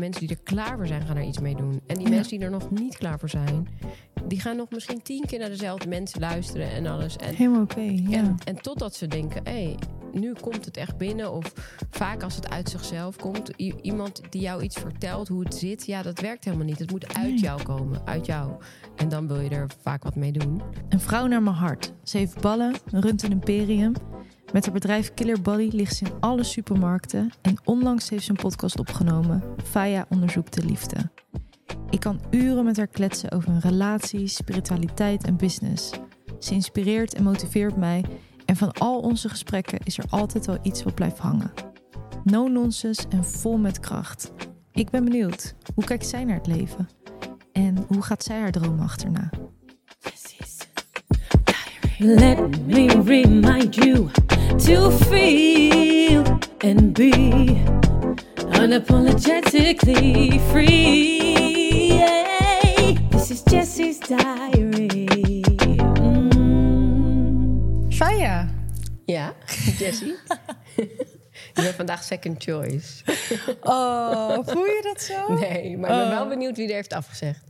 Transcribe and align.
mensen 0.00 0.26
die 0.26 0.36
er 0.36 0.42
klaar 0.42 0.76
voor 0.76 0.86
zijn, 0.86 1.06
gaan 1.06 1.16
er 1.16 1.22
iets 1.24 1.40
mee 1.40 1.54
doen. 1.56 1.80
En 1.86 1.94
die 1.96 2.04
Ja. 2.08 2.10
mensen 2.14 2.36
die 2.38 2.46
er 2.46 2.52
nog 2.52 2.70
niet 2.70 2.96
klaar 2.96 3.18
voor 3.18 3.28
zijn, 3.28 3.68
die 4.26 4.40
gaan 4.40 4.56
nog 4.56 4.70
misschien 4.70 5.02
tien 5.02 5.26
keer 5.26 5.38
naar 5.38 5.48
dezelfde 5.48 5.88
mensen 5.88 6.20
luisteren 6.20 6.70
en 6.70 6.86
alles. 6.86 7.16
En, 7.16 7.34
Helemaal 7.34 7.62
oké, 7.62 7.80
ja. 7.80 8.18
en, 8.18 8.36
en 8.44 8.56
totdat 8.56 8.94
ze 8.94 9.06
denken, 9.06 9.40
hé, 9.44 9.50
hey, 9.52 9.76
nu 10.12 10.32
komt 10.40 10.64
het 10.64 10.76
echt 10.76 10.96
binnen. 10.96 11.32
Of 11.32 11.52
vaak 11.90 12.22
als 12.22 12.34
het 12.36 12.48
uit 12.50 12.68
zichzelf 12.70 13.16
komt, 13.16 13.48
iemand 13.82 14.20
die 14.30 14.40
jou 14.40 14.62
iets 14.62 14.76
vertelt 14.76 15.28
hoe 15.28 15.44
het 15.44 15.54
zit, 15.54 15.86
ja, 15.86 16.02
dat 16.02 16.20
werkt 16.20 16.44
helemaal 16.44 16.66
niet. 16.66 16.78
Het 16.78 16.90
moet 16.90 17.14
uit 17.16 17.26
Nee. 17.26 17.38
jou 17.40 17.62
komen, 17.62 18.00
uit 18.04 18.26
jou. 18.26 18.52
En 18.96 19.08
dan 19.08 19.26
wil 19.28 19.40
je 19.40 19.48
er 19.50 19.70
vaak 19.82 20.02
wat 20.02 20.14
mee 20.16 20.32
doen. 20.32 20.62
Een 20.88 21.00
vrouw 21.00 21.26
naar 21.26 21.42
mijn 21.42 21.56
hart. 21.56 21.92
Ze 22.02 22.18
heeft 22.18 22.40
ballen, 22.40 22.74
runt 22.90 23.22
een 23.22 23.30
imperium. 23.30 23.92
Met 24.52 24.64
haar 24.64 24.74
bedrijf 24.74 25.14
Killer 25.14 25.40
Body 25.40 25.68
ligt 25.72 25.96
ze 25.96 26.04
in 26.04 26.12
alle 26.20 26.42
supermarkten. 26.42 27.30
En 27.42 27.60
onlangs 27.64 28.08
heeft 28.08 28.24
ze 28.24 28.30
een 28.30 28.36
podcast 28.36 28.78
opgenomen. 28.78 29.42
Faya 29.64 30.06
onderzoekt 30.08 30.54
de 30.54 30.64
liefde. 30.64 31.10
Ik 31.90 32.00
kan 32.00 32.20
uren 32.30 32.64
met 32.64 32.76
haar 32.76 32.86
kletsen 32.86 33.30
over 33.30 33.48
een 33.48 33.60
relatie, 33.60 34.26
spiritualiteit 34.26 35.24
en 35.24 35.36
business. 35.36 35.90
Ze 36.38 36.54
inspireert 36.54 37.14
en 37.14 37.22
motiveert 37.22 37.76
mij. 37.76 38.04
En 38.44 38.56
van 38.56 38.72
al 38.72 39.00
onze 39.00 39.28
gesprekken 39.28 39.78
is 39.84 39.98
er 39.98 40.04
altijd 40.10 40.46
wel 40.46 40.58
iets 40.62 40.82
wat 40.82 40.94
blijft 40.94 41.18
hangen. 41.18 41.52
No 42.24 42.48
nonsense 42.48 43.08
en 43.08 43.24
vol 43.24 43.58
met 43.58 43.80
kracht. 43.80 44.32
Ik 44.72 44.90
ben 44.90 45.04
benieuwd. 45.04 45.54
Hoe 45.74 45.84
kijkt 45.84 46.06
zij 46.06 46.24
naar 46.24 46.36
het 46.36 46.46
leven? 46.46 46.88
En 47.52 47.84
hoe 47.88 48.02
gaat 48.02 48.22
zij 48.22 48.40
haar 48.40 48.52
droom 48.52 48.80
achterna? 48.80 49.30
Let 52.00 52.38
me 52.66 52.88
remind 52.88 53.76
you 53.76 54.10
to 54.66 54.90
feel 55.08 56.24
and 56.62 56.94
be 56.94 57.12
unapologetically 58.56 60.40
free. 60.50 61.88
Yeah. 61.94 62.94
This 63.10 63.30
is 63.30 63.42
Jessie's 63.42 63.98
diary. 63.98 65.06
Mm. 66.40 67.92
Faya. 67.92 68.48
Ja, 69.06 69.34
Jessie. 69.78 70.14
je 71.54 71.62
bent 71.62 71.74
vandaag 71.74 72.02
second 72.02 72.42
choice. 72.42 73.02
Oh, 73.62 74.38
voel 74.46 74.64
je 74.64 74.80
dat 74.82 75.00
zo? 75.02 75.34
Nee, 75.34 75.78
maar 75.78 75.90
ik 75.90 75.96
ben 75.96 76.04
Oh. 76.06 76.10
wel 76.10 76.28
benieuwd 76.28 76.56
wie 76.56 76.68
er 76.68 76.74
heeft 76.74 76.92
afgezegd. 76.92 77.44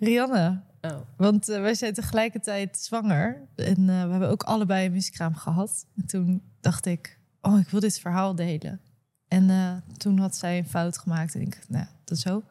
Rianne. 0.00 0.66
Oh. 0.80 0.98
Want 1.16 1.48
eh, 1.48 1.60
wij 1.60 1.74
zijn 1.74 1.94
tegelijkertijd 1.94 2.78
zwanger. 2.78 3.48
En 3.54 3.88
eh, 3.88 4.04
we 4.04 4.10
hebben 4.10 4.28
ook 4.28 4.42
allebei 4.42 4.86
een 4.86 4.92
miskraam 4.92 5.34
gehad. 5.34 5.86
En 5.96 6.06
toen 6.06 6.42
dacht 6.60 6.86
ik, 6.86 7.18
oh, 7.40 7.58
ik 7.58 7.68
wil 7.68 7.80
dit 7.80 7.98
verhaal 7.98 8.34
delen. 8.34 8.80
En 9.28 9.50
eh, 9.50 9.76
toen 9.96 10.18
had 10.18 10.36
zij 10.36 10.58
een 10.58 10.68
fout 10.68 10.98
gemaakt. 10.98 11.34
En 11.34 11.40
ik, 11.40 11.60
nou, 11.68 11.86
dat 12.04 12.18
zo. 12.18 12.42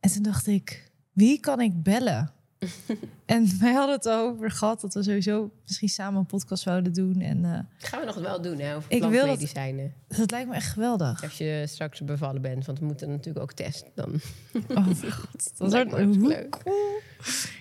En 0.00 0.12
toen 0.12 0.22
dacht 0.22 0.46
ik, 0.46 0.90
wie 1.12 1.40
kan 1.40 1.60
ik 1.60 1.82
bellen? 1.82 2.30
en 3.26 3.58
wij 3.60 3.72
hadden 3.72 3.96
het 3.96 4.08
over 4.08 4.50
gehad 4.50 4.80
dat 4.80 4.94
we 4.94 5.02
sowieso 5.02 5.50
misschien 5.64 5.88
samen 5.88 6.18
een 6.20 6.26
podcast 6.26 6.62
zouden 6.62 6.92
doen. 6.92 7.20
En 7.20 7.44
eh, 7.44 7.58
Gaan 7.78 8.00
we 8.00 8.06
nog 8.06 8.14
wel 8.14 8.42
doen, 8.42 8.58
hè? 8.58 8.76
Over 8.76 8.92
Ik 8.92 9.00
wil 9.00 9.10
dat- 9.10 9.20
plantmedicijnen. 9.20 9.94
dat 10.08 10.30
lijkt 10.30 10.48
me 10.48 10.54
echt 10.54 10.72
geweldig. 10.72 11.22
Als 11.22 11.38
je 11.38 11.64
straks 11.68 12.00
bevallen 12.04 12.42
bent, 12.42 12.66
want 12.66 12.78
we 12.78 12.84
moeten 12.84 13.08
natuurlijk 13.08 13.42
ook 13.44 13.52
testen. 13.52 13.90
Dan 13.94 14.12
Oh, 14.68 14.84
mijn 14.86 15.12
god. 15.12 15.52
Dat 15.58 15.70
lijkt 15.72 15.90
wordt 15.90 16.16
leuk. 16.16 16.56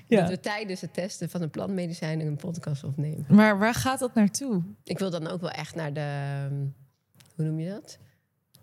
Ja. 0.07 0.21
Dat 0.21 0.29
we 0.29 0.39
tijdens 0.39 0.81
het 0.81 0.93
testen 0.93 1.29
van 1.29 1.41
een 1.41 1.49
plantmedicijn 1.49 2.19
een 2.19 2.35
podcast 2.35 2.83
opnemen. 2.83 3.25
Maar 3.29 3.57
waar 3.59 3.73
gaat 3.73 3.99
dat 3.99 4.13
naartoe? 4.13 4.63
Ik 4.83 4.99
wil 4.99 5.09
dan 5.09 5.27
ook 5.27 5.41
wel 5.41 5.49
echt 5.51 5.75
naar 5.75 5.93
de... 5.93 6.45
um, 6.51 6.73
Hoe 7.35 7.45
noem 7.45 7.59
je 7.59 7.69
dat? 7.69 7.97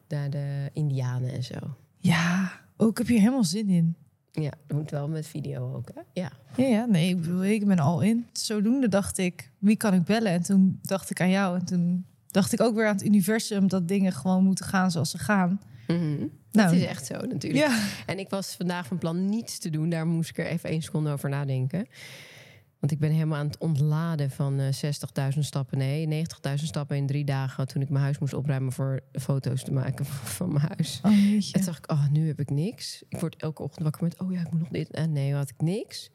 Naar 0.09 0.31
de 0.31 0.71
indianen 0.73 1.33
en 1.33 1.43
zo. 1.43 1.55
Ja, 1.99 2.53
oh, 2.77 2.89
ik 2.89 2.99
heb 2.99 3.07
hier 3.07 3.19
helemaal 3.19 3.45
zin 3.45 3.69
in. 3.69 3.97
Ja, 4.33 4.51
dat 4.67 4.77
moet 4.77 4.91
wel 4.91 5.09
met 5.09 5.27
video 5.27 5.75
ook, 5.75 5.89
hè? 5.95 6.01
Ja. 6.13 6.33
Ja, 6.57 6.65
ja, 6.65 6.85
nee, 6.85 7.09
ik 7.09 7.21
bedoel, 7.21 7.45
ik 7.45 7.67
ben 7.67 7.79
al 7.79 8.01
in. 8.01 8.27
Zodoende 8.33 8.89
dacht 8.89 9.19
ik, 9.19 9.51
wie 9.59 9.77
kan 9.77 9.95
ik 9.95 10.05
bellen? 10.05 10.33
En 10.33 10.43
toen 10.43 10.79
dacht 10.83 11.11
ik 11.11 11.20
aan 11.20 11.31
jou. 11.31 11.59
En 11.59 11.65
toen 11.65 12.07
dacht 12.27 12.53
ik 12.53 12.61
ook 12.61 12.75
weer 12.75 12.87
aan 12.87 12.95
het 12.95 13.05
universum... 13.05 13.69
dat 13.69 13.89
dingen 13.89 14.13
gewoon 14.13 14.45
moeten 14.45 14.65
gaan 14.65 14.91
zoals 14.91 15.11
ze 15.11 15.19
gaan. 15.19 15.61
Mhm. 15.87 16.27
Nou, 16.53 16.69
dat 16.69 16.73
is 16.73 16.85
echt 16.85 17.07
zo, 17.07 17.15
natuurlijk. 17.15 17.67
Ja, 17.67 17.79
En 18.07 18.19
ik 18.19 18.29
was 18.31 18.55
vandaag 18.57 18.87
van 18.87 18.98
plan 18.98 19.29
niets 19.29 19.59
te 19.59 19.71
doen. 19.71 19.89
Daar 19.89 20.07
moest 20.07 20.31
ik 20.31 20.39
er 20.39 20.47
even 20.47 20.71
één 20.71 20.83
seconde 20.83 21.11
over 21.11 21.29
nadenken. 21.29 21.87
Want 22.83 22.95
ik 22.95 23.01
ben 23.01 23.11
helemaal 23.11 23.39
aan 23.39 23.47
het 23.47 23.59
ontladen 23.59 24.31
van 24.31 24.59
eh 24.61 25.33
60.000 25.33 25.39
stappen. 25.39 25.79
Nee, 25.79 26.27
90.000 26.48 26.55
stappen 26.55 26.97
in 26.97 27.07
drie 27.07 27.25
dagen. 27.25 27.67
Toen 27.69 27.83
ik 27.83 27.89
mijn 27.89 28.03
huis 28.03 28.19
moest 28.19 28.35
opruimen 28.35 28.73
voor 28.73 29.01
foto's 29.13 29.65
te 29.65 29.73
maken 29.73 30.05
van 30.39 30.53
mijn 30.53 30.67
huis. 30.69 31.01
oh. 31.03 31.13
En 31.13 31.41
toen 31.41 31.65
dacht 31.65 31.79
ik, 31.79 31.91
oh, 31.91 32.09
nu 32.11 32.27
heb 32.27 32.41
ik 32.41 32.51
niks. 32.51 33.03
Ik 33.09 33.21
word 33.21 33.37
elke 33.37 33.63
ochtend 33.63 33.83
wakker 33.83 34.03
met, 34.03 34.21
oh 34.21 34.33
ja, 34.33 34.41
ik 34.41 34.51
moet 34.51 34.61
nog 34.61 34.69
dit. 34.69 34.91
En 34.91 35.13
nee, 35.13 35.35
had 35.35 35.48
ik 35.48 35.61
niks. 35.61 36.11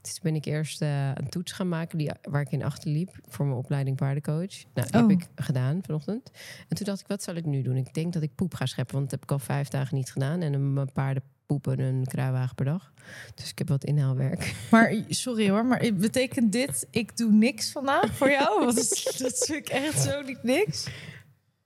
Dus 0.00 0.12
toen 0.12 0.22
ben 0.22 0.34
ik 0.34 0.44
eerst 0.44 0.82
eh, 0.82 1.08
een 1.14 1.28
toets 1.28 1.52
gaan 1.52 1.68
maken 1.68 1.98
die, 1.98 2.10
waar 2.22 2.40
ik 2.42 2.52
in 2.52 2.64
achterliep 2.64 3.18
voor 3.28 3.46
mijn 3.46 3.58
opleiding 3.58 3.96
paardencoach. 3.96 4.64
Nou, 4.74 4.90
die 4.90 5.00
Oh. 5.02 5.08
heb 5.08 5.10
ik 5.10 5.28
gedaan 5.34 5.78
vanochtend. 5.82 6.30
En 6.68 6.76
toen 6.76 6.86
dacht 6.86 7.00
ik, 7.00 7.06
wat 7.06 7.22
zal 7.22 7.34
ik 7.34 7.44
nu 7.46 7.62
doen? 7.62 7.76
Ik 7.76 7.94
denk 7.94 8.12
dat 8.12 8.22
ik 8.22 8.34
poep 8.34 8.54
ga 8.54 8.66
scheppen, 8.66 8.94
want 8.96 9.10
dat 9.10 9.20
heb 9.20 9.30
ik 9.30 9.34
al 9.38 9.44
vijf 9.44 9.68
dagen 9.68 9.96
niet 9.96 10.12
gedaan. 10.12 10.40
En 10.40 10.52
een 10.52 10.72
mijn 10.72 10.92
paarden 10.92 11.22
poepen 11.46 11.78
een 11.78 12.06
kruiwagen 12.06 12.54
per 12.54 12.64
dag. 12.64 12.92
Dus 13.34 13.50
ik 13.50 13.58
heb 13.58 13.68
wat 13.68 13.84
inhaalwerk. 13.84 14.54
Maar 14.70 14.94
sorry 15.08 15.50
hoor, 15.50 15.66
maar 15.66 15.90
betekent 15.94 16.52
dit... 16.52 16.86
ik 16.90 17.16
doe 17.16 17.32
niks 17.32 17.72
vandaag 17.72 18.14
voor 18.16 18.30
jou? 18.30 18.58
Want 18.64 18.74
dat, 19.18 19.44
vind 19.46 19.50
ik 19.50 19.68
echt 19.68 20.02
zo 20.02 20.22
niet 20.22 20.42
niks. 20.42 20.88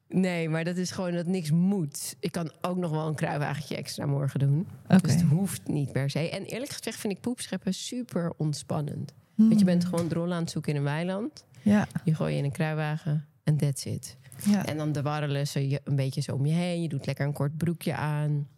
Nee, 0.08 0.48
maar 0.48 0.64
dat 0.64 0.76
is 0.76 0.90
gewoon 0.90 1.12
dat 1.12 1.26
niks 1.26 1.50
moet. 1.50 2.16
Ik 2.20 2.32
kan 2.32 2.50
ook 2.60 2.76
nog 2.76 2.90
wel 2.90 3.06
een 3.06 3.14
kruiwagentje 3.14 3.76
extra 3.76 4.06
morgen 4.06 4.38
doen. 4.38 4.66
Oké. 4.88 5.00
Dus 5.00 5.12
het 5.12 5.22
hoeft 5.22 5.68
niet 5.68 5.92
per 5.92 6.10
se. 6.10 6.30
En 6.30 6.44
eerlijk 6.44 6.72
gezegd 6.72 6.98
vind 6.98 7.12
ik 7.12 7.20
poepscheppen 7.20 7.74
super 7.74 8.32
ontspannend. 8.36 9.12
Want 9.34 9.58
je 9.58 9.64
bent 9.64 9.84
gewoon 9.84 10.08
drol 10.08 10.32
aan 10.32 10.40
het 10.42 10.50
zoeken 10.50 10.72
in 10.72 10.78
een 10.78 10.84
weiland. 10.84 11.44
Ja, 11.62 11.86
Je 12.04 12.14
gooi 12.14 12.32
je 12.32 12.38
in 12.38 12.44
een 12.44 12.52
kruiwagen 12.52 13.26
en 13.44 13.56
that's 13.56 13.84
it. 13.84 14.16
ja. 14.44 14.66
En 14.66 14.76
dan 14.76 14.92
de 14.92 15.02
warrelen 15.02 15.46
ze 15.46 15.68
je 15.68 15.80
een 15.84 15.96
beetje 15.96 16.20
zo 16.20 16.32
om 16.32 16.46
je 16.46 16.52
heen. 16.52 16.82
Je 16.82 16.88
doet 16.88 17.06
lekker 17.06 17.26
een 17.26 17.32
kort 17.32 17.56
broekje 17.56 17.94
aan. 17.94 18.48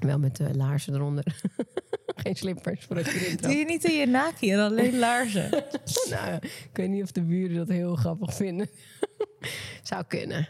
Wel 0.00 0.18
met 0.18 0.36
de 0.36 0.54
laarzen 0.54 0.94
eronder. 0.94 1.24
Geen 2.16 2.36
slippers 2.36 2.84
voordat 2.84 3.04
je 3.06 3.24
erin 3.26 3.36
Doe 3.36 3.52
je 3.52 3.64
niet 3.64 3.84
in 3.84 3.98
je 3.98 4.06
naki 4.06 4.52
en 4.52 4.58
alleen 4.58 4.98
laarzen? 4.98 5.50
Nou, 6.10 6.26
ja, 6.30 6.40
ik 6.42 6.70
weet 6.72 6.88
niet 6.88 7.02
of 7.02 7.12
de 7.12 7.22
buren 7.22 7.56
dat 7.56 7.68
heel 7.68 7.96
grappig 7.96 8.34
vinden. 8.34 8.68
Zou 9.82 10.04
kunnen. 10.04 10.46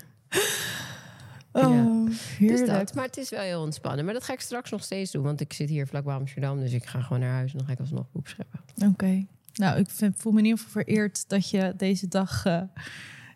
Oh, 1.53 2.07
Dus 2.07 2.37
heerlijk. 2.37 2.67
dat. 2.67 2.95
Maar 2.95 3.05
het 3.05 3.17
is 3.17 3.31
wel 3.31 3.41
heel 3.41 3.63
ontspannen. 3.63 4.05
Maar 4.05 4.15
dat 4.15 4.25
ga 4.25 4.33
ik 4.33 4.41
straks 4.41 4.71
nog 4.71 4.83
steeds 4.85 5.11
doen. 5.11 5.23
Want 5.23 5.41
ik 5.41 5.53
zit 5.53 5.69
hier 5.69 5.87
vlakbij 5.87 6.15
Amsterdam. 6.15 6.61
Dus 6.61 6.73
ik 6.73 6.87
ga 6.87 7.01
gewoon 7.01 7.21
naar 7.21 7.33
huis 7.33 7.53
en 7.53 7.59
dan 7.59 7.67
ga 7.67 7.73
ik 7.73 7.81
alsnog 7.81 8.11
poep 8.11 8.29
scheppen. 8.29 8.61
Oké. 8.89 9.27
Nou, 9.55 9.79
ik 9.79 9.91
vind, 9.91 10.17
voel 10.17 10.33
me 10.33 10.39
in 10.39 10.45
ieder 10.45 10.61
geval 10.61 10.83
vereerd 10.83 11.29
dat 11.29 11.51
je 11.51 11.75
deze 11.77 12.09
dag... 12.09 12.45
eh, 12.45 12.63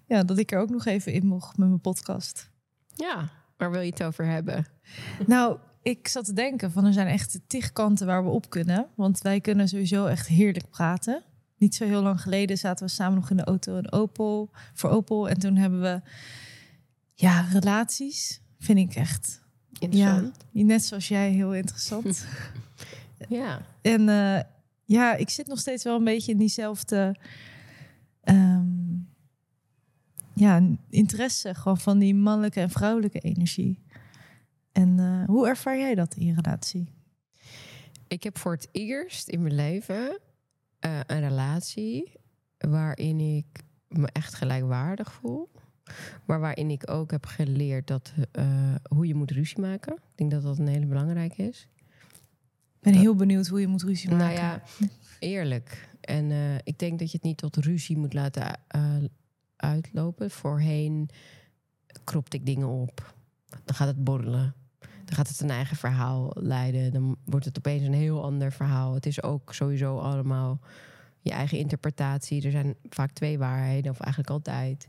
ja, 0.07 0.23
dat 0.23 0.39
ik 0.39 0.53
er 0.53 0.59
ook 0.59 0.71
nog 0.71 0.85
even 0.87 1.13
in 1.13 1.27
mocht 1.27 1.57
met 1.57 1.69
mijn 1.69 1.81
podcast. 1.81 2.51
Ja, 2.95 3.29
waar 3.57 3.71
wil 3.71 3.81
je 3.81 3.91
het 3.91 4.03
over 4.03 4.27
hebben? 4.27 4.67
Nou, 5.27 5.59
ik 5.85 6.09
zat 6.09 6.25
te 6.25 6.33
denken 6.33 6.73
van 6.73 6.85
er 6.85 6.93
zijn 6.93 7.07
echt 7.07 7.41
tig 7.47 7.73
kanten 7.73 8.07
waar 8.07 8.25
we 8.25 8.31
op 8.31 8.51
kunnen. 8.51 8.87
Want 8.95 9.21
wij 9.21 9.41
kunnen 9.41 9.69
sowieso 9.69 10.07
echt 10.07 10.27
heerlijk 10.27 10.71
praten. 10.71 11.23
Niet 11.59 11.75
zo 11.75 11.85
heel 11.85 12.03
lang 12.03 12.21
geleden 12.21 12.59
zaten 12.59 12.87
we 12.87 12.93
samen 12.93 13.15
nog 13.15 13.31
in 13.31 13.37
de 13.37 13.45
auto 13.45 13.77
in 13.77 13.93
Opel, 13.93 14.51
voor 14.75 14.91
Opel. 14.91 15.29
En 15.29 15.39
toen 15.39 15.57
hebben 15.57 15.81
we, 15.81 16.01
ja, 17.15 17.41
relaties 17.41 18.41
vind 18.59 18.79
ik 18.79 18.95
echt, 18.95 19.43
ja, 19.73 19.79
Interessant. 19.81 20.45
net 20.53 20.85
zoals 20.85 21.09
jij, 21.09 21.31
heel 21.31 21.55
interessant. 21.55 22.25
Ja. 23.29 23.61
en 23.83 24.09
eh, 24.09 24.41
ja, 24.85 25.15
ik 25.15 25.31
zit 25.31 25.47
nog 25.47 25.59
steeds 25.59 25.85
wel 25.85 25.97
een 25.97 26.05
beetje 26.05 26.33
in 26.33 26.39
diezelfde 26.39 27.17
ehm, 28.21 28.67
ja, 30.35 30.63
interesse 30.91 31.55
gewoon 31.55 31.79
van 31.79 31.99
die 31.99 32.15
mannelijke 32.15 32.61
en 32.61 32.71
vrouwelijke 32.71 33.21
energie. 33.21 33.84
En 34.75 34.99
eh, 34.99 35.25
hoe 35.27 35.49
ervaar 35.49 35.79
jij 35.79 35.95
dat 35.95 36.15
in 36.15 36.27
je 36.27 36.35
relatie? 36.35 36.89
Ik 38.09 38.23
heb 38.23 38.39
voor 38.39 38.53
het 38.53 38.69
eerst 38.73 39.29
in 39.29 39.43
mijn 39.43 39.55
leven 39.55 40.21
eh, 40.79 41.01
een 41.07 41.21
relatie 41.21 42.13
waarin 42.59 43.21
ik 43.21 43.63
me 43.89 44.09
echt 44.13 44.35
gelijkwaardig 44.35 45.13
voel. 45.13 45.51
Maar 46.25 46.41
waarin 46.41 46.71
ik 46.71 46.91
ook 46.91 47.11
heb 47.11 47.27
geleerd 47.27 47.87
dat, 47.87 48.13
eh, 48.33 48.75
hoe 48.89 49.07
je 49.07 49.15
moet 49.15 49.31
ruzie 49.31 49.61
maken. 49.61 49.93
Ik 49.93 50.17
denk 50.17 50.31
dat 50.31 50.43
dat 50.43 50.59
een 50.59 50.67
hele 50.67 50.87
belangrijke 50.87 51.43
is. 51.43 51.69
Ik 52.75 52.93
ben 52.93 52.95
heel 52.95 53.15
benieuwd 53.15 53.47
hoe 53.47 53.61
je 53.61 53.67
moet 53.67 53.83
ruzie 53.83 54.11
maken. 54.11 54.27
Nou 54.27 54.37
ja, 54.37 54.63
eerlijk. 55.19 55.89
En 56.01 56.31
ik 56.65 56.79
denk 56.79 56.99
dat 56.99 57.11
je 57.11 57.17
het 57.17 57.27
niet 57.27 57.37
tot 57.37 57.57
ruzie 57.57 57.97
moet 57.97 58.13
laten 58.13 58.61
uitlopen. 59.57 60.31
Voorheen 60.31 61.09
kropte 62.05 62.37
ik 62.37 62.47
dingen 62.47 62.69
op. 62.69 63.15
Dan 63.65 63.75
gaat 63.75 63.89
het 63.89 64.05
borrelen. 64.05 64.55
Dan 65.05 65.17
gaat 65.17 65.29
het 65.29 65.41
een 65.41 65.51
eigen 65.51 65.77
verhaal 65.77 66.31
leiden. 66.35 66.93
Dan 66.93 67.17
wordt 67.25 67.45
het 67.45 67.59
opeens 67.59 67.83
een 67.83 67.95
heel 67.95 68.23
ander 68.23 68.53
verhaal. 68.53 68.95
Het 68.95 69.07
is 69.07 69.23
ook 69.23 69.55
sowieso 69.55 69.99
allemaal 69.99 70.61
je 71.21 71.31
eigen 71.31 71.59
interpretatie. 71.59 72.45
Er 72.45 72.51
zijn 72.51 72.75
vaak 72.89 73.11
twee 73.11 73.39
waarheden, 73.39 73.91
of 73.91 74.01
eigenlijk 74.01 74.31
altijd. 74.31 74.89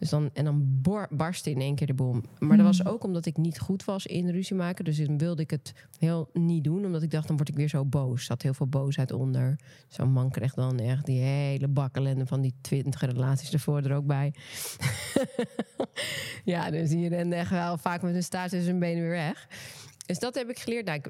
Dus 0.00 0.10
dan, 0.10 0.30
en 0.32 0.44
dan 0.44 0.80
bor, 0.82 1.08
barstte 1.10 1.50
in 1.50 1.60
één 1.60 1.74
keer 1.74 1.86
de 1.86 1.94
bom. 1.94 2.24
Maar 2.38 2.56
dat 2.56 2.66
was 2.66 2.84
ook 2.84 3.04
omdat 3.04 3.26
ik 3.26 3.36
niet 3.36 3.58
goed 3.58 3.84
was 3.84 4.06
in 4.06 4.28
ruzie 4.28 4.56
maken. 4.56 4.84
Dus 4.84 4.96
dan 4.96 5.18
wilde 5.18 5.42
ik 5.42 5.50
het 5.50 5.72
heel 5.98 6.30
niet 6.32 6.64
doen. 6.64 6.84
Omdat 6.84 7.02
ik 7.02 7.10
dacht, 7.10 7.26
dan 7.26 7.36
word 7.36 7.48
ik 7.48 7.54
weer 7.54 7.68
zo 7.68 7.84
boos. 7.84 8.18
Er 8.18 8.24
zat 8.24 8.42
heel 8.42 8.54
veel 8.54 8.66
boosheid 8.66 9.12
onder. 9.12 9.58
Zo'n 9.88 10.12
man 10.12 10.30
kreeg 10.30 10.54
dan 10.54 10.78
echt 10.78 11.06
die 11.06 11.20
hele 11.20 11.68
bakkelende 11.68 12.26
van 12.26 12.40
die 12.40 12.54
twintig 12.60 13.00
relaties 13.00 13.52
ervoor 13.52 13.82
er 13.82 13.94
ook 13.94 14.06
bij. 14.06 14.34
ja, 16.44 16.70
dus 16.70 16.88
die 16.88 17.08
rende 17.08 17.36
echt 17.36 17.50
wel 17.50 17.78
vaak 17.78 18.02
met 18.02 18.14
een 18.14 18.22
staart 18.22 18.50
tussen 18.50 18.66
zijn 18.66 18.78
benen 18.78 19.02
weer 19.02 19.10
weg. 19.10 19.48
Dus 20.06 20.18
dat 20.18 20.34
heb 20.34 20.48
ik 20.48 20.58
geleerd. 20.58 20.86
Nou, 20.86 20.98
ik, 20.98 21.06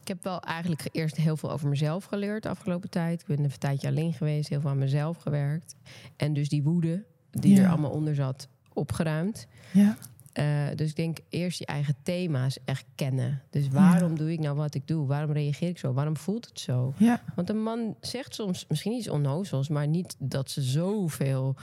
ik 0.00 0.08
heb 0.08 0.24
wel 0.24 0.40
eigenlijk 0.40 0.88
eerst 0.92 1.16
heel 1.16 1.36
veel 1.36 1.50
over 1.50 1.68
mezelf 1.68 2.04
geleerd 2.04 2.42
de 2.42 2.48
afgelopen 2.48 2.90
tijd. 2.90 3.20
Ik 3.20 3.26
ben 3.26 3.44
een 3.44 3.58
tijdje 3.58 3.88
alleen 3.88 4.12
geweest, 4.12 4.48
heel 4.48 4.60
veel 4.60 4.70
aan 4.70 4.78
mezelf 4.78 5.16
gewerkt. 5.16 5.74
En 6.16 6.32
dus 6.32 6.48
die 6.48 6.62
woede 6.62 7.04
die 7.40 7.54
Ja. 7.56 7.62
er 7.62 7.68
allemaal 7.68 7.90
onder 7.90 8.14
zat, 8.14 8.48
opgeruimd. 8.72 9.46
Ja. 9.72 9.96
Eh, 10.32 10.66
dus 10.76 10.88
ik 10.90 10.96
denk 10.96 11.18
eerst 11.28 11.58
je 11.58 11.66
eigen 11.66 11.94
thema's 12.02 12.58
echt 12.64 12.84
kennen. 12.94 13.42
Dus 13.50 13.68
waarom 13.68 14.16
doe 14.16 14.32
ik 14.32 14.38
nou 14.40 14.56
wat 14.56 14.74
ik 14.74 14.86
doe? 14.86 15.06
Waarom 15.06 15.32
reageer 15.32 15.68
ik 15.68 15.78
zo? 15.78 15.92
Waarom 15.92 16.16
voelt 16.16 16.46
het 16.48 16.60
zo? 16.60 16.94
Ja. 16.96 17.22
Want 17.34 17.48
een 17.50 17.62
man 17.62 17.96
zegt 18.00 18.34
soms 18.34 18.64
misschien 18.68 18.92
iets 18.92 19.08
onnozels, 19.08 19.68
maar 19.68 19.86
niet 19.88 20.16
dat 20.18 20.50
ze 20.50 20.62
zoveel 20.62 21.54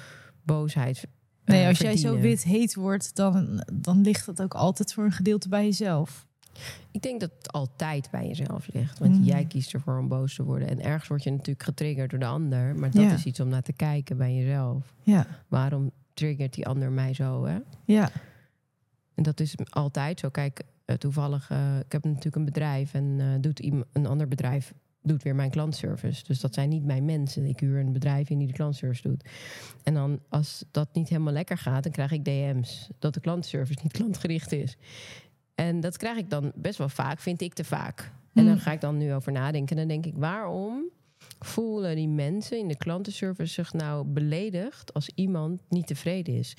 boosheid. 0.43 0.97
eh, 1.43 1.55
Nee, 1.55 1.67
als 1.67 1.77
jij 1.77 1.97
zo 1.97 2.17
wit 2.19 2.43
heet 2.43 2.75
wordt, 2.75 3.15
dan, 3.15 3.63
dan 3.73 4.01
ligt 4.01 4.25
dat 4.25 4.41
ook 4.41 4.53
altijd 4.53 4.93
voor 4.93 5.03
een 5.03 5.11
gedeelte 5.11 5.49
bij 5.49 5.63
jezelf. 5.65 6.27
Ik 6.91 7.01
denk 7.01 7.19
dat 7.19 7.31
het 7.37 7.51
altijd 7.51 8.07
bij 8.11 8.27
jezelf 8.27 8.67
ligt. 8.73 8.99
Want 8.99 9.17
Mm. 9.17 9.23
jij 9.23 9.45
kiest 9.45 9.73
ervoor 9.73 9.97
om 9.99 10.07
boos 10.07 10.35
te 10.35 10.43
worden. 10.43 10.67
En 10.67 10.81
ergens 10.83 11.07
word 11.07 11.23
je 11.23 11.31
natuurlijk 11.31 11.63
getriggerd 11.63 12.09
door 12.09 12.19
de 12.19 12.25
ander. 12.25 12.75
Maar 12.75 12.91
dat 12.91 13.03
Ja. 13.03 13.13
is 13.13 13.25
iets 13.25 13.39
om 13.39 13.47
naar 13.49 13.61
te 13.61 13.73
kijken 13.73 14.17
bij 14.17 14.35
jezelf. 14.35 14.93
Ja. 15.03 15.27
Waarom 15.47 15.91
triggert 16.13 16.53
die 16.53 16.67
ander 16.67 16.91
mij 16.91 17.13
zo? 17.13 17.45
Hè? 17.45 17.57
Ja. 17.85 18.09
En 19.15 19.23
dat 19.23 19.39
is 19.39 19.55
altijd 19.69 20.19
zo. 20.19 20.29
Kijk, 20.29 20.61
eh, 20.85 20.95
toevallig, 20.95 21.49
eh, 21.49 21.77
ik 21.85 21.91
heb 21.91 22.03
natuurlijk 22.03 22.35
een 22.35 22.45
bedrijf 22.45 22.93
en 22.93 23.15
eh, 23.19 23.25
doet 23.41 23.63
een 23.93 24.07
ander 24.07 24.27
bedrijf 24.27 24.73
doet 25.01 25.23
weer 25.23 25.35
mijn 25.35 25.49
klantservice. 25.49 26.23
Dus 26.23 26.39
dat 26.39 26.53
zijn 26.53 26.69
niet 26.69 26.85
mijn 26.85 27.05
mensen. 27.05 27.45
Ik 27.45 27.59
huur 27.59 27.79
een 27.79 27.93
bedrijf 27.93 28.29
in 28.29 28.37
die 28.37 28.47
de 28.47 28.53
klantservice 28.53 29.07
doet. 29.07 29.23
En 29.83 29.93
dan 29.93 30.19
als 30.29 30.65
dat 30.71 30.89
niet 30.93 31.09
helemaal 31.09 31.33
lekker 31.33 31.57
gaat, 31.57 31.83
dan 31.83 31.91
krijg 31.91 32.11
ik 32.11 32.25
DM's 32.25 32.89
dat 32.99 33.13
de 33.13 33.19
klantservice 33.19 33.79
niet 33.83 33.91
klantgericht 33.91 34.51
is. 34.51 34.77
En 35.59 35.79
dat 35.79 35.97
krijg 35.97 36.17
ik 36.17 36.29
dan 36.29 36.51
best 36.55 36.77
wel 36.77 36.89
vaak, 36.89 37.19
vind 37.19 37.41
ik 37.41 37.53
te 37.53 37.63
vaak. 37.63 38.11
En 38.33 38.45
dan 38.45 38.53
Mm. 38.53 38.59
ga 38.59 38.71
ik 38.71 38.81
dan 38.81 38.97
nu 38.97 39.13
over 39.13 39.31
nadenken. 39.31 39.77
En 39.77 39.87
dan 39.87 40.01
denk 40.01 40.05
ik, 40.15 40.21
waarom 40.21 40.83
voelen 41.39 41.95
die 41.95 42.07
mensen 42.07 42.57
in 42.59 42.67
de 42.67 42.77
klantenservice 42.77 43.53
zich 43.53 43.73
nou 43.73 44.05
beledigd 44.05 44.93
als 44.93 45.09
iemand 45.15 45.61
niet 45.69 45.87
tevreden 45.87 46.35
is? 46.35 46.55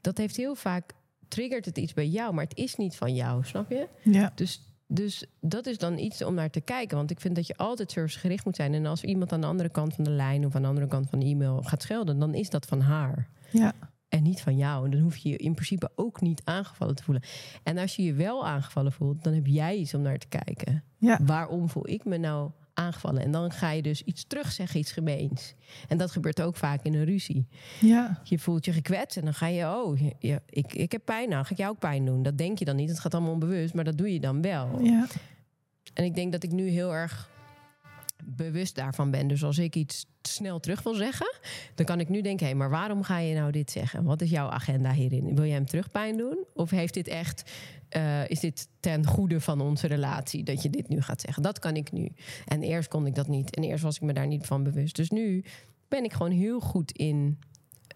Dat 0.00 0.18
heeft 0.18 0.36
heel 0.36 0.54
vaak 0.54 0.92
triggert 1.28 1.64
het 1.64 1.78
iets 1.78 1.92
bij 1.94 2.06
jou, 2.06 2.34
maar 2.34 2.44
het 2.44 2.56
is 2.56 2.76
niet 2.76 2.96
van 2.96 3.14
jou, 3.14 3.44
snap 3.44 3.70
je? 3.70 3.88
Ja. 4.02 4.32
Dus, 4.34 4.62
dus 4.86 5.24
dat 5.40 5.66
is 5.66 5.78
dan 5.78 5.98
iets 5.98 6.24
om 6.24 6.34
naar 6.34 6.50
te 6.50 6.60
kijken. 6.60 6.96
Want 6.96 7.10
ik 7.10 7.20
vind 7.20 7.34
dat 7.34 7.46
je 7.46 7.56
altijd 7.56 7.90
servicegericht 7.90 8.44
moet 8.44 8.56
zijn. 8.56 8.74
En 8.74 8.86
als 8.86 9.04
iemand 9.04 9.32
aan 9.32 9.40
de 9.40 9.46
andere 9.46 9.68
kant 9.68 9.94
van 9.94 10.04
de 10.04 10.10
lijn 10.10 10.46
of 10.46 10.54
aan 10.54 10.62
de 10.62 10.68
andere 10.68 10.86
kant 10.86 11.10
van 11.10 11.18
de 11.18 11.26
e-mail 11.26 11.62
gaat 11.62 11.82
schelden, 11.82 12.18
dan 12.18 12.34
is 12.34 12.50
dat 12.50 12.66
van 12.66 12.80
haar. 12.80 13.28
Ja. 13.50 13.72
En 14.08 14.22
niet 14.22 14.40
van 14.40 14.56
jou. 14.56 14.84
En 14.84 14.90
dan 14.90 15.00
hoef 15.00 15.16
je 15.16 15.28
je 15.28 15.36
in 15.36 15.54
principe 15.54 15.90
ook 15.94 16.20
niet 16.20 16.40
aangevallen 16.44 16.94
te 16.94 17.02
voelen. 17.02 17.22
En 17.62 17.78
als 17.78 17.96
je 17.96 18.02
je 18.02 18.12
wel 18.12 18.46
aangevallen 18.46 18.92
voelt, 18.92 19.24
dan 19.24 19.32
heb 19.34 19.46
jij 19.46 19.76
iets 19.76 19.94
om 19.94 20.02
naar 20.02 20.18
te 20.18 20.28
kijken. 20.28 20.82
Ja. 20.98 21.18
Waarom 21.22 21.68
voel 21.68 21.88
ik 21.88 22.04
me 22.04 22.16
nou 22.16 22.50
aangevallen? 22.74 23.22
En 23.22 23.30
dan 23.30 23.50
ga 23.52 23.70
je 23.70 23.82
dus 23.82 24.02
iets 24.02 24.24
terugzeggen, 24.26 24.80
iets 24.80 24.92
gemeens. 24.92 25.54
En 25.88 25.98
dat 25.98 26.10
gebeurt 26.10 26.40
ook 26.42 26.56
vaak 26.56 26.82
in 26.84 26.94
een 26.94 27.04
ruzie. 27.04 27.46
Ja. 27.80 28.20
Je 28.24 28.38
voelt 28.38 28.64
je 28.64 28.72
gekwetst 28.72 29.16
en 29.16 29.24
dan 29.24 29.34
ga 29.34 29.46
je, 29.46 29.64
oh, 29.66 29.98
je- 29.98 30.14
je- 30.18 30.42
ik, 30.48 30.74
ik 30.74 30.92
heb 30.92 31.04
pijn, 31.04 31.28
nou 31.28 31.44
ga 31.44 31.50
ik 31.50 31.56
jou 31.58 31.70
ook 31.70 31.78
pijn 31.78 32.04
doen. 32.04 32.22
Dat 32.22 32.38
denk 32.38 32.58
je 32.58 32.64
dan 32.64 32.76
niet, 32.76 32.88
het 32.88 33.00
gaat 33.00 33.14
allemaal 33.14 33.32
onbewust, 33.32 33.74
maar 33.74 33.84
dat 33.84 33.98
doe 33.98 34.12
je 34.12 34.20
dan 34.20 34.42
wel. 34.42 34.82
Ja. 34.82 35.06
En 35.94 36.04
ik 36.04 36.14
denk 36.14 36.32
dat 36.32 36.42
ik 36.42 36.52
nu 36.52 36.68
heel 36.68 36.94
erg 36.94 37.30
bewust 38.24 38.74
daarvan 38.74 39.10
ben. 39.10 39.28
Dus 39.28 39.44
als 39.44 39.58
ik 39.58 39.76
iets 39.76 40.06
snel 40.22 40.60
terug 40.60 40.82
wil 40.82 40.94
zeggen, 40.94 41.38
dan 41.74 41.86
kan 41.86 42.00
ik 42.00 42.08
nu 42.08 42.20
denken: 42.20 42.46
hé, 42.46 42.54
maar 42.54 42.70
waarom 42.70 43.02
ga 43.02 43.18
je 43.18 43.34
nou 43.34 43.52
dit 43.52 43.70
zeggen? 43.70 44.04
Wat 44.04 44.20
is 44.20 44.30
jouw 44.30 44.48
agenda 44.48 44.92
hierin? 44.92 45.34
Wil 45.34 45.44
jij 45.44 45.54
hem 45.54 45.66
terugpijn 45.66 46.16
doen? 46.16 46.44
Of 46.54 46.70
heeft 46.70 46.94
dit 46.94 47.08
echt, 47.08 47.50
eh, 47.88 48.28
is 48.28 48.40
dit 48.40 48.68
ten 48.80 49.06
goede 49.06 49.40
van 49.40 49.60
onze 49.60 49.86
relatie 49.86 50.44
dat 50.44 50.62
je 50.62 50.70
dit 50.70 50.88
nu 50.88 51.02
gaat 51.02 51.20
zeggen? 51.20 51.42
Dat 51.42 51.58
kan 51.58 51.76
ik 51.76 51.92
nu. 51.92 52.12
En 52.46 52.62
eerst 52.62 52.88
kon 52.88 53.06
ik 53.06 53.14
dat 53.14 53.28
niet. 53.28 53.54
En 53.54 53.62
eerst 53.62 53.82
was 53.82 53.96
ik 53.96 54.02
me 54.02 54.12
daar 54.12 54.26
niet 54.26 54.46
van 54.46 54.62
bewust. 54.62 54.96
Dus 54.96 55.10
nu 55.10 55.44
ben 55.88 56.04
ik 56.04 56.12
gewoon 56.12 56.32
heel 56.32 56.60
goed 56.60 56.92
in 56.92 57.38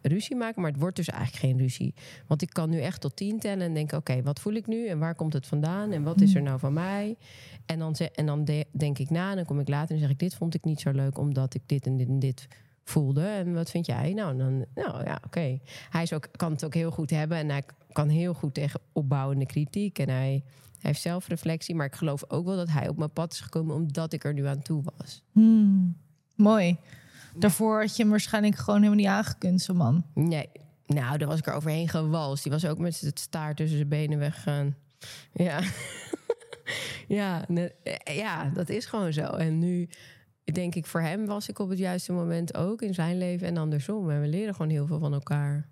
ruzie 0.03 0.37
maken, 0.37 0.63
maar 0.63 0.71
het 0.71 0.81
wordt 0.81 0.97
dus 0.97 1.09
eigenlijk 1.09 1.45
geen 1.45 1.59
ruzie. 1.59 1.95
Want 2.27 2.43
ik 2.43 2.51
kan 2.51 2.71
nu 2.71 2.81
echt 2.81 3.01
tot 3.01 3.17
tien 3.17 3.39
tellen 3.39 3.67
en 3.67 3.75
denken: 3.75 3.99
oké, 3.99 4.23
wat 4.23 4.41
voel 4.41 4.53
ik 4.53 4.67
nu 4.67 4.87
en 4.87 4.99
waar 4.99 5.15
komt 5.15 5.33
het 5.33 5.47
vandaan 5.47 5.93
en 5.93 6.03
wat 6.03 6.21
is 6.21 6.35
er 6.35 6.43
nou 6.43 6.59
van 6.59 6.73
mij? 6.73 7.17
En 7.67 7.79
dan, 7.79 7.95
en 8.15 8.27
dan 8.27 8.45
de- 8.45 8.67
denk 8.71 8.99
ik 8.99 9.11
na 9.11 9.31
en 9.31 9.37
dan 9.37 9.45
kom 9.45 9.61
ik 9.61 9.69
later 9.69 9.95
en 9.95 10.01
zeg 10.01 10.11
ik: 10.11 10.19
dit 10.19 10.35
vond 10.35 10.55
ik 10.55 10.65
niet 10.65 10.81
zo 10.81 10.91
leuk 10.91 11.19
omdat 11.19 11.55
ik 11.55 11.63
dit 11.67 11.87
en 11.87 11.97
dit 11.97 12.09
en 12.09 12.19
dit 12.19 12.49
voelde. 12.85 13.25
En 13.27 13.55
wat 13.55 13.71
vind 13.71 13.87
jij? 13.87 14.13
Nou, 14.13 14.37
dan, 14.37 14.65
nou 14.75 15.05
ja, 15.05 15.21
oké. 15.27 15.59
Hij 15.91 16.07
kan 16.37 16.53
het 16.53 16.65
ook 16.65 16.75
heel 16.75 16.91
goed 16.91 17.11
hebben 17.11 17.39
en 17.39 17.49
hij 17.49 17.63
kan 17.93 18.09
heel 18.09 18.35
goed 18.35 18.55
tegen 18.55 18.81
opbouwende 18.93 19.47
kritiek 19.47 19.99
en 19.99 20.09
hij, 20.09 20.19
hij 20.21 20.43
heeft 20.81 21.01
zelfreflectie. 21.01 21.75
Maar 21.75 21.87
ik 21.87 21.95
geloof 21.95 22.25
ook 22.29 22.45
wel 22.47 22.57
dat 22.57 22.71
hij 22.71 22.89
op 22.89 22.97
mijn 22.97 23.11
pad 23.13 23.33
is 23.33 23.41
gekomen 23.41 23.75
omdat 23.75 24.13
ik 24.13 24.25
er 24.25 24.33
nu 24.35 24.47
aan 24.47 24.63
toe 24.63 24.83
was. 24.97 25.23
Hmm. 25.33 25.97
Mooi. 26.35 26.77
Daarvoor 27.37 27.81
had 27.81 27.97
je 27.97 28.03
hem 28.03 28.11
waarschijnlijk 28.11 28.57
gewoon 28.57 28.83
helemaal 28.83 28.99
niet 28.99 29.15
aangekund, 29.15 29.63
zo'n 29.63 29.77
man. 29.77 30.05
Nee, 30.15 30.49
nou, 30.87 31.19
daar 31.19 31.29
was 31.29 31.39
ik 31.39 31.47
er 31.47 31.55
overheen 31.55 31.89
gewalst. 31.89 32.43
Die 32.43 32.53
was 32.53 32.67
ook 32.67 32.79
met 32.79 33.01
het 33.01 33.19
staart 33.19 33.57
tussen 33.57 33.77
zijn 33.77 33.89
benen 33.89 34.19
weggegaan. 34.19 34.77
Ja, 35.33 35.61
ja, 37.09 37.49
eh, 37.49 38.17
ja, 38.17 38.51
dat 38.55 38.69
is 38.69 38.87
gewoon 38.87 39.13
zo. 39.13 39.23
En 39.23 39.59
nu 39.59 39.89
denk 40.45 40.75
ik, 40.75 40.87
voor 40.87 41.01
hem 41.01 41.27
was 41.27 41.49
ik 41.49 41.59
op 41.59 41.69
het 41.69 41.79
juiste 41.79 42.13
moment 42.13 42.57
ook 42.57 42.83
in 42.83 42.95
zijn 42.95 43.19
leven 43.19 43.47
en 43.47 43.57
andersom. 43.57 44.11
En 44.11 44.21
we 44.21 44.27
leren 44.27 44.55
gewoon 44.55 44.71
heel 44.71 44.87
veel 44.87 44.99
van 44.99 45.13
elkaar. 45.13 45.71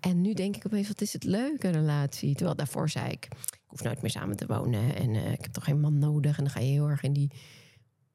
En 0.00 0.20
nu 0.20 0.32
denk 0.32 0.56
ik 0.56 0.66
opeens, 0.66 0.88
wat 0.88 1.00
is 1.00 1.12
het 1.12 1.24
leuk, 1.24 1.62
een 1.62 1.72
relatie. 1.72 2.34
Terwijl 2.34 2.56
daarvoor 2.56 2.90
zei 2.90 3.10
ik, 3.10 3.24
ik 3.24 3.62
hoef 3.66 3.82
nooit 3.82 4.02
meer 4.02 4.10
samen 4.10 4.36
te 4.36 4.46
wonen. 4.46 4.94
En 4.94 5.14
eh, 5.14 5.32
ik 5.32 5.42
heb 5.42 5.52
toch 5.52 5.64
geen 5.64 5.80
man 5.80 5.98
nodig. 5.98 6.38
En 6.38 6.44
dan 6.44 6.52
ga 6.52 6.60
je 6.60 6.66
heel 6.66 6.88
erg 6.88 7.02
in 7.02 7.12
die 7.12 7.30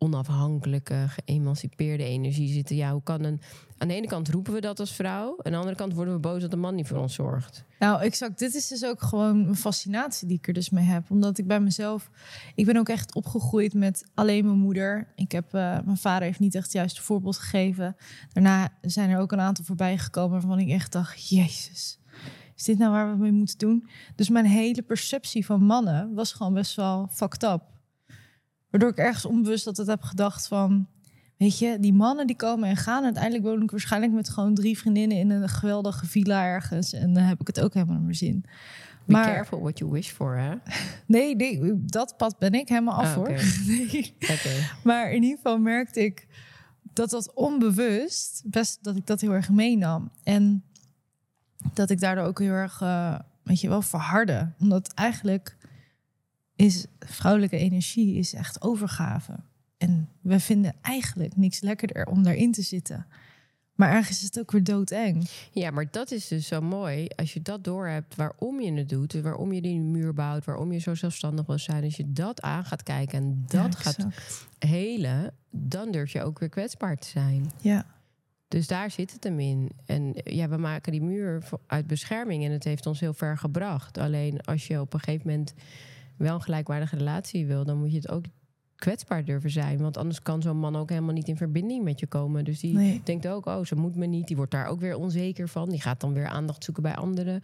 onafhankelijke, 0.03 1.05
geëmancipeerde 1.07 2.03
energie 2.03 2.53
zitten. 2.53 2.75
Ja, 2.75 2.91
hoe 2.91 3.03
kan 3.03 3.23
een... 3.23 3.41
Aan 3.77 3.87
de 3.87 3.93
ene 3.93 4.07
kant 4.07 4.29
roepen 4.29 4.53
we 4.53 4.61
dat 4.61 4.79
als 4.79 4.91
vrouw. 4.91 5.39
Aan 5.41 5.51
de 5.51 5.57
andere 5.57 5.75
kant 5.75 5.93
worden 5.93 6.13
we 6.13 6.19
boos 6.19 6.41
dat 6.41 6.51
de 6.51 6.57
man 6.57 6.75
niet 6.75 6.87
voor 6.87 6.97
ons 6.97 7.13
zorgt. 7.13 7.63
Nou, 7.79 8.01
exact. 8.01 8.39
Dit 8.39 8.55
is 8.55 8.67
dus 8.67 8.85
ook 8.85 9.01
gewoon 9.01 9.47
een 9.47 9.55
fascinatie 9.55 10.27
die 10.27 10.37
ik 10.37 10.47
er 10.47 10.53
dus 10.53 10.69
mee 10.69 10.83
heb. 10.83 11.11
Omdat 11.11 11.37
ik 11.37 11.47
bij 11.47 11.59
mezelf... 11.59 12.09
Ik 12.55 12.65
ben 12.65 12.77
ook 12.77 12.89
echt 12.89 13.15
opgegroeid 13.15 13.73
met 13.73 14.05
alleen 14.13 14.45
mijn 14.45 14.57
moeder. 14.57 15.07
Ik 15.15 15.31
heb, 15.31 15.53
eh, 15.53 15.79
mijn 15.85 15.97
vader 15.97 16.23
heeft 16.23 16.39
niet 16.39 16.55
echt 16.55 16.63
het 16.63 16.73
juiste 16.73 17.01
voorbeeld 17.01 17.37
gegeven. 17.37 17.95
Daarna 18.33 18.69
zijn 18.81 19.09
er 19.09 19.19
ook 19.19 19.31
een 19.31 19.39
aantal 19.39 19.65
voorbij 19.65 19.97
gekomen 19.97 20.31
waarvan 20.31 20.59
ik 20.59 20.69
echt 20.69 20.91
dacht... 20.91 21.29
Jezus, 21.29 21.99
is 22.55 22.63
dit 22.63 22.77
nou 22.77 22.91
waar 22.91 23.11
we 23.11 23.17
mee 23.17 23.31
moeten 23.31 23.57
doen? 23.57 23.87
Dus 24.15 24.29
mijn 24.29 24.45
hele 24.45 24.81
perceptie 24.81 25.45
van 25.45 25.63
mannen 25.63 26.13
was 26.13 26.33
gewoon 26.33 26.53
best 26.53 26.75
wel 26.75 27.07
fucked 27.11 27.43
up. 27.43 27.70
Waardoor 28.71 28.89
ik 28.89 28.97
ergens 28.97 29.25
onbewust 29.25 29.65
dat 29.65 29.77
het 29.77 29.87
heb 29.87 30.01
gedacht 30.01 30.47
van... 30.47 30.87
Weet 31.37 31.59
je, 31.59 31.77
die 31.79 31.93
mannen 31.93 32.27
die 32.27 32.35
komen 32.35 32.69
en 32.69 32.75
gaan. 32.77 33.03
Uiteindelijk 33.03 33.43
woon 33.43 33.61
ik 33.61 33.71
waarschijnlijk 33.71 34.13
met 34.13 34.29
gewoon 34.29 34.53
drie 34.53 34.77
vriendinnen 34.77 35.17
in 35.17 35.29
een 35.29 35.49
geweldige 35.49 36.05
villa 36.05 36.43
ergens. 36.45 36.93
En 36.93 37.13
dan 37.13 37.23
heb 37.23 37.41
ik 37.41 37.47
het 37.47 37.59
ook 37.61 37.73
helemaal 37.73 37.95
naar 37.95 38.03
mijn 38.03 38.15
zin. 38.15 38.43
Be 39.05 39.11
Maar- 39.11 39.25
careful 39.25 39.61
what 39.61 39.77
you 39.79 39.91
wish 39.91 40.09
for, 40.09 40.37
hè? 40.37 40.53
Nee, 41.05 41.35
nee, 41.35 41.59
dat 41.85 42.17
pad 42.17 42.37
ben 42.39 42.53
ik 42.53 42.69
helemaal 42.69 42.93
af 42.95 43.05
Ah, 43.07 43.13
hoor. 43.13 43.29
oké. 43.29 43.41
Nee. 43.67 44.13
Oké. 44.21 44.49
Maar 44.83 45.11
in 45.11 45.21
ieder 45.23 45.37
geval 45.37 45.57
merkte 45.59 46.03
ik 46.03 46.27
dat 46.93 47.09
dat 47.09 47.33
onbewust, 47.33 48.43
best 48.45 48.83
dat 48.83 48.95
ik 48.95 49.07
dat 49.07 49.21
heel 49.21 49.33
erg 49.33 49.49
meenam. 49.49 50.11
En 50.23 50.63
dat 51.73 51.89
ik 51.89 51.99
daardoor 51.99 52.25
ook 52.25 52.39
heel 52.39 52.53
erg, 52.53 52.81
eh, 52.81 53.19
weet 53.43 53.61
je 53.61 53.69
wel, 53.69 53.81
verharde. 53.81 54.51
Omdat 54.59 54.93
eigenlijk 54.93 55.57
is 56.61 56.85
vrouwelijke 56.99 57.57
energie 57.57 58.15
is 58.15 58.33
echt 58.33 58.61
overgave. 58.61 59.39
En 59.77 60.09
we 60.21 60.39
vinden 60.39 60.73
eigenlijk 60.81 61.35
niks 61.35 61.59
lekkerder 61.61 62.05
om 62.05 62.23
daarin 62.23 62.51
te 62.51 62.61
zitten. 62.61 63.05
Maar 63.75 63.91
ergens 63.91 64.17
is 64.17 64.23
het 64.23 64.39
ook 64.39 64.51
weer 64.51 64.63
doodeng. 64.63 65.29
Ja, 65.51 65.71
maar 65.71 65.91
dat 65.91 66.11
is 66.11 66.27
dus 66.27 66.47
zo 66.47 66.61
mooi. 66.61 67.07
Als 67.15 67.33
je 67.33 67.41
dat 67.41 67.63
doorhebt 67.63 68.15
waarom 68.15 68.61
je 68.61 68.73
het 68.73 68.89
doet, 68.89 69.11
dus 69.11 69.21
waarom 69.21 69.53
je 69.53 69.61
die 69.61 69.79
muur 69.79 70.13
bouwt, 70.13 70.45
waarom 70.45 70.71
je 70.71 70.79
zo 70.79 70.95
zelfstandig 70.95 71.45
wil 71.45 71.57
zijn. 71.57 71.83
Als 71.83 71.95
je 71.97 72.11
dat 72.11 72.41
aan 72.41 72.65
gaat 72.65 72.83
kijken 72.83 73.19
en 73.19 73.43
dat 73.47 73.73
Ja, 73.73 73.79
gaat 73.79 74.05
helen, 74.59 75.33
dan 75.49 75.91
durf 75.91 76.11
je 76.11 76.23
ook 76.23 76.39
weer 76.39 76.49
kwetsbaar 76.49 76.97
te 76.97 77.07
zijn. 77.07 77.51
Ja, 77.61 77.85
Dus 78.47 78.67
daar 78.67 78.91
zit 78.91 79.11
het 79.11 79.23
hem 79.23 79.39
in. 79.39 79.71
En 79.85 80.13
ja, 80.23 80.49
we 80.49 80.57
maken 80.57 80.91
die 80.91 81.01
muur 81.01 81.43
uit 81.67 81.87
bescherming 81.87 82.43
en 82.43 82.51
het 82.51 82.63
heeft 82.63 82.85
ons 82.85 82.99
heel 82.99 83.13
ver 83.13 83.37
gebracht. 83.37 83.97
Alleen 83.97 84.41
als 84.41 84.67
je 84.67 84.79
op 84.81 84.93
een 84.93 84.99
gegeven 84.99 85.27
moment 85.27 85.53
wel 86.21 86.35
een 86.35 86.41
gelijkwaardige 86.41 86.95
relatie 86.95 87.45
wil, 87.45 87.65
dan 87.65 87.77
moet 87.77 87.91
je 87.91 87.97
het 87.97 88.09
ook 88.09 88.23
kwetsbaar 88.75 89.25
durven 89.25 89.49
zijn. 89.49 89.77
Want 89.77 89.97
anders 89.97 90.21
kan 90.21 90.41
zo'n 90.41 90.57
man 90.59 90.75
ook 90.75 90.89
helemaal 90.89 91.13
niet 91.13 91.27
in 91.27 91.37
verbinding 91.37 91.83
met 91.83 91.99
je 91.99 92.07
komen. 92.07 92.43
Dus 92.43 92.59
die 92.59 92.73
Nee. 92.75 93.01
denkt 93.03 93.27
ook, 93.27 93.45
oh, 93.45 93.63
ze 93.65 93.75
moet 93.75 93.95
me 93.95 94.05
niet. 94.05 94.27
Die 94.27 94.35
wordt 94.35 94.51
daar 94.51 94.65
ook 94.65 94.79
weer 94.79 94.95
onzeker 94.95 95.47
van. 95.47 95.69
Die 95.69 95.81
gaat 95.81 95.99
dan 96.01 96.13
weer 96.13 96.27
aandacht 96.27 96.63
zoeken 96.63 96.83
bij 96.83 96.95
anderen. 96.95 97.41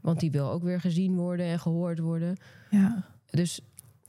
Want 0.00 0.20
die 0.20 0.30
wil 0.30 0.50
ook 0.50 0.62
weer 0.62 0.80
gezien 0.80 1.14
worden 1.16 1.46
en 1.46 1.58
gehoord 1.60 1.98
worden. 1.98 2.36
Ja. 2.70 3.04
Dus 3.30 3.60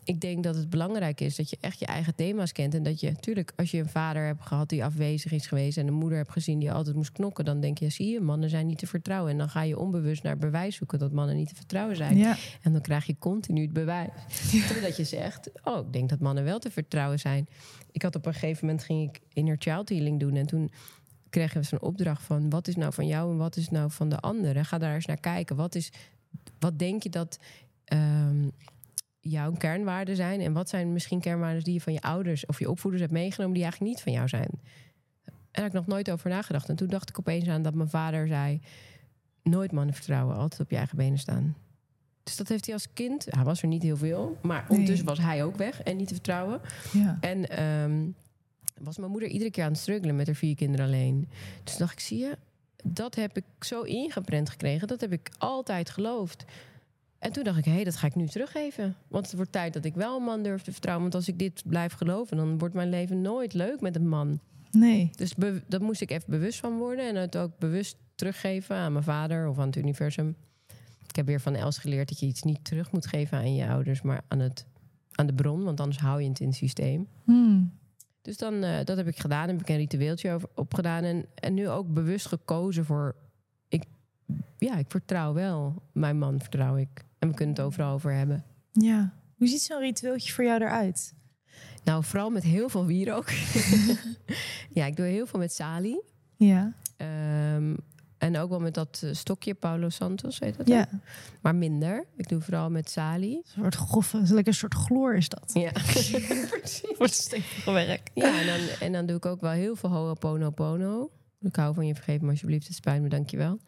ik 0.07 0.21
denk 0.21 0.43
dat 0.43 0.55
het 0.55 0.69
belangrijk 0.69 1.21
is 1.21 1.35
dat 1.35 1.49
je 1.49 1.57
echt 1.61 1.79
je 1.79 1.85
eigen 1.85 2.15
thema's 2.15 2.51
kent. 2.51 2.73
En 2.73 2.83
dat 2.83 2.99
je, 2.99 3.11
natuurlijk, 3.11 3.51
als 3.55 3.71
je 3.71 3.77
een 3.77 3.89
vader 3.89 4.25
hebt 4.25 4.45
gehad 4.45 4.69
die 4.69 4.83
afwezig 4.83 5.31
is 5.31 5.47
geweest. 5.47 5.77
en 5.77 5.87
een 5.87 5.93
moeder 5.93 6.17
hebt 6.17 6.31
gezien 6.31 6.59
die 6.59 6.71
altijd 6.71 6.95
moest 6.95 7.11
knokken. 7.11 7.45
dan 7.45 7.59
denk 7.59 7.77
je, 7.77 7.89
zie 7.89 8.11
je, 8.11 8.19
mannen 8.19 8.49
zijn 8.49 8.67
niet 8.67 8.77
te 8.77 8.87
vertrouwen. 8.87 9.31
En 9.31 9.37
dan 9.37 9.49
ga 9.49 9.61
je 9.61 9.79
onbewust 9.79 10.23
naar 10.23 10.37
bewijs 10.37 10.75
zoeken 10.75 10.99
dat 10.99 11.11
mannen 11.11 11.35
niet 11.35 11.47
te 11.47 11.55
vertrouwen 11.55 11.95
zijn. 11.95 12.17
Ja. 12.17 12.37
En 12.61 12.71
dan 12.71 12.81
krijg 12.81 13.05
je 13.05 13.17
continu 13.17 13.61
het 13.61 13.73
bewijs. 13.73 14.09
Totdat 14.67 14.97
je 14.97 15.03
zegt, 15.03 15.49
oh, 15.63 15.85
ik 15.85 15.93
denk 15.93 16.09
dat 16.09 16.19
mannen 16.19 16.43
wel 16.43 16.59
te 16.59 16.71
vertrouwen 16.71 17.19
zijn. 17.19 17.47
Ik 17.91 18.01
had 18.01 18.15
op 18.15 18.25
een 18.25 18.33
gegeven 18.33 18.65
moment 18.65 18.83
ging 18.83 19.09
ik 19.09 19.21
inner 19.33 19.55
child 19.59 19.89
healing 19.89 20.19
doen. 20.19 20.35
En 20.35 20.45
toen 20.45 20.71
kregen 21.29 21.61
we 21.61 21.67
zo'n 21.67 21.81
opdracht 21.81 22.23
van... 22.23 22.49
wat 22.49 22.67
is 22.67 22.75
nou 22.75 22.93
van 22.93 23.07
jou 23.07 23.31
en 23.31 23.37
wat 23.37 23.55
is 23.55 23.69
nou 23.69 23.91
van 23.91 24.09
de 24.09 24.19
andere? 24.19 24.63
Ga 24.63 24.77
daar 24.77 24.95
eens 24.95 25.05
naar 25.05 25.19
kijken. 25.19 25.55
Wat, 25.55 25.75
is, 25.75 25.91
wat 26.59 26.79
denk 26.79 27.03
je 27.03 27.09
dat 27.09 27.39
ehm, 27.85 28.47
jouw 29.29 29.51
kernwaarden 29.51 30.15
zijn? 30.15 30.41
En 30.41 30.53
wat 30.53 30.69
zijn 30.69 30.93
misschien 30.93 31.19
kernwaarden 31.19 31.63
die 31.63 31.73
je 31.73 31.81
van 31.81 31.93
je 31.93 32.01
ouders... 32.01 32.45
of 32.45 32.59
je 32.59 32.69
opvoeders 32.69 33.01
hebt 33.01 33.13
meegenomen... 33.13 33.53
die 33.53 33.63
eigenlijk 33.63 33.93
niet 33.93 34.03
van 34.03 34.13
jou 34.13 34.27
zijn? 34.27 34.49
En 35.25 35.63
daar 35.63 35.63
heb 35.63 35.65
ik 35.65 35.73
nog 35.73 35.87
nooit 35.87 36.11
over 36.11 36.29
nagedacht. 36.29 36.69
En 36.69 36.75
toen 36.75 36.87
dacht 36.87 37.09
ik 37.09 37.19
opeens 37.19 37.47
aan 37.47 37.61
dat 37.61 37.73
mijn 37.73 37.89
vader 37.89 38.27
zei... 38.27 38.61
nooit 39.43 39.71
mannen 39.71 39.95
vertrouwen, 39.95 40.35
altijd 40.35 40.61
op 40.61 40.69
je 40.69 40.77
eigen 40.77 40.97
benen 40.97 41.19
staan. 41.19 41.55
Dus 42.23 42.35
dat 42.35 42.47
heeft 42.47 42.65
hij 42.65 42.73
als 42.73 42.93
kind. 42.93 43.25
Hij 43.29 43.43
was 43.43 43.61
er 43.61 43.67
niet 43.67 43.83
heel 43.83 43.97
veel. 43.97 44.37
Maar 44.41 44.65
ondertussen 44.69 45.05
was 45.05 45.19
hij 45.19 45.43
ook 45.43 45.55
weg 45.55 45.81
en 45.81 45.97
niet 45.97 46.07
te 46.07 46.13
vertrouwen. 46.13 46.61
Ja. 46.93 47.17
En 47.21 47.49
ehm, 47.49 48.05
was 48.77 48.97
mijn 48.97 49.11
moeder 49.11 49.29
iedere 49.29 49.51
keer 49.51 49.63
aan 49.63 49.71
het 49.71 49.79
struggelen 49.79 50.15
met 50.15 50.25
haar 50.25 50.35
vier 50.35 50.55
kinderen 50.55 50.85
alleen. 50.85 51.29
Dus 51.63 51.77
dacht 51.77 51.93
ik, 51.93 51.99
zie 51.99 52.17
je, 52.17 52.37
dat 52.83 53.15
heb 53.15 53.37
ik 53.37 53.43
zo 53.59 53.81
ingeprent 53.81 54.49
gekregen. 54.49 54.87
Dat 54.87 55.01
heb 55.01 55.11
ik 55.11 55.29
altijd 55.37 55.89
geloofd. 55.89 56.45
En 57.19 57.31
toen 57.31 57.43
dacht 57.43 57.57
ik, 57.57 57.65
hé, 57.65 57.71
hey, 57.71 57.83
dat 57.83 57.95
ga 57.95 58.07
ik 58.07 58.15
nu 58.15 58.27
teruggeven. 58.27 58.95
Want 59.07 59.25
het 59.25 59.35
wordt 59.35 59.51
tijd 59.51 59.73
dat 59.73 59.85
ik 59.85 59.95
wel 59.95 60.17
een 60.17 60.23
man 60.23 60.43
durf 60.43 60.61
te 60.61 60.71
vertrouwen. 60.71 61.03
Want 61.03 61.15
als 61.15 61.27
ik 61.27 61.39
dit 61.39 61.63
blijf 61.65 61.93
geloven, 61.93 62.37
dan 62.37 62.57
wordt 62.57 62.73
mijn 62.73 62.89
leven 62.89 63.21
nooit 63.21 63.53
leuk 63.53 63.81
met 63.81 63.95
een 63.95 64.07
man. 64.07 64.39
Nee. 64.71 65.09
Dus 65.15 65.33
dat 65.67 65.81
moest 65.81 66.01
ik 66.01 66.11
even 66.11 66.29
bewust 66.29 66.59
van 66.59 66.77
worden. 66.77 67.07
En 67.07 67.15
het 67.15 67.37
ook 67.37 67.57
bewust 67.59 67.97
teruggeven 68.15 68.75
aan 68.75 68.91
mijn 68.91 69.03
vader 69.03 69.47
of 69.47 69.59
aan 69.59 69.67
het 69.67 69.75
universum. 69.75 70.35
Ik 71.07 71.15
heb 71.15 71.25
weer 71.25 71.41
van 71.41 71.55
Els 71.55 71.77
geleerd 71.77 72.09
dat 72.09 72.19
je 72.19 72.25
iets 72.25 72.43
niet 72.43 72.65
terug 72.65 72.91
moet 72.91 73.07
geven 73.07 73.37
aan 73.37 73.55
je 73.55 73.67
ouders, 73.67 74.01
maar 74.01 74.21
aan, 74.27 74.39
het, 74.39 74.65
aan 75.11 75.27
de 75.27 75.33
bron. 75.33 75.63
Want 75.63 75.79
anders 75.79 75.99
hou 75.99 76.21
je 76.21 76.29
het 76.29 76.39
in 76.39 76.47
het 76.47 76.55
systeem. 76.55 77.07
Hmm. 77.23 77.71
Dus 78.21 78.37
dan, 78.37 78.63
eh, 78.63 78.85
dat 78.85 78.97
heb 78.97 79.07
ik 79.07 79.19
gedaan. 79.19 79.47
Heb 79.47 79.61
ik 79.61 79.69
een 79.69 79.77
ritueeltje 79.77 80.31
over, 80.31 80.49
opgedaan. 80.55 81.03
En, 81.03 81.25
en 81.35 81.53
nu 81.53 81.69
ook 81.69 81.93
bewust 81.93 82.25
gekozen 82.25 82.85
voor... 82.85 83.15
Ik, 83.67 83.83
ja, 84.57 84.77
ik 84.77 84.85
vertrouw 84.91 85.33
wel. 85.33 85.81
Mijn 85.91 86.17
man 86.17 86.39
vertrouw 86.39 86.75
ik. 86.75 87.05
En 87.19 87.29
we 87.29 87.33
kunnen 87.33 87.55
het 87.55 87.63
overal 87.63 87.93
over 87.93 88.13
hebben. 88.13 88.43
Ja. 88.71 89.13
Hoe 89.37 89.47
ziet 89.47 89.61
zo'n 89.61 89.79
ritueeltje 89.79 90.33
voor 90.33 90.43
jou 90.43 90.61
eruit? 90.61 91.13
Nou, 91.83 92.03
vooral 92.03 92.29
met 92.29 92.43
heel 92.43 92.69
veel 92.69 92.85
wierook. 92.85 93.29
ja, 94.77 94.85
ik 94.85 94.95
doe 94.95 95.05
heel 95.05 95.27
veel 95.27 95.39
met 95.39 95.53
Sali. 95.53 96.01
Ja. 96.35 96.73
Ehm, 96.97 97.75
en 98.17 98.37
ook 98.37 98.49
wel 98.49 98.59
met 98.59 98.73
dat 98.73 99.01
eh, 99.03 99.13
stokje, 99.13 99.53
Paulo 99.53 99.89
Santos, 99.89 100.39
heet 100.39 100.57
dat? 100.57 100.67
Ja. 100.67 100.89
Maar 101.41 101.55
minder. 101.55 102.05
Ik 102.15 102.29
doe 102.29 102.41
vooral 102.41 102.69
met 102.69 102.89
Sali. 102.89 103.35
Een 103.35 103.43
soort 103.61 103.75
goffe, 103.75 104.17
lekker 104.17 104.47
een 104.47 104.53
soort 104.53 104.73
chloor 104.73 105.15
is 105.15 105.29
dat. 105.29 105.51
Ja, 105.53 105.71
precies. 106.61 106.93
Wordt 106.97 107.13
stevige 107.13 107.71
werk. 107.71 108.09
Ja, 108.13 108.39
en 108.39 108.47
dan, 108.47 108.59
en 108.79 108.91
dan 108.91 109.05
doe 109.05 109.15
ik 109.17 109.25
ook 109.25 109.41
wel 109.41 109.51
heel 109.51 109.75
veel 109.75 109.89
ho'oponopono. 109.89 111.11
Ik 111.41 111.55
hou 111.55 111.73
van 111.73 111.85
je, 111.87 111.95
vergeef 111.95 112.21
me 112.21 112.29
alsjeblieft, 112.29 112.67
het 112.67 112.75
spijt 112.75 113.01
me, 113.01 113.09
dankjewel. 113.09 113.59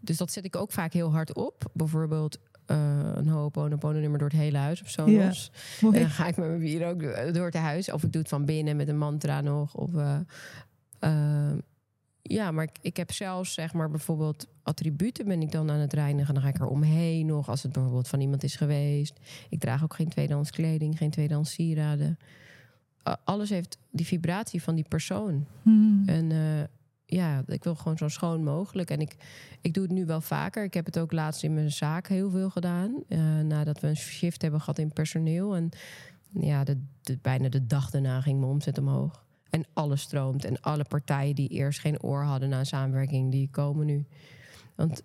Dus 0.00 0.16
dat 0.16 0.32
zet 0.32 0.44
ik 0.44 0.56
ook 0.56 0.72
vaak 0.72 0.92
heel 0.92 1.12
hard 1.12 1.34
op. 1.34 1.70
Bijvoorbeeld 1.72 2.38
eh, 2.70 3.10
een 3.14 3.28
ho'oponopono 3.28 3.98
nummer 3.98 4.18
door 4.18 4.28
het 4.28 4.38
hele 4.38 4.58
huis 4.58 4.82
of 4.82 4.90
zo. 4.90 5.10
Ja. 5.10 5.32
En 5.80 5.92
dan 5.92 6.10
ga 6.10 6.26
ik 6.26 6.36
met 6.36 6.48
mijn 6.48 6.60
bier 6.60 6.86
ook 6.86 7.00
door 7.34 7.44
het 7.44 7.54
huis. 7.54 7.92
Of 7.92 8.02
ik 8.02 8.12
doe 8.12 8.20
het 8.20 8.30
van 8.30 8.44
binnen 8.44 8.76
met 8.76 8.88
een 8.88 8.98
mantra 8.98 9.40
nog. 9.40 9.74
Of, 9.74 9.94
eh, 9.94 10.18
eh, 10.98 11.58
ja, 12.22 12.50
maar 12.50 12.64
ik, 12.64 12.78
ik 12.80 12.96
heb 12.96 13.12
zelfs, 13.12 13.54
zeg 13.54 13.72
maar, 13.72 13.90
bijvoorbeeld 13.90 14.46
attributen 14.62 15.26
ben 15.26 15.42
ik 15.42 15.52
dan 15.52 15.70
aan 15.70 15.78
het 15.78 15.92
reinigen. 15.92 16.34
Dan 16.34 16.42
ga 16.42 16.48
ik 16.48 16.60
er 16.60 16.66
omheen 16.66 17.26
nog, 17.26 17.48
als 17.48 17.62
het 17.62 17.72
bijvoorbeeld 17.72 18.08
van 18.08 18.20
iemand 18.20 18.42
is 18.42 18.56
geweest. 18.56 19.20
Ik 19.48 19.60
draag 19.60 19.82
ook 19.82 19.94
geen 19.94 20.08
tweedehands 20.08 20.50
kleding, 20.50 20.98
geen 20.98 21.10
tweedehands 21.10 21.52
sieraden. 21.52 22.18
Alles 23.24 23.50
heeft 23.50 23.78
die 23.90 24.06
vibratie 24.06 24.62
van 24.62 24.74
die 24.74 24.86
persoon. 24.88 25.46
Hmm. 25.62 26.02
En 26.06 26.32
eh, 26.32 26.38
ja, 27.10 27.42
ik 27.46 27.64
wil 27.64 27.74
gewoon 27.74 27.98
zo 27.98 28.08
schoon 28.08 28.44
mogelijk. 28.44 28.90
En 28.90 29.00
ik, 29.00 29.16
ik 29.60 29.74
doe 29.74 29.82
het 29.82 29.92
nu 29.92 30.06
wel 30.06 30.20
vaker. 30.20 30.64
Ik 30.64 30.74
heb 30.74 30.86
het 30.86 30.98
ook 30.98 31.12
laatst 31.12 31.42
in 31.42 31.54
mijn 31.54 31.70
zaak 31.70 32.08
heel 32.08 32.30
veel 32.30 32.50
gedaan. 32.50 33.02
eh, 33.08 33.18
nadat 33.38 33.80
we 33.80 33.86
een 33.86 33.96
shift 33.96 34.42
hebben 34.42 34.60
gehad 34.60 34.78
in 34.78 34.92
personeel. 34.92 35.56
En 35.56 35.70
ja, 36.32 36.64
bijna 37.22 37.48
de 37.48 37.66
dag 37.66 37.90
daarna 37.90 38.20
ging 38.20 38.38
mijn 38.38 38.50
omzet 38.52 38.78
omhoog. 38.78 39.24
En 39.50 39.64
alles 39.72 40.00
stroomt. 40.00 40.44
En 40.44 40.60
alle 40.60 40.84
partijen 40.84 41.34
die 41.34 41.48
eerst 41.48 41.80
geen 41.80 42.02
oor 42.02 42.22
hadden 42.22 42.48
naar 42.48 42.66
samenwerking, 42.66 43.30
die 43.30 43.50
komen 43.50 43.86
nu. 43.86 44.04
Want 44.74 45.02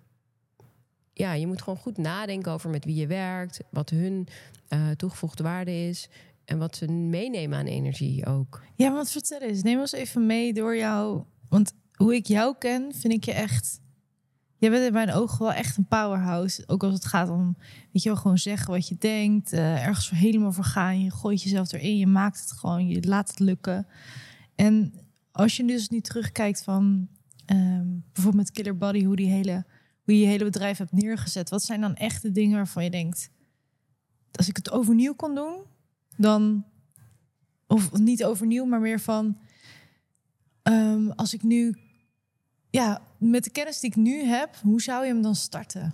ja, 1.12 1.32
je 1.32 1.46
moet 1.46 1.62
gewoon 1.62 1.78
goed 1.78 1.98
nadenken 1.98 2.52
over 2.52 2.70
met 2.70 2.84
wie 2.84 2.94
je 2.94 3.06
werkt. 3.06 3.60
Wat 3.70 3.90
hun 3.90 4.28
eh, 4.68 4.90
toegevoegde 4.90 5.42
waarde 5.42 5.88
is. 5.88 6.08
En 6.44 6.58
wat 6.58 6.76
ze 6.76 6.86
meenemen 6.86 7.58
aan 7.58 7.66
energie 7.66 8.26
ook. 8.26 8.62
Ja, 8.74 8.92
want 8.92 9.10
vertel 9.10 9.40
eens. 9.40 9.62
Neem 9.62 9.80
ons 9.80 9.92
even 9.92 10.26
mee 10.26 10.52
door 10.52 10.76
jou. 10.76 11.22
Want 11.48 11.74
hoe 11.96 12.14
ik 12.14 12.26
jou 12.26 12.54
ken, 12.58 12.92
vind 12.94 13.12
ik 13.12 13.24
je 13.24 13.32
echt... 13.32 13.80
Je 14.58 14.70
bent 14.70 14.86
in 14.86 14.92
mijn 14.92 15.12
ogen 15.12 15.38
wel 15.38 15.52
echt 15.52 15.76
een 15.76 15.86
powerhouse. 15.86 16.62
Ook 16.66 16.82
als 16.82 16.94
het 16.94 17.04
gaat 17.04 17.28
om, 17.28 17.56
weet 17.92 18.02
je 18.02 18.08
wel, 18.08 18.18
gewoon 18.18 18.38
zeggen 18.38 18.70
wat 18.70 18.88
je 18.88 18.96
denkt. 18.98 19.52
eh, 19.52 19.86
ergens 19.86 20.08
voor 20.08 20.16
helemaal 20.16 20.52
voor 20.52 20.64
gaan. 20.64 21.02
Je 21.02 21.10
gooit 21.10 21.42
jezelf 21.42 21.72
erin. 21.72 21.96
Je 21.96 22.06
maakt 22.06 22.40
het 22.40 22.52
gewoon. 22.52 22.88
Je 22.88 23.06
laat 23.06 23.28
het 23.30 23.38
lukken. 23.38 23.86
En 24.54 24.92
als 25.32 25.56
je 25.56 25.64
dus 25.64 25.88
nu 25.88 26.00
terugkijkt 26.00 26.62
van... 26.62 27.08
ehm, 27.46 27.86
bijvoorbeeld 28.12 28.44
met 28.44 28.50
Killer 28.50 28.76
Body, 28.76 29.04
hoe, 29.04 29.16
die 29.16 29.28
hele, 29.30 29.64
hoe 30.02 30.14
je 30.14 30.20
je 30.20 30.26
hele 30.26 30.44
bedrijf 30.44 30.78
hebt 30.78 30.92
neergezet. 30.92 31.50
Wat 31.50 31.62
zijn 31.62 31.80
dan 31.80 31.94
echt 31.94 32.22
de 32.22 32.30
dingen 32.32 32.56
waarvan 32.56 32.84
je 32.84 32.90
denkt... 32.90 33.30
Als 34.32 34.48
ik 34.48 34.56
het 34.56 34.70
overnieuw 34.70 35.14
kon 35.14 35.34
doen, 35.34 35.56
dan... 36.16 36.64
Of 37.66 37.92
niet 37.92 38.24
overnieuw, 38.24 38.64
maar 38.64 38.80
meer 38.80 39.00
van... 39.00 39.38
ehm, 40.62 41.10
als 41.10 41.34
ik 41.34 41.42
nu... 41.42 41.76
Ja, 42.76 43.02
met 43.18 43.44
de 43.44 43.50
kennis 43.50 43.80
die 43.80 43.90
ik 43.90 43.96
nu 43.96 44.24
heb, 44.24 44.56
hoe 44.62 44.82
zou 44.82 45.04
je 45.04 45.12
hem 45.12 45.22
dan 45.22 45.34
starten? 45.34 45.92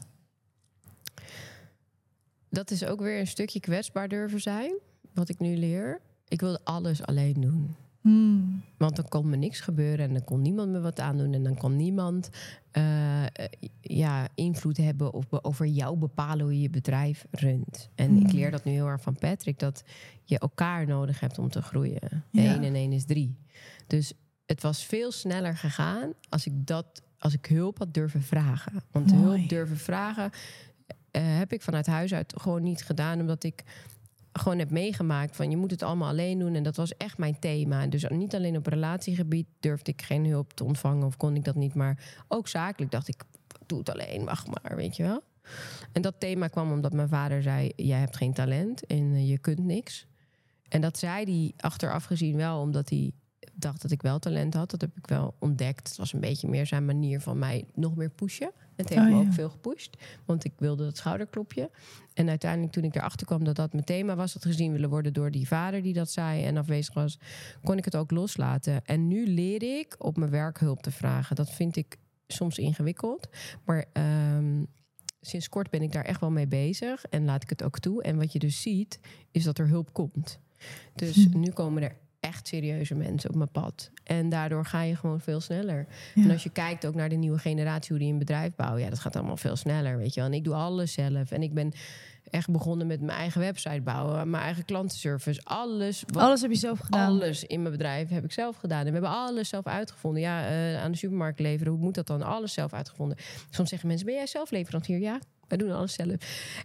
dat 2.53 2.71
is 2.71 2.85
ook 2.85 3.01
weer 3.01 3.21
een 3.21 3.27
stukje 3.27 3.61
kwetsbaar 3.61 4.09
durven 4.09 4.41
zijn. 4.41 4.73
Wat 5.15 5.29
ik 5.29 5.39
nu 5.39 5.57
leer. 5.57 6.01
Ik 6.29 6.41
wilde 6.41 6.61
alles 6.65 7.03
alleen 7.03 7.41
doen. 7.41 7.75
Hmm. 8.01 8.62
Want 8.79 8.97
dan 8.97 9.09
kon 9.09 9.29
me 9.29 9.37
niks 9.37 9.61
gebeuren 9.61 10.07
en 10.07 10.12
dan 10.12 10.25
kon 10.25 10.43
niemand 10.43 10.71
me 10.71 10.81
wat 10.81 11.01
aandoen. 11.01 11.33
En 11.33 11.43
dan 11.43 11.57
kon 11.57 11.77
niemand 11.77 12.31
eh, 12.71 13.25
ja, 13.81 14.29
invloed 14.35 14.77
hebben 14.77 15.12
of 15.12 15.27
over 15.31 15.67
jou 15.67 15.97
bepalen 15.97 16.45
hoe 16.45 16.55
je 16.55 16.61
je 16.61 16.71
bedrijf 16.71 17.27
runt. 17.31 17.91
En 17.95 18.17
ik 18.17 18.23
Hmm. 18.27 18.35
leer 18.39 18.51
dat 18.51 18.65
nu 18.65 18.73
heel 18.73 18.87
erg 18.87 19.03
van 19.03 19.17
Patrick, 19.19 19.59
dat 19.59 19.83
je 20.25 20.39
elkaar 20.39 20.87
nodig 20.87 21.21
hebt 21.21 21.39
om 21.39 21.49
te 21.49 21.62
groeien. 21.62 22.25
Ja. 22.31 22.55
1 22.55 22.62
en 22.62 22.75
1 22.75 22.93
is 22.93 23.05
3. 23.05 23.37
Dus 23.87 24.12
het 24.47 24.63
was 24.63 24.85
veel 24.85 25.13
sneller 25.13 25.57
gegaan 25.57 26.13
als 26.29 26.47
ik 26.47 26.67
dat, 26.67 27.03
als 27.19 27.33
ik 27.33 27.47
hulp 27.47 27.79
had 27.79 27.95
durven 27.95 28.23
vragen. 28.23 28.73
Want 28.91 29.13
Mooi. 29.13 29.23
hulp 29.23 29.49
durven 29.49 29.79
vragen 29.79 30.31
eh, 31.11 31.23
heb 31.39 31.53
ik 31.53 31.63
vanuit 31.63 31.87
huis 31.87 32.15
uit 32.15 32.35
gewoon 32.37 32.63
niet 32.63 32.85
gedaan, 32.85 33.21
omdat 33.21 33.45
ik 33.45 33.65
gewoon 34.33 34.59
heb 34.59 34.71
meegemaakt 34.71 35.37
van 35.37 35.51
je 35.51 35.57
moet 35.57 35.71
het 35.71 35.83
allemaal 35.83 36.09
alleen 36.09 36.39
doen. 36.39 36.55
En 36.55 36.63
dat 36.63 36.77
was 36.77 36.97
echt 36.97 37.19
mijn 37.19 37.39
thema. 37.39 37.87
Dus 37.87 38.05
niet 38.09 38.35
alleen 38.35 38.57
op 38.57 38.67
relatiegebied 38.67 39.47
durfde 39.61 39.91
ik 39.91 40.03
geen 40.03 40.27
hulp 40.27 40.53
te 40.53 40.65
ontvangen 40.65 41.07
of 41.07 41.17
kon 41.17 41.37
ik 41.37 41.45
dat 41.45 41.55
niet. 41.55 41.75
Maar 41.75 42.23
ook 42.29 42.49
zakelijk 42.49 42.91
dacht 42.91 43.09
ik, 43.09 43.23
doe 43.67 43.79
het 43.79 43.91
alleen, 43.91 44.25
wacht 44.25 44.47
maar, 44.47 44.77
weet 44.77 44.97
je 44.97 45.03
wel. 45.03 45.23
En 45.93 46.03
dat 46.03 46.15
thema 46.19 46.49
kwam 46.49 46.73
omdat 46.73 46.93
mijn 46.93 47.09
vader 47.09 47.43
zei, 47.43 47.73
jij 47.77 47.99
hebt 47.99 48.17
geen 48.17 48.33
talent 48.33 48.87
en 48.87 49.13
eh, 49.13 49.29
je 49.29 49.39
kunt 49.39 49.59
niks. 49.59 50.07
En 50.69 50.81
dat 50.81 50.99
zei 50.99 51.25
hij 51.25 51.53
achteraf 51.57 52.05
gezien 52.05 52.37
wel, 52.37 52.61
omdat 52.61 52.89
hij 52.89 53.13
dacht 53.55 53.83
dat 53.83 53.91
ik 53.91 54.03
wel 54.03 54.19
talent 54.19 54.55
had. 54.55 54.71
Dat 54.71 54.81
heb 54.81 54.97
ik 54.97 55.07
wel 55.07 55.35
ontdekt. 55.39 55.89
Het 55.89 55.97
was 55.97 56.13
een 56.13 56.21
beetje 56.21 56.49
meer 56.49 56.67
zijn 56.67 56.85
manier 56.85 57.21
van 57.21 57.39
mij 57.39 57.65
nog 57.75 57.97
meer 57.97 58.11
pushen. 58.11 58.51
Het 58.77 58.89
heeft 58.89 59.01
Oh, 59.01 59.07
me 59.09 59.15
ja. 59.15 59.21
ook 59.27 59.33
veel 59.33 59.51
gepusht, 59.51 59.97
want 60.25 60.45
ik 60.45 60.53
wilde 60.59 60.85
dat 60.85 60.97
schouderklopje. 60.97 61.71
En 62.15 62.29
uiteindelijk, 62.29 62.73
toen 62.73 62.85
ik 62.85 62.95
erachter 62.95 63.27
kwam 63.27 63.45
dat 63.45 63.57
dat 63.57 63.73
mijn 63.73 63.85
thema 63.85 64.15
was, 64.15 64.33
dat 64.33 64.43
gezien 64.45 64.73
willen 64.73 64.91
worden 64.91 65.13
door 65.13 65.31
die 65.31 65.47
vader 65.49 65.83
die 65.83 65.93
dat 65.93 66.11
zei 66.11 66.45
en 66.45 66.57
afwezig 66.57 66.95
was, 66.95 67.19
kon 67.63 67.77
ik 67.79 67.85
het 67.85 67.97
ook 67.97 68.11
loslaten. 68.11 68.85
En 68.85 69.09
nu 69.09 69.27
leer 69.27 69.63
ik 69.63 69.95
op 69.99 70.17
mijn 70.17 70.31
werk 70.31 70.59
hulp 70.61 70.83
te 70.83 70.91
vragen. 70.91 71.37
Dat 71.37 71.51
vind 71.51 71.77
ik 71.77 71.97
soms 72.27 72.59
ingewikkeld, 72.59 73.29
maar 73.65 73.85
ehm, 73.93 74.65
sinds 75.21 75.49
kort 75.49 75.71
ben 75.71 75.83
ik 75.83 75.93
daar 75.93 76.05
echt 76.05 76.21
wel 76.21 76.31
mee 76.31 76.47
bezig 76.47 77.05
en 77.05 77.25
laat 77.25 77.43
ik 77.43 77.49
het 77.51 77.63
ook 77.63 77.79
toe. 77.79 78.03
En 78.03 78.17
wat 78.17 78.33
je 78.33 78.39
dus 78.39 78.63
ziet, 78.63 79.01
is 79.31 79.45
dat 79.45 79.59
er 79.59 79.69
hulp 79.69 79.93
komt. 79.93 80.39
Dus 80.95 81.15
Hm. 81.25 81.39
nu 81.41 81.51
komen 81.51 81.83
er 81.83 81.97
echt 82.23 82.47
serieuze 82.49 82.95
mensen 82.95 83.31
op 83.31 83.37
mijn 83.37 83.50
pad. 83.50 83.91
En 84.05 84.29
daardoor 84.29 84.64
ga 84.64 84.83
je 84.83 84.97
gewoon 84.97 85.21
veel 85.21 85.41
sneller. 85.41 85.87
Ja. 86.14 86.25
En 86.25 86.31
als 86.31 86.43
je 86.43 86.50
kijkt 86.50 86.87
ook 86.87 86.95
naar 86.95 87.09
de 87.09 87.14
nieuwe 87.17 87.38
generatie, 87.38 87.91
hoe 87.91 87.99
die 87.99 88.12
een 88.12 88.19
bedrijf 88.19 88.55
bouwen, 88.55 88.81
ja, 88.83 88.88
dat 88.91 88.99
gaat 88.99 89.17
allemaal 89.17 89.37
veel 89.37 89.57
sneller, 89.57 89.97
weet 89.99 90.14
je 90.14 90.21
wel. 90.21 90.29
En 90.29 90.35
ik 90.37 90.45
doe 90.45 90.55
alles 90.55 90.93
zelf. 90.93 91.31
En 91.31 91.43
ik 91.43 91.55
ben 91.55 91.73
echt 92.31 92.50
begonnen 92.50 92.87
met 92.87 93.00
mijn 93.00 93.19
eigen 93.19 93.41
website 93.41 93.81
bouwen, 93.81 94.31
mijn 94.31 94.43
eigen 94.43 94.64
klantenservice, 94.64 95.41
alles. 95.45 96.05
Wat, 96.07 96.23
Alles 96.23 96.41
heb 96.41 96.50
je 96.50 96.57
zelf 96.57 96.79
gedaan. 96.79 97.09
alles 97.11 97.45
in 97.45 97.61
mijn 97.61 97.73
bedrijf 97.73 98.09
heb 98.09 98.25
ik 98.25 98.33
zelf 98.33 98.57
gedaan. 98.57 98.79
En 98.81 98.87
we 98.87 98.93
hebben 98.93 99.11
alles 99.11 99.49
zelf 99.49 99.67
uitgevonden. 99.67 100.23
Ja, 100.23 100.47
eh, 100.49 100.83
aan 100.83 100.91
de 100.93 100.99
supermarkt 100.99 101.41
leveren, 101.41 101.73
hoe 101.73 101.83
moet 101.83 101.95
dat 101.95 102.07
dan? 102.07 102.23
Alles 102.23 102.52
zelf 102.52 102.73
uitgevonden. 102.73 103.17
Soms 103.50 103.69
zeggen 103.69 103.88
mensen, 103.88 104.07
ben 104.07 104.14
jij 104.14 104.26
zelf 104.26 104.50
leverancier? 104.50 104.99
Ja, 104.99 105.19
wij 105.59 105.67
doen 105.67 105.77
alles 105.77 105.93
zelf. 105.93 106.15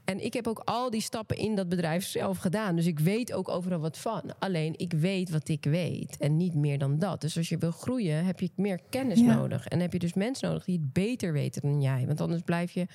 En 0.03 0.24
ik 0.25 0.34
heb 0.34 0.48
ook 0.48 0.62
al 0.65 0.89
die 0.89 1.01
stappen 1.01 1.38
in 1.38 1.56
dat 1.56 1.70
bedrijf 1.70 2.06
zelf 2.06 2.38
gedaan. 2.38 2.75
Dus 2.75 2.86
ik 2.86 3.00
weet 3.00 3.34
ook 3.34 3.50
overal 3.50 3.79
wat 3.79 3.98
van. 3.98 4.22
Alleen, 4.39 4.74
ik 4.77 4.94
weet 4.94 5.29
wat 5.29 5.48
ik 5.48 5.63
weet. 5.63 6.17
En 6.17 6.38
niet 6.38 6.53
meer 6.53 6.77
dan 6.77 7.00
dat. 7.00 7.22
Dus 7.22 7.38
als 7.38 7.50
je 7.50 7.58
wil 7.58 7.72
groeien, 7.72 8.25
heb 8.25 8.39
je 8.39 8.50
meer 8.56 8.79
kennis 8.89 9.20
Ja. 9.20 9.36
nodig. 9.36 9.67
En 9.67 9.79
heb 9.79 9.94
je 9.94 10.00
dus 10.00 10.13
mensen 10.13 10.48
nodig 10.48 10.65
die 10.65 10.79
het 10.79 10.94
beter 10.94 11.34
weten 11.34 11.62
dan 11.62 11.82
jij. 11.82 12.03
Want 12.08 12.22
anders 12.22 12.41
blijf 12.41 12.72
je 12.72 12.86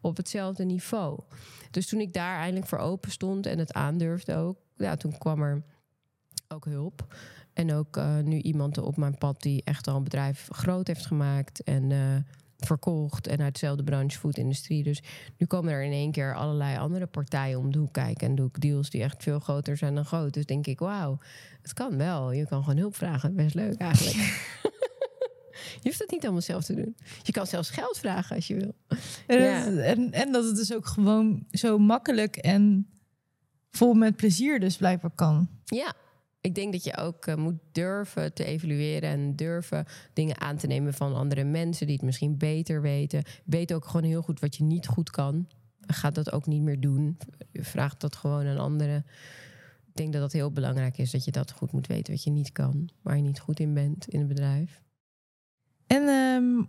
op 0.00 0.16
hetzelfde 0.16 0.64
niveau. 0.64 1.18
Dus 1.70 1.86
toen 1.88 2.00
ik 2.00 2.12
daar 2.12 2.38
eindelijk 2.38 2.66
voor 2.66 2.78
open 2.78 3.10
stond 3.10 3.46
en 3.46 3.58
het 3.58 3.72
aandurfde 3.72 4.36
ook... 4.36 4.56
Ja, 4.76 4.96
toen 4.96 5.18
kwam 5.18 5.42
er 5.42 5.62
ook 6.48 6.64
hulp. 6.64 7.14
En 7.52 7.72
ook 7.72 7.96
eh, 7.96 8.18
nu 8.18 8.40
iemand 8.40 8.78
op 8.78 8.96
mijn 8.96 9.18
pad 9.18 9.42
die 9.42 9.62
echt 9.64 9.86
al 9.88 9.96
een 9.96 10.04
bedrijf 10.04 10.48
groot 10.52 10.86
heeft 10.86 11.06
gemaakt 11.06 11.62
en 11.62 11.92
eh, 11.92 11.98
verkocht. 12.66 13.26
En 13.26 13.40
uit 13.40 13.52
dezelfde 13.52 13.84
branche, 13.84 14.18
foodindustrie. 14.18 14.82
Dus 14.82 15.02
nu 15.36 15.46
komen 15.46 15.72
er 15.72 15.82
in 15.82 15.92
één 15.92 16.12
keer 16.12 16.34
allerlei 16.34 16.78
andere 16.78 17.06
partijen 17.06 17.58
om 17.58 17.72
de 17.72 17.78
hoek 17.78 17.92
kijken. 17.92 18.26
En 18.28 18.34
doe 18.34 18.48
ik 18.48 18.60
deals 18.60 18.90
die 18.90 19.02
echt 19.02 19.22
veel 19.22 19.38
groter 19.40 19.76
zijn 19.76 19.94
dan 19.94 20.04
groot. 20.04 20.34
Dus 20.34 20.44
denk 20.46 20.66
ik, 20.66 20.78
wauw, 20.78 21.18
het 21.62 21.72
kan 21.72 21.96
wel. 21.96 22.32
Je 22.32 22.46
kan 22.46 22.62
gewoon 22.62 22.78
hulp 22.78 22.96
vragen. 22.96 23.34
Best 23.34 23.54
leuk 23.54 23.76
eigenlijk. 23.78 24.16
je 25.82 25.88
hoeft 25.88 25.98
het 25.98 26.10
niet 26.10 26.22
allemaal 26.22 26.40
zelf 26.42 26.64
te 26.64 26.74
doen. 26.74 26.96
Je 27.22 27.32
kan 27.32 27.46
zelfs 27.46 27.70
geld 27.70 27.98
vragen 27.98 28.36
als 28.36 28.46
je 28.46 28.54
wil. 28.54 28.74
En, 29.26 29.42
Ja. 29.42 29.50
het- 29.64 29.78
en, 29.78 30.12
en 30.12 30.32
dat 30.32 30.44
het 30.44 30.56
dus 30.56 30.74
ook 30.74 30.86
gewoon 30.86 31.46
zo 31.50 31.78
makkelijk 31.78 32.36
en 32.36 32.90
vol 33.70 33.94
met 33.94 34.16
plezier 34.16 34.60
dus 34.60 34.76
blijkbaar 34.76 35.10
kan. 35.14 35.48
Ja, 35.64 35.92
ik 36.40 36.54
denk 36.54 36.72
dat 36.72 36.84
je 36.84 36.96
ook 36.96 37.26
eh, 37.26 37.34
moet 37.34 37.58
durven 37.72 38.34
te 38.34 38.44
evalueren 38.44 39.10
en 39.10 39.36
durven 39.36 39.84
dingen 40.12 40.40
aan 40.40 40.56
te 40.56 40.66
nemen 40.66 40.94
van 40.94 41.14
andere 41.14 41.44
mensen 41.44 41.86
die 41.86 41.96
het 41.96 42.04
misschien 42.04 42.36
beter 42.36 42.82
weten. 42.82 43.22
Weet 43.44 43.72
ook 43.72 43.84
gewoon 43.84 44.04
heel 44.04 44.22
goed 44.22 44.40
wat 44.40 44.56
je 44.56 44.64
niet 44.64 44.86
goed 44.86 45.10
kan. 45.10 45.48
Ga 45.86 46.10
dat 46.10 46.32
ook 46.32 46.46
niet 46.46 46.62
meer 46.62 46.80
doen. 46.80 47.18
Vraag 47.52 47.96
dat 47.96 48.16
gewoon 48.16 48.46
aan 48.46 48.58
anderen. 48.58 49.06
Ik 49.86 49.96
denk 49.96 50.12
dat 50.12 50.22
dat 50.22 50.32
heel 50.32 50.52
belangrijk 50.52 50.98
is, 50.98 51.10
dat 51.10 51.24
je 51.24 51.30
dat 51.30 51.50
goed 51.50 51.72
moet 51.72 51.86
weten 51.86 52.12
wat 52.12 52.24
je 52.24 52.30
niet 52.30 52.52
kan, 52.52 52.90
waar 53.02 53.16
je 53.16 53.22
niet 53.22 53.40
goed 53.40 53.60
in 53.60 53.74
bent 53.74 54.08
in 54.08 54.20
een 54.20 54.28
bedrijf. 54.28 54.82
En 55.86 56.08
ehm, 56.08 56.64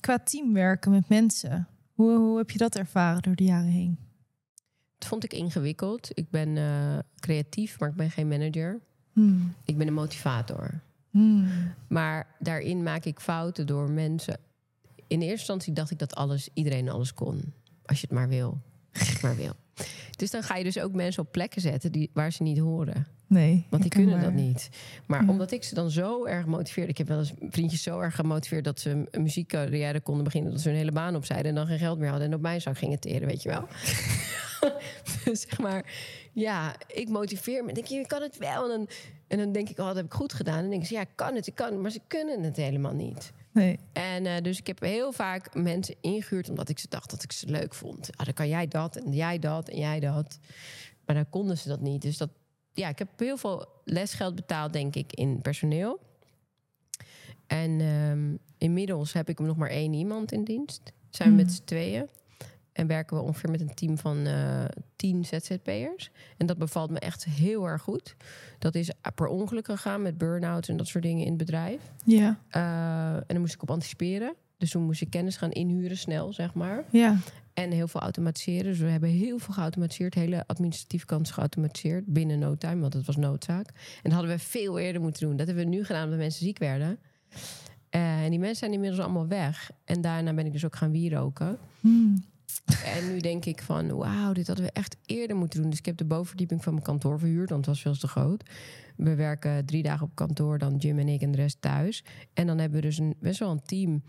qua 0.00 0.18
teamwerken 0.18 0.90
met 0.90 1.08
mensen, 1.08 1.68
hoe, 1.92 2.18
hoe 2.18 2.38
heb 2.38 2.50
je 2.50 2.58
dat 2.58 2.76
ervaren 2.76 3.22
door 3.22 3.34
de 3.34 3.44
jaren 3.44 3.70
heen? 3.70 3.98
Dat 4.98 5.08
vond 5.08 5.24
ik 5.24 5.32
ingewikkeld. 5.32 6.08
Ik 6.12 6.30
ben 6.30 6.56
eh, 6.56 6.98
creatief, 7.18 7.78
maar 7.78 7.88
ik 7.88 7.94
ben 7.94 8.10
geen 8.10 8.28
manager. 8.28 8.80
Hmm. 9.12 9.54
Ik 9.64 9.78
ben 9.78 9.86
een 9.86 9.94
motivator. 9.94 10.80
Hmm. 11.10 11.48
Maar 11.88 12.26
daarin 12.38 12.82
maak 12.82 13.04
ik 13.04 13.20
fouten 13.20 13.66
door 13.66 13.90
mensen. 13.90 14.36
In 15.06 15.18
eerste 15.20 15.30
instantie 15.36 15.72
dacht 15.72 15.90
ik 15.90 15.98
dat 15.98 16.14
alles, 16.14 16.48
iedereen 16.54 16.88
alles 16.88 17.14
kon. 17.14 17.52
Als 17.84 18.00
je 18.00 18.06
het 18.06 18.16
maar 18.16 18.28
wil. 18.28 18.58
Als 18.92 19.06
je 19.06 19.12
het 19.12 19.22
maar 19.22 19.36
wil. 19.36 19.52
Dus 20.16 20.30
dan 20.30 20.42
ga 20.42 20.56
je 20.56 20.64
dus 20.64 20.78
ook 20.78 20.92
mensen 20.92 21.22
op 21.22 21.32
plekken 21.32 21.60
zetten 21.60 21.92
die, 21.92 22.10
waar 22.12 22.32
ze 22.32 22.42
niet 22.42 22.58
horen. 22.58 23.06
Nee. 23.26 23.66
Want 23.70 23.82
die 23.82 23.90
kunnen 23.90 24.20
dat 24.20 24.32
niet. 24.32 24.68
Maar 25.06 25.24
Ja. 25.24 25.28
omdat 25.30 25.50
ik 25.50 25.64
ze 25.64 25.74
dan 25.74 25.90
zo 25.90 26.24
erg 26.26 26.46
motiveerde. 26.46 26.90
Ik 26.90 26.98
heb 26.98 27.08
wel 27.08 27.18
eens 27.18 27.32
vriendjes 27.50 27.82
zo 27.82 28.00
erg 28.00 28.14
gemotiveerd 28.14 28.64
dat 28.64 28.80
ze 28.80 29.04
een 29.10 29.22
muziekcarrière 29.22 30.00
konden 30.00 30.24
beginnen. 30.24 30.50
Dat 30.52 30.60
ze 30.60 30.68
hun 30.68 30.76
hele 30.78 30.92
baan 30.92 31.16
opzeiden 31.16 31.48
en 31.48 31.54
dan 31.54 31.66
geen 31.66 31.78
geld 31.78 31.98
meer 31.98 32.08
hadden. 32.08 32.28
En 32.28 32.34
op 32.34 32.40
mijn 32.40 32.60
zak 32.60 32.78
gingen 32.78 33.00
teren, 33.00 33.28
weet 33.28 33.42
je 33.42 33.48
wel. 33.48 33.68
dus 35.24 35.40
zeg 35.40 35.58
maar, 35.58 35.92
ja, 36.32 36.74
ik 36.86 37.08
motiveer 37.08 37.64
me. 37.64 37.72
Denk 37.72 37.86
je, 37.86 37.94
je 37.94 38.06
kan 38.06 38.22
het 38.22 38.38
wel. 38.38 38.62
En 38.62 38.68
dan, 38.68 38.88
en 39.28 39.38
dan 39.38 39.52
denk 39.52 39.68
ik, 39.68 39.78
oh, 39.78 39.86
dat 39.86 39.96
heb 39.96 40.04
ik 40.04 40.12
goed 40.12 40.32
gedaan. 40.32 40.54
En 40.54 40.60
dan 40.60 40.70
denk 40.70 40.82
ik, 40.82 40.88
ja, 40.88 41.00
ik 41.00 41.12
kan 41.14 41.34
het, 41.34 41.46
ik 41.46 41.54
kan 41.54 41.72
het. 41.72 41.80
Maar 41.80 41.90
ze 41.90 42.00
kunnen 42.06 42.42
het 42.42 42.56
helemaal 42.56 42.94
niet. 42.94 43.32
Nee. 43.52 43.78
En 43.92 44.26
eh, 44.26 44.42
dus 44.42 44.58
ik 44.58 44.66
heb 44.66 44.80
heel 44.80 45.12
vaak 45.12 45.54
mensen 45.54 45.94
ingehuurd 46.00 46.48
omdat 46.48 46.68
ik 46.68 46.78
ze 46.78 46.86
dacht 46.88 47.10
dat 47.10 47.22
ik 47.22 47.32
ze 47.32 47.46
leuk 47.46 47.74
vond. 47.74 48.16
Ah, 48.16 48.24
dan 48.24 48.34
kan 48.34 48.48
jij 48.48 48.68
dat 48.68 48.96
en 48.96 49.12
jij 49.12 49.38
dat 49.38 49.68
en 49.68 49.78
jij 49.78 50.00
dat. 50.00 50.38
Maar 51.06 51.14
dan 51.14 51.30
konden 51.30 51.58
ze 51.58 51.68
dat 51.68 51.80
niet. 51.80 52.02
Dus 52.02 52.16
dat, 52.16 52.30
ja, 52.72 52.88
ik 52.88 52.98
heb 52.98 53.08
heel 53.18 53.36
veel 53.36 53.68
lesgeld 53.84 54.34
betaald, 54.34 54.72
denk 54.72 54.94
ik, 54.94 55.12
in 55.12 55.42
personeel. 55.42 56.00
En 57.46 57.80
ehm, 57.80 58.36
inmiddels 58.58 59.12
heb 59.12 59.28
ik 59.28 59.38
nog 59.38 59.56
maar 59.56 59.70
één 59.70 59.92
iemand 59.92 60.32
in 60.32 60.44
dienst. 60.44 60.92
Zijn 61.10 61.28
we 61.28 61.34
Hmm. 61.34 61.44
met 61.44 61.52
z'n 61.52 61.64
tweeën. 61.64 62.08
En 62.72 62.86
werken 62.86 63.16
we 63.16 63.22
ongeveer 63.22 63.50
met 63.50 63.60
een 63.60 63.74
team 63.74 63.98
van 63.98 64.26
eh 64.26 64.64
tien 64.96 65.24
ZZP'ers. 65.24 66.10
En 66.36 66.46
dat 66.46 66.58
bevalt 66.58 66.90
me 66.90 66.98
echt 66.98 67.24
heel 67.24 67.66
erg 67.66 67.82
goed. 67.82 68.16
Dat 68.58 68.74
is 68.74 68.90
per 69.14 69.26
ongeluk 69.26 69.66
gegaan 69.66 70.02
met 70.02 70.18
burn-outs 70.18 70.68
en 70.68 70.76
dat 70.76 70.86
soort 70.86 71.04
dingen 71.04 71.22
in 71.22 71.28
het 71.28 71.38
bedrijf. 71.38 71.80
Ja. 72.04 72.38
Uh, 72.56 73.14
en 73.14 73.24
dan 73.26 73.40
moest 73.40 73.54
ik 73.54 73.62
op 73.62 73.70
anticiperen. 73.70 74.34
Dus 74.58 74.70
toen 74.70 74.82
moest 74.82 75.00
ik 75.00 75.10
kennis 75.10 75.36
gaan 75.36 75.50
inhuren, 75.50 75.96
snel, 75.96 76.32
zeg 76.32 76.54
maar. 76.54 76.84
Ja. 76.90 77.16
En 77.54 77.70
heel 77.70 77.88
veel 77.88 78.00
automatiseren. 78.00 78.64
Dus 78.64 78.78
we 78.78 78.86
hebben 78.86 79.08
heel 79.08 79.38
veel 79.38 79.54
geautomatiseerd. 79.54 80.14
Hele 80.14 80.46
administratieve 80.46 81.06
kant 81.06 81.30
geautomatiseerd. 81.30 82.06
Binnen 82.06 82.38
no 82.38 82.56
time, 82.56 82.80
want 82.80 82.92
het 82.92 83.06
was 83.06 83.16
noodzaak. 83.16 83.66
En 83.68 84.02
dat 84.02 84.12
hadden 84.12 84.30
we 84.30 84.38
veel 84.38 84.78
eerder 84.78 85.02
moeten 85.02 85.26
doen. 85.26 85.36
Dat 85.36 85.46
hebben 85.46 85.64
we 85.64 85.70
nu 85.70 85.84
gedaan 85.84 86.04
omdat 86.04 86.18
mensen 86.18 86.44
ziek 86.44 86.58
werden. 86.58 86.98
Uh, 87.94 88.24
en 88.24 88.30
die 88.30 88.38
mensen 88.38 88.58
zijn 88.58 88.72
inmiddels 88.72 89.02
allemaal 89.02 89.26
weg. 89.26 89.70
En 89.84 90.00
daarna 90.00 90.34
ben 90.34 90.46
ik 90.46 90.52
dus 90.52 90.64
ook 90.64 90.76
gaan 90.76 90.90
wieroken. 90.90 91.58
Hmm. 91.80 92.24
En 92.84 93.12
nu 93.12 93.18
denk 93.18 93.44
ik 93.44 93.62
van, 93.62 93.96
wauw, 93.96 94.32
dit 94.32 94.46
hadden 94.46 94.64
we 94.64 94.72
echt 94.72 94.96
eerder 95.06 95.36
moeten 95.36 95.60
doen. 95.60 95.70
Dus 95.70 95.78
ik 95.78 95.86
heb 95.86 95.96
de 95.96 96.04
bovenverdieping 96.04 96.62
van 96.62 96.72
mijn 96.72 96.84
kantoor 96.84 97.18
verhuurd, 97.18 97.50
want 97.50 97.66
het 97.66 97.74
was 97.74 97.82
veel 97.82 97.96
te 97.96 98.08
groot. 98.08 98.50
We 98.96 99.14
werken 99.14 99.64
drie 99.64 99.82
dagen 99.82 100.06
op 100.06 100.14
kantoor, 100.14 100.58
dan 100.58 100.76
Jim 100.76 100.98
en 100.98 101.08
ik 101.08 101.20
en 101.20 101.30
de 101.30 101.36
rest 101.36 101.60
thuis. 101.60 102.04
En 102.32 102.46
dan 102.46 102.58
hebben 102.58 102.80
we 102.80 102.86
dus 102.86 102.98
een, 102.98 103.14
best 103.18 103.38
wel 103.38 103.50
een 103.50 103.62
team 103.62 104.02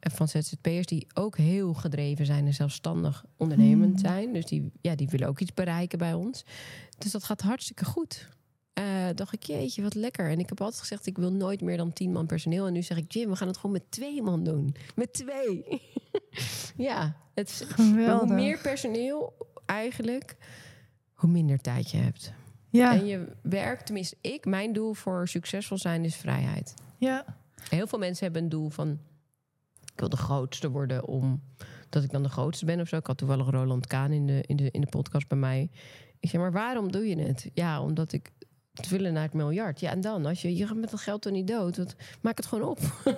van 0.00 0.28
ZZP'ers 0.28 0.86
die 0.86 1.06
ook 1.14 1.36
heel 1.36 1.74
gedreven 1.74 2.26
zijn 2.26 2.46
en 2.46 2.54
zelfstandig 2.54 3.24
ondernemend 3.36 4.00
zijn. 4.00 4.32
Dus 4.32 4.46
die, 4.46 4.70
ja, 4.80 4.94
die 4.94 5.08
willen 5.08 5.28
ook 5.28 5.40
iets 5.40 5.54
bereiken 5.54 5.98
bij 5.98 6.14
ons. 6.14 6.44
Dus 6.98 7.12
dat 7.12 7.24
gaat 7.24 7.40
hartstikke 7.40 7.84
goed. 7.84 8.28
Uh, 8.78 9.08
dacht 9.14 9.32
ik, 9.32 9.42
jeetje, 9.42 9.82
wat 9.82 9.94
lekker. 9.94 10.30
En 10.30 10.38
ik 10.38 10.48
heb 10.48 10.60
altijd 10.60 10.80
gezegd, 10.80 11.06
ik 11.06 11.18
wil 11.18 11.32
nooit 11.32 11.60
meer 11.60 11.76
dan 11.76 11.92
tien 11.92 12.12
man 12.12 12.26
personeel. 12.26 12.66
En 12.66 12.72
nu 12.72 12.82
zeg 12.82 12.96
ik, 12.96 13.12
Jim, 13.12 13.28
we 13.30 13.36
gaan 13.36 13.48
het 13.48 13.56
gewoon 13.56 13.72
met 13.72 13.90
twee 13.90 14.22
man 14.22 14.44
doen. 14.44 14.76
Met 14.94 15.12
twee. 15.12 15.82
ja, 16.76 17.16
het 17.34 17.48
is, 17.48 17.62
hoe 17.76 18.26
meer 18.26 18.58
personeel 18.58 19.32
eigenlijk, 19.66 20.36
hoe 21.12 21.30
minder 21.30 21.58
tijd 21.58 21.90
je 21.90 21.96
hebt. 21.96 22.32
Ja. 22.68 22.94
En 22.94 23.06
je 23.06 23.26
werkt, 23.42 23.86
tenminste 23.86 24.16
ik, 24.20 24.44
mijn 24.44 24.72
doel 24.72 24.94
voor 24.94 25.28
succesvol 25.28 25.78
zijn 25.78 26.04
is 26.04 26.16
vrijheid. 26.16 26.74
Ja. 26.98 27.24
Heel 27.68 27.86
veel 27.86 27.98
mensen 27.98 28.24
hebben 28.24 28.42
een 28.42 28.48
doel 28.48 28.68
van, 28.68 28.98
ik 29.92 30.00
wil 30.00 30.08
de 30.08 30.16
grootste 30.16 30.70
worden 30.70 31.04
om 31.04 31.42
dat 31.88 32.02
ik 32.02 32.10
dan 32.10 32.22
de 32.22 32.28
grootste 32.28 32.64
ben 32.64 32.80
of 32.80 32.88
zo. 32.88 32.96
Ik 32.96 33.06
had 33.06 33.18
toevallig 33.18 33.50
Roland 33.50 33.86
Kaan 33.86 34.12
in 34.12 34.26
de, 34.26 34.44
in 34.46 34.56
de, 34.56 34.70
in 34.70 34.80
de 34.80 34.86
podcast 34.86 35.28
bij 35.28 35.38
mij. 35.38 35.70
Ik 36.20 36.30
zeg, 36.30 36.40
maar 36.40 36.52
waarom 36.52 36.92
doe 36.92 37.08
je 37.08 37.16
het? 37.16 37.50
Ja, 37.52 37.82
omdat 37.82 38.12
ik 38.12 38.32
het 38.74 38.88
willen 38.88 39.12
naar 39.12 39.22
het 39.22 39.32
miljard. 39.32 39.80
Ja, 39.80 39.90
en 39.90 40.00
dan? 40.00 40.26
Als 40.26 40.42
je, 40.42 40.56
je 40.56 40.66
gaat 40.66 40.76
met 40.76 40.90
dat 40.90 41.00
geld 41.00 41.22
toch 41.22 41.32
niet 41.32 41.46
dood? 41.46 41.76
Dat, 41.76 41.94
maak 42.20 42.36
het 42.36 42.46
gewoon 42.46 42.68
op. 42.68 42.78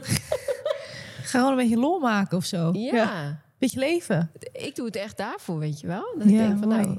Ga 1.22 1.38
gewoon 1.38 1.50
een 1.50 1.56
beetje 1.56 1.78
lol 1.78 2.00
maken 2.00 2.36
of 2.36 2.44
zo. 2.44 2.72
Ja. 2.72 2.94
ja. 2.94 3.44
Beetje 3.58 3.78
leven. 3.78 4.30
Ik 4.52 4.74
doe 4.74 4.86
het 4.86 4.96
echt 4.96 5.16
daarvoor, 5.16 5.58
weet 5.58 5.80
je 5.80 5.86
wel. 5.86 6.14
Dat 6.18 6.28
ja, 6.28 6.42
ik 6.42 6.48
denk 6.48 6.58
van, 6.58 6.68
nou... 6.68 6.98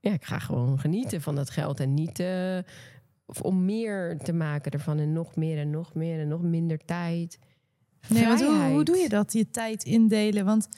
Ja, 0.00 0.12
ik 0.12 0.24
ga 0.24 0.38
gewoon 0.38 0.78
genieten 0.78 1.22
van 1.22 1.34
dat 1.34 1.50
geld. 1.50 1.80
En 1.80 1.94
niet 1.94 2.18
uh, 2.18 2.58
om 3.42 3.64
meer 3.64 4.18
te 4.18 4.32
maken 4.32 4.72
ervan. 4.72 4.98
En 4.98 5.12
nog 5.12 5.36
meer 5.36 5.58
en 5.58 5.70
nog 5.70 5.94
meer 5.94 6.20
en 6.20 6.28
nog 6.28 6.42
minder 6.42 6.84
tijd. 6.84 7.38
Nee, 8.08 8.26
hoe, 8.26 8.70
hoe 8.70 8.84
doe 8.84 8.96
je 8.96 9.08
dat? 9.08 9.32
Je 9.32 9.50
tijd 9.50 9.84
indelen? 9.84 10.44
Want 10.44 10.68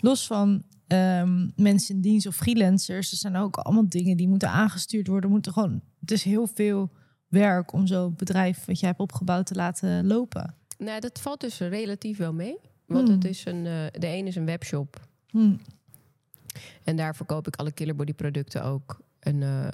los 0.00 0.26
van 0.26 0.62
um, 0.88 1.52
mensen 1.56 1.94
in 1.94 2.00
dienst 2.00 2.26
of 2.26 2.36
freelancers, 2.36 3.10
er 3.10 3.16
zijn 3.16 3.36
ook 3.36 3.56
allemaal 3.56 3.88
dingen 3.88 4.16
die 4.16 4.28
moeten 4.28 4.50
aangestuurd 4.50 5.06
worden. 5.06 5.30
Moeten 5.30 5.52
gewoon, 5.52 5.82
het 6.00 6.10
is 6.10 6.22
heel 6.22 6.46
veel 6.46 6.90
werk 7.28 7.72
om 7.72 7.86
zo'n 7.86 8.14
bedrijf 8.16 8.64
wat 8.64 8.80
jij 8.80 8.88
hebt 8.88 9.00
opgebouwd 9.00 9.46
te 9.46 9.54
laten 9.54 10.06
lopen. 10.06 10.54
Nou, 10.78 11.00
dat 11.00 11.20
valt 11.20 11.40
dus 11.40 11.58
relatief 11.58 12.18
wel 12.18 12.32
mee. 12.32 12.56
Want 12.86 13.08
hmm. 13.08 13.16
het 13.16 13.24
is 13.24 13.44
een, 13.44 13.64
uh, 13.64 13.86
de 13.92 14.06
een 14.06 14.26
is 14.26 14.36
een 14.36 14.44
webshop. 14.44 15.08
Hmm. 15.30 15.60
En 16.84 16.96
daar 16.96 17.16
verkoop 17.16 17.46
ik 17.46 17.56
alle 17.56 17.72
Killerbody 17.72 18.14
producten 18.14 18.64
ook. 18.64 19.00
En 19.18 19.40
uh, 19.40 19.68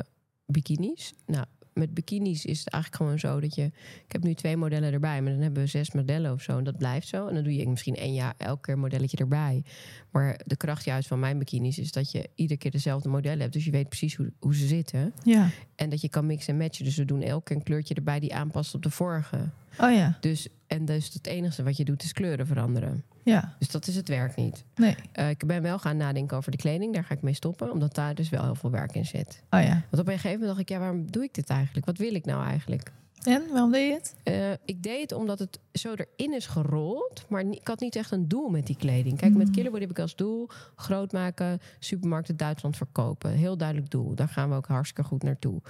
bikinis. 0.47 1.13
Nou, 1.27 1.45
met 1.75 1.95
bikinis 1.95 2.45
is 2.45 2.59
het 2.59 2.69
eigenlijk 2.69 3.03
gewoon 3.03 3.19
zo 3.19 3.41
dat 3.41 3.55
je... 3.55 3.65
Ik 4.07 4.13
heb 4.13 4.23
nu 4.23 4.35
twee 4.35 4.57
modellen 4.57 4.93
erbij, 4.93 5.23
maar 5.23 5.33
dan 5.33 5.41
hebben 5.41 5.63
we 5.63 5.69
zes 5.69 5.93
modellen 5.93 6.33
of 6.33 6.43
zo. 6.43 6.59
En 6.59 6.65
dat 6.65 6.79
blijft 6.79 7.09
zo. 7.09 7.27
En 7.27 7.35
dan 7.35 7.43
doe 7.43 7.57
je 7.57 7.69
misschien 7.69 7.97
één 7.97 8.15
jaar 8.15 8.35
elke 8.37 8.61
keer 8.61 8.75
een 8.75 8.81
modelletje 8.81 9.17
erbij. 9.17 9.63
Maar 10.11 10.41
de 10.47 10.57
kracht 10.57 10.85
juist 10.85 11.09
van 11.09 11.21
mijn 11.21 11.39
bikinis 11.39 11.79
is 11.79 11.93
dat 11.93 12.11
je 12.11 12.29
iedere 12.35 12.59
keer 12.59 12.71
dezelfde 12.71 13.09
modellen 13.09 13.41
hebt. 13.41 13.53
Dus 13.53 13.65
je 13.65 13.71
weet 13.71 13.89
precies 13.89 14.15
hoe, 14.15 14.33
hoe 14.39 14.55
ze 14.55 14.67
zitten. 14.67 15.13
Ja. 15.23 15.51
En 15.77 15.91
dat 15.91 16.01
je 16.01 16.09
kan 16.09 16.27
mixen 16.27 16.53
en 16.53 16.61
matchen. 16.61 16.85
Dus 16.85 16.97
we 16.97 17.05
doen 17.05 17.23
elke 17.23 17.45
keer 17.45 17.57
een 17.57 17.63
kleurtje 17.63 17.95
erbij 17.95 18.21
die 18.21 18.35
aanpast 18.35 18.75
op 18.75 18.83
de 18.83 18.91
vorige. 18.91 19.51
Oh 19.81 19.93
ja, 19.93 20.17
Dus, 20.21 20.49
en 20.67 20.85
dus 20.85 21.13
het 21.13 21.27
enige 21.27 21.63
wat 21.63 21.77
je 21.77 21.85
doet 21.85 22.03
is 22.03 22.13
kleuren 22.13 22.47
veranderen. 22.47 23.05
ja, 23.23 23.55
Dus 23.59 23.69
dat 23.71 23.87
is 23.87 23.97
het 23.97 24.09
werk 24.09 24.37
niet. 24.37 24.65
nee. 24.75 24.97
Eh, 25.13 25.31
ik 25.31 25.47
ben 25.47 25.63
wel 25.63 25.79
gaan 25.79 25.97
nadenken 25.97 26.37
over 26.37 26.51
de 26.51 26.57
kleding. 26.57 26.95
Daar 26.95 27.05
ga 27.05 27.15
ik 27.15 27.23
mee 27.23 27.35
stoppen. 27.35 27.73
Omdat 27.73 27.95
daar 27.95 28.15
dus 28.15 28.29
wel 28.29 28.43
heel 28.43 28.55
veel 28.55 28.71
werk 28.71 28.95
in 28.95 29.07
zit. 29.07 29.43
Oh 29.51 29.61
ja. 29.63 29.83
Want 29.91 30.03
op 30.03 30.07
een 30.09 30.13
gegeven 30.19 30.31
moment 30.31 30.49
dacht 30.49 30.61
ik, 30.61 30.69
ja, 30.69 30.79
waarom 30.79 31.11
doe 31.11 31.23
ik 31.25 31.35
dit 31.35 31.49
eigenlijk? 31.51 31.87
Wat 31.87 31.99
wil 31.99 32.15
ik 32.15 32.25
nou 32.25 32.45
eigenlijk? 32.45 32.93
En, 33.25 33.43
waarom 33.53 33.71
deed 33.73 33.89
je 33.89 33.95
het? 33.95 34.15
Eh, 34.23 34.51
ik 34.65 34.83
deed 34.83 35.01
het 35.01 35.13
omdat 35.13 35.39
het 35.39 35.59
zo 35.73 35.95
erin 35.95 36.35
is 36.35 36.47
gerold. 36.47 37.25
Maar 37.29 37.41
ik 37.41 37.67
had 37.69 37.81
niet 37.81 37.97
echt 37.97 38.11
een 38.11 38.29
doel 38.29 38.49
met 38.49 38.67
die 38.67 38.77
kleding. 38.77 39.17
Kijk, 39.19 39.35
met 39.35 39.47
Mm. 39.47 39.53
Killerbody 39.53 39.83
heb 39.83 39.91
ik 39.91 39.99
als 39.99 40.17
doel 40.17 40.49
groot 40.77 41.13
maken, 41.13 41.61
supermarkten 41.79 42.37
Duitsland 42.37 42.77
verkopen. 42.77 43.31
Heel 43.31 43.57
duidelijk 43.57 43.91
doel. 43.91 44.15
Daar 44.15 44.29
gaan 44.29 44.51
we 44.51 44.55
ook 44.57 44.67
hartstikke 44.67 45.09
goed 45.09 45.23
naartoe. 45.23 45.61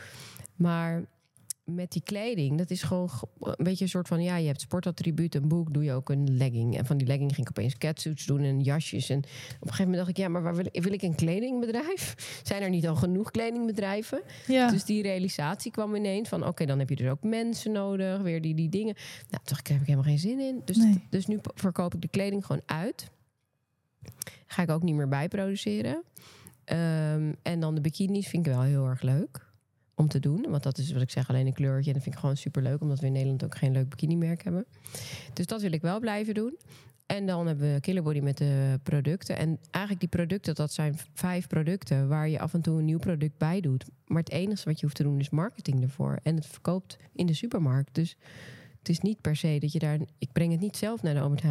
Maar 0.55 1.03
met 1.65 1.93
die 1.93 2.03
kleding, 2.03 2.59
dat 2.59 2.71
is 2.71 2.83
gewoon 2.83 3.11
ge- 3.11 3.27
een 3.41 3.65
beetje 3.65 3.85
een 3.85 3.91
soort 3.91 4.09
van... 4.09 4.23
ja, 4.23 4.37
je 4.37 4.47
hebt 4.47 4.61
sportattribuut, 4.61 5.35
een 5.35 5.49
boek, 5.49 5.73
doe 5.75 5.85
je 5.85 5.93
ook 5.93 6.09
een 6.09 6.37
legging. 6.37 6.77
En 6.77 6.87
van 6.87 6.97
die 6.97 7.07
legging 7.07 7.35
ging 7.35 7.49
ik 7.49 7.59
opeens 7.59 7.79
catsuits 7.79 8.27
doen 8.27 8.41
en 8.43 8.61
jasjes. 8.61 9.09
En 9.11 9.19
op 9.19 9.25
een 9.25 9.59
gegeven 9.61 9.79
moment 9.85 9.97
dacht 9.97 10.09
ik, 10.09 10.17
ja, 10.17 10.29
maar 10.29 10.43
waar 10.43 10.55
wil, 10.55 10.67
ik- 10.71 10.83
wil 10.83 10.93
ik 10.93 11.03
een 11.03 11.15
kledingbedrijf? 11.15 12.15
Zijn 12.49 12.63
er 12.63 12.71
niet 12.71 12.89
al 12.89 12.97
genoeg 12.97 13.31
kledingbedrijven? 13.31 14.23
Ja. 14.47 14.71
Dus 14.71 14.85
die 14.85 15.03
realisatie 15.03 15.71
kwam 15.71 15.95
ineens 15.95 16.29
van... 16.29 16.47
oké, 16.47 16.65
dan 16.67 16.79
heb 16.79 16.89
je 16.89 16.97
dus 16.97 17.09
ook 17.09 17.23
mensen 17.23 17.73
nodig, 17.73 18.21
weer 18.23 18.41
die, 18.43 18.55
die 18.55 18.69
dingen. 18.69 18.95
Nou, 19.31 19.43
daar 19.45 19.61
heb 19.63 19.81
ik 19.81 19.87
helemaal 19.87 20.03
geen 20.05 20.19
zin 20.19 20.41
in. 20.41 20.63
Dus, 20.65 20.77
Nee. 20.77 21.03
dus 21.11 21.27
nu 21.27 21.39
verkoop 21.55 21.95
ik 21.95 22.01
de 22.01 22.09
kleding 22.09 22.47
gewoon 22.47 22.63
uit. 22.67 23.11
Ga 24.47 24.63
ik 24.63 24.71
ook 24.71 24.83
niet 24.83 24.95
meer 24.95 25.09
bijproduceren. 25.09 26.03
Ehm, 26.65 27.33
en 27.43 27.61
dan 27.61 27.75
de 27.75 27.81
bikinis 27.81 28.29
vind 28.29 28.47
ik 28.47 28.53
wel 28.53 28.63
heel 28.63 28.87
erg 28.87 29.03
leuk 29.03 29.44
om 29.95 30.09
te 30.09 30.21
doen. 30.21 30.47
Want 30.51 30.63
dat 30.63 30.79
is 30.79 30.93
wat 30.93 31.03
ik 31.03 31.11
zeg, 31.11 31.29
alleen 31.29 31.47
een 31.47 31.53
kleurtje. 31.53 31.89
En 31.89 31.95
dat 31.95 32.03
vind 32.03 32.15
ik 32.15 32.21
gewoon 32.21 32.37
super 32.37 32.63
leuk, 32.63 32.81
omdat 32.81 33.01
we 33.01 33.07
in 33.07 33.13
Nederland 33.13 33.45
ook 33.45 33.57
geen 33.57 33.73
leuk 33.73 33.89
bikinimerk 33.89 34.45
hebben. 34.45 34.67
Dus 35.33 35.47
dat 35.47 35.61
wil 35.61 35.73
ik 35.73 35.83
wel 35.83 36.01
blijven 36.01 36.35
doen. 36.35 36.57
En 37.07 37.27
dan 37.27 37.47
hebben 37.47 37.73
we 37.73 37.81
Killerbody 37.81 38.21
met 38.21 38.37
de 38.37 38.81
producten. 38.83 39.37
En 39.37 39.59
eigenlijk 39.71 40.01
die 40.01 40.09
producten, 40.09 40.55
dat 40.55 40.73
zijn 40.73 40.99
vijf 41.15 41.47
producten... 41.47 42.09
waar 42.09 42.29
je 42.29 42.39
af 42.39 42.55
en 42.55 42.61
toe 42.61 42.79
een 42.79 42.85
nieuw 42.85 42.99
product 42.99 43.39
bij 43.39 43.61
doet. 43.61 43.85
Maar 44.07 44.23
het 44.23 44.31
enige 44.31 44.65
wat 44.65 44.81
je 44.81 44.85
hoeft 44.85 44.97
te 44.97 45.03
doen 45.03 45.21
is 45.21 45.31
marketing 45.31 45.83
ervoor. 45.83 46.19
En 46.23 46.35
het 46.35 46.47
verkoopt 46.47 46.97
in 47.13 47.27
de 47.27 47.35
supermarkt. 47.35 47.95
Dus 47.95 48.17
het 48.79 48.89
is 48.89 49.01
niet 49.01 49.21
per 49.21 49.37
se 49.37 49.57
dat 49.61 49.73
je 49.73 49.79
daar... 49.79 49.99
Ik 50.19 50.33
breng 50.33 50.53
het 50.53 50.61
niet 50.61 50.77
zelf 50.77 51.03
naar 51.03 51.15
de 51.15 51.21
Albert. 51.21 51.43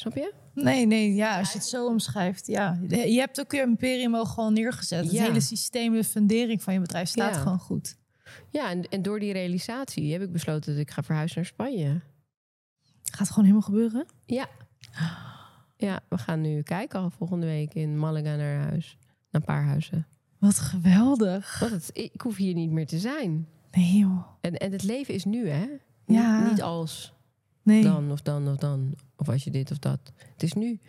Snap 0.00 0.14
je? 0.14 0.32
Nee, 0.54 0.86
nee, 0.86 1.14
ja, 1.14 1.38
als 1.38 1.52
je 1.52 1.58
het 1.58 1.66
zo 1.66 1.86
omschrijft, 1.86 2.46
ja. 2.46 2.78
Je 2.88 3.18
hebt 3.18 3.40
ook 3.40 3.52
je 3.52 3.60
imperium 3.60 4.14
al 4.14 4.24
gewoon 4.24 4.52
neergezet. 4.52 5.04
Het 5.04 5.12
Ja. 5.12 5.22
hele 5.22 5.40
systeem, 5.40 5.92
de 5.92 6.04
fundering 6.04 6.62
van 6.62 6.72
je 6.74 6.80
bedrijf 6.80 7.08
staat 7.08 7.34
Ja. 7.34 7.40
gewoon 7.40 7.58
goed. 7.58 7.96
Ja, 8.50 8.70
en, 8.70 8.88
en 8.88 9.02
door 9.02 9.20
die 9.20 9.32
realisatie 9.32 10.12
heb 10.12 10.22
ik 10.22 10.32
besloten 10.32 10.72
dat 10.72 10.80
ik 10.82 10.90
ga 10.90 11.02
verhuizen 11.02 11.36
naar 11.36 11.46
Spanje. 11.46 12.00
Gaat 13.12 13.28
gewoon 13.28 13.44
helemaal 13.44 13.62
gebeuren? 13.66 14.06
Ja. 14.26 14.48
Ja, 15.76 16.00
we 16.08 16.18
gaan 16.18 16.40
nu 16.40 16.62
kijken 16.62 17.00
al 17.00 17.10
volgende 17.10 17.46
week 17.46 17.74
in 17.74 17.98
Malaga 17.98 18.36
naar 18.36 18.60
huis. 18.62 18.96
Naar 19.00 19.40
een 19.40 19.44
paar 19.46 19.64
huizen. 19.64 20.06
Wat 20.38 20.58
geweldig. 20.58 21.58
Het, 21.58 21.90
ik 21.92 22.20
hoef 22.20 22.36
hier 22.36 22.54
niet 22.54 22.70
meer 22.70 22.86
te 22.86 22.98
zijn. 22.98 23.48
Nee, 23.70 23.96
joh. 23.98 24.26
En, 24.40 24.54
en 24.56 24.72
het 24.72 24.82
leven 24.82 25.14
is 25.14 25.24
nu, 25.24 25.48
hè? 25.48 25.66
Ja. 26.06 26.40
Niet, 26.40 26.50
niet 26.50 26.62
als 26.62 27.12
Nee. 27.62 27.82
dan 27.82 28.10
of 28.12 28.20
dan 28.22 28.48
of 28.48 28.56
dan. 28.56 28.94
Of 29.16 29.28
als 29.28 29.44
je 29.44 29.50
dit 29.50 29.70
of 29.70 29.78
dat. 29.78 30.00
Het 30.32 30.42
is 30.42 30.52
nu. 30.52 30.80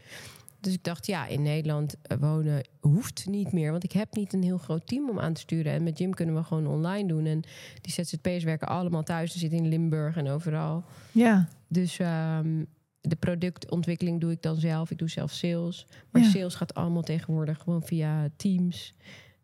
Dus 0.59 0.73
ik 0.73 0.83
dacht, 0.83 1.05
ja, 1.05 1.27
in 1.27 1.41
Nederland 1.41 1.95
eh, 2.01 2.17
wonen 2.17 2.67
hoeft 2.79 3.25
niet 3.27 3.51
meer. 3.51 3.71
Want 3.71 3.83
ik 3.83 3.91
heb 3.91 4.15
niet 4.15 4.33
een 4.33 4.43
heel 4.43 4.57
groot 4.57 4.87
team 4.87 5.09
om 5.09 5.19
aan 5.19 5.33
te 5.33 5.41
sturen. 5.41 5.71
En 5.71 5.83
met 5.83 5.97
Jim 5.97 6.13
kunnen 6.13 6.35
we 6.35 6.43
gewoon 6.43 6.67
online 6.67 7.07
doen. 7.07 7.25
En 7.25 7.41
die 7.81 7.93
ZZP'ers 7.93 8.43
werken 8.43 8.67
allemaal 8.67 9.03
thuis. 9.03 9.31
Ze 9.31 9.39
zitten 9.39 9.59
in 9.59 9.67
Limburg 9.67 10.17
en 10.17 10.27
overal. 10.27 10.83
Ja, 11.11 11.47
Dus 11.67 11.99
ehm, 11.99 12.63
de 13.01 13.15
productontwikkeling 13.15 14.19
doe 14.21 14.31
ik 14.31 14.41
dan 14.41 14.55
zelf. 14.55 14.91
Ik 14.91 14.97
doe 14.97 15.09
zelf 15.09 15.31
sales. 15.31 15.87
Maar 16.11 16.21
Ja. 16.21 16.29
sales 16.29 16.55
gaat 16.55 16.73
allemaal 16.73 17.01
tegenwoordig 17.03 17.57
gewoon 17.57 17.83
via 17.83 18.29
Teams. 18.35 18.93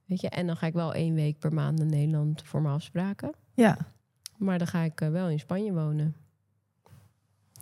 Weet 0.05 0.21
je? 0.21 0.29
En 0.29 0.47
dan 0.47 0.57
ga 0.57 0.67
ik 0.67 0.73
wel 0.73 0.93
één 0.93 1.13
week 1.13 1.39
per 1.39 1.53
maand 1.53 1.77
naar 1.77 1.87
Nederland 1.87 2.41
voor 2.43 2.61
mijn 2.61 2.73
afspraken. 2.75 3.33
ja. 3.53 3.77
Maar 4.37 4.57
dan 4.57 4.67
ga 4.67 4.81
ik 4.81 5.01
eh, 5.01 5.09
wel 5.09 5.29
in 5.29 5.39
Spanje 5.39 5.73
wonen. 5.73 6.15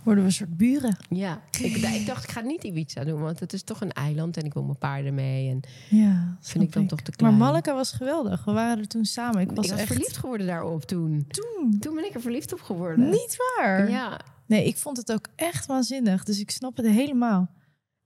Worden 0.06 0.24
we 0.24 0.30
een 0.30 0.36
soort 0.36 0.58
buren. 0.58 0.98
Ja, 1.10 1.42
ik, 1.60 1.76
ik 1.76 2.06
dacht 2.06 2.24
ik 2.24 2.30
ga 2.32 2.40
niet 2.42 2.64
Ibiza 2.64 3.04
doen, 3.04 3.22
want 3.22 3.40
het 3.40 3.54
is 3.54 3.64
toch 3.64 3.82
een 3.82 3.92
eiland 3.92 4.38
en 4.38 4.44
ik 4.46 4.54
wil 4.54 4.64
mijn 4.64 4.78
paarden 4.78 5.14
mee. 5.14 5.50
En 5.50 5.60
Ja, 5.90 6.38
vind 6.42 6.64
ik 6.64 6.72
dan 6.74 6.88
toch 6.88 7.00
te 7.02 7.10
Maar 7.10 7.18
klein. 7.18 7.38
Malaga 7.38 7.74
was 7.74 7.92
geweldig. 7.92 8.46
We 8.46 8.52
waren 8.52 8.78
er 8.80 8.88
toen 8.88 9.06
samen. 9.06 9.42
Ik 9.42 9.52
was, 9.52 9.66
ik 9.66 9.72
was 9.72 9.80
echt... 9.80 9.88
verliefd 9.92 10.18
geworden 10.18 10.48
daarop 10.48 10.84
toen. 10.86 11.26
Toen? 11.28 11.78
Toen 11.80 11.96
ben 11.96 12.06
ik 12.06 12.14
er 12.14 12.22
verliefd 12.22 12.54
op 12.54 12.62
geworden. 12.62 13.10
Niet 13.10 13.38
waar? 13.58 13.90
Ja, 13.90 14.20
Nee, 14.48 14.66
ik 14.66 14.78
vond 14.78 14.98
het 14.98 15.12
ook 15.12 15.28
echt 15.36 15.66
waanzinnig. 15.66 16.24
Dus 16.24 16.40
ik 16.40 16.52
snap 16.52 16.78
het 16.78 16.86
helemaal. 16.86 17.50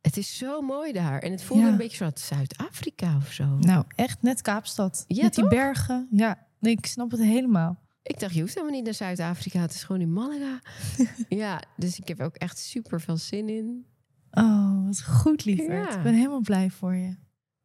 het 0.02 0.18
is 0.18 0.38
zo 0.38 0.62
mooi 0.62 0.92
daar. 0.92 1.20
En 1.20 1.32
het 1.32 1.44
voelde 1.44 1.64
Ja. 1.64 1.70
een 1.70 1.78
beetje 1.78 1.98
zoals 1.98 2.28
Zuid-Afrika 2.28 3.16
of 3.18 3.32
zo. 3.32 3.46
Nou, 3.60 3.84
echt 3.96 4.22
net 4.22 4.42
Kaapstad. 4.42 5.04
Ja, 5.08 5.24
Met 5.24 5.34
die 5.36 5.48
bergen. 5.48 6.08
Ja, 6.12 6.38
nee, 6.60 6.74
ik 6.78 6.86
snap 6.86 7.12
het 7.12 7.20
helemaal. 7.20 7.80
Ik 8.10 8.20
dacht, 8.20 8.34
je 8.34 8.42
hoeft 8.42 8.54
helemaal 8.54 8.76
niet 8.76 8.84
naar 8.84 8.94
Zuid-Afrika. 8.94 9.60
Het 9.60 9.74
is 9.74 9.84
gewoon 9.84 10.02
in 10.02 10.14
Malaga. 10.14 10.62
ja, 11.44 11.62
dus 11.76 12.00
ik 12.00 12.08
heb 12.08 12.22
ook 12.22 12.36
echt 12.36 12.58
super 12.58 13.02
veel 13.02 13.18
zin 13.18 13.50
in. 13.50 13.86
Oh, 14.32 14.86
wat 14.86 15.04
goed, 15.04 15.46
lieverd. 15.46 15.92
Ja. 15.92 15.98
Ik 15.98 16.04
ben 16.04 16.14
helemaal 16.14 16.42
blij 16.42 16.70
voor 16.70 16.96
je. 16.96 17.16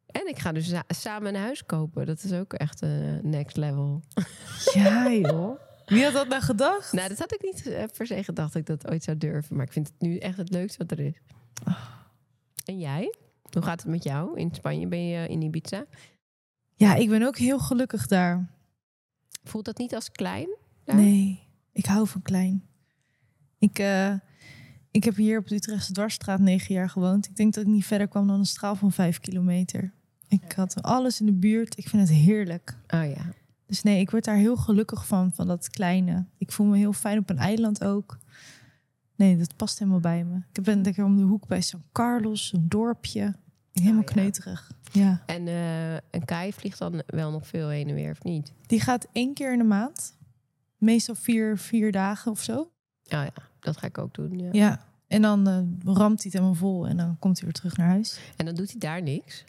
En 0.05 0.27
ik 0.27 0.39
ga 0.39 0.51
dus 0.51 0.73
samen 0.87 1.35
een 1.35 1.41
huis 1.41 1.65
kopen. 1.65 2.05
Dat 2.05 2.23
is 2.23 2.33
ook 2.33 2.53
echt 2.53 2.81
een 2.81 3.19
next 3.29 3.57
level. 3.57 4.03
Ja, 4.73 5.11
joh. 5.21 5.59
Wie 5.85 6.03
had 6.03 6.13
dat 6.13 6.27
nou 6.27 6.41
gedacht? 6.41 6.93
Nou, 6.93 7.09
dat 7.09 7.19
had 7.19 7.33
ik 7.33 7.41
niet 7.41 7.67
eh, 7.67 7.83
per 7.97 8.07
se 8.07 8.23
gedacht 8.23 8.53
dat 8.53 8.61
ik 8.61 8.67
dat 8.67 8.91
ooit 8.91 9.03
zou 9.03 9.17
durven. 9.17 9.55
Maar 9.55 9.65
ik 9.65 9.71
vind 9.71 9.87
het 9.87 10.01
nu 10.01 10.17
echt 10.17 10.37
het 10.37 10.49
leukste 10.49 10.77
wat 10.77 10.91
er 10.91 11.05
is. 11.05 11.21
En 12.65 12.79
jij? 12.79 13.15
Hoe 13.51 13.61
gaat 13.61 13.81
het 13.81 13.91
met 13.91 14.03
jou? 14.03 14.39
In 14.39 14.49
Spanje 14.53 14.87
ben 14.87 15.07
je 15.07 15.27
in 15.27 15.41
Ibiza. 15.41 15.85
Ja, 16.73 16.95
ik 16.95 17.09
ben 17.09 17.23
ook 17.23 17.37
heel 17.37 17.59
gelukkig 17.59 18.07
daar. 18.07 18.54
Voelt 19.45 19.65
dat 19.65 19.77
niet 19.77 19.95
als 19.95 20.11
klein? 20.11 20.47
daar? 20.83 20.95
Nee, 20.95 21.39
ik 21.71 21.85
hou 21.85 22.07
van 22.07 22.21
klein. 22.21 22.63
Ik, 23.57 23.79
eh, 23.79 24.13
ik 24.91 25.03
heb 25.03 25.15
hier 25.15 25.39
op 25.39 25.47
de 25.47 25.55
Utrechtse 25.55 25.93
Dwarsstraat 25.93 26.39
negen 26.39 26.75
jaar 26.75 26.89
gewoond. 26.89 27.25
Ik 27.25 27.35
denk 27.35 27.53
dat 27.53 27.63
ik 27.63 27.69
niet 27.69 27.85
verder 27.85 28.07
kwam 28.07 28.27
dan 28.27 28.39
een 28.39 28.45
straal 28.45 28.75
van 28.75 28.91
vijf 28.91 29.19
kilometer. 29.19 29.93
Ik 30.27 30.51
had 30.51 30.81
alles 30.83 31.19
in 31.19 31.25
de 31.25 31.33
buurt. 31.33 31.77
Ik 31.77 31.87
vind 31.87 32.01
het 32.09 32.17
heerlijk. 32.17 32.77
Oh 32.87 33.05
ja. 33.05 33.33
Dus 33.65 33.83
nee, 33.83 33.99
ik 33.99 34.11
word 34.11 34.23
daar 34.23 34.35
heel 34.35 34.55
gelukkig 34.55 35.07
van, 35.07 35.33
van 35.33 35.47
dat 35.47 35.69
kleine. 35.69 36.25
Ik 36.37 36.51
voel 36.51 36.67
me 36.67 36.77
heel 36.77 36.93
fijn 36.93 37.17
op 37.17 37.29
een 37.29 37.37
eiland 37.37 37.83
ook. 37.83 38.17
Nee, 39.15 39.37
dat 39.37 39.55
past 39.55 39.79
helemaal 39.79 39.99
bij 39.99 40.23
me. 40.23 40.41
Ik 40.51 40.63
ben 40.63 40.81
lekker 40.83 41.03
om 41.03 41.17
de 41.17 41.23
hoek 41.23 41.47
bij 41.47 41.61
San 41.61 41.83
Carlos, 41.91 42.53
een 42.53 42.69
dorpje. 42.69 43.35
Helemaal 43.81 44.01
Oh 44.01 44.07
ja. 44.07 44.13
kneuterig. 44.13 44.71
Ja. 44.91 45.23
En, 45.25 45.47
eh 45.47 45.93
en 45.93 46.25
Kai 46.25 46.53
vliegt 46.53 46.79
dan 46.79 47.01
wel 47.07 47.31
nog 47.31 47.47
veel 47.47 47.69
heen 47.69 47.87
en 47.89 47.95
weer, 47.95 48.11
of 48.11 48.23
niet? 48.23 48.51
Die 48.67 48.79
gaat 48.79 49.07
één 49.11 49.33
keer 49.33 49.51
in 49.51 49.57
de 49.57 49.63
maand. 49.63 50.17
Meestal 50.77 51.15
vier, 51.15 51.57
vier 51.57 51.91
dagen 51.91 52.31
of 52.31 52.41
zo. 52.43 52.59
Oh 52.59 52.69
ja, 53.07 53.29
dat 53.59 53.77
ga 53.77 53.87
ik 53.87 53.97
ook 53.97 54.13
doen. 54.13 54.37
Ja. 54.39 54.49
Ja. 54.51 54.85
En 55.07 55.21
dan 55.21 55.47
eh, 55.47 55.55
ramt 55.93 56.23
hij 56.23 56.31
het 56.31 56.33
helemaal 56.33 56.53
vol 56.53 56.87
en 56.87 56.97
dan 56.97 57.19
komt 57.19 57.35
hij 57.37 57.43
weer 57.45 57.53
terug 57.53 57.77
naar 57.77 57.87
huis. 57.87 58.19
En 58.35 58.45
dan 58.45 58.55
doet 58.55 58.69
hij 58.69 58.79
daar 58.79 59.01
niks. 59.01 59.43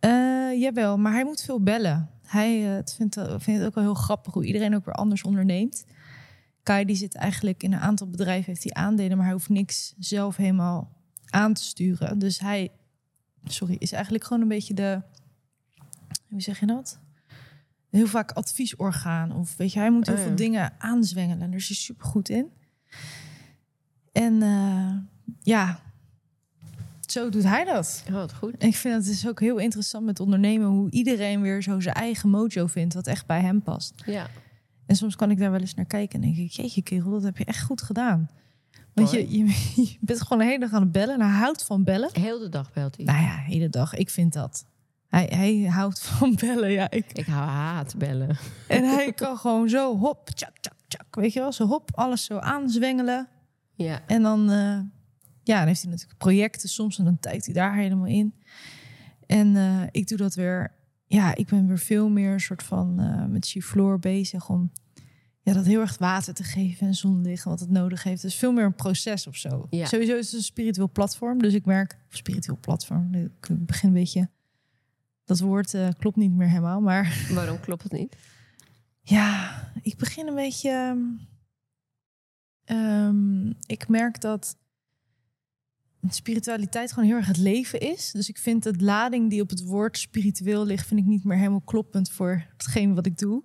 Eh, 0.00 0.60
jawel, 0.60 0.98
maar 0.98 1.12
hij 1.12 1.24
moet 1.24 1.42
veel 1.42 1.62
bellen. 1.62 2.10
Hij 2.26 2.56
het 2.58 2.94
vindt, 2.94 3.14
het- 3.14 3.42
vindt 3.42 3.58
het 3.60 3.68
ook 3.68 3.74
wel 3.74 3.84
heel 3.84 3.94
grappig 3.94 4.34
hoe 4.34 4.44
iedereen 4.44 4.74
ook 4.74 4.84
weer 4.84 4.94
anders 4.94 5.22
onderneemt. 5.22 5.84
Kai 6.62 6.84
die 6.84 6.96
zit 6.96 7.14
eigenlijk 7.14 7.62
in 7.62 7.72
een 7.72 7.80
aantal 7.80 8.08
bedrijven, 8.10 8.44
heeft 8.46 8.62
hij 8.72 8.72
aandelen, 8.84 9.16
maar 9.16 9.26
hij 9.26 9.34
hoeft 9.34 9.48
niks 9.48 9.94
zelf 9.98 10.36
helemaal 10.36 10.92
aan 11.30 11.54
te 11.54 11.62
sturen. 11.62 12.18
Dus 12.18 12.38
hij, 12.40 12.70
sorry, 13.52 13.76
is 13.78 13.92
eigenlijk 13.92 14.24
gewoon 14.24 14.42
een 14.42 14.48
beetje 14.48 14.74
de, 14.74 15.02
hoe 16.28 16.40
zeg 16.40 16.60
je 16.60 16.66
dat? 16.66 16.98
Heel 17.90 18.06
vaak 18.06 18.30
adviesorgaan. 18.30 19.32
Of 19.32 19.56
weet 19.56 19.72
je, 19.72 19.78
hij 19.78 19.90
moet 19.90 20.06
heel 20.06 20.16
Oh 20.16 20.22
veel 20.22 20.34
dingen 20.34 20.72
aanzwengelen. 20.78 21.42
En 21.42 21.50
daar 21.50 21.58
is 21.58 21.68
hij 21.68 21.76
super 21.76 22.06
goed 22.06 22.28
in. 22.28 22.50
En 24.12 24.42
eh, 24.42 24.96
ja, 25.42 25.80
zo 27.06 27.28
doet 27.28 27.42
hij 27.42 27.64
dat. 27.64 28.02
Oh, 28.08 28.14
wat 28.14 28.34
goed. 28.34 28.56
En 28.56 28.68
ik 28.68 28.76
vind 28.76 28.94
het 28.94 29.04
dus 29.04 29.28
ook 29.28 29.40
heel 29.40 29.58
interessant 29.58 30.04
met 30.04 30.20
ondernemen 30.20 30.68
hoe 30.68 30.90
iedereen 30.90 31.40
weer 31.40 31.62
zo 31.62 31.80
zijn 31.80 31.94
eigen 31.94 32.28
mojo 32.28 32.66
vindt 32.66 32.94
wat 32.94 33.06
echt 33.06 33.26
bij 33.26 33.40
hem 33.40 33.62
past. 33.62 33.94
Ja. 34.06 34.26
En 34.86 34.96
soms 34.96 35.16
kan 35.16 35.30
ik 35.30 35.38
daar 35.38 35.50
wel 35.50 35.60
eens 35.60 35.74
naar 35.74 35.84
kijken 35.84 36.14
en 36.14 36.26
denk 36.26 36.36
ik, 36.36 36.50
jeetje 36.50 36.82
kerel, 36.82 37.10
dat 37.10 37.22
heb 37.22 37.38
je 37.38 37.44
echt 37.44 37.62
goed 37.62 37.82
gedaan. 37.82 38.30
Want 38.98 39.10
je, 39.10 39.30
je, 39.30 39.44
je 39.82 39.96
bent 40.00 40.22
gewoon 40.22 40.38
de 40.38 40.44
hele 40.44 40.58
dag 40.58 40.72
aan 40.72 40.82
het 40.82 40.92
bellen 40.92 41.14
en 41.14 41.20
hij 41.20 41.38
houdt 41.38 41.64
van 41.64 41.84
bellen. 41.84 42.10
Heel 42.12 42.38
de 42.38 42.48
dag 42.48 42.72
belt 42.72 42.96
hij. 42.96 43.04
Nou 43.04 43.18
ja, 43.18 43.36
hele 43.36 43.68
dag. 43.68 43.94
Ik 43.94 44.10
vind 44.10 44.32
dat. 44.32 44.66
Hij, 45.08 45.26
hij 45.34 45.70
houdt 45.70 46.02
van 46.02 46.34
bellen, 46.40 46.70
ja. 46.70 46.90
Ik, 46.90 47.12
Ik 47.12 47.26
hou 47.26 47.48
haat 47.48 47.94
bellen. 47.96 48.36
en 48.68 48.84
hij 48.84 49.12
kan 49.22 49.36
gewoon 49.36 49.68
zo 49.68 49.98
hop, 49.98 50.30
tjak, 50.30 50.58
tjak, 50.60 50.76
tjak. 50.88 51.14
Weet 51.14 51.32
je 51.32 51.40
wel, 51.40 51.52
zo 51.52 51.66
hop, 51.66 51.90
alles 51.94 52.24
zo 52.24 52.38
aanzwengelen. 52.38 53.28
Ja. 53.74 54.00
En 54.06 54.22
dan, 54.22 54.50
eh, 54.50 54.80
ja, 55.42 55.58
dan 55.58 55.66
heeft 55.66 55.82
hij 55.82 55.90
natuurlijk 55.90 56.18
projecten 56.18 56.68
soms 56.68 56.98
en 56.98 57.04
dan 57.04 57.18
kijkt 57.20 57.44
hij 57.44 57.54
daar 57.54 57.74
helemaal 57.74 58.06
in. 58.06 58.34
En 59.26 59.56
eh, 59.56 59.82
ik 59.90 60.08
doe 60.08 60.18
dat 60.18 60.34
weer 60.34 60.76
ja, 61.08 61.34
ik 61.34 61.46
ben 61.46 61.66
weer 61.66 61.78
veel 61.78 62.08
meer 62.08 62.40
soort 62.40 62.62
van 62.62 63.00
eh, 63.00 63.24
met 63.24 63.46
Chifloor 63.46 63.98
bezig 63.98 64.48
om 64.48 64.70
ja, 65.48 65.54
dat 65.54 65.66
heel 65.66 65.80
erg 65.80 65.98
water 65.98 66.34
te 66.34 66.44
geven 66.44 66.86
en 66.86 66.94
zonlicht 66.94 67.44
wat 67.44 67.60
het 67.60 67.70
nodig 67.70 68.02
heeft. 68.02 68.22
Dus 68.22 68.34
veel 68.34 68.52
meer 68.52 68.64
een 68.64 68.74
proces 68.74 69.26
of 69.26 69.36
zo. 69.36 69.66
Ja. 69.70 69.86
Sowieso 69.86 70.16
is 70.16 70.26
het 70.26 70.34
een 70.34 70.42
spiritueel 70.42 70.90
platform. 70.90 71.38
Dus 71.42 71.54
ik 71.54 71.64
merk, 71.64 71.98
spiritueel 72.08 72.58
platform, 72.60 73.14
ik 73.14 73.30
begin 73.66 73.88
een 73.88 73.94
beetje, 73.94 74.28
dat 75.24 75.40
woord 75.40 75.74
eh, 75.74 75.88
klopt 75.98 76.16
niet 76.16 76.32
meer 76.32 76.48
helemaal, 76.48 76.80
maar 76.80 77.24
Waarom 77.34 77.60
klopt 77.60 77.82
het 77.82 77.92
niet? 77.92 78.16
ja, 79.00 79.62
ik 79.82 79.96
begin 79.96 80.26
een 80.26 80.34
beetje. 80.34 80.70
ehm, 80.70 80.98
ehm, 82.64 83.48
ik 83.66 83.88
merk 83.88 84.20
dat 84.20 84.56
spiritualiteit 86.08 86.92
gewoon 86.92 87.08
heel 87.08 87.16
erg 87.18 87.26
het 87.26 87.36
leven 87.36 87.80
is. 87.80 88.10
Dus 88.12 88.28
ik 88.28 88.38
vind 88.38 88.64
het 88.64 88.80
lading 88.80 89.30
die 89.30 89.40
op 89.42 89.50
het 89.50 89.64
woord 89.64 89.98
spiritueel 89.98 90.64
ligt, 90.66 90.86
vind 90.86 91.00
ik 91.00 91.06
niet 91.06 91.24
meer 91.24 91.36
helemaal 91.36 91.60
kloppend 91.60 92.10
voor 92.10 92.44
hetgeen 92.56 92.94
wat 92.94 93.06
ik 93.06 93.18
doe. 93.18 93.44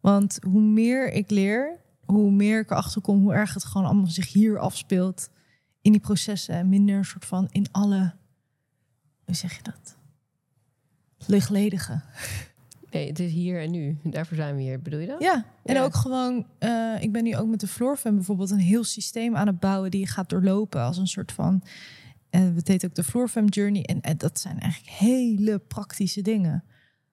Want 0.00 0.38
hoe 0.46 0.60
meer 0.62 1.12
ik 1.12 1.30
leer, 1.30 1.76
hoe 2.04 2.30
meer 2.30 2.60
ik 2.60 2.70
erachter 2.70 3.00
kom, 3.00 3.20
hoe 3.22 3.32
erg 3.34 3.54
het 3.54 3.64
gewoon 3.64 3.86
allemaal 3.86 4.06
zich 4.06 4.32
hier 4.32 4.58
afspeelt 4.58 5.30
in 5.82 5.92
die 5.92 6.00
processen 6.00 6.54
en 6.54 6.68
minder 6.68 6.96
een 6.96 7.04
soort 7.04 7.24
van 7.24 7.48
in 7.50 7.66
alle, 7.70 8.12
hoe 9.24 9.34
zeg 9.34 9.56
je 9.56 9.62
dat? 9.62 9.96
Luchtledige. 11.26 12.00
Nee, 12.90 13.08
het 13.08 13.18
is 13.18 13.32
hier 13.32 13.60
en 13.62 13.70
nu. 13.70 13.96
Daarvoor 14.02 14.36
zijn 14.36 14.56
we 14.56 14.62
hier. 14.62 14.80
Bedoel 14.82 15.00
je 15.00 15.06
dat? 15.06 15.20
Ja, 15.22 15.44
en 15.64 15.74
Ja. 15.74 15.82
ook 15.82 15.94
gewoon, 15.94 16.46
eh, 16.58 16.94
ik 17.00 17.12
ben 17.12 17.24
nu 17.24 17.36
ook 17.36 17.48
met 17.48 17.60
de 17.60 17.66
Floorfam 17.66 18.14
bijvoorbeeld 18.14 18.50
een 18.50 18.58
heel 18.58 18.84
systeem 18.84 19.36
aan 19.36 19.46
het 19.46 19.60
bouwen 19.60 19.90
die 19.90 20.00
je 20.00 20.06
gaat 20.06 20.28
doorlopen 20.28 20.82
als 20.82 20.96
een 20.96 21.06
soort 21.06 21.32
van, 21.32 21.62
eh 22.30 22.40
het 22.54 22.68
heet 22.68 22.84
ook 22.84 22.94
de 22.94 23.04
Floorfam 23.04 23.46
Journey. 23.48 23.82
En, 23.82 24.00
en 24.00 24.16
dat 24.16 24.40
zijn 24.40 24.58
eigenlijk 24.58 24.92
hele 24.92 25.58
praktische 25.58 26.22
dingen. 26.22 26.64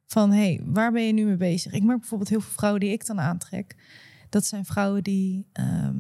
Van, 0.08 0.32
hey, 0.32 0.62
waar 0.66 0.92
ben 0.92 1.04
je 1.04 1.14
nu 1.14 1.26
mee 1.26 1.38
bezig? 1.38 1.72
Ik 1.74 1.84
merk 1.84 2.00
bijvoorbeeld 2.00 2.30
heel 2.30 2.42
veel 2.42 2.54
vrouwen 2.54 2.82
die 2.82 2.92
ik 2.92 3.06
dan 3.06 3.20
aantrek. 3.20 3.76
Dat 4.30 4.46
zijn 4.46 4.66
vrouwen 4.66 5.04
die 5.04 5.48
ehm, 5.54 5.98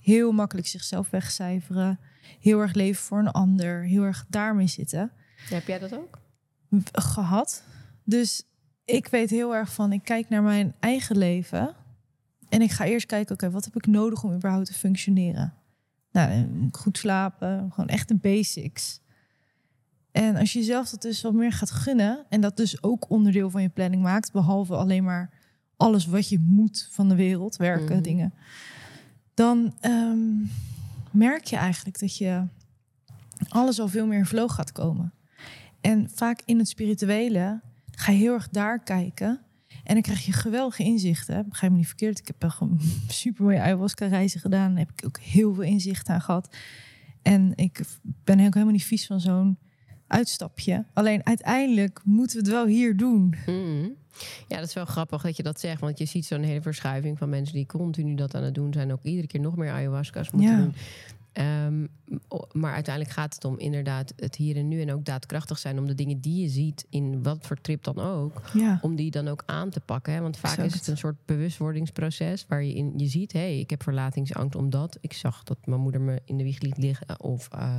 heel 0.00 0.32
makkelijk 0.32 0.66
zichzelf 0.66 1.10
wegcijferen. 1.10 1.98
Heel 2.40 2.60
erg 2.60 2.72
leven 2.74 3.02
voor 3.02 3.18
een 3.18 3.30
ander. 3.30 3.82
Heel 3.84 4.02
erg 4.02 4.24
daarmee 4.28 4.66
zitten 4.66 5.12
Heb 5.48 5.66
jij 5.66 5.78
dat 5.78 5.94
ook? 5.94 6.18
gehad. 6.92 7.64
Dus 8.04 8.42
ik 8.84 9.08
weet 9.08 9.30
heel 9.30 9.54
erg 9.54 9.72
van, 9.72 9.92
ik 9.92 10.02
kijk 10.02 10.28
naar 10.28 10.42
mijn 10.42 10.74
eigen 10.80 11.18
leven. 11.18 11.74
En 12.48 12.62
ik 12.62 12.70
ga 12.70 12.84
eerst 12.84 13.06
kijken, 13.06 13.34
oké, 13.34 13.50
wat 13.50 13.64
heb 13.64 13.76
ik 13.76 13.86
nodig 13.86 14.24
om 14.24 14.34
überhaupt 14.34 14.66
te 14.66 14.72
functioneren? 14.72 15.54
Nou, 16.12 16.48
goed 16.72 16.98
slapen, 16.98 17.72
gewoon 17.72 17.88
echt 17.88 18.08
de 18.08 18.16
basics. 18.16 19.00
En 20.16 20.36
als 20.36 20.52
je 20.52 20.58
jezelf 20.58 20.90
dat 20.90 21.02
dus 21.02 21.22
wat 21.22 21.32
meer 21.32 21.52
gaat 21.52 21.70
gunnen... 21.70 22.24
en 22.28 22.40
dat 22.40 22.56
dus 22.56 22.82
ook 22.82 23.10
onderdeel 23.10 23.50
van 23.50 23.62
je 23.62 23.68
planning 23.68 24.02
maakt... 24.02 24.32
behalve 24.32 24.74
alleen 24.74 25.04
maar 25.04 25.30
alles 25.76 26.06
wat 26.06 26.28
je 26.28 26.38
moet 26.38 26.88
van 26.90 27.08
de 27.08 27.14
wereld, 27.14 27.56
werken, 27.56 27.94
Mhm. 27.94 28.02
dingen... 28.02 28.34
dan 29.34 29.74
ehm, 29.80 30.18
merk 31.10 31.44
je 31.44 31.56
eigenlijk 31.56 31.98
dat 31.98 32.16
je 32.16 32.44
alles 33.48 33.80
al 33.80 33.88
veel 33.88 34.06
meer 34.06 34.18
in 34.18 34.26
flow 34.26 34.50
gaat 34.50 34.72
komen. 34.72 35.12
En 35.80 36.10
vaak 36.14 36.42
in 36.44 36.58
het 36.58 36.68
spirituele 36.68 37.60
ga 37.90 38.12
je 38.12 38.18
heel 38.18 38.34
erg 38.34 38.48
daar 38.48 38.82
kijken. 38.82 39.40
En 39.84 39.94
dan 39.94 40.02
krijg 40.02 40.24
je 40.26 40.32
geweldige 40.32 40.82
inzichten. 40.82 41.48
Begrijp 41.48 41.72
me 41.72 41.78
niet 41.78 41.86
verkeerd. 41.86 42.18
Ik 42.18 42.26
heb 42.26 42.42
wel 42.58 42.70
super 43.08 43.44
mooie 43.44 43.60
ayahuasca-reizen 43.60 44.40
gedaan. 44.40 44.70
Daar 44.70 44.78
heb 44.78 44.92
ik 44.96 45.06
ook 45.06 45.18
heel 45.18 45.54
veel 45.54 45.64
inzicht 45.64 46.08
aan 46.08 46.20
gehad. 46.20 46.56
En 47.22 47.52
ik 47.54 47.80
ben 48.24 48.40
ook 48.46 48.54
helemaal 48.54 48.72
niet 48.72 48.84
vies 48.84 49.06
van 49.06 49.20
zo'n 49.20 49.58
uitstapje. 50.06 50.84
Alleen 50.92 51.26
uiteindelijk 51.26 52.00
moeten 52.04 52.36
we 52.36 52.42
het 52.42 52.52
wel 52.52 52.66
hier 52.66 52.96
doen. 52.96 53.34
Mhm. 53.46 53.88
Ja, 54.48 54.56
dat 54.56 54.66
is 54.68 54.74
wel 54.74 54.84
grappig 54.84 55.22
dat 55.22 55.36
je 55.36 55.42
dat 55.42 55.60
zegt. 55.60 55.80
Want 55.80 55.98
je 55.98 56.04
ziet 56.04 56.26
zo'n 56.26 56.42
hele 56.42 56.62
verschuiving 56.62 57.18
van 57.18 57.28
mensen 57.28 57.54
die 57.54 57.66
continu 57.66 58.14
dat 58.14 58.34
aan 58.34 58.42
het 58.42 58.54
doen 58.54 58.72
zijn. 58.72 58.92
Ook 58.92 59.02
iedere 59.02 59.26
keer 59.26 59.40
nog 59.40 59.56
meer 59.56 59.70
ayahuasca's 59.70 60.30
moeten 60.30 60.50
Ja. 60.50 60.56
doen. 60.56 60.74
Ehm, 61.32 61.86
maar 62.52 62.74
uiteindelijk 62.74 63.14
gaat 63.14 63.34
het 63.34 63.44
om 63.44 63.58
inderdaad 63.58 64.12
het 64.16 64.36
hier 64.36 64.56
en 64.56 64.68
nu. 64.68 64.80
En 64.80 64.92
ook 64.92 65.04
daadkrachtig 65.04 65.58
zijn 65.58 65.78
om 65.78 65.86
de 65.86 65.94
dingen 65.94 66.20
die 66.20 66.42
je 66.42 66.48
ziet, 66.48 66.86
in 66.90 67.22
wat 67.22 67.46
voor 67.46 67.60
trip 67.60 67.84
dan 67.84 67.98
ook, 67.98 68.42
Ja, 68.54 68.78
om 68.82 68.96
die 68.96 69.10
dan 69.10 69.28
ook 69.28 69.42
aan 69.46 69.70
te 69.70 69.80
pakken. 69.80 70.12
Hè? 70.12 70.20
Want 70.20 70.36
vaak 70.36 70.58
is 70.58 70.74
het 70.74 70.86
een 70.86 70.96
soort 70.96 71.16
bewustwordingsproces 71.24 72.44
waar 72.48 72.62
je 72.64 72.74
in 72.74 72.92
je 72.96 73.06
ziet, 73.06 73.32
hé, 73.32 73.38
hey, 73.38 73.58
ik 73.58 73.70
heb 73.70 73.82
verlatingsangst 73.82 74.54
omdat 74.56 74.98
ik 75.00 75.12
zag 75.12 75.42
dat 75.42 75.58
mijn 75.64 75.80
moeder 75.80 76.00
me 76.00 76.20
in 76.24 76.36
de 76.36 76.44
wieg 76.44 76.60
liet 76.60 76.76
liggen. 76.78 77.20
Of 77.20 77.48
eh, 77.52 77.76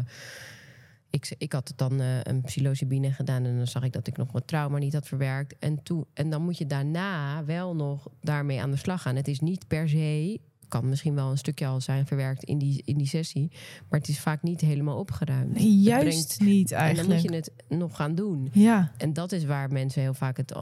ik, 1.10 1.36
ik 1.38 1.54
had 1.54 1.68
het 1.68 1.78
dan 1.78 2.00
eh, 2.00 2.20
een 2.24 2.42
psilocybine 2.42 3.12
gedaan 3.12 3.46
en 3.46 3.58
dan 3.58 3.68
zag 3.68 3.84
ik 3.84 3.94
dat 3.94 4.08
ik 4.08 4.18
nog 4.18 4.32
wat 4.32 4.48
trauma 4.48 4.78
niet 4.78 4.94
had 4.94 5.08
verwerkt. 5.08 5.56
En, 5.60 5.84
toen, 5.84 6.06
en 6.14 6.30
dan 6.30 6.42
moet 6.42 6.58
je 6.58 6.66
daarna 6.66 7.46
wel 7.46 7.76
nog 7.76 8.08
daarmee 8.22 8.62
aan 8.62 8.72
de 8.72 8.78
slag 8.78 9.02
gaan. 9.02 9.16
Het 9.16 9.28
is 9.28 9.40
niet 9.40 9.68
per 9.68 9.90
se, 9.90 10.40
kan 10.68 10.90
misschien 10.90 11.16
wel 11.16 11.32
een 11.32 11.38
stukje 11.38 11.66
al 11.68 11.82
zijn 11.82 12.06
verwerkt 12.08 12.44
in 12.44 12.58
die, 12.58 12.82
in 12.86 12.98
die 12.98 13.08
sessie, 13.08 13.52
maar 13.90 14.00
het 14.00 14.10
is 14.10 14.20
vaak 14.20 14.44
niet 14.44 14.62
helemaal 14.62 14.98
opgeruimd. 14.98 15.54
nee, 15.54 15.78
juist 15.80 16.28
brengt- 16.38 16.40
niet 16.54 16.72
En 16.72 16.78
dan 16.96 17.06
moet 17.06 17.14
eigenlijk. 17.14 17.46
je 17.48 17.52
het 17.68 17.80
nog 17.80 17.96
gaan 17.96 18.16
doen. 18.16 18.50
Ja, 18.54 18.92
En 18.98 19.14
dat 19.14 19.32
is 19.32 19.46
waar 19.46 19.72
mensen 19.72 20.02
heel 20.02 20.14
vaak 20.14 20.38
het 20.38 20.56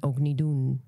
ook 0.00 0.18
niet 0.18 0.38
doen. 0.38 0.80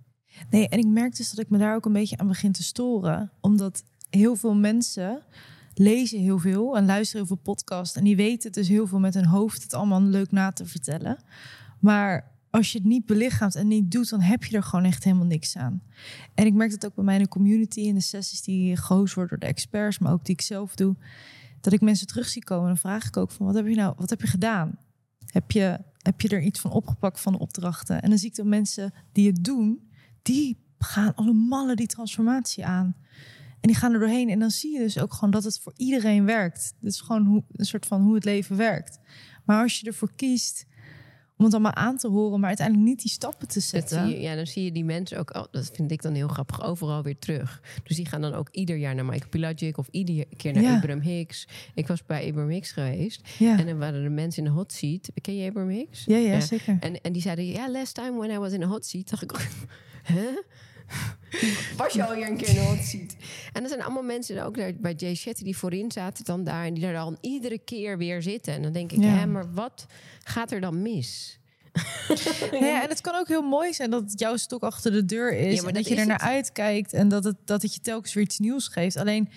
nee, 0.51 0.69
en 0.69 0.79
ik 0.79 0.87
merk 0.87 1.17
dus 1.17 1.31
dat 1.31 1.45
ik 1.45 1.51
me 1.51 1.59
daar 1.59 1.75
ook 1.75 1.85
een 1.87 1.93
beetje 1.93 2.17
aan 2.19 2.29
begin 2.29 2.53
te 2.53 2.63
storen. 2.63 3.31
Omdat 3.41 3.85
heel 4.11 4.37
veel 4.37 4.55
mensen 4.55 5.23
lezen 5.75 6.21
heel 6.21 6.39
veel 6.39 6.77
en 6.77 6.85
luisteren 6.85 7.27
heel 7.27 7.37
veel 7.37 7.55
podcasts. 7.55 7.97
En 7.97 8.05
die 8.05 8.17
weten 8.17 8.53
dus 8.53 8.69
heel 8.69 8.87
veel 8.87 8.99
met 8.99 9.15
hun 9.15 9.27
hoofd 9.27 9.63
het 9.63 9.75
allemaal 9.75 10.03
leuk 10.03 10.31
na 10.31 10.53
te 10.53 10.67
vertellen. 10.67 11.25
Maar 11.81 12.33
als 12.51 12.73
je 12.73 12.79
het 12.79 12.87
niet 12.87 13.07
belichaamt 13.07 13.55
en 13.55 13.69
niet 13.69 13.91
doet, 13.91 14.11
dan 14.11 14.21
heb 14.21 14.45
je 14.45 14.57
er 14.57 14.63
gewoon 14.63 14.85
echt 14.85 15.05
helemaal 15.05 15.27
niks 15.27 15.57
aan. 15.57 15.83
En 16.35 16.47
ik 16.47 16.55
merk 16.55 16.71
dat 16.71 16.87
ook 16.87 16.95
bij 16.95 17.05
mij 17.05 17.17
in 17.17 17.23
de 17.23 17.29
community, 17.29 17.81
in 17.81 17.95
de 17.95 18.01
sessies 18.01 18.43
die 18.43 18.77
gehost 18.77 19.15
worden 19.15 19.39
door 19.39 19.49
de 19.49 19.55
experts, 19.55 19.99
maar 19.99 20.13
ook 20.13 20.25
die 20.25 20.35
ik 20.35 20.41
zelf 20.41 20.75
doe. 20.75 20.97
Dat 21.61 21.73
ik 21.73 21.81
mensen 21.81 22.07
terug 22.07 22.29
zie 22.29 22.45
komen 22.45 22.63
en 22.63 22.69
dan 22.69 22.79
vraag 22.79 23.07
ik 23.07 23.17
ook 23.17 23.31
van 23.31 23.47
wat 23.47 23.55
heb 23.55 23.67
je 23.67 23.75
nou, 23.75 23.95
wat 23.97 24.11
heb 24.11 24.21
je 24.21 24.27
gedaan? 24.27 24.79
Heb 25.27 25.51
je, 25.51 25.79
heb 25.99 26.21
je 26.21 26.29
er 26.29 26.43
iets 26.43 26.61
van 26.61 26.71
opgepakt 26.71 27.21
van 27.21 27.33
de 27.33 27.39
opdrachten? 27.39 28.03
En 28.03 28.09
dan 28.09 28.19
zie 28.19 28.29
ik 28.29 28.37
dat 28.37 28.47
mensen 28.47 28.93
die 29.13 29.27
het 29.27 29.45
doen, 29.45 29.91
die 30.23 30.59
gaan 30.79 31.15
allemaal 31.15 31.75
die 31.75 31.87
transformatie 31.87 32.67
aan. 32.67 32.97
En 33.65 33.71
die 33.71 33.79
gaan 33.79 33.93
er 33.93 33.99
doorheen. 33.99 34.29
En 34.29 34.39
dan 34.39 34.51
zie 34.51 34.73
je 34.73 34.79
dus 34.79 34.99
ook 34.99 35.13
gewoon 35.15 35.31
dat 35.31 35.45
het 35.45 35.61
voor 35.61 35.73
iedereen 35.77 36.25
werkt. 36.25 36.75
Dit 36.81 36.93
is 36.93 37.01
gewoon 37.01 37.25
hoe, 37.27 37.45
een 37.53 37.65
soort 37.65 37.87
van 37.87 38.03
hoe 38.03 38.15
het 38.15 38.25
leven 38.25 38.57
werkt. 38.57 38.99
Maar 39.45 39.63
als 39.63 39.81
je 39.81 39.87
ervoor 39.87 40.13
kiest 40.17 40.67
om 41.37 41.45
het 41.45 41.55
allemaal 41.55 41.75
aan 41.75 41.97
te 41.97 42.09
horen, 42.09 42.39
maar 42.41 42.49
uiteindelijk 42.49 42.87
niet 42.89 43.03
die 43.03 43.11
stappen 43.11 43.49
te 43.49 43.61
zetten. 43.61 44.09
je, 44.09 44.21
ja, 44.21 44.35
dan 44.35 44.47
zie 44.47 44.65
je 44.65 44.73
die 44.73 44.85
mensen 44.85 45.19
ook, 45.19 45.31
al- 45.31 45.49
dat 45.51 45.71
vind 45.75 45.91
ik 45.91 46.03
dan 46.03 46.15
heel 46.15 46.29
grappig, 46.29 46.63
overal 46.63 47.03
weer 47.03 47.19
terug. 47.19 47.63
Dus 47.85 47.97
die 47.97 48.07
gaan 48.07 48.21
dan 48.21 48.33
ook 48.35 48.49
ieder 48.51 48.77
jaar 48.77 48.95
naar 48.95 49.05
Michael 49.05 49.29
Pilagic 49.29 49.79
of 49.79 49.89
ieder 49.91 50.25
keer 50.37 50.53
naar 50.53 50.63
Ja. 50.63 50.75
Abraham 50.77 51.01
Hicks. 51.03 51.49
Ik 51.75 51.87
was 51.87 52.05
bij 52.05 52.27
Abraham 52.29 52.51
Hicks 52.51 52.73
geweest 52.73 53.29
Ja, 53.39 53.59
en 53.59 53.67
dan 53.67 53.79
waren 53.79 54.05
er 54.05 54.13
mensen 54.13 54.45
in 54.45 54.49
de 54.51 54.55
hot 54.57 54.73
seat. 54.73 55.11
Ken 55.21 55.37
je 55.37 55.49
Abraham 55.49 55.71
Hicks? 55.71 56.05
ja, 56.05 56.17
ja, 56.17 56.33
Ja. 56.33 56.41
zeker. 56.41 56.77
En, 56.81 57.01
en 57.01 57.13
die 57.13 57.23
zeiden, 57.23 57.45
ja, 57.47 57.71
last 57.71 57.95
time 57.95 58.19
when 58.19 58.31
I 58.31 58.39
was 58.39 58.53
in 58.53 58.63
a 58.63 58.67
hot 58.67 58.87
seat, 58.87 59.11
dacht 59.11 59.23
ik, 59.23 59.33
huh? 60.05 60.17
Was 61.77 61.93
je 61.93 62.05
al 62.07 62.15
hier 62.15 62.27
een 62.27 62.37
keer 62.37 62.49
in 62.49 62.57
een 62.57 62.65
hot 62.67 62.85
seat? 62.85 63.17
En 63.53 63.63
er 63.63 63.69
zijn 63.69 63.83
allemaal 63.83 64.03
mensen 64.03 64.45
ook 64.45 64.57
daar 64.57 64.73
bij 64.75 64.93
Jay 64.93 65.15
Shetty 65.15 65.45
die 65.45 65.57
voorin 65.57 65.93
zaten 65.93 66.25
dan 66.25 66.45
daar 66.45 66.65
en 66.65 66.75
die 66.75 66.83
daar 66.83 66.93
dan 66.93 67.19
iedere 67.21 67.59
keer 67.59 67.99
weer 67.99 68.23
zitten. 68.23 68.55
En 68.55 68.63
dan 68.63 68.73
denk 68.73 68.93
ik, 68.93 69.03
Ja. 69.03 69.09
hè, 69.09 69.27
maar 69.27 69.53
wat 69.53 69.87
gaat 70.25 70.53
er 70.53 70.61
dan 70.61 70.83
mis? 70.83 71.39
Ja, 72.61 72.83
en 72.83 72.89
het 72.89 73.01
kan 73.01 73.15
ook 73.15 73.29
heel 73.29 73.43
mooi 73.43 73.73
zijn 73.73 73.91
dat 73.91 74.11
het 74.11 74.19
jouw 74.21 74.37
stok 74.37 74.63
achter 74.63 74.93
de 74.93 75.05
deur 75.05 75.33
is. 75.33 75.55
Ja, 75.55 75.63
maar 75.63 75.69
en 75.69 75.75
dat 75.75 75.83
dat 75.85 75.93
je 75.93 76.01
er 76.01 76.07
naar 76.07 76.19
uitkijkt 76.19 76.93
en 76.93 77.09
dat 77.09 77.25
het, 77.25 77.37
dat 77.45 77.63
het 77.63 77.75
je 77.75 77.81
telkens 77.81 78.15
weer 78.15 78.25
iets 78.25 78.39
nieuws 78.39 78.69
geeft. 78.69 78.97
Alleen 78.97 79.29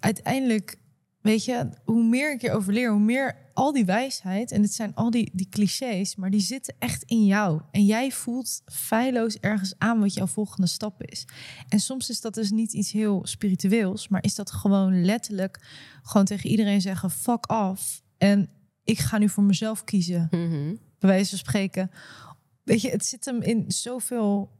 uiteindelijk, 0.00 0.76
weet 1.20 1.44
je, 1.44 1.68
hoe 1.84 2.04
meer 2.04 2.32
ik 2.32 2.42
erover 2.42 2.72
leer, 2.72 2.90
hoe 2.90 3.00
meer 3.00 3.36
al 3.56 3.72
die 3.72 3.84
wijsheid, 3.84 4.50
en 4.52 4.62
het 4.62 4.72
zijn 4.72 4.94
al 4.94 5.10
die, 5.10 5.30
die 5.32 5.48
clichés, 5.48 6.16
maar 6.16 6.30
die 6.30 6.40
zitten 6.40 6.74
echt 6.78 7.02
in 7.02 7.24
jou. 7.24 7.60
En 7.70 7.84
jij 7.84 8.10
voelt 8.12 8.62
feilloos 8.72 9.38
ergens 9.40 9.74
aan 9.78 10.00
wat 10.00 10.14
jouw 10.14 10.26
volgende 10.26 10.66
stap 10.66 11.02
is. 11.02 11.24
En 11.68 11.80
soms 11.80 12.10
is 12.10 12.20
dat 12.20 12.34
dus 12.34 12.50
niet 12.50 12.72
iets 12.72 12.92
heel 12.92 13.26
spiritueels, 13.26 14.08
maar 14.08 14.22
is 14.24 14.34
dat 14.34 14.50
gewoon 14.50 15.04
letterlijk 15.04 15.66
gewoon 16.02 16.26
tegen 16.26 16.50
iedereen 16.50 16.80
zeggen: 16.80 17.10
fuck 17.10 17.50
off. 17.52 18.02
En 18.18 18.48
ik 18.84 18.98
ga 18.98 19.18
nu 19.18 19.28
voor 19.28 19.44
mezelf 19.44 19.84
kiezen 19.84 20.28
Mhm. 20.30 20.74
bij 20.98 21.10
wijze 21.10 21.28
van 21.28 21.38
spreken. 21.38 21.90
Weet 22.62 22.80
je, 22.80 22.90
het 22.90 23.04
zit 23.06 23.24
hem 23.24 23.42
in 23.42 23.64
zoveel 23.68 24.50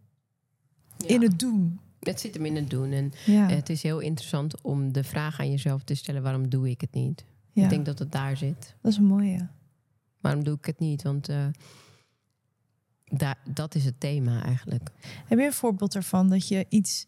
Ja. 0.98 1.06
in 1.08 1.22
het 1.22 1.38
doen. 1.38 1.80
Het 2.00 2.20
zit 2.20 2.34
hem 2.34 2.44
in 2.46 2.56
het 2.56 2.70
doen. 2.70 2.92
En 2.92 3.12
Ja, 3.26 3.48
het 3.48 3.68
is 3.68 3.82
heel 3.82 3.98
interessant 4.00 4.60
om 4.62 4.92
de 4.92 5.04
vraag 5.04 5.40
aan 5.40 5.50
jezelf 5.50 5.82
te 5.84 5.94
stellen: 5.94 6.22
waarom 6.22 6.48
doe 6.48 6.70
ik 6.70 6.80
het 6.80 6.92
niet? 6.94 7.24
Ja. 7.56 7.62
Ik 7.64 7.70
denk 7.70 7.86
dat 7.86 7.98
het 7.98 8.12
daar 8.12 8.36
zit. 8.36 8.76
dat 8.82 8.92
is 8.92 8.98
een 8.98 9.04
mooie. 9.04 9.48
Waarom 10.20 10.44
doe 10.44 10.56
ik 10.56 10.64
het 10.64 10.78
niet? 10.78 11.02
Want 11.02 11.28
eh, 11.28 11.46
da- 13.04 13.38
dat 13.50 13.74
is 13.74 13.84
het 13.84 14.00
thema 14.00 14.42
eigenlijk. 14.42 14.90
Heb 15.26 15.38
je 15.38 15.44
een 15.44 15.52
voorbeeld 15.52 15.94
ervan 15.94 16.28
dat 16.28 16.48
je 16.48 16.66
iets 16.68 17.06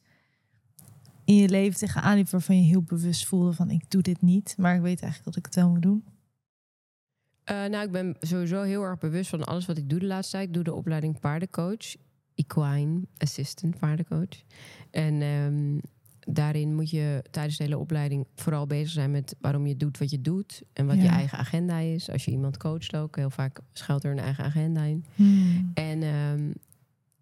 in 1.25 1.35
je 1.35 1.49
leven 1.49 1.79
tegenaan 1.79 2.17
liep 2.17 2.29
waarvan 2.29 2.57
je 2.57 2.63
heel 2.63 2.83
bewust 2.83 3.27
voelde 3.27 3.53
van 3.53 3.71
ik 3.71 3.91
doe 3.91 4.03
dit 4.03 4.23
niet, 4.23 4.55
maar 4.59 4.75
ik 4.75 4.81
weet 4.81 5.03
eigenlijk 5.03 5.25
dat 5.25 5.37
ik 5.37 5.45
het 5.45 5.55
wel 5.55 5.71
moet 5.71 5.83
doen? 5.83 6.05
Eh, 7.45 7.57
nou, 7.65 7.85
ik 7.85 7.93
ben 7.93 8.17
sowieso 8.21 8.63
heel 8.63 8.83
erg 8.83 8.99
bewust 8.99 9.31
van 9.31 9.45
alles 9.45 9.67
wat 9.67 9.79
ik 9.79 9.89
doe 9.91 9.99
de 9.99 10.07
laatste 10.07 10.37
tijd. 10.37 10.49
Ik 10.49 10.55
doe 10.55 10.65
de 10.65 10.75
opleiding 10.75 11.21
paardencoach, 11.21 11.97
equine 12.35 13.01
assistant 13.17 13.79
paardencoach. 13.79 14.43
En 14.91 15.23
ehm, 15.23 15.79
daarin 16.31 16.75
moet 16.75 16.91
je 16.91 17.25
tijdens 17.31 17.57
de 17.57 17.63
hele 17.63 17.79
opleiding 17.79 18.27
vooral 18.35 18.67
bezig 18.67 18.91
zijn 18.91 19.11
met 19.11 19.37
waarom 19.41 19.67
je 19.67 19.77
doet 19.77 19.99
wat 19.99 20.11
je 20.11 20.21
doet 20.21 20.63
en 20.73 20.87
wat 20.87 21.03
je 21.03 21.09
eigen 21.09 21.39
agenda 21.39 21.79
is. 21.79 22.11
Als 22.11 22.25
je 22.25 22.31
iemand 22.31 22.57
coacht 22.57 22.97
ook, 22.97 23.17
heel 23.17 23.31
vaak 23.31 23.61
schuilt 23.73 24.05
er 24.05 24.11
een 24.11 24.19
eigen 24.19 24.45
agenda 24.45 24.83
in. 24.83 25.05
Hmm. 25.15 25.71
En 25.75 26.03
ehm, 26.03 26.51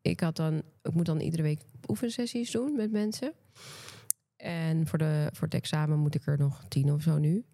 ik 0.03 0.21
had 0.21 0.37
dan, 0.37 0.63
ik 0.83 0.95
moet 0.95 1.07
dan 1.07 1.21
iedere 1.21 1.43
week 1.43 1.61
oefensessies 1.89 2.51
doen 2.51 2.77
met 2.77 2.93
mensen. 2.93 3.33
En 4.37 4.87
voor, 4.87 4.99
de, 4.99 5.29
voor 5.33 5.45
het 5.45 5.57
examen 5.57 5.99
moet 5.99 6.15
ik 6.15 6.27
er 6.27 6.39
nog 6.39 6.65
tien 6.69 6.93
of 6.93 7.03
zo 7.03 7.19
nu. 7.19 7.45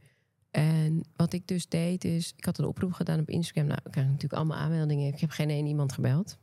En 0.51 1.05
wat 1.17 1.33
ik 1.33 1.47
dus 1.47 1.69
deed 1.69 2.05
is, 2.05 2.33
ik 2.37 2.45
had 2.45 2.59
een 2.59 2.65
oproep 2.65 2.93
gedaan 2.93 3.21
op 3.21 3.31
Instagram. 3.31 3.67
Nou, 3.67 3.81
ik 3.85 3.91
krijg 3.91 4.07
natuurlijk 4.07 4.35
allemaal 4.35 4.59
aanmeldingen. 4.59 5.13
Ik 5.13 5.21
heb 5.21 5.31
geen 5.31 5.51
één 5.51 5.67
iemand 5.67 5.93
gebeld. 5.93 6.39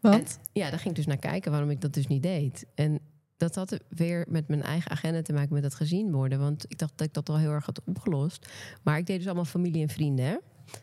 Want? 0.00 0.38
Ja, 0.52 0.70
daar 0.70 0.78
ging 0.78 0.90
ik 0.90 0.96
dus 0.96 1.06
naar 1.06 1.16
kijken 1.16 1.50
waarom 1.50 1.70
ik 1.70 1.80
dat 1.80 1.94
dus 1.94 2.06
niet 2.06 2.22
deed. 2.22 2.66
En 2.74 3.00
dat 3.40 3.54
had 3.54 3.76
weer 3.88 4.26
met 4.28 4.48
mijn 4.48 4.62
eigen 4.62 4.90
agenda 4.90 5.22
te 5.22 5.32
maken 5.32 5.54
met 5.54 5.62
het 5.62 5.74
gezien 5.74 6.12
worden. 6.12 6.38
Want 6.38 6.64
ik 6.68 6.78
dacht 6.78 6.92
dat 6.96 7.06
ik 7.06 7.14
dat 7.14 7.28
al 7.28 7.38
heel 7.38 7.50
erg 7.50 7.66
had 7.66 7.80
opgelost. 7.84 8.48
Maar 8.82 8.98
ik 8.98 9.06
deed 9.06 9.16
dus 9.16 9.26
allemaal 9.26 9.44
familie 9.44 9.82
en 9.82 9.88
vrienden, 9.88 10.24
hè? 10.24 10.36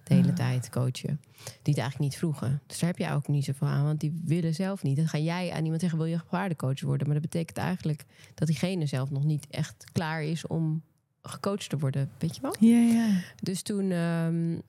De 0.04 0.14
hele 0.14 0.30
Ah. 0.30 0.36
tijd 0.36 0.70
coachen. 0.70 1.22
Die 1.44 1.74
het 1.74 1.78
eigenlijk 1.78 2.00
niet 2.00 2.16
vroegen. 2.18 2.62
Dus 2.68 2.80
daar 2.80 2.90
heb 2.90 2.98
je 2.98 3.12
ook 3.12 3.28
niet 3.28 3.46
zoveel 3.46 3.68
aan, 3.68 3.84
want 3.84 4.00
die 4.00 4.22
willen 4.26 4.54
zelf 4.56 4.84
niet. 4.84 4.96
Dan 4.96 5.08
ga 5.08 5.18
jij 5.18 5.52
aan 5.52 5.64
iemand 5.64 5.82
zeggen, 5.82 6.00
wil 6.00 6.08
je 6.08 6.20
paardencoach 6.30 6.82
worden? 6.82 7.08
Maar 7.08 7.16
dat 7.22 7.30
betekent 7.30 7.58
eigenlijk 7.58 8.06
dat 8.36 8.48
diegene 8.48 8.86
zelf 8.86 9.10
nog 9.10 9.24
niet 9.24 9.48
echt 9.50 9.84
klaar 9.92 10.24
is 10.24 10.48
om 10.48 10.82
gecoacht 11.22 11.70
te 11.70 11.78
worden. 11.78 12.10
Weet 12.18 12.36
je 12.36 12.42
wel? 12.42 12.56
Ja, 12.60 12.78
ja. 12.80 13.20
Dus 13.42 13.62
toen. 13.62 13.92
ehm, 13.92 14.60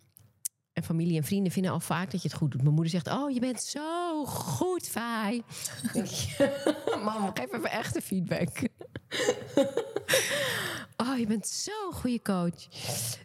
en 0.72 0.84
familie 0.84 1.16
en 1.16 1.24
vrienden 1.24 1.52
vinden 1.52 1.72
al 1.72 1.80
vaak 1.80 2.10
dat 2.10 2.22
je 2.22 2.28
het 2.28 2.36
goed 2.36 2.50
doet. 2.50 2.62
Mijn 2.62 2.74
moeder 2.74 2.92
zegt: 2.92 3.08
Oh, 3.08 3.30
je 3.30 3.40
bent 3.40 3.62
zo 3.62 4.24
goed, 4.26 4.88
Fai. 4.88 5.42
Mam, 7.08 7.30
geef 7.34 7.52
even 7.52 7.70
echte 7.70 8.00
feedback. 8.00 8.48
oh, 11.02 11.18
je 11.18 11.24
bent 11.26 11.46
zo'n 11.46 11.92
goede 11.92 12.22
coach. 12.22 12.68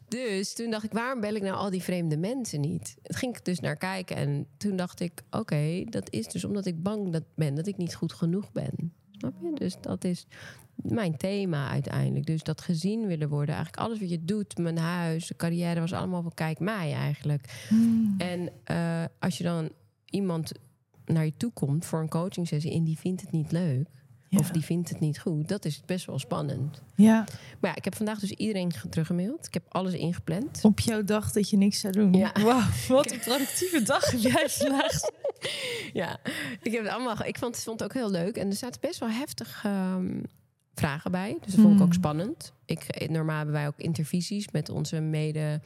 Dus 0.08 0.54
toen 0.54 0.70
dacht 0.70 0.84
ik: 0.84 0.92
waarom 0.92 1.22
bel 1.22 1.34
ik 1.34 1.42
nou 1.42 1.56
al 1.56 1.70
die 1.70 1.82
vreemde 1.82 2.18
mensen 2.18 2.60
niet? 2.60 2.96
Het 3.04 3.16
ging 3.16 3.38
ik 3.38 3.46
dus 3.46 3.60
naar 3.60 3.76
kijken. 3.76 4.16
En 4.16 4.48
toen 4.58 4.76
dacht 4.76 5.00
ik: 5.00 5.22
Oké, 5.32 5.84
dat 5.90 6.12
is 6.12 6.28
dus 6.28 6.44
omdat 6.44 6.66
ik 6.66 6.84
bang 6.84 7.12
dat 7.12 7.24
ben 7.36 7.56
dat 7.56 7.68
ik 7.68 7.78
niet 7.78 7.96
goed 7.96 8.14
genoeg 8.14 8.52
ben. 8.52 8.94
Snap 9.12 9.34
je? 9.42 9.52
Dus 9.54 9.76
dat 9.82 10.04
is 10.04 10.26
mijn 10.76 11.18
thema 11.18 11.70
uiteindelijk. 11.70 12.26
Dus 12.26 12.44
dat 12.44 12.62
gezien 12.62 13.08
willen 13.08 13.30
worden. 13.30 13.56
Eigenlijk 13.56 13.86
alles 13.86 14.00
wat 14.00 14.10
je 14.10 14.26
doet, 14.26 14.58
mijn 14.58 14.78
huis, 14.78 15.28
de 15.28 15.36
carrière, 15.36 15.80
was 15.80 15.94
allemaal 15.94 16.22
van 16.22 16.34
kijk 16.34 16.60
mij 16.60 16.94
eigenlijk. 16.94 17.66
Hmm. 17.68 18.16
En 18.18 18.50
eh, 18.64 19.04
als 19.20 19.38
je 19.38 19.44
dan 19.44 19.70
iemand 20.06 20.52
naar 21.06 21.26
je 21.26 21.34
toe 21.38 21.52
komt 21.54 21.86
voor 21.86 22.00
een 22.00 22.10
coaching 22.10 22.48
sessie 22.48 22.72
en 22.74 22.84
die 22.84 22.98
vindt 23.00 23.22
het 23.22 23.32
niet 23.32 23.52
leuk. 23.52 23.88
Ja. 24.30 24.40
Of 24.40 24.50
die 24.52 24.62
vindt 24.62 24.90
het 24.90 25.00
niet 25.00 25.20
goed. 25.20 25.48
Dat 25.48 25.66
is 25.66 25.82
best 25.86 26.06
wel 26.06 26.20
spannend. 26.20 26.82
Ja, 26.96 27.26
Maar 27.60 27.70
ja, 27.72 27.76
ik 27.76 27.84
heb 27.84 27.96
vandaag 27.96 28.20
dus 28.20 28.32
iedereen 28.32 28.74
ge- 28.74 28.90
teruggemaild. 28.90 29.48
Ik 29.48 29.54
heb 29.54 29.64
alles 29.70 29.94
ingepland. 29.94 30.60
op 30.64 30.80
jouw 30.80 31.04
dag 31.04 31.32
dat 31.32 31.50
je 31.50 31.58
niks 31.58 31.80
zou 31.80 31.94
doen. 31.94 32.14
Ja. 32.14 32.32
Wauw, 32.44 32.62
wat 32.88 33.12
een 33.12 33.20
productieve 33.30 33.82
dag 33.84 34.12
heb 34.12 34.20
jij 34.20 34.50
vandaag. 34.50 34.92
Ja, 35.94 36.20
ik 36.62 36.72
heb 36.72 36.84
het 36.84 36.92
allemaal. 36.94 37.26
Ik 37.26 37.38
vond, 37.38 37.58
vond 37.58 37.80
het 37.80 37.90
ook 37.90 37.96
heel 37.96 38.12
leuk. 38.12 38.38
En 38.38 38.48
er 38.48 38.56
zaten 38.56 38.82
best 38.82 39.00
wel 39.00 39.10
heftig 39.10 39.62
ehm, 39.66 40.22
vragen 40.76 41.12
bij. 41.12 41.38
Dus 41.42 41.52
dat 41.54 41.62
vond 41.62 41.76
ik 41.76 41.82
ook 41.82 41.86
Hmm. 41.88 41.94
spannend. 41.98 42.54
Ik, 42.66 43.10
normaal 43.10 43.38
hebben 43.38 43.54
wij 43.56 43.68
ook 43.68 43.78
intervisies 43.78 44.52
met 44.52 44.70
onze 44.70 45.00
mede. 45.00 45.62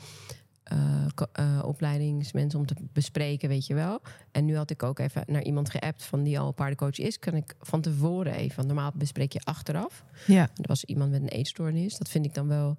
Eh, 0.69 1.06
eh, 1.32 1.63
opleidingsmensen 1.65 2.60
om 2.60 2.65
te 2.65 2.75
bespreken, 2.93 3.49
weet 3.49 3.65
je 3.67 3.73
wel. 3.73 4.01
En 4.32 4.45
nu 4.45 4.56
had 4.56 4.69
ik 4.69 4.84
ook 4.84 4.99
even 4.99 5.23
naar 5.27 5.43
iemand 5.43 5.69
geappt 5.69 6.03
van 6.03 6.23
die 6.23 6.39
al 6.39 6.51
paardencoach 6.51 6.97
is. 6.97 7.19
Kan 7.19 7.34
ik 7.36 7.56
van 7.60 7.82
tevoren 7.82 8.34
even, 8.34 8.67
normaal 8.67 8.91
bespreek 8.95 9.34
je 9.34 9.41
achteraf. 9.43 10.03
Ja, 10.25 10.41
Er 10.41 10.67
was 10.67 10.86
iemand 10.86 11.12
met 11.12 11.21
een 11.21 11.27
eetstoornis. 11.27 11.97
Dat 11.97 12.10
vind 12.10 12.25
ik 12.25 12.34
dan 12.34 12.47
wel 12.47 12.77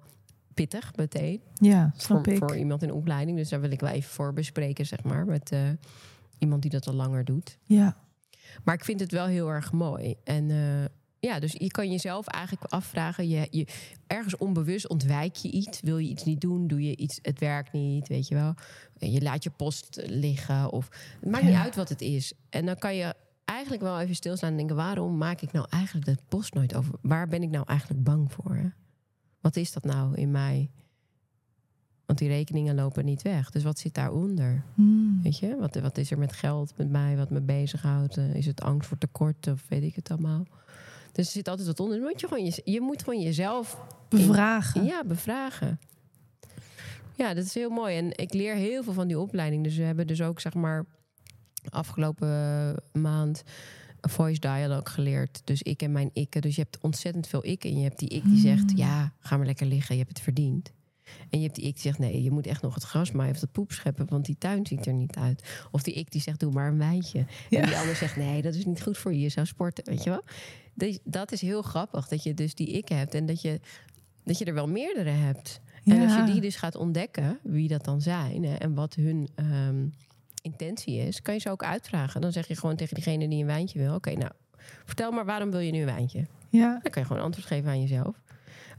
pittig 0.53 0.95
meteen 0.95 1.41
ja, 1.53 1.89
voor, 1.93 2.01
snap 2.01 2.27
ik. 2.27 2.37
voor 2.37 2.57
iemand 2.57 2.83
in 2.83 2.91
opleiding. 2.91 3.37
Dus 3.37 3.49
daar 3.49 3.61
wil 3.61 3.71
ik 3.71 3.79
wel 3.79 3.89
even 3.89 4.09
voor 4.09 4.33
bespreken, 4.33 4.85
zeg 4.85 5.03
maar, 5.03 5.25
met 5.25 5.51
eh, 5.51 5.59
iemand 6.37 6.61
die 6.61 6.71
dat 6.71 6.87
al 6.87 6.93
langer 6.93 7.25
doet. 7.25 7.57
Ja, 7.63 7.97
Maar 8.63 8.75
ik 8.75 8.83
vind 8.85 8.99
het 8.99 9.11
wel 9.11 9.25
heel 9.25 9.49
erg 9.49 9.71
mooi. 9.71 10.15
En 10.23 10.49
ja, 11.19 11.39
dus 11.39 11.51
je 11.57 11.67
kan 11.67 11.91
jezelf 11.91 12.27
eigenlijk 12.27 12.73
afvragen. 12.73 13.27
Je, 13.29 13.47
je, 13.51 13.67
ergens 14.07 14.37
onbewust 14.37 14.87
ontwijk 14.87 15.35
je 15.35 15.51
iets. 15.51 15.81
Wil 15.81 15.97
je 15.97 16.09
iets 16.09 16.23
niet 16.23 16.41
doen? 16.41 16.67
Doe 16.67 16.83
je 16.83 16.95
iets? 16.97 17.19
Het 17.21 17.39
werkt 17.39 17.71
niet, 17.71 18.07
weet 18.07 18.27
je 18.27 18.35
wel. 18.35 18.53
Je 18.97 19.21
laat 19.21 19.43
je 19.43 19.49
post 19.49 20.01
liggen. 20.05 20.71
Of, 20.71 20.89
het 21.19 21.29
maakt 21.29 21.43
niet 21.43 21.53
Ja. 21.53 21.61
uit 21.61 21.75
wat 21.75 21.89
het 21.89 22.01
is. 22.01 22.33
En 22.49 22.65
dan 22.65 22.77
kan 22.77 22.95
je 22.95 23.13
eigenlijk 23.45 23.81
wel 23.81 23.99
even 23.99 24.15
stilstaan 24.15 24.49
en 24.51 24.57
denken... 24.57 24.75
waarom 24.75 25.17
maak 25.17 25.41
ik 25.41 25.51
nou 25.51 25.65
eigenlijk 25.69 26.05
de 26.05 26.17
post 26.27 26.53
nooit 26.53 26.75
over? 26.75 26.93
Waar 27.01 27.27
ben 27.27 27.43
ik 27.43 27.49
nou 27.49 27.65
eigenlijk 27.67 28.03
bang 28.03 28.31
voor? 28.31 28.55
hè? 28.55 28.67
Wat 29.41 29.55
is 29.55 29.71
dat 29.71 29.83
nou 29.83 30.15
in 30.15 30.31
mij? 30.31 30.69
Want 32.05 32.19
die 32.21 32.27
rekeningen 32.29 32.75
lopen 32.75 33.05
niet 33.05 33.21
weg. 33.21 33.49
Dus 33.49 33.63
wat 33.63 33.79
zit 33.79 33.93
daaronder? 33.93 34.63
Hmm. 34.73 35.19
Weet 35.23 35.39
je, 35.39 35.55
wat, 35.59 35.75
wat 35.75 35.97
is 35.97 36.11
er 36.11 36.17
met 36.17 36.33
geld 36.33 36.77
met 36.77 36.89
mij, 36.89 37.17
wat 37.17 37.29
me 37.29 37.41
bezighoudt? 37.41 38.17
Eh, 38.17 38.33
is 38.35 38.45
het 38.45 38.61
angst 38.61 38.87
voor 38.87 38.97
tekort 38.97 39.47
of 39.47 39.65
weet 39.67 39.83
ik 39.83 39.95
het 39.95 40.11
allemaal? 40.11 40.45
Dus 41.11 41.25
er 41.25 41.31
zit 41.31 41.47
altijd 41.47 41.67
wat 41.67 41.79
onder. 41.79 41.99
Moet 41.99 42.19
je, 42.19 42.27
gewoon 42.27 42.45
je, 42.45 42.61
je 42.63 42.81
moet 42.81 43.03
gewoon 43.03 43.21
jezelf 43.21 43.77
bevragen. 44.09 44.83
ja, 44.85 45.03
bevragen. 45.03 45.79
Ja, 47.15 47.33
dat 47.33 47.45
is 47.45 47.53
heel 47.53 47.69
mooi. 47.69 47.97
En 47.97 48.17
ik 48.17 48.33
leer 48.33 48.55
heel 48.55 48.83
veel 48.83 48.93
van 48.93 49.07
die 49.07 49.19
opleiding. 49.19 49.63
Dus 49.63 49.75
we 49.75 49.83
hebben 49.83 50.07
dus 50.07 50.21
ook, 50.21 50.39
zeg 50.39 50.53
maar, 50.53 50.85
afgelopen 51.69 52.75
maand 52.93 53.43
voice 54.01 54.39
dialogue 54.39 54.89
geleerd. 54.89 55.41
Dus 55.43 55.61
ik 55.61 55.81
en 55.81 55.91
mijn 55.91 56.09
ikke. 56.13 56.39
Dus 56.39 56.55
je 56.55 56.61
hebt 56.61 56.77
ontzettend 56.81 57.27
veel 57.27 57.45
ik. 57.45 57.63
En 57.63 57.77
je 57.77 57.83
hebt 57.83 57.99
die 57.99 58.09
ik 58.09 58.23
die 58.23 58.39
zegt, 58.39 58.77
ja, 58.77 59.13
ga 59.19 59.37
maar 59.37 59.45
lekker 59.45 59.65
liggen. 59.65 59.95
Je 59.95 60.01
hebt 60.01 60.13
het 60.13 60.23
verdiend. 60.23 60.71
En 61.29 61.39
je 61.39 61.45
hebt 61.45 61.55
die 61.55 61.65
ik 61.65 61.73
die 61.73 61.81
zegt, 61.81 61.99
nee, 61.99 62.23
je 62.23 62.31
moet 62.31 62.47
echt 62.47 62.61
nog 62.61 62.73
het 62.73 62.83
gras 62.83 63.11
maaien 63.11 63.33
of 63.33 63.39
de 63.39 63.47
poep 63.47 63.71
scheppen, 63.71 64.05
want 64.09 64.25
die 64.25 64.35
tuin 64.37 64.65
ziet 64.65 64.85
er 64.85 64.93
niet 64.93 65.15
uit. 65.15 65.67
Of 65.71 65.83
die 65.83 65.93
ik 65.93 66.11
die 66.11 66.21
zegt, 66.21 66.39
doe 66.39 66.51
maar 66.51 66.67
een 66.67 66.77
wijntje. 66.77 67.25
Ja. 67.49 67.59
En 67.59 67.65
die 67.65 67.77
ander 67.77 67.95
zegt, 67.95 68.15
nee, 68.15 68.41
dat 68.41 68.55
is 68.55 68.65
niet 68.65 68.81
goed 68.81 68.97
voor 68.97 69.13
je, 69.13 69.19
je 69.19 69.29
zou 69.29 69.45
sporten, 69.45 69.85
weet 69.85 70.03
je 70.03 70.09
wel. 70.09 70.23
Dus 70.73 70.99
dat 71.03 71.31
is 71.31 71.41
heel 71.41 71.61
grappig, 71.61 72.07
dat 72.07 72.23
je 72.23 72.33
dus 72.33 72.55
die 72.55 72.67
ik 72.67 72.89
hebt 72.89 73.13
en 73.13 73.25
dat 73.25 73.41
je, 73.41 73.59
dat 74.23 74.37
je 74.37 74.45
er 74.45 74.53
wel 74.53 74.67
meerdere 74.67 75.09
hebt. 75.09 75.61
En 75.85 76.01
als 76.01 76.15
je 76.15 76.23
die 76.23 76.41
dus 76.41 76.55
gaat 76.55 76.75
ontdekken, 76.75 77.39
wie 77.43 77.67
dat 77.67 77.85
dan 77.85 78.01
zijn 78.01 78.43
hè, 78.43 78.55
en 78.55 78.73
wat 78.73 78.95
hun 78.95 79.29
ehm, 79.35 79.87
intentie 80.41 80.97
is, 80.97 81.21
kan 81.21 81.33
je 81.33 81.39
ze 81.39 81.49
ook 81.49 81.63
uitvragen. 81.63 82.21
Dan 82.21 82.31
zeg 82.31 82.47
je 82.47 82.55
gewoon 82.55 82.75
tegen 82.75 82.95
diegene 82.95 83.27
die 83.27 83.39
een 83.39 83.45
wijntje 83.45 83.79
wil, 83.79 83.95
oké, 83.95 84.11
nou, 84.11 84.31
vertel 84.85 85.11
maar 85.11 85.25
waarom 85.25 85.51
wil 85.51 85.59
je 85.59 85.71
nu 85.71 85.79
een 85.79 85.85
wijntje? 85.85 86.27
Ja. 86.49 86.79
Dan 86.81 86.91
kan 86.91 87.01
je 87.01 87.07
gewoon 87.07 87.23
antwoord 87.23 87.47
geven 87.47 87.69
aan 87.69 87.81
jezelf. 87.81 88.21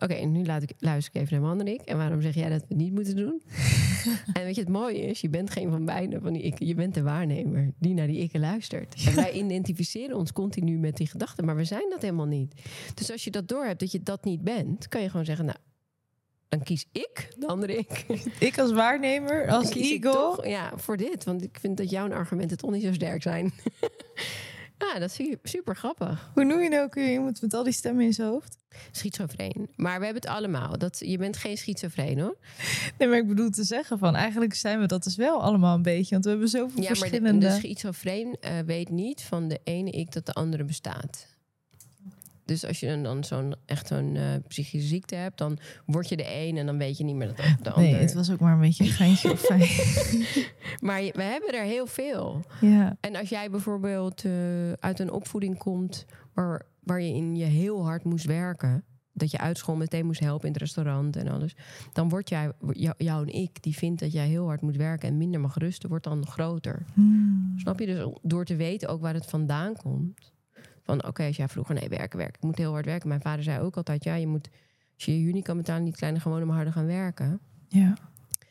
Oké, 0.02 0.14
en 0.14 0.32
nu 0.32 0.44
laat 0.44 0.62
ik, 0.62 0.72
luister 0.78 1.14
ik 1.14 1.20
even 1.20 1.32
naar 1.32 1.40
mijn 1.40 1.52
andere 1.52 1.72
ik. 1.72 1.80
En 1.88 1.96
waarom 1.96 2.20
zeg 2.22 2.34
jij 2.34 2.48
dat 2.48 2.60
we 2.60 2.66
het 2.68 2.76
niet 2.76 2.92
moeten 2.92 3.16
doen? 3.16 3.42
en 4.32 4.44
weet 4.44 4.54
je, 4.54 4.60
het 4.60 4.70
mooie 4.70 5.00
is, 5.00 5.20
je 5.20 5.28
bent 5.28 5.50
geen 5.50 5.70
van 5.70 5.84
beide 5.84 6.20
van 6.20 6.32
die 6.32 6.42
ik. 6.42 6.58
Je 6.58 6.74
bent 6.74 6.94
de 6.94 7.02
waarnemer 7.02 7.70
die 7.78 7.94
naar 7.94 8.06
die 8.06 8.18
ik 8.18 8.36
luistert. 8.38 9.04
En 9.06 9.14
wij 9.14 9.32
identificeren 9.42 10.16
ons 10.16 10.32
continu 10.32 10.78
met 10.78 10.96
die 10.96 11.06
gedachten, 11.06 11.44
maar 11.44 11.56
we 11.56 11.64
zijn 11.64 11.90
dat 11.90 12.02
helemaal 12.02 12.26
niet. 12.26 12.54
Dus 12.94 13.10
als 13.10 13.24
je 13.24 13.30
dat 13.30 13.48
doorhebt 13.48 13.80
dat 13.80 13.92
je 13.92 14.02
dat 14.02 14.24
niet 14.24 14.42
bent, 14.42 14.88
kan 14.88 15.02
je 15.02 15.10
gewoon 15.10 15.24
zeggen, 15.26 15.44
nou, 15.44 15.58
dan 16.48 16.62
kies 16.62 16.86
ik 16.92 17.28
de 17.38 17.46
andere 17.46 17.76
ik. 17.76 18.04
Ik 18.48 18.58
als 18.58 18.72
waarnemer, 18.72 19.48
als 19.50 19.70
toch, 20.00 20.46
ja, 20.46 20.72
voor 20.76 20.96
dit. 20.96 21.24
Want 21.24 21.42
ik 21.42 21.56
vind 21.60 21.76
dat 21.76 21.90
jouw 21.90 22.10
argumenten 22.10 22.56
toch 22.56 22.70
niet 22.70 22.82
zo 22.82 22.92
sterk 22.92 23.22
zijn. 23.22 23.52
ja, 24.78 24.98
dat 24.98 25.08
is 25.10 25.14
su- 25.14 25.38
super 25.42 25.76
grappig. 25.76 26.30
Hoe 26.34 26.44
noem 26.44 26.60
je 26.60 26.68
nou 26.68 26.82
ook 26.84 26.94
weer 26.94 27.12
iemand 27.12 27.42
met 27.42 27.54
al 27.54 27.64
die 27.64 27.72
stemmen 27.72 28.04
in 28.04 28.12
zijn 28.12 28.28
hoofd? 28.28 28.58
Schizofreen. 28.90 29.68
Maar 29.76 29.98
we 29.98 30.04
hebben 30.04 30.22
het 30.22 30.30
allemaal. 30.32 30.78
Dat, 30.78 31.02
je 31.04 31.18
bent 31.18 31.36
geen 31.36 31.56
schizofreen 31.56 32.20
hoor. 32.20 32.36
Nee, 32.98 33.08
maar 33.08 33.18
ik 33.18 33.28
bedoel 33.28 33.50
te 33.50 33.64
zeggen 33.64 33.98
van 33.98 34.16
eigenlijk 34.16 34.54
zijn 34.54 34.80
we 34.80 34.86
dat 34.86 35.02
dus 35.02 35.16
wel 35.16 35.42
allemaal 35.42 35.74
een 35.74 35.82
beetje. 35.82 36.10
Want 36.10 36.24
we 36.24 36.30
hebben 36.30 36.48
zoveel 36.48 36.82
Ja, 36.82 36.88
maar 36.88 36.92
de, 36.92 36.98
verschillende... 36.98 37.46
de 37.46 37.54
schizofreen 37.54 38.36
eh, 38.40 38.52
weet 38.66 38.90
niet 38.90 39.22
van 39.22 39.48
de 39.48 39.60
ene 39.64 39.90
ik 39.90 40.12
dat 40.12 40.26
de 40.26 40.32
andere 40.32 40.64
bestaat. 40.64 41.28
Dus 42.50 42.66
als 42.66 42.80
je 42.80 42.86
dan, 42.86 43.02
dan 43.02 43.24
zo'n 43.24 43.54
echt 43.66 43.86
zo'n 43.86 44.16
eh, 44.16 44.22
psychische 44.48 44.88
ziekte 44.88 45.14
hebt, 45.14 45.38
dan 45.38 45.58
word 45.86 46.08
je 46.08 46.16
de 46.16 46.34
een 46.34 46.56
en 46.56 46.66
dan 46.66 46.78
weet 46.78 46.98
je 46.98 47.04
niet 47.04 47.14
meer 47.14 47.26
dat 47.26 47.36
de 47.36 47.70
ander. 47.70 47.92
Nee, 47.92 48.00
het 48.00 48.14
was 48.14 48.30
ook 48.30 48.40
maar 48.40 48.52
een 48.52 48.60
beetje 48.60 48.84
een 48.84 48.90
geintje 48.90 49.30
of 49.30 49.40
fijn. 49.40 49.68
Maar 50.80 51.00
we 51.00 51.22
hebben 51.22 51.54
er 51.54 51.64
heel 51.64 51.86
veel. 51.86 52.44
Ja, 52.60 52.96
En 53.00 53.16
als 53.16 53.28
jij 53.28 53.50
bijvoorbeeld 53.50 54.24
eh, 54.24 54.32
uit 54.72 54.98
een 54.98 55.10
opvoeding 55.10 55.58
komt 55.58 56.06
waar, 56.34 56.66
waar 56.90 57.00
je 57.00 57.14
in 57.14 57.36
je 57.36 57.44
heel 57.44 57.84
hard 57.84 58.04
moest 58.04 58.24
werken, 58.24 58.84
dat 59.12 59.30
je 59.30 59.38
uit 59.38 59.58
school 59.58 59.76
meteen 59.76 60.06
moest 60.06 60.20
helpen 60.20 60.46
in 60.46 60.52
het 60.52 60.62
restaurant 60.62 61.16
en 61.16 61.28
alles, 61.28 61.56
dan 61.92 62.08
wordt 62.08 62.28
jij, 62.28 62.52
jou, 62.72 62.94
jou 62.98 63.26
en 63.26 63.34
ik, 63.34 63.62
die 63.62 63.76
vindt 63.76 64.00
dat 64.00 64.12
jij 64.12 64.26
heel 64.26 64.46
hard 64.46 64.60
moet 64.60 64.76
werken 64.76 65.08
en 65.08 65.16
minder 65.16 65.40
mag 65.40 65.58
rusten, 65.58 65.88
wordt 65.88 66.04
dan 66.04 66.26
groter. 66.26 66.82
Hmm. 66.94 67.52
Snap 67.56 67.78
je? 67.78 67.86
Dus 67.86 68.08
door 68.22 68.44
te 68.44 68.56
weten 68.56 68.88
ook 68.88 69.00
waar 69.00 69.14
het 69.14 69.26
vandaan 69.26 69.76
komt. 69.76 70.32
Van 70.82 71.06
oké, 71.06 71.26
als 71.26 71.36
jij 71.36 71.48
vroeger 71.48 71.74
nee, 71.74 71.88
werken, 71.88 72.18
werken. 72.18 72.36
Ik 72.36 72.42
moet 72.42 72.58
heel 72.58 72.72
hard 72.72 72.84
werken. 72.84 73.08
Mijn 73.08 73.20
vader 73.20 73.44
zei 73.44 73.60
ook 73.60 73.76
altijd, 73.76 74.04
ja, 74.04 74.14
je 74.14 74.26
moet, 74.26 74.48
als 74.94 75.04
je 75.04 75.12
je 75.12 75.20
juni 75.20 75.42
kan 75.42 75.56
betalen, 75.56 75.82
niet 75.82 75.96
kleiner 75.96 76.20
gewoon 76.20 76.46
maar 76.46 76.56
harder 76.56 76.72
gaan 76.72 76.86
werken. 76.86 77.40
ja. 77.68 77.94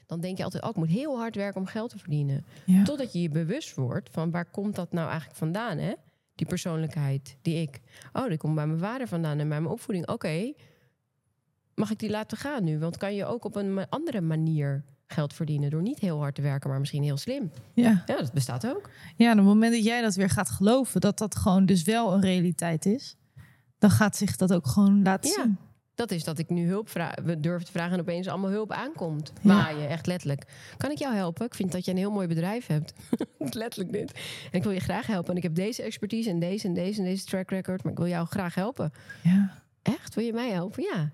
dan 0.06 0.20
denk 0.20 0.38
je 0.38 0.44
altijd, 0.44 0.64
oh, 0.64 0.70
ik 0.70 0.76
moet 0.76 0.90
heel 0.90 1.18
hard 1.18 1.36
werken 1.36 1.62
om 1.62 1.68
geld 1.68 1.90
te 1.90 2.00
verdienen. 2.00 2.46
Ja. 2.66 2.84
Totdat 2.84 3.14
je 3.14 3.22
je 3.22 3.30
bewust 3.30 3.76
wordt 3.76 4.10
van 4.12 4.32
waar 4.32 4.46
komt 4.46 4.76
dat 4.76 4.92
nou 4.92 5.08
eigenlijk 5.08 5.38
vandaan, 5.38 5.78
hè? 5.78 5.94
Die 6.40 6.48
persoonlijkheid, 6.48 7.38
die 7.42 7.62
ik. 7.62 7.80
Oh, 8.14 8.28
die 8.28 8.38
komt 8.38 8.56
bij 8.56 8.68
mijn 8.68 8.80
vader 8.80 9.08
vandaan 9.08 9.40
en 9.40 9.50
bij 9.50 9.62
mijn 9.62 9.74
opvoeding. 9.74 10.08
Oké, 10.08 10.54
mag 11.76 11.92
ik 11.92 12.00
die 12.00 12.10
laten 12.10 12.38
gaan 12.38 12.64
nu? 12.64 12.80
Want 12.80 12.98
kan 12.98 13.16
je 13.16 13.26
ook 13.26 13.46
op 13.46 13.56
een 13.56 13.90
andere 13.90 14.22
manier 14.22 14.84
geld 15.08 15.34
verdienen 15.34 15.70
door 15.70 15.82
niet 15.82 16.00
heel 16.00 16.20
hard 16.20 16.36
te 16.36 16.42
werken, 16.42 16.70
maar 16.70 16.80
misschien 16.80 17.04
heel 17.04 17.18
slim. 17.18 17.52
Ja. 17.74 18.04
Ja, 18.06 18.18
dat 18.18 18.34
bestaat 18.34 18.68
ook. 18.68 18.90
ja, 19.16 19.32
op 19.32 19.38
het 19.38 19.46
moment 19.46 19.74
dat 19.74 19.84
jij 19.84 20.02
dat 20.02 20.16
weer 20.16 20.30
gaat 20.30 20.50
geloven, 20.50 21.02
dat 21.02 21.18
dat 21.18 21.36
gewoon 21.36 21.66
dus 21.66 21.84
wel 21.84 22.14
een 22.14 22.22
realiteit 22.22 22.86
is, 22.86 23.16
dan 23.78 23.90
gaat 23.90 24.16
zich 24.16 24.36
dat 24.36 24.54
ook 24.54 24.68
gewoon 24.68 25.02
laten 25.04 25.30
Ja. 25.30 25.36
zien. 25.44 25.58
Dat 26.00 26.12
is 26.12 26.24
dat 26.24 26.40
ik 26.40 26.50
nu 26.50 26.68
hulp 26.68 26.90
vraag, 26.90 27.16
we 27.24 27.40
durven 27.40 27.66
te 27.66 27.72
vragen 27.72 27.94
en 27.94 28.00
opeens 28.00 28.28
allemaal 28.28 28.50
hulp 28.50 28.72
aankomt. 28.72 29.34
Ja. 29.42 29.56
Waaien, 29.56 29.90
echt 29.90 30.08
letterlijk. 30.08 30.46
Kan 30.78 30.92
ik 30.92 30.98
jou 30.98 31.16
helpen? 31.16 31.46
Ik 31.46 31.56
vind 31.56 31.72
dat 31.72 31.86
je 31.86 31.92
een 31.92 31.98
heel 31.98 32.12
mooi 32.12 32.28
bedrijf 32.28 32.68
hebt. 32.68 32.94
letterlijk 33.38 33.92
dit. 33.92 34.12
En 34.52 34.58
ik 34.58 34.64
wil 34.64 34.72
je 34.72 34.80
graag 34.80 35.08
helpen. 35.08 35.32
En 35.32 35.38
ik 35.38 35.44
heb 35.44 35.56
deze 35.56 35.84
expertise 35.84 36.30
en 36.30 36.40
deze 36.40 36.68
en 36.68 36.74
deze 36.74 37.00
en 37.00 37.06
deze 37.06 37.26
track 37.26 37.50
record. 37.50 37.84
Maar 37.84 37.92
ik 37.92 37.98
wil 37.98 38.08
jou 38.08 38.28
graag 38.28 38.56
helpen. 38.56 38.92
Ja, 39.24 39.64
Echt? 39.82 40.16
Wil 40.16 40.24
je 40.24 40.34
mij 40.34 40.50
helpen? 40.50 40.84
Ja. 40.84 41.12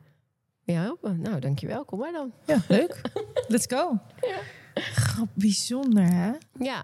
Wil 0.63 0.75
je 0.75 0.81
helpen? 0.81 1.21
Nou, 1.21 1.39
dankjewel. 1.39 1.85
Kom 1.85 1.99
maar 1.99 2.11
dan. 2.11 2.31
ja 2.45 2.57
leuk. 2.67 3.01
Let's 3.47 3.65
go. 3.67 3.99
Grap, 4.73 5.29
bijzonder 5.33 6.13
hè? 6.13 6.31
Ja. 6.59 6.83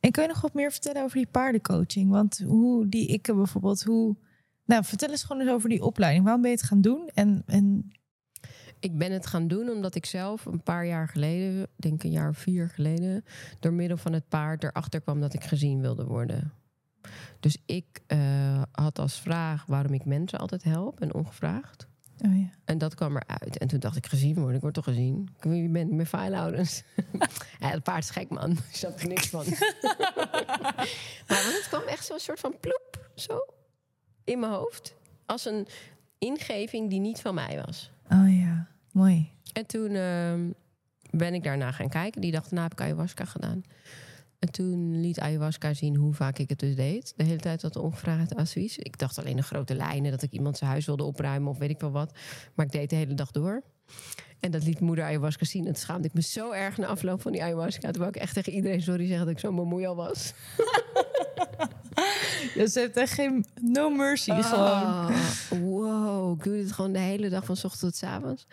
En 0.00 0.10
kun 0.10 0.22
je 0.22 0.28
nog 0.28 0.40
wat 0.40 0.54
meer 0.54 0.70
vertellen 0.70 1.02
over 1.02 1.16
die 1.16 1.28
paardencoaching? 1.30 2.10
Want 2.10 2.38
hoe 2.46 2.88
die 2.88 3.06
ik 3.06 3.22
bijvoorbeeld, 3.22 3.82
hoe... 3.82 4.16
Nou, 4.64 4.84
vertel 4.84 5.10
eens 5.10 5.22
gewoon 5.22 5.42
eens 5.42 5.50
over 5.50 5.68
die 5.68 5.84
opleiding. 5.84 6.24
Waarom 6.24 6.42
ben 6.42 6.50
je 6.50 6.56
het 6.56 6.66
gaan 6.66 6.80
doen? 6.80 7.10
En, 7.14 7.42
en 7.46 7.92
Ik 8.80 8.98
ben 8.98 9.12
het 9.12 9.26
gaan 9.26 9.48
doen 9.48 9.68
omdat 9.68 9.94
ik 9.94 10.06
zelf 10.06 10.44
een 10.44 10.62
paar 10.62 10.86
jaar 10.86 11.08
geleden, 11.08 11.62
ik 11.62 11.68
denk 11.76 12.02
een 12.02 12.10
jaar 12.10 12.28
of 12.28 12.38
vier 12.38 12.68
geleden, 12.68 13.24
door 13.60 13.72
middel 13.72 13.96
van 13.96 14.12
het 14.12 14.28
paard 14.28 14.64
erachter 14.64 15.00
kwam 15.00 15.20
dat 15.20 15.34
ik 15.34 15.44
gezien 15.44 15.80
wilde 15.80 16.04
worden. 16.04 16.52
Dus 17.40 17.58
ik 17.66 18.00
eh, 18.06 18.62
had 18.72 18.98
als 18.98 19.20
vraag 19.20 19.66
waarom 19.66 19.92
ik 19.92 20.04
mensen 20.04 20.38
altijd 20.38 20.62
help 20.62 21.00
en 21.00 21.14
ongevraagd. 21.14 21.86
oh 22.26 22.38
ja. 22.38 22.50
En 22.64 22.78
dat 22.78 22.94
kwam 22.94 23.16
eruit. 23.16 23.58
En 23.58 23.68
toen 23.68 23.78
dacht 23.80 23.96
ik, 23.96 24.06
gezien 24.06 24.34
worden, 24.34 24.54
ik 24.54 24.60
word 24.60 24.74
toch 24.74 24.84
gezien. 24.84 25.28
Ik 25.36 25.42
wie 25.44 25.62
je 25.62 25.68
bent, 25.68 25.90
ik 25.90 25.96
ben 25.96 26.06
filehouders. 26.06 26.82
ja, 27.60 27.68
het 27.68 27.82
paard 27.82 28.02
is 28.02 28.10
gek, 28.10 28.28
man. 28.28 28.50
Ik 28.70 28.76
snap 28.76 29.00
er 29.00 29.08
niks 29.08 29.28
van. 29.28 29.44
maar 31.28 31.42
het 31.44 31.66
kwam 31.68 31.82
echt 31.82 32.04
zo'n 32.06 32.18
soort 32.18 32.40
van 32.40 32.56
ploep, 32.60 33.10
zo, 33.14 33.38
in 34.24 34.38
mijn 34.38 34.52
hoofd. 34.52 34.94
Als 35.26 35.44
een 35.44 35.66
ingeving 36.18 36.90
die 36.90 37.00
niet 37.00 37.20
van 37.20 37.34
mij 37.34 37.62
was. 37.66 37.90
Oh 38.10 38.38
ja, 38.40 38.68
mooi. 38.92 39.30
En 39.52 39.66
toen 39.66 39.90
ehm, 39.90 40.50
ben 41.10 41.34
ik 41.34 41.42
daarna 41.42 41.72
gaan 41.72 41.88
kijken. 41.88 42.20
Die 42.20 42.32
dag 42.32 42.42
daarna 42.42 42.62
heb 42.62 42.72
ik 42.72 42.80
ayahuasca 42.80 43.24
gedaan. 43.24 43.64
En 44.38 44.50
toen 44.50 45.00
liet 45.00 45.20
ayahuasca 45.20 45.74
zien 45.74 45.96
hoe 45.96 46.14
vaak 46.14 46.38
ik 46.38 46.48
het 46.48 46.58
dus 46.58 46.76
deed. 46.76 47.12
De 47.16 47.24
hele 47.24 47.38
tijd 47.38 47.62
wat 47.62 47.76
ongevraagd 47.76 48.34
advies. 48.34 48.78
Ik 48.78 48.98
dacht 48.98 49.18
alleen 49.18 49.36
de 49.36 49.42
grote 49.42 49.74
lijnen, 49.74 50.10
dat 50.10 50.22
ik 50.22 50.32
iemand 50.32 50.56
zijn 50.58 50.70
huis 50.70 50.86
wilde 50.86 51.04
opruimen 51.04 51.50
of 51.50 51.58
weet 51.58 51.70
ik 51.70 51.80
wel 51.80 51.90
wat. 51.90 52.12
Maar 52.54 52.66
ik 52.66 52.72
deed 52.72 52.90
de 52.90 52.96
hele 52.96 53.14
dag 53.14 53.30
door. 53.30 53.62
En 54.40 54.50
dat 54.50 54.64
liet 54.64 54.80
moeder 54.80 55.04
ayahuasca 55.04 55.44
zien. 55.44 55.66
En 55.66 55.72
toen 55.72 55.82
schaamde 55.82 56.08
ik 56.08 56.14
me 56.14 56.22
zo 56.22 56.50
erg 56.50 56.76
na 56.76 56.86
afloop 56.86 57.22
van 57.22 57.32
die 57.32 57.42
ayahuasca. 57.42 57.90
Toen 57.90 58.02
wou 58.02 58.08
ik 58.14 58.16
echt 58.16 58.34
tegen 58.34 58.52
iedereen 58.52 58.82
sorry 58.82 59.06
zeggen 59.06 59.26
dat 59.26 59.34
ik 59.34 59.40
zo'n 59.40 59.56
bemoeial 59.56 59.96
was. 59.96 60.32
Dus 62.54 62.72
ze 62.72 62.80
heeft 62.80 62.96
echt 62.96 63.12
geen 63.12 63.44
no 63.60 63.90
mercy 63.90 64.42
gewoon. 64.42 64.68
Ah, 64.68 65.10
wow, 65.48 66.38
ik 66.38 66.44
doe 66.44 66.56
dit 66.56 66.72
gewoon 66.72 66.92
de 66.92 66.98
hele 66.98 67.28
dag 67.28 67.44
van 67.44 67.56
s 67.56 67.64
ochtends 67.64 67.80
tot 67.80 67.96
s 67.96 68.02
avonds. 68.02 68.46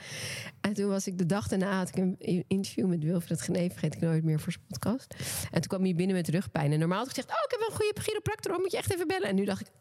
En 0.62 0.74
toen 0.74 0.88
was 0.88 1.08
ik 1.08 1.18
de 1.18 1.26
dag 1.26 1.48
daarna 1.48 1.78
had 1.78 1.88
ik 1.88 1.96
een 1.96 2.44
interview 2.48 2.88
met 2.88 3.04
Wilfred 3.04 3.42
Genee, 3.42 3.70
vergeet 3.70 3.96
ik 3.96 4.02
nooit 4.02 4.24
meer 4.24 4.40
voor 4.40 4.52
zijn 4.52 4.66
podcast. 4.68 5.16
En 5.44 5.62
toen 5.62 5.68
kwam 5.68 5.84
hij 5.84 5.96
binnen 5.96 6.16
met 6.16 6.28
rugpijn. 6.28 6.72
En 6.72 6.80
normaal 6.80 6.98
had 6.98 7.08
ik 7.08 7.14
gezegd, 7.16 7.30
oh, 7.30 7.44
ik 7.46 7.52
heb 7.52 7.60
wel 7.60 7.70
een 7.70 7.76
goede 7.76 8.02
chiropractor, 8.02 8.60
moet 8.60 8.72
je 8.72 8.78
echt 8.78 8.94
even 8.94 9.08
bellen. 9.08 9.28
En 9.28 9.36
nu 9.36 9.46
dacht 9.46 9.62
ik, 9.62 9.72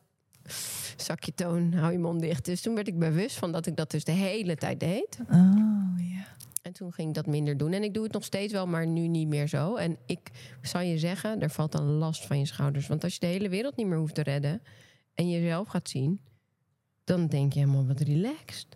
zakje 0.96 1.34
toon, 1.34 1.72
hou 1.72 1.92
je 1.92 1.98
mond 1.98 2.20
dicht. 2.20 2.44
Dus 2.44 2.60
toen 2.60 2.74
werd 2.74 2.88
ik 2.88 2.98
bewust 2.98 3.36
van 3.36 3.52
dat 3.52 3.66
ik 3.66 3.76
dat 3.76 3.90
dus 3.90 4.04
de 4.04 4.12
hele 4.12 4.56
tijd 4.56 4.80
deed. 4.80 5.18
Oh 5.30 5.94
ja. 5.96 6.26
En 6.62 6.72
toen 6.72 6.92
ging 6.92 7.08
ik 7.08 7.14
dat 7.14 7.26
minder 7.26 7.56
doen. 7.56 7.72
En 7.72 7.82
ik 7.82 7.94
doe 7.94 8.02
het 8.04 8.12
nog 8.12 8.24
steeds 8.24 8.52
wel, 8.52 8.66
maar 8.66 8.86
nu 8.86 9.06
niet 9.08 9.28
meer 9.28 9.46
zo. 9.48 9.76
En 9.76 9.96
ik 10.06 10.30
zou 10.62 10.84
je 10.84 10.98
zeggen, 10.98 11.40
er 11.40 11.50
valt 11.50 11.74
een 11.74 11.84
last 11.90 12.26
van 12.26 12.38
je 12.38 12.46
schouders. 12.46 12.86
Want 12.86 13.04
als 13.04 13.14
je 13.14 13.20
de 13.20 13.26
hele 13.26 13.48
wereld 13.48 13.76
niet 13.76 13.86
meer 13.86 13.98
hoeft 13.98 14.14
te 14.14 14.22
redden 14.22 14.62
en 15.14 15.30
jezelf 15.30 15.68
gaat 15.68 15.88
zien, 15.88 16.20
dan 17.04 17.26
denk 17.26 17.52
je 17.52 17.58
helemaal 17.58 17.86
wat 17.86 18.00
relaxed. 18.00 18.66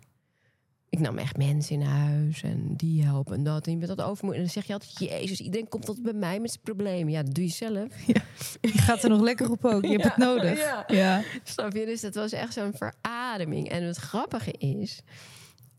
Ik 0.89 1.01
nam 1.01 1.19
echt 1.19 1.37
mensen 1.37 1.75
in 1.75 1.83
huis 1.83 2.43
en 2.43 2.77
die 2.77 3.05
helpen 3.05 3.35
en 3.37 3.43
dat. 3.45 3.67
En 3.67 3.73
je 3.73 3.79
bent 3.79 3.97
dat 3.97 4.07
overmoedig. 4.07 4.41
En 4.41 4.45
dan 4.47 4.55
zeg 4.55 4.67
je 4.67 4.73
altijd, 4.73 4.99
jezus, 4.99 5.41
iedereen 5.41 5.69
komt 5.69 5.85
tot 5.85 6.03
bij 6.03 6.13
mij 6.13 6.41
met 6.41 6.51
zijn 6.51 6.63
problemen. 6.63 7.13
Ja, 7.13 7.23
dat 7.23 7.35
doe 7.35 7.45
je 7.45 7.51
zelf. 7.51 8.07
Je 8.61 8.69
gaat 8.79 9.03
er 9.03 9.09
nog 9.11 9.21
lekker 9.21 9.51
op 9.51 9.65
ook. 9.65 9.83
Je 9.85 9.89
hebt 9.91 10.03
Ja, 10.03 10.09
het 10.09 10.17
nodig. 10.17 10.59
ja. 10.59 10.85
ja. 10.87 11.23
Snap 11.43 11.73
je? 11.73 11.85
Dus 11.85 12.01
dat 12.01 12.15
was 12.15 12.33
echt 12.33 12.53
zo'n 12.53 12.73
verademing. 12.75 13.69
En 13.69 13.83
het 13.83 13.97
grappige 13.97 14.53
is 14.53 15.01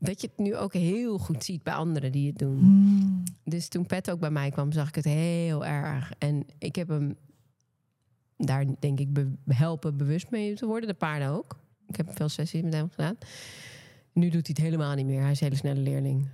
dat 0.05 0.21
je 0.21 0.27
het 0.27 0.37
nu 0.37 0.55
ook 0.55 0.73
heel 0.73 1.17
goed 1.17 1.43
ziet 1.43 1.63
bij 1.63 1.73
anderen 1.73 2.11
die 2.11 2.27
het 2.27 2.37
doen. 2.37 2.57
Mm. 2.57 3.23
Dus 3.43 3.67
toen 3.67 3.85
Pet 3.85 4.11
ook 4.11 4.19
bij 4.19 4.31
mij 4.31 4.49
kwam, 4.51 4.71
zag 4.71 4.87
ik 4.87 4.95
het 4.95 5.05
heel 5.05 5.65
erg. 5.65 6.11
En 6.17 6.45
ik 6.57 6.75
heb 6.75 6.87
hem 6.87 7.15
daar, 8.37 8.65
denk 8.79 8.99
ik, 8.99 9.13
be- 9.13 9.31
helpen 9.47 9.97
bewust 9.97 10.29
mee 10.29 10.55
te 10.55 10.65
worden. 10.65 10.89
De 10.89 10.95
paarden 10.95 11.29
ook. 11.29 11.59
Ik 11.87 11.95
heb 11.95 12.09
veel 12.15 12.29
sessies 12.29 12.61
met 12.61 12.73
hem 12.73 12.89
gedaan. 12.89 13.17
Nu 14.13 14.29
doet 14.29 14.47
hij 14.47 14.55
het 14.57 14.57
helemaal 14.57 14.95
niet 14.95 15.05
meer. 15.05 15.21
Hij 15.21 15.31
is 15.31 15.39
een 15.41 15.47
hele 15.47 15.59
snelle 15.59 15.79
leerling. 15.79 16.27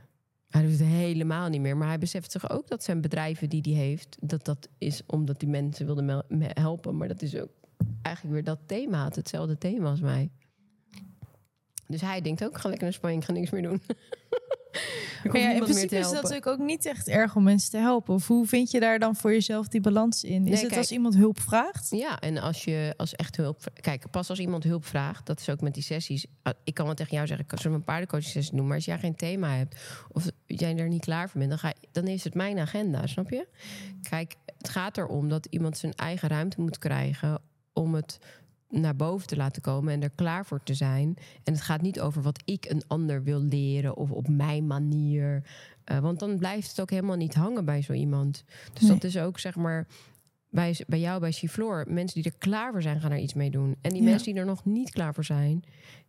Hij 0.48 0.62
doet 0.62 0.72
het 0.72 0.82
helemaal 0.82 1.50
niet 1.50 1.62
meer. 1.62 1.78
Maar 1.78 1.88
hij 1.88 1.98
beseft 1.98 2.32
zich 2.32 2.50
ook 2.50 2.68
dat 2.68 2.84
zijn 2.84 3.02
bedrijven 3.02 3.50
die 3.50 3.62
hij 3.62 3.72
heeft... 3.72 4.18
dat 4.22 4.46
dat 4.46 4.70
is 4.78 5.02
omdat 5.06 5.40
die 5.40 5.50
mensen 5.50 5.86
wilden 5.86 6.06
me- 6.28 6.50
helpen. 6.54 6.98
Maar 6.98 7.08
dat 7.08 7.22
is 7.22 7.36
ook 7.36 7.50
eigenlijk 8.02 8.36
weer 8.36 8.44
dat 8.44 8.60
thema. 8.66 9.04
Het 9.06 9.16
hetzelfde 9.16 9.58
thema 9.58 9.90
als 9.90 10.02
mij. 10.02 10.30
Dus 11.92 12.02
hij 12.02 12.22
denkt 12.22 12.44
ook, 12.44 12.58
ga 12.58 12.68
lekker 12.68 12.84
naar 12.86 12.94
Spanje, 12.94 13.18
ik 13.18 13.24
ga 13.24 13.32
niks 13.32 13.50
meer 13.50 13.62
doen. 13.62 13.82
ik 15.24 15.32
Maar 15.32 15.42
ja, 15.42 15.52
in 15.52 15.60
principe 15.60 15.96
is 15.96 16.02
helpen. 16.02 16.14
natuurlijk 16.14 16.48
ook 16.48 16.60
niet 16.60 16.86
echt 16.86 17.08
erg 17.08 17.36
om 17.36 17.44
mensen 17.44 17.72
te 17.72 17.78
helpen. 17.78 18.14
Of 18.14 18.28
hoe 18.28 18.48
vind 18.48 18.72
je 18.72 18.80
daar 18.80 19.00
dan 19.00 19.16
voor 19.16 19.32
jezelf 19.32 19.68
die 19.68 19.82
balans 19.82 20.24
in? 20.24 20.32
Is 20.32 20.44
Nee, 20.44 20.52
het 20.54 20.68
kijk. 20.68 20.76
als 20.78 20.92
iemand 20.92 21.16
hulp 21.16 21.40
vraagt? 21.40 21.90
Ja, 21.90 22.20
en 22.20 22.38
als 22.38 22.64
je 22.64 22.94
als 22.98 23.16
echt 23.16 23.36
hulp... 23.38 23.64
Kijk, 23.82 24.10
pas 24.12 24.30
als 24.30 24.40
iemand 24.40 24.64
hulp 24.64 24.86
vraagt, 24.86 25.26
dat 25.26 25.40
is 25.40 25.50
ook 25.50 25.62
met 25.62 25.74
die 25.74 25.84
sessies. 25.84 26.26
Ik 26.64 26.74
kan 26.74 26.86
wel 26.86 26.96
tegen 26.96 27.16
jou 27.16 27.28
zeggen, 27.28 27.46
ik 27.50 27.58
kan 27.62 27.74
een 27.74 27.84
paardencoaching 27.84 28.32
sessie 28.32 28.56
doen... 28.56 28.66
maar 28.68 28.76
als 28.76 28.86
jij 28.86 29.00
geen 29.00 29.16
thema 29.16 29.56
hebt 29.56 29.80
of 30.12 30.26
jij 30.46 30.78
er 30.78 30.88
niet 30.88 31.02
klaar 31.02 31.30
voor 31.30 31.40
bent... 31.40 31.50
dan, 31.52 31.60
ga 31.60 31.74
dan 31.92 32.08
is 32.08 32.24
het 32.24 32.34
mijn 32.34 32.60
agenda, 32.60 33.08
snap 33.08 33.30
je? 33.30 33.48
Kijk, 34.10 34.36
het 34.58 34.70
gaat 34.70 34.98
erom 34.98 35.30
dat 35.30 35.46
iemand 35.50 35.78
zijn 35.78 35.94
eigen 35.94 36.30
ruimte 36.30 36.62
moet 36.62 36.78
krijgen... 36.78 37.42
om 37.74 37.96
het 37.96 38.18
naar 38.72 38.96
boven 38.96 39.28
te 39.28 39.36
laten 39.36 39.62
komen 39.62 39.94
en 39.94 40.04
er 40.04 40.12
klaar 40.16 40.46
voor 40.46 40.64
te 40.64 40.74
zijn. 40.74 41.16
En 41.44 41.54
het 41.54 41.62
gaat 41.62 41.82
niet 41.82 42.00
over 42.00 42.22
wat 42.22 42.42
ik 42.46 42.66
een 42.70 42.84
ander 42.88 43.24
wil 43.24 43.40
leren... 43.42 43.98
of 43.98 44.12
op 44.12 44.28
mijn 44.28 44.68
manier... 44.68 45.44
Eh, 45.84 46.00
want 46.00 46.20
dan 46.20 46.38
blijft 46.38 46.70
het 46.70 46.82
ook 46.82 46.90
helemaal 46.90 47.16
niet 47.16 47.34
hangen 47.36 47.66
bij 47.66 47.82
zo 47.82 47.94
iemand. 47.94 48.44
Dus 48.74 48.82
Nee. 48.82 48.92
dat 48.92 49.04
is 49.04 49.18
ook, 49.18 49.40
zeg 49.40 49.56
maar 49.56 49.88
bij, 50.50 50.80
bij 50.88 51.00
jou, 51.00 51.20
bij 51.20 51.32
Chifloor, 51.32 51.86
mensen 51.90 52.22
die 52.22 52.32
er 52.32 52.38
klaar 52.38 52.72
voor 52.72 52.82
zijn, 52.82 53.02
gaan 53.02 53.12
er 53.12 53.18
iets 53.20 53.34
mee 53.34 53.50
doen. 53.50 53.76
En 53.82 53.90
die 53.92 54.02
Ja. 54.02 54.10
mensen 54.10 54.32
die 54.32 54.42
er 54.42 54.48
nog 54.48 54.66
niet 54.66 54.90
klaar 54.92 55.14
voor 55.14 55.24
zijn, 55.26 55.64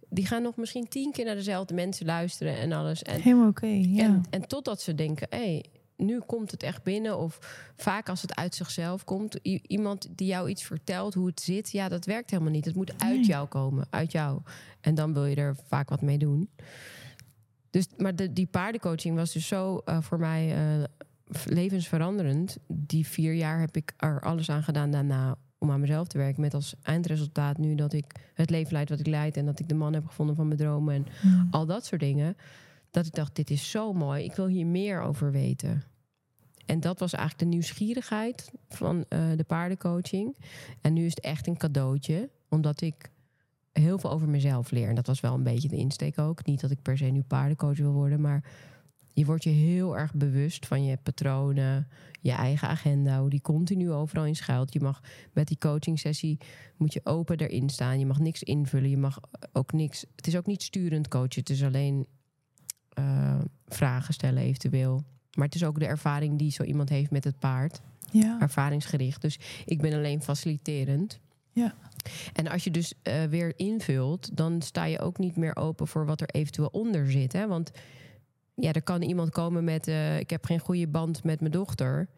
die 0.08 0.26
gaan 0.26 0.42
nog 0.42 0.56
misschien 0.56 0.88
tien 0.88 1.12
keer 1.12 1.24
naar 1.24 1.34
dezelfde 1.34 1.74
mensen 1.74 2.06
luisteren 2.06 2.56
en 2.56 2.72
alles. 2.72 3.02
En, 3.02 3.20
Helemaal 3.20 3.48
oké, 3.48 3.66
ja. 3.66 4.04
en, 4.04 4.22
en 4.30 4.46
totdat 4.46 4.80
ze 4.82 4.94
denken, 4.94 5.26
hé, 5.30 5.36
hey, 5.38 5.64
nu 6.02 6.18
komt 6.20 6.50
het 6.50 6.62
echt 6.62 6.82
binnen. 6.82 7.18
Of 7.18 7.38
vaak 7.76 8.08
als 8.08 8.22
het 8.22 8.34
uit 8.34 8.54
zichzelf 8.54 9.04
komt, 9.04 9.34
iemand 9.66 10.08
die 10.16 10.26
jou 10.26 10.48
iets 10.48 10.62
vertelt 10.64 11.14
hoe 11.14 11.26
het 11.26 11.40
zit, 11.40 11.70
ja, 11.70 11.88
dat 11.88 12.04
werkt 12.04 12.30
helemaal 12.30 12.52
niet. 12.52 12.64
Het 12.64 12.74
moet 12.74 13.02
uit 13.02 13.16
Nee. 13.16 13.24
jou 13.26 13.48
komen, 13.48 13.86
uit 13.90 14.12
jou. 14.12 14.40
En 14.80 14.94
dan 14.94 15.12
wil 15.12 15.24
je 15.24 15.36
er 15.36 15.56
vaak 15.66 15.88
wat 15.88 16.02
mee 16.02 16.18
doen. 16.18 16.50
Dus, 17.70 17.86
maar 17.96 18.16
de, 18.16 18.32
die 18.32 18.46
paardencoaching 18.46 19.16
was 19.16 19.32
dus 19.32 19.46
zo 19.46 19.76
eh, 19.84 20.00
voor 20.02 20.18
mij 20.18 20.54
eh, 20.54 20.84
levensveranderend. 21.46 22.56
Die 22.68 23.06
vier 23.06 23.32
jaar 23.34 23.60
heb 23.60 23.76
ik 23.76 23.92
er 23.96 24.20
alles 24.20 24.50
aan 24.50 24.62
gedaan 24.62 24.90
daarna 24.90 25.36
om 25.58 25.70
aan 25.70 25.80
mezelf 25.80 26.08
te 26.08 26.18
werken. 26.18 26.40
Met 26.40 26.54
als 26.54 26.74
eindresultaat 26.82 27.58
nu 27.58 27.74
dat 27.74 27.92
ik 27.92 28.04
het 28.34 28.50
leven 28.50 28.72
leid 28.72 28.88
wat 28.88 29.00
ik 29.00 29.06
leid. 29.06 29.36
En 29.36 29.46
dat 29.46 29.58
ik 29.60 29.68
de 29.68 29.74
man 29.74 29.92
heb 29.92 30.06
gevonden 30.06 30.36
van 30.36 30.46
mijn 30.46 30.58
dromen. 30.58 30.94
En 30.94 31.06
Mm. 31.22 31.48
al 31.50 31.66
dat 31.66 31.84
soort 31.86 32.00
dingen. 32.00 32.36
Dat 32.90 33.06
ik 33.06 33.14
dacht, 33.14 33.34
dit 33.36 33.50
is 33.50 33.70
zo 33.70 33.92
mooi. 33.92 34.24
Ik 34.24 34.34
wil 34.34 34.46
hier 34.46 34.66
meer 34.66 35.00
over 35.00 35.30
weten. 35.32 35.82
En 36.66 36.80
dat 36.80 36.98
was 36.98 37.12
eigenlijk 37.12 37.44
de 37.44 37.56
nieuwsgierigheid 37.56 38.50
van 38.68 39.04
eh, 39.08 39.30
de 39.36 39.44
paardencoaching. 39.44 40.36
En 40.80 40.92
nu 40.92 41.04
is 41.04 41.14
het 41.14 41.24
echt 41.24 41.46
een 41.46 41.56
cadeautje. 41.56 42.30
Omdat 42.48 42.80
ik 42.80 43.10
heel 43.72 43.98
veel 43.98 44.10
over 44.10 44.28
mezelf 44.28 44.70
leer. 44.70 44.88
En 44.88 44.94
dat 44.94 45.06
was 45.06 45.20
wel 45.20 45.34
een 45.34 45.42
beetje 45.42 45.68
de 45.68 45.76
insteek 45.76 46.18
ook. 46.18 46.44
Niet 46.44 46.60
dat 46.60 46.70
ik 46.70 46.82
per 46.82 46.96
se 46.96 47.04
nu 47.04 47.22
paardencoach 47.22 47.76
wil 47.78 47.92
worden. 47.92 48.20
Maar 48.20 48.44
je 49.14 49.24
wordt 49.24 49.44
je 49.44 49.50
heel 49.50 49.98
erg 49.98 50.14
bewust 50.14 50.66
van 50.66 50.84
je 50.84 50.96
patronen. 51.02 51.88
Je 52.20 52.32
eigen 52.32 52.68
agenda. 52.68 53.20
Hoe 53.20 53.30
die 53.30 53.40
continu 53.40 53.90
overal 53.90 54.24
in 54.24 54.36
schuilt. 54.36 54.72
Je 54.72 54.80
mag 54.80 55.02
met 55.32 55.48
die 55.48 55.58
coaching 55.58 55.98
sessie 55.98 56.38
moet 56.76 56.92
je 56.92 57.00
open 57.04 57.38
erin 57.38 57.70
staan. 57.70 57.98
Je 57.98 58.06
mag 58.06 58.18
niks 58.18 58.42
invullen. 58.42 58.90
Je 58.90 58.98
mag 58.98 59.20
ook 59.52 59.72
niks. 59.72 60.04
Het 60.16 60.26
is 60.26 60.36
ook 60.36 60.46
niet 60.46 60.62
sturend 60.62 61.08
coachen. 61.08 61.40
Het 61.40 61.50
is 61.50 61.62
alleen 61.62 62.06
eh, 62.88 63.38
vragen 63.66 64.14
stellen 64.14 64.42
eventueel. 64.42 65.04
Maar 65.36 65.46
het 65.46 65.54
is 65.54 65.64
ook 65.64 65.78
de 65.78 65.86
ervaring 65.86 66.38
die 66.38 66.50
zo 66.50 66.62
iemand 66.62 66.88
heeft 66.88 67.10
met 67.10 67.24
het 67.24 67.38
paard. 67.38 67.80
Ja. 68.10 68.36
Ervaringsgericht. 68.40 69.22
Dus 69.22 69.38
ik 69.64 69.80
ben 69.80 69.92
alleen 69.92 70.22
faciliterend. 70.22 71.20
Ja. 71.52 71.74
En 72.32 72.48
als 72.48 72.64
je 72.64 72.70
dus 72.70 72.94
eh, 73.02 73.24
weer 73.24 73.52
invult, 73.56 74.36
dan 74.36 74.62
sta 74.62 74.84
je 74.84 74.98
ook 75.00 75.18
niet 75.18 75.36
meer 75.36 75.56
open 75.56 75.86
voor 75.88 76.06
wat 76.06 76.20
er 76.20 76.28
eventueel 76.28 76.68
onder 76.72 77.10
zit. 77.10 77.32
Hè? 77.32 77.46
Want 77.46 77.70
ja, 78.54 78.72
er 78.72 78.82
kan 78.82 79.02
iemand 79.02 79.30
komen 79.30 79.64
met: 79.64 79.88
eh, 79.88 80.18
ik 80.18 80.30
heb 80.30 80.44
geen 80.44 80.58
goede 80.58 80.88
band 80.88 81.24
met 81.24 81.40
mijn 81.40 81.52
dochter. 81.52 82.08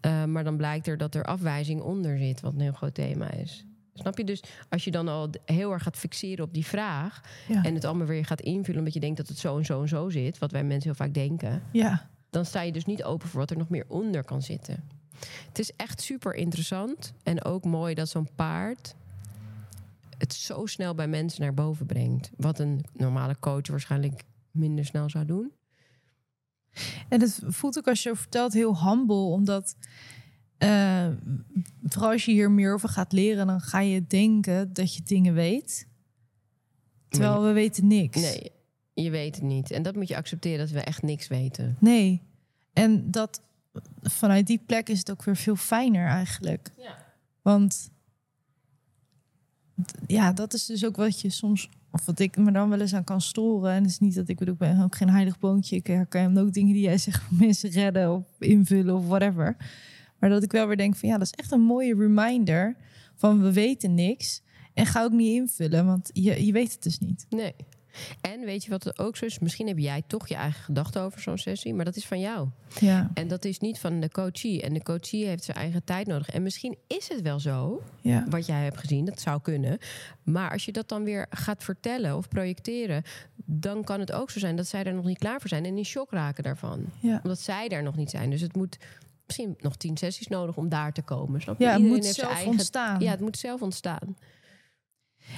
Eh, 0.00 0.24
maar 0.24 0.44
dan 0.44 0.56
blijkt 0.56 0.86
er 0.86 0.96
dat 0.96 1.14
er 1.14 1.24
afwijzing 1.24 1.80
onder 1.80 2.18
zit, 2.18 2.40
wat 2.40 2.52
een 2.54 2.60
heel 2.60 2.72
groot 2.72 2.94
thema 2.94 3.30
is. 3.30 3.64
Snap 3.94 4.18
je? 4.18 4.24
Dus 4.24 4.42
als 4.68 4.84
je 4.84 4.90
dan 4.90 5.08
al 5.08 5.30
heel 5.44 5.72
erg 5.72 5.82
gaat 5.82 5.96
fixeren 5.96 6.44
op 6.44 6.54
die 6.54 6.66
vraag 6.66 7.20
Ja. 7.48 7.62
en 7.64 7.74
het 7.74 7.84
allemaal 7.84 8.06
weer 8.06 8.24
gaat 8.24 8.40
invullen 8.40 8.78
omdat 8.78 8.94
je 8.94 9.00
denkt 9.00 9.16
dat 9.16 9.28
het 9.28 9.38
zo 9.38 9.58
en 9.58 9.64
zo 9.64 9.82
en 9.82 9.88
zo 9.88 10.08
zit, 10.10 10.38
wat 10.38 10.50
wij 10.52 10.64
mensen 10.64 10.90
heel 10.90 11.04
vaak 11.06 11.14
denken, 11.14 11.62
ja. 11.72 12.08
Dan 12.30 12.44
sta 12.44 12.60
je 12.60 12.72
dus 12.72 12.84
niet 12.84 13.02
open 13.04 13.28
voor 13.28 13.40
wat 13.40 13.50
er 13.50 13.56
nog 13.56 13.68
meer 13.68 13.84
onder 13.88 14.24
kan 14.24 14.42
zitten. 14.42 14.88
Het 15.48 15.58
is 15.58 15.72
echt 15.76 16.00
super 16.00 16.34
interessant 16.34 17.12
en 17.22 17.44
ook 17.44 17.64
mooi 17.64 17.94
dat 17.94 18.08
zo'n 18.08 18.28
paard 18.34 18.94
het 20.18 20.34
zo 20.34 20.66
snel 20.66 20.94
bij 20.94 21.08
mensen 21.08 21.40
naar 21.42 21.54
boven 21.54 21.86
brengt. 21.86 22.30
Wat 22.36 22.58
een 22.58 22.84
normale 22.92 23.36
coach 23.40 23.66
waarschijnlijk 23.68 24.22
minder 24.50 24.84
snel 24.84 25.08
zou 25.10 25.24
doen. 25.24 25.52
En 27.08 27.20
het 27.20 27.40
voelt 27.46 27.78
ook 27.78 27.88
als 27.88 28.02
je 28.02 28.16
vertelt 28.16 28.52
heel 28.52 28.84
humble, 28.88 29.14
omdat 29.16 29.76
eh, 30.58 31.08
vooral 31.82 32.10
als 32.10 32.24
je 32.24 32.32
hier 32.32 32.50
meer 32.50 32.74
over 32.74 32.88
gaat 32.88 33.12
leren, 33.12 33.46
dan 33.46 33.60
ga 33.60 33.80
je 33.80 34.06
denken 34.06 34.72
dat 34.72 34.94
je 34.94 35.02
dingen 35.02 35.34
weet. 35.34 35.88
Terwijl 37.08 37.34
Nee. 37.40 37.48
we 37.48 37.52
weten 37.52 37.86
niks. 37.86 38.20
Nee, 38.20 38.50
je 39.02 39.10
weet 39.10 39.34
het 39.34 39.44
niet. 39.44 39.70
En 39.70 39.82
dat 39.82 39.94
moet 39.94 40.08
je 40.08 40.16
accepteren 40.16 40.58
dat 40.58 40.70
we 40.70 40.80
echt 40.80 41.02
niks 41.02 41.28
weten. 41.28 41.76
Nee. 41.78 42.22
En 42.72 43.10
dat 43.10 43.42
vanuit 44.02 44.46
die 44.46 44.60
plek 44.66 44.88
is 44.88 44.98
het 44.98 45.10
ook 45.10 45.24
weer 45.24 45.36
veel 45.36 45.56
fijner 45.56 46.06
eigenlijk. 46.06 46.70
Ja. 46.76 46.96
Want 47.42 47.90
ja, 50.06 50.32
dat 50.32 50.54
is 50.54 50.66
dus 50.66 50.84
ook 50.84 50.96
wat 50.96 51.20
je 51.20 51.30
soms, 51.30 51.68
of 51.90 52.06
wat 52.06 52.18
ik 52.18 52.36
me 52.36 52.52
dan 52.52 52.68
wel 52.68 52.80
eens 52.80 52.94
aan 52.94 53.04
kan 53.04 53.20
storen. 53.20 53.72
En 53.72 53.82
het 53.82 53.90
is 53.90 53.98
niet 53.98 54.14
dat 54.14 54.28
ik 54.28 54.38
bedoel, 54.38 54.54
ik 54.54 54.60
ben 54.60 54.82
ook 54.82 54.96
geen 54.96 55.10
heilig 55.10 55.38
boontje. 55.38 55.76
Ik 55.76 55.86
herken 55.86 56.38
ook 56.38 56.52
dingen 56.52 56.72
die 56.72 56.82
jij 56.82 56.98
zegt 57.08 57.22
van 57.22 57.36
mensen 57.36 57.70
redden 57.70 58.12
of 58.14 58.24
invullen 58.38 58.94
of 58.94 59.06
whatever. 59.06 59.56
Maar 60.18 60.30
dat 60.30 60.42
ik 60.42 60.52
wel 60.52 60.66
weer 60.66 60.76
denk 60.76 60.96
van 60.96 61.08
ja, 61.08 61.18
dat 61.18 61.26
is 61.26 61.32
echt 61.32 61.52
een 61.52 61.60
mooie 61.60 61.94
reminder 61.94 62.76
van 63.16 63.42
we 63.42 63.52
weten 63.52 63.94
niks. 63.94 64.42
En 64.74 64.86
ga 64.86 65.02
ook 65.02 65.12
niet 65.12 65.34
invullen, 65.34 65.86
want 65.86 66.10
je, 66.12 66.46
je 66.46 66.52
weet 66.52 66.72
het 66.72 66.82
dus 66.82 66.98
niet. 66.98 67.26
Nee. 67.28 67.54
En 68.20 68.40
weet 68.40 68.64
je 68.64 68.70
wat 68.70 68.84
het 68.84 68.98
ook 68.98 69.16
zo 69.16 69.24
is? 69.24 69.38
Misschien 69.38 69.66
heb 69.66 69.78
jij 69.78 70.02
toch 70.06 70.28
je 70.28 70.34
eigen 70.34 70.62
gedachten 70.62 71.02
over 71.02 71.20
zo'n 71.20 71.38
sessie, 71.38 71.74
maar 71.74 71.84
dat 71.84 71.96
is 71.96 72.06
van 72.06 72.20
jou. 72.20 72.48
Ja, 72.80 73.10
En 73.14 73.28
dat 73.28 73.44
is 73.44 73.58
niet 73.58 73.78
van 73.78 74.00
de 74.00 74.10
coachie. 74.10 74.62
En 74.62 74.72
de 74.72 74.82
coachie 74.82 75.26
heeft 75.26 75.44
zijn 75.44 75.56
eigen 75.56 75.84
tijd 75.84 76.06
nodig. 76.06 76.30
En 76.30 76.42
misschien 76.42 76.76
is 76.86 77.08
het 77.08 77.22
wel 77.22 77.40
zo, 77.40 77.82
ja, 78.00 78.24
wat 78.28 78.46
jij 78.46 78.62
hebt 78.62 78.78
gezien, 78.78 79.04
dat 79.04 79.20
zou 79.20 79.40
kunnen. 79.40 79.78
Maar 80.22 80.50
als 80.50 80.64
je 80.64 80.72
dat 80.72 80.88
dan 80.88 81.04
weer 81.04 81.26
gaat 81.30 81.64
vertellen 81.64 82.16
of 82.16 82.28
projecteren, 82.28 83.02
dan 83.44 83.84
kan 83.84 84.00
het 84.00 84.12
ook 84.12 84.30
zo 84.30 84.38
zijn 84.38 84.56
dat 84.56 84.66
zij 84.66 84.84
er 84.84 84.94
nog 84.94 85.04
niet 85.04 85.18
klaar 85.18 85.40
voor 85.40 85.48
zijn 85.48 85.64
en 85.64 85.76
in 85.78 85.84
shock 85.84 86.10
raken 86.10 86.42
daarvan. 86.42 86.84
ja. 87.00 87.20
Omdat 87.22 87.40
zij 87.40 87.68
daar 87.68 87.82
nog 87.82 87.96
niet 87.96 88.10
zijn. 88.10 88.30
Dus 88.30 88.40
het 88.40 88.56
moet 88.56 88.78
misschien 89.26 89.56
nog 89.60 89.76
tien 89.76 89.96
sessies 89.96 90.26
nodig 90.28 90.56
om 90.56 90.68
daar 90.68 90.92
te 90.92 91.02
komen. 91.02 91.40
Snap 91.40 91.58
je? 91.58 91.64
Ja, 91.64 91.70
het 91.70 91.78
Iedereen 91.80 92.02
moet 92.04 92.14
zelf 92.14 92.32
eigen- 92.32 92.50
ontstaan. 92.50 93.00
Ja, 93.00 93.10
het 93.10 93.20
moet 93.20 93.38
zelf 93.38 93.62
ontstaan. 93.62 94.16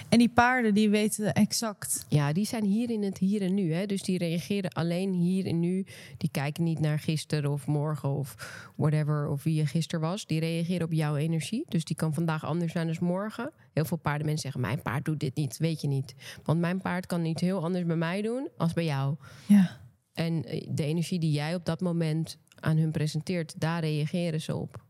En 0.08 0.18
die 0.18 0.28
paarden 0.28 0.74
die 0.74 0.90
weten 0.90 1.34
exact. 1.34 2.06
Ja, 2.08 2.32
die 2.32 2.46
zijn 2.46 2.64
hier 2.64 2.90
in 2.90 3.02
het 3.02 3.18
hier 3.18 3.42
en 3.42 3.54
nu. 3.54 3.72
Hè? 3.72 3.86
Dus 3.86 4.02
die 4.02 4.18
reageren 4.18 4.70
alleen 4.70 5.12
hier 5.12 5.46
en 5.46 5.60
nu. 5.60 5.86
Die 6.16 6.30
kijken 6.30 6.64
niet 6.64 6.80
naar 6.80 6.98
gisteren 6.98 7.50
of 7.50 7.66
morgen 7.66 8.08
of 8.08 8.34
whatever. 8.76 9.28
Of 9.28 9.42
wie 9.42 9.54
je 9.54 9.66
gisteren 9.66 10.08
was. 10.08 10.26
Die 10.26 10.40
reageren 10.40 10.86
op 10.86 10.92
jouw 10.92 11.16
energie. 11.16 11.64
Dus 11.68 11.84
die 11.84 11.96
kan 11.96 12.14
vandaag 12.14 12.44
anders 12.44 12.72
zijn 12.72 12.86
dan 12.86 12.96
morgen. 13.00 13.52
Heel 13.72 13.84
veel 13.84 13.96
paardenmensen 13.96 14.42
zeggen: 14.42 14.60
Mijn 14.60 14.82
paard 14.82 15.04
doet 15.04 15.20
dit 15.20 15.34
niet. 15.34 15.56
Weet 15.58 15.80
je 15.80 15.88
niet. 15.88 16.14
Want 16.42 16.60
mijn 16.60 16.80
paard 16.80 17.06
kan 17.06 17.24
iets 17.24 17.42
heel 17.42 17.64
anders 17.64 17.86
bij 17.86 17.96
mij 17.96 18.22
doen 18.22 18.48
als 18.56 18.72
bij 18.72 18.84
jou. 18.84 19.16
Ja, 19.46 19.80
En 20.12 20.44
eh, 20.44 20.66
de 20.70 20.84
energie 20.84 21.18
die 21.18 21.32
jij 21.32 21.54
op 21.54 21.64
dat 21.64 21.80
moment 21.80 22.38
aan 22.60 22.76
hun 22.76 22.90
presenteert, 22.90 23.60
daar 23.60 23.80
reageren 23.80 24.40
ze 24.40 24.56
op. 24.56 24.84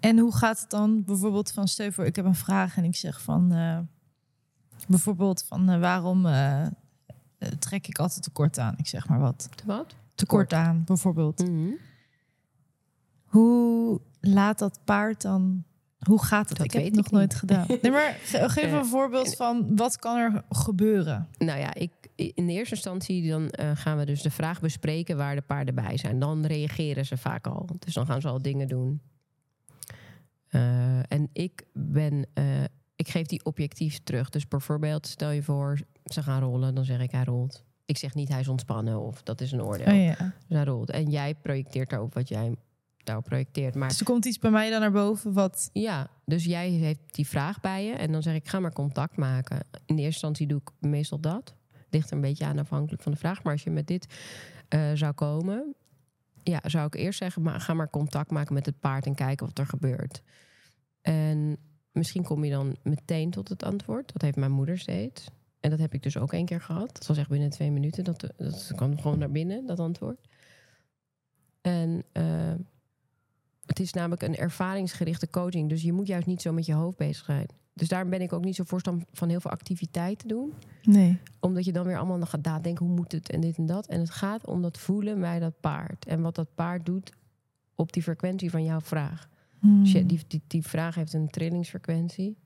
En 0.00 0.18
hoe 0.18 0.36
gaat 0.36 0.60
het 0.60 0.70
dan 0.70 1.04
bijvoorbeeld 1.04 1.52
van 1.52 1.68
stel 1.68 1.92
voor, 1.92 2.06
ik 2.06 2.16
heb 2.16 2.24
een 2.24 2.34
vraag 2.34 2.76
en 2.76 2.84
ik 2.84 2.96
zeg 2.96 3.22
van 3.22 3.52
eh, 3.52 3.78
bijvoorbeeld 4.88 5.44
van 5.48 5.68
eh, 5.68 5.80
waarom 5.80 6.26
eh, 6.26 6.62
eh, 6.62 6.70
trek 7.58 7.86
ik 7.86 7.98
altijd 7.98 8.22
tekort 8.22 8.58
aan? 8.58 8.74
Ik 8.76 8.86
zeg 8.86 9.08
maar 9.08 9.18
wat. 9.20 9.48
Wat? 9.64 9.94
Tekort 10.14 10.52
aan, 10.52 10.82
bijvoorbeeld. 10.84 11.48
Mhm. 11.48 11.70
Hoe 13.24 14.00
laat 14.20 14.58
dat 14.58 14.80
paard 14.84 15.22
dan? 15.22 15.64
Hoe 15.98 16.22
gaat 16.24 16.48
het? 16.48 16.58
Dat 16.58 16.66
ik 16.66 16.72
heb 16.72 16.84
het 16.84 16.94
nog 16.94 17.10
nooit 17.10 17.28
niet. 17.28 17.38
gedaan. 17.38 17.66
Nee, 17.82 17.92
maar 17.92 18.12
ge- 18.22 18.48
geef 18.48 18.72
een 18.72 18.86
voorbeeld 18.86 19.36
van 19.36 19.76
wat 19.76 19.96
kan 19.98 20.16
er 20.16 20.44
gebeuren? 20.50 21.28
Nou 21.38 21.58
ja, 21.58 21.74
ik, 21.74 21.90
in 22.14 22.46
de 22.46 22.52
eerste 22.52 22.74
instantie 22.74 23.28
dan, 23.28 23.48
gaan 23.74 23.96
we 23.98 24.04
dus 24.04 24.22
de 24.22 24.30
vraag 24.30 24.60
bespreken 24.60 25.16
waar 25.16 25.34
de 25.34 25.42
paarden 25.42 25.74
bij 25.74 25.96
zijn. 25.96 26.18
Dan 26.18 26.46
reageren 26.46 27.06
ze 27.06 27.16
vaak 27.16 27.46
al. 27.46 27.68
Dus 27.78 27.94
dan 27.94 28.06
gaan 28.06 28.20
ze 28.20 28.28
al 28.28 28.42
dingen 28.42 28.68
doen. 28.68 29.00
En 31.08 31.28
ik 31.32 31.64
ben, 31.72 32.26
ik 33.06 33.12
geef 33.12 33.26
die 33.26 33.44
objectief 33.44 33.98
terug. 34.04 34.30
Dus 34.30 34.48
bijvoorbeeld, 34.48 35.06
stel 35.06 35.30
je 35.30 35.42
voor, 35.42 35.78
ze 36.04 36.22
gaan 36.22 36.42
rollen, 36.42 36.74
dan 36.74 36.84
zeg 36.84 37.00
ik 37.00 37.10
hij 37.10 37.24
rolt. 37.24 37.64
Ik 37.84 37.98
zeg 37.98 38.14
niet 38.14 38.28
hij 38.28 38.40
is 38.40 38.48
ontspannen 38.48 39.00
of 39.00 39.22
dat 39.22 39.40
is 39.40 39.52
een 39.52 39.62
oordeel. 39.62 39.94
Oh, 39.94 40.02
ja. 40.02 40.16
Dus 40.16 40.56
hij 40.56 40.64
rolt. 40.64 40.90
En 40.90 41.10
jij 41.10 41.34
projecteert 41.34 41.90
daarop 41.90 42.14
wat 42.14 42.28
jij 42.28 42.56
daarop 42.96 43.24
projecteert. 43.24 43.74
Maar 43.74 43.88
Dus 43.88 43.98
er 43.98 44.04
komt 44.04 44.24
iets 44.24 44.38
bij 44.38 44.50
mij 44.50 44.70
dan 44.70 44.80
naar 44.80 44.92
boven 44.92 45.32
wat... 45.32 45.70
ja, 45.72 46.10
dus 46.24 46.44
jij 46.44 46.68
heeft 46.68 47.00
die 47.10 47.26
vraag 47.26 47.60
bij 47.60 47.84
je 47.84 47.92
en 47.92 48.12
dan 48.12 48.22
zeg 48.22 48.34
ik 48.34 48.48
ga 48.48 48.60
maar 48.60 48.72
contact 48.72 49.16
maken. 49.16 49.56
In 49.70 49.96
de 49.96 50.02
eerste 50.02 50.04
instantie 50.04 50.46
doe 50.46 50.60
ik 50.60 50.88
meestal 50.90 51.20
dat. 51.20 51.54
Ligt 51.90 52.10
er 52.10 52.16
een 52.16 52.22
beetje 52.22 52.44
aan 52.44 52.58
afhankelijk 52.58 53.02
van 53.02 53.12
de 53.12 53.18
vraag. 53.18 53.42
Maar 53.42 53.52
als 53.52 53.62
je 53.62 53.70
met 53.70 53.86
dit 53.86 54.06
eh, 54.68 54.90
zou 54.94 55.12
komen, 55.12 55.74
ja, 56.42 56.60
zou 56.64 56.86
ik 56.86 56.94
eerst 56.94 57.18
zeggen, 57.18 57.42
maar 57.42 57.60
ga 57.60 57.74
maar 57.74 57.90
contact 57.90 58.30
maken 58.30 58.54
met 58.54 58.66
het 58.66 58.80
paard 58.80 59.06
en 59.06 59.14
kijken 59.14 59.46
wat 59.46 59.58
er 59.58 59.66
gebeurt. 59.66 60.22
En 61.00 61.58
misschien 61.96 62.22
kom 62.22 62.44
je 62.44 62.50
dan 62.50 62.76
meteen 62.82 63.30
tot 63.30 63.48
het 63.48 63.62
antwoord. 63.62 64.12
Dat 64.12 64.22
heeft 64.22 64.36
mijn 64.36 64.52
moeder 64.52 64.78
steeds. 64.78 65.28
En 65.60 65.70
dat 65.70 65.78
heb 65.78 65.94
ik 65.94 66.02
dus 66.02 66.16
ook 66.16 66.32
één 66.32 66.44
keer 66.44 66.60
gehad. 66.60 66.92
Dat 66.92 67.06
was 67.06 67.18
echt 67.18 67.28
binnen 67.28 67.50
twee 67.50 67.70
minuten. 67.70 68.04
Dat, 68.04 68.26
dat 68.36 68.72
kwam 68.76 69.00
gewoon 69.00 69.18
naar 69.18 69.30
binnen, 69.30 69.66
dat 69.66 69.80
antwoord. 69.80 70.18
En 71.60 72.04
eh, 72.12 72.54
het 73.66 73.80
is 73.80 73.92
namelijk 73.92 74.22
een 74.22 74.36
ervaringsgerichte 74.36 75.30
coaching. 75.30 75.68
Dus 75.68 75.82
je 75.82 75.92
moet 75.92 76.06
juist 76.06 76.26
niet 76.26 76.42
zo 76.42 76.52
met 76.52 76.66
je 76.66 76.74
hoofd 76.74 76.96
bezig 76.96 77.24
zijn. 77.24 77.46
Dus 77.72 77.88
daarom 77.88 78.10
ben 78.10 78.20
ik 78.20 78.32
ook 78.32 78.44
niet 78.44 78.56
zo 78.56 78.64
voorstander 78.64 79.06
van 79.12 79.28
heel 79.28 79.40
veel 79.40 79.50
activiteiten 79.50 80.28
doen. 80.28 80.52
Nee. 80.82 81.18
Omdat 81.40 81.64
je 81.64 81.72
dan 81.72 81.86
weer 81.86 81.96
allemaal 81.96 82.16
nog 82.16 82.30
gaat 82.30 82.44
nadenken, 82.44 82.86
hoe 82.86 82.94
moet 82.94 83.12
het 83.12 83.30
en 83.30 83.40
dit 83.40 83.56
en 83.56 83.66
dat. 83.66 83.86
En 83.86 84.00
het 84.00 84.10
gaat 84.10 84.46
om 84.46 84.62
dat 84.62 84.78
voelen 84.78 85.20
bij 85.20 85.38
dat 85.38 85.60
paard. 85.60 86.06
En 86.06 86.20
wat 86.20 86.34
dat 86.34 86.54
paard 86.54 86.86
doet 86.86 87.12
op 87.74 87.92
die 87.92 88.02
frequentie 88.02 88.50
van 88.50 88.64
jouw 88.64 88.80
vraag. 88.80 89.28
Hmm. 89.58 89.84
Die, 89.84 90.24
die, 90.26 90.42
die 90.46 90.62
vraag 90.62 90.94
heeft 90.94 91.12
een 91.12 91.28
trillingsfrequentie. 91.28 92.38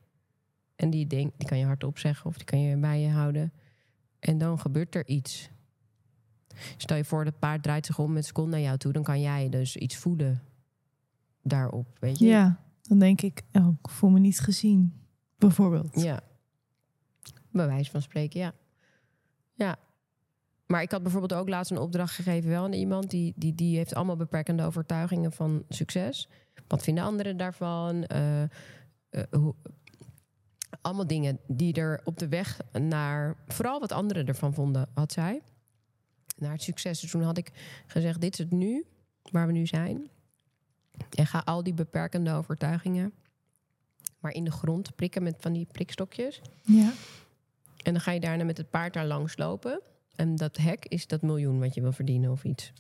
En 0.77 0.91
die, 0.91 1.07
denk, 1.07 1.33
die 1.37 1.49
kan 1.49 1.59
je 1.59 1.65
hardop 1.65 1.99
zeggen 1.99 2.27
of 2.27 2.37
die 2.37 2.45
kan 2.45 2.61
je 2.61 2.77
bij 2.77 3.01
je 3.01 3.09
houden. 3.09 3.53
En 4.19 4.39
dan 4.39 4.59
gebeurt 4.59 4.95
er 4.95 5.07
iets. 5.07 5.51
Stel 6.77 6.97
je 6.97 7.05
voor, 7.05 7.25
dat 7.25 7.39
paard 7.39 7.63
draait 7.63 7.87
zich 7.87 7.99
om 7.99 8.13
met 8.13 8.23
zijn 8.23 8.35
kont 8.35 8.51
naar 8.51 8.61
jou 8.61 8.79
toe. 8.79 8.93
Dan 8.93 9.03
kan 9.03 9.21
jij 9.21 9.49
dus 9.49 9.77
iets 9.77 9.97
voelen 9.97 10.43
daarop, 11.43 11.97
weet 12.01 12.19
je? 12.19 12.27
Ja, 12.27 12.61
dan 12.83 12.99
denk 12.99 13.21
ik, 13.21 13.43
oh, 13.53 13.69
ik 13.83 13.91
voel 13.91 14.11
me 14.11 14.19
niet 14.19 14.41
gezien, 14.41 14.93
bijvoorbeeld. 15.39 16.01
Ja. 16.01 16.21
Bij 17.51 17.67
wijze 17.67 17.91
van 17.91 18.03
spreken, 18.03 18.41
ja. 18.41 18.55
Ja. 19.53 19.77
Maar 20.71 20.83
ik 20.83 20.91
had 20.91 21.03
bijvoorbeeld 21.03 21.41
ook 21.41 21.49
laatst 21.49 21.71
een 21.71 21.79
opdracht 21.79 22.15
gegeven 22.15 22.51
wel 22.51 22.65
aan 22.65 22.73
iemand 22.73 23.11
die, 23.11 23.33
die, 23.37 23.55
die 23.55 23.77
heeft 23.77 23.95
allemaal 23.95 24.17
beperkende 24.17 24.63
overtuigingen 24.63 25.33
van 25.33 25.65
succes. 25.69 26.29
Wat 26.67 26.83
vinden 26.83 27.05
anderen 27.05 27.37
daarvan? 27.37 28.05
Eh, 28.05 28.43
eh, 28.43 28.49
hoe, 29.31 29.55
allemaal 30.81 31.07
dingen 31.07 31.39
die 31.47 31.75
er 31.75 32.01
op 32.05 32.19
de 32.19 32.29
weg 32.29 32.61
naar, 32.73 33.37
vooral 33.49 33.81
wat 33.81 33.93
anderen 33.93 34.27
ervan 34.27 34.55
vonden, 34.55 34.89
had 34.95 35.13
zij. 35.13 35.43
Naar 36.37 36.53
het 36.53 36.63
succes. 36.63 37.01
Dus 37.01 37.11
toen 37.11 37.23
had 37.23 37.39
ik 37.39 37.53
gezegd: 37.87 38.21
Dit 38.21 38.33
is 38.33 38.39
het 38.39 38.51
nu, 38.51 38.85
waar 39.31 39.47
we 39.47 39.53
nu 39.53 39.67
zijn. 39.67 40.11
En 41.11 41.27
ga 41.27 41.43
al 41.45 41.63
die 41.63 41.75
beperkende 41.75 42.33
overtuigingen 42.33 43.13
maar 44.19 44.33
in 44.33 44.45
de 44.45 44.51
grond 44.51 44.97
prikken 44.97 45.23
met 45.23 45.37
van 45.39 45.53
die 45.53 45.67
prikstokjes. 45.73 46.41
Ja. 46.63 46.93
En 47.83 47.93
dan 47.93 48.01
ga 48.01 48.11
je 48.11 48.21
daarna 48.21 48.45
met 48.45 48.57
het 48.57 48.71
paard 48.71 48.93
daar 48.93 49.07
langs 49.07 49.37
lopen. 49.37 49.81
En 50.17 50.37
dat 50.37 50.57
hek 50.57 50.85
is 50.87 51.07
dat 51.07 51.23
miljoen 51.23 51.59
wat 51.59 51.75
je 51.75 51.81
wil 51.81 51.93
verdienen 51.93 52.31
of 52.31 52.45
iets. 52.45 52.73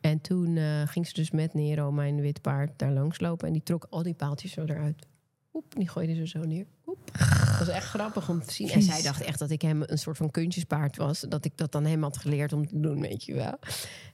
En 0.00 0.20
toen 0.20 0.56
eh, 0.56 0.82
ging 0.86 1.06
ze 1.06 1.12
dus 1.12 1.30
met 1.30 1.54
Nero, 1.54 1.92
mijn 1.92 2.20
wit 2.20 2.40
paard, 2.40 2.78
daar 2.78 2.92
langs 2.92 3.20
lopen. 3.20 3.46
En 3.46 3.52
die 3.52 3.62
trok 3.62 3.86
al 3.90 4.02
die 4.02 4.14
paaltjes 4.14 4.52
zo 4.52 4.64
eruit. 4.64 5.06
Oep, 5.52 5.74
die 5.74 5.88
gooide 5.88 6.14
ze 6.14 6.26
zo 6.26 6.44
neer. 6.44 6.66
Oep. 6.86 7.10
Dat 7.58 7.58
was 7.58 7.68
echt 7.68 7.86
grappig 7.86 8.28
om 8.28 8.42
te 8.42 8.52
zien. 8.52 8.70
En 8.70 8.82
zij 8.82 9.02
dacht 9.02 9.22
echt 9.22 9.38
dat 9.38 9.50
ik 9.50 9.62
hem 9.62 9.82
een 9.86 9.98
soort 9.98 10.16
van 10.16 10.30
kuntjespaard 10.30 10.96
was. 10.96 11.20
Dat 11.20 11.44
ik 11.44 11.56
dat 11.56 11.72
dan 11.72 11.84
hem 11.84 12.02
had 12.02 12.16
geleerd 12.16 12.52
om 12.52 12.66
te 12.66 12.80
doen, 12.80 13.00
weet 13.00 13.24
je 13.24 13.34
wel. 13.34 13.58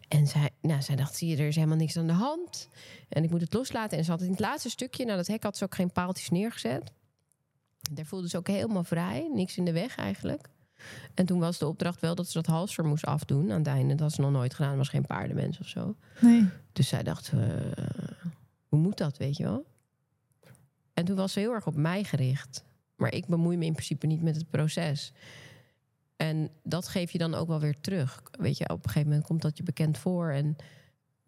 En 0.09 0.27
zij, 0.27 0.51
nou, 0.61 0.83
zij 0.83 0.97
dacht, 0.97 1.17
zie 1.17 1.29
je, 1.29 1.37
er 1.37 1.47
is 1.47 1.55
helemaal 1.55 1.77
niks 1.77 1.97
aan 1.97 2.07
de 2.07 2.13
hand. 2.13 2.69
En 3.09 3.25
ik 3.25 3.31
moet 3.31 3.41
het 3.41 3.53
loslaten. 3.53 3.99
En 3.99 4.05
ze 4.05 4.11
had 4.11 4.21
in 4.21 4.31
het 4.31 4.41
laatste 4.41 4.71
stukje, 4.71 5.05
nou 5.05 5.17
dat 5.17 5.27
hek 5.27 5.43
had 5.43 5.57
ze 5.57 5.65
ook 5.65 5.75
geen 5.75 5.93
paaltjes 5.93 6.29
neergezet. 6.29 6.93
Daar 7.93 8.05
voelde 8.05 8.29
ze 8.29 8.37
ook 8.37 8.49
helemaal 8.49 8.85
vrij. 8.85 9.31
Niks 9.33 9.57
in 9.57 9.65
de 9.65 9.73
weg 9.73 9.97
eigenlijk. 9.97 10.49
En 11.15 11.27
toen 11.27 11.39
was 11.39 11.59
de 11.59 11.67
opdracht 11.67 12.01
wel 12.01 12.15
dat 12.15 12.27
ze 12.29 12.33
dat 12.33 12.47
halster 12.47 12.85
moest 12.85 13.05
afdoen 13.05 13.51
aan 13.51 13.59
het 13.59 13.67
einde. 13.67 13.95
Dat 13.95 14.01
had 14.01 14.13
ze 14.13 14.21
nog 14.21 14.31
nooit 14.31 14.55
gedaan. 14.55 14.77
was 14.77 14.89
geen 14.89 15.07
paardenmens 15.07 15.59
of 15.59 15.69
zo. 15.69 15.97
Nee. 16.21 16.49
Dus 16.73 16.89
zij 16.89 17.03
dacht, 17.03 17.33
eh, 17.33 17.39
hoe 18.69 18.79
moet 18.79 18.99
dat, 18.99 19.17
weet 19.17 19.37
je 19.37 19.45
wel? 19.45 19.67
En 20.95 21.05
toen 21.05 21.17
was 21.17 21.33
ze 21.33 21.41
heel 21.41 21.53
erg 21.53 21.67
op 21.67 21.77
mij 21.77 22.05
gericht. 22.05 22.65
Maar 22.97 23.13
ik 23.13 23.27
bemoei 23.27 23.57
me 23.57 23.65
in 23.65 23.73
principe 23.73 24.07
niet 24.07 24.23
met 24.23 24.37
het 24.37 24.51
proces. 24.51 25.13
En 26.17 26.51
dat 26.63 26.89
geef 26.89 27.11
je 27.11 27.19
dan 27.19 27.35
ook 27.35 27.49
wel 27.49 27.61
weer 27.61 27.81
terug. 27.81 28.23
Weet 28.39 28.59
je, 28.59 28.69
op 28.69 28.85
een 28.85 28.91
gegeven 28.91 29.09
moment 29.09 29.27
komt 29.27 29.43
dat 29.43 29.57
je 29.57 29.63
bekend 29.63 29.99
voor. 29.99 30.31
En 30.31 30.57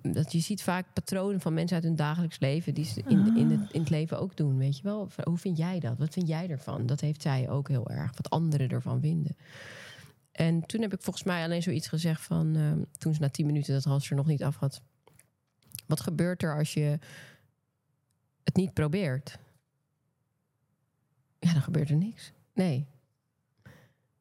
dat 0.00 0.32
je 0.32 0.40
ziet 0.40 0.62
vaak 0.62 0.92
patronen 0.92 1.40
van 1.40 1.54
mensen 1.54 1.76
uit 1.76 1.84
hun 1.84 1.96
dagelijks 1.96 2.38
leven... 2.38 2.74
die 2.74 2.84
ze 2.84 3.02
in, 3.06 3.36
in, 3.36 3.50
het, 3.50 3.72
in 3.72 3.80
het 3.80 3.90
leven 3.90 4.20
ook 4.20 4.36
doen, 4.36 4.58
weet 4.58 4.76
je 4.76 4.82
wel? 4.82 5.08
Hoe 5.24 5.38
vind 5.38 5.56
jij 5.56 5.80
dat? 5.80 5.98
Wat 5.98 6.12
vind 6.12 6.28
jij 6.28 6.48
ervan? 6.48 6.86
Dat 6.86 7.00
heeft 7.00 7.22
zij 7.22 7.48
ook 7.50 7.68
heel 7.68 7.90
erg. 7.90 8.10
Wat 8.16 8.30
anderen 8.30 8.68
ervan 8.68 9.00
vinden. 9.00 9.36
En 10.32 10.66
toen 10.66 10.80
heb 10.80 10.92
ik 10.92 11.02
volgens 11.02 11.24
mij 11.24 11.44
alleen 11.44 11.62
zoiets 11.62 11.88
gezegd 11.88 12.22
van... 12.22 12.56
eh, 12.56 12.72
toen 12.98 13.14
ze 13.14 13.20
na 13.20 13.28
tien 13.28 13.46
minuten 13.46 13.74
dat 13.74 13.84
halster 13.84 14.16
nog 14.16 14.26
niet 14.26 14.42
af 14.42 14.56
had... 14.56 14.80
Wat 15.86 16.00
gebeurt 16.00 16.42
er 16.42 16.56
als 16.56 16.74
je 16.74 16.98
het 18.44 18.56
niet 18.56 18.72
probeert? 18.72 19.38
Ja, 21.38 21.52
dan 21.52 21.62
gebeurt 21.62 21.90
er 21.90 21.96
niks. 21.96 22.32
Nee. 22.54 22.86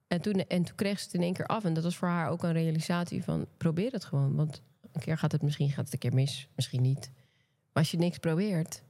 En 0.07 0.21
toen, 0.21 0.33
en 0.33 0.63
toen 0.63 0.75
kreeg 0.75 0.99
ze 0.99 1.05
het 1.05 1.13
in 1.13 1.21
één 1.21 1.33
keer 1.33 1.45
af. 1.45 1.63
En 1.63 1.73
dat 1.73 1.83
was 1.83 1.97
voor 1.97 2.07
haar 2.07 2.29
ook 2.29 2.43
een 2.43 2.53
realisatie 2.53 3.23
van... 3.23 3.47
probeer 3.57 3.91
het 3.91 4.05
gewoon. 4.05 4.35
Want 4.35 4.61
een 4.97 5.03
keer 5.03 5.17
gaat 5.17 5.31
het 5.31 5.41
misschien 5.41 5.69
gaat 5.71 5.83
het 5.85 5.93
een 5.93 5.99
keer 5.99 6.13
mis. 6.13 6.47
Misschien 6.55 6.81
niet. 6.81 7.11
Maar 7.73 7.83
als 7.83 7.91
je 7.91 7.97
niks 7.97 8.17
probeert... 8.17 8.83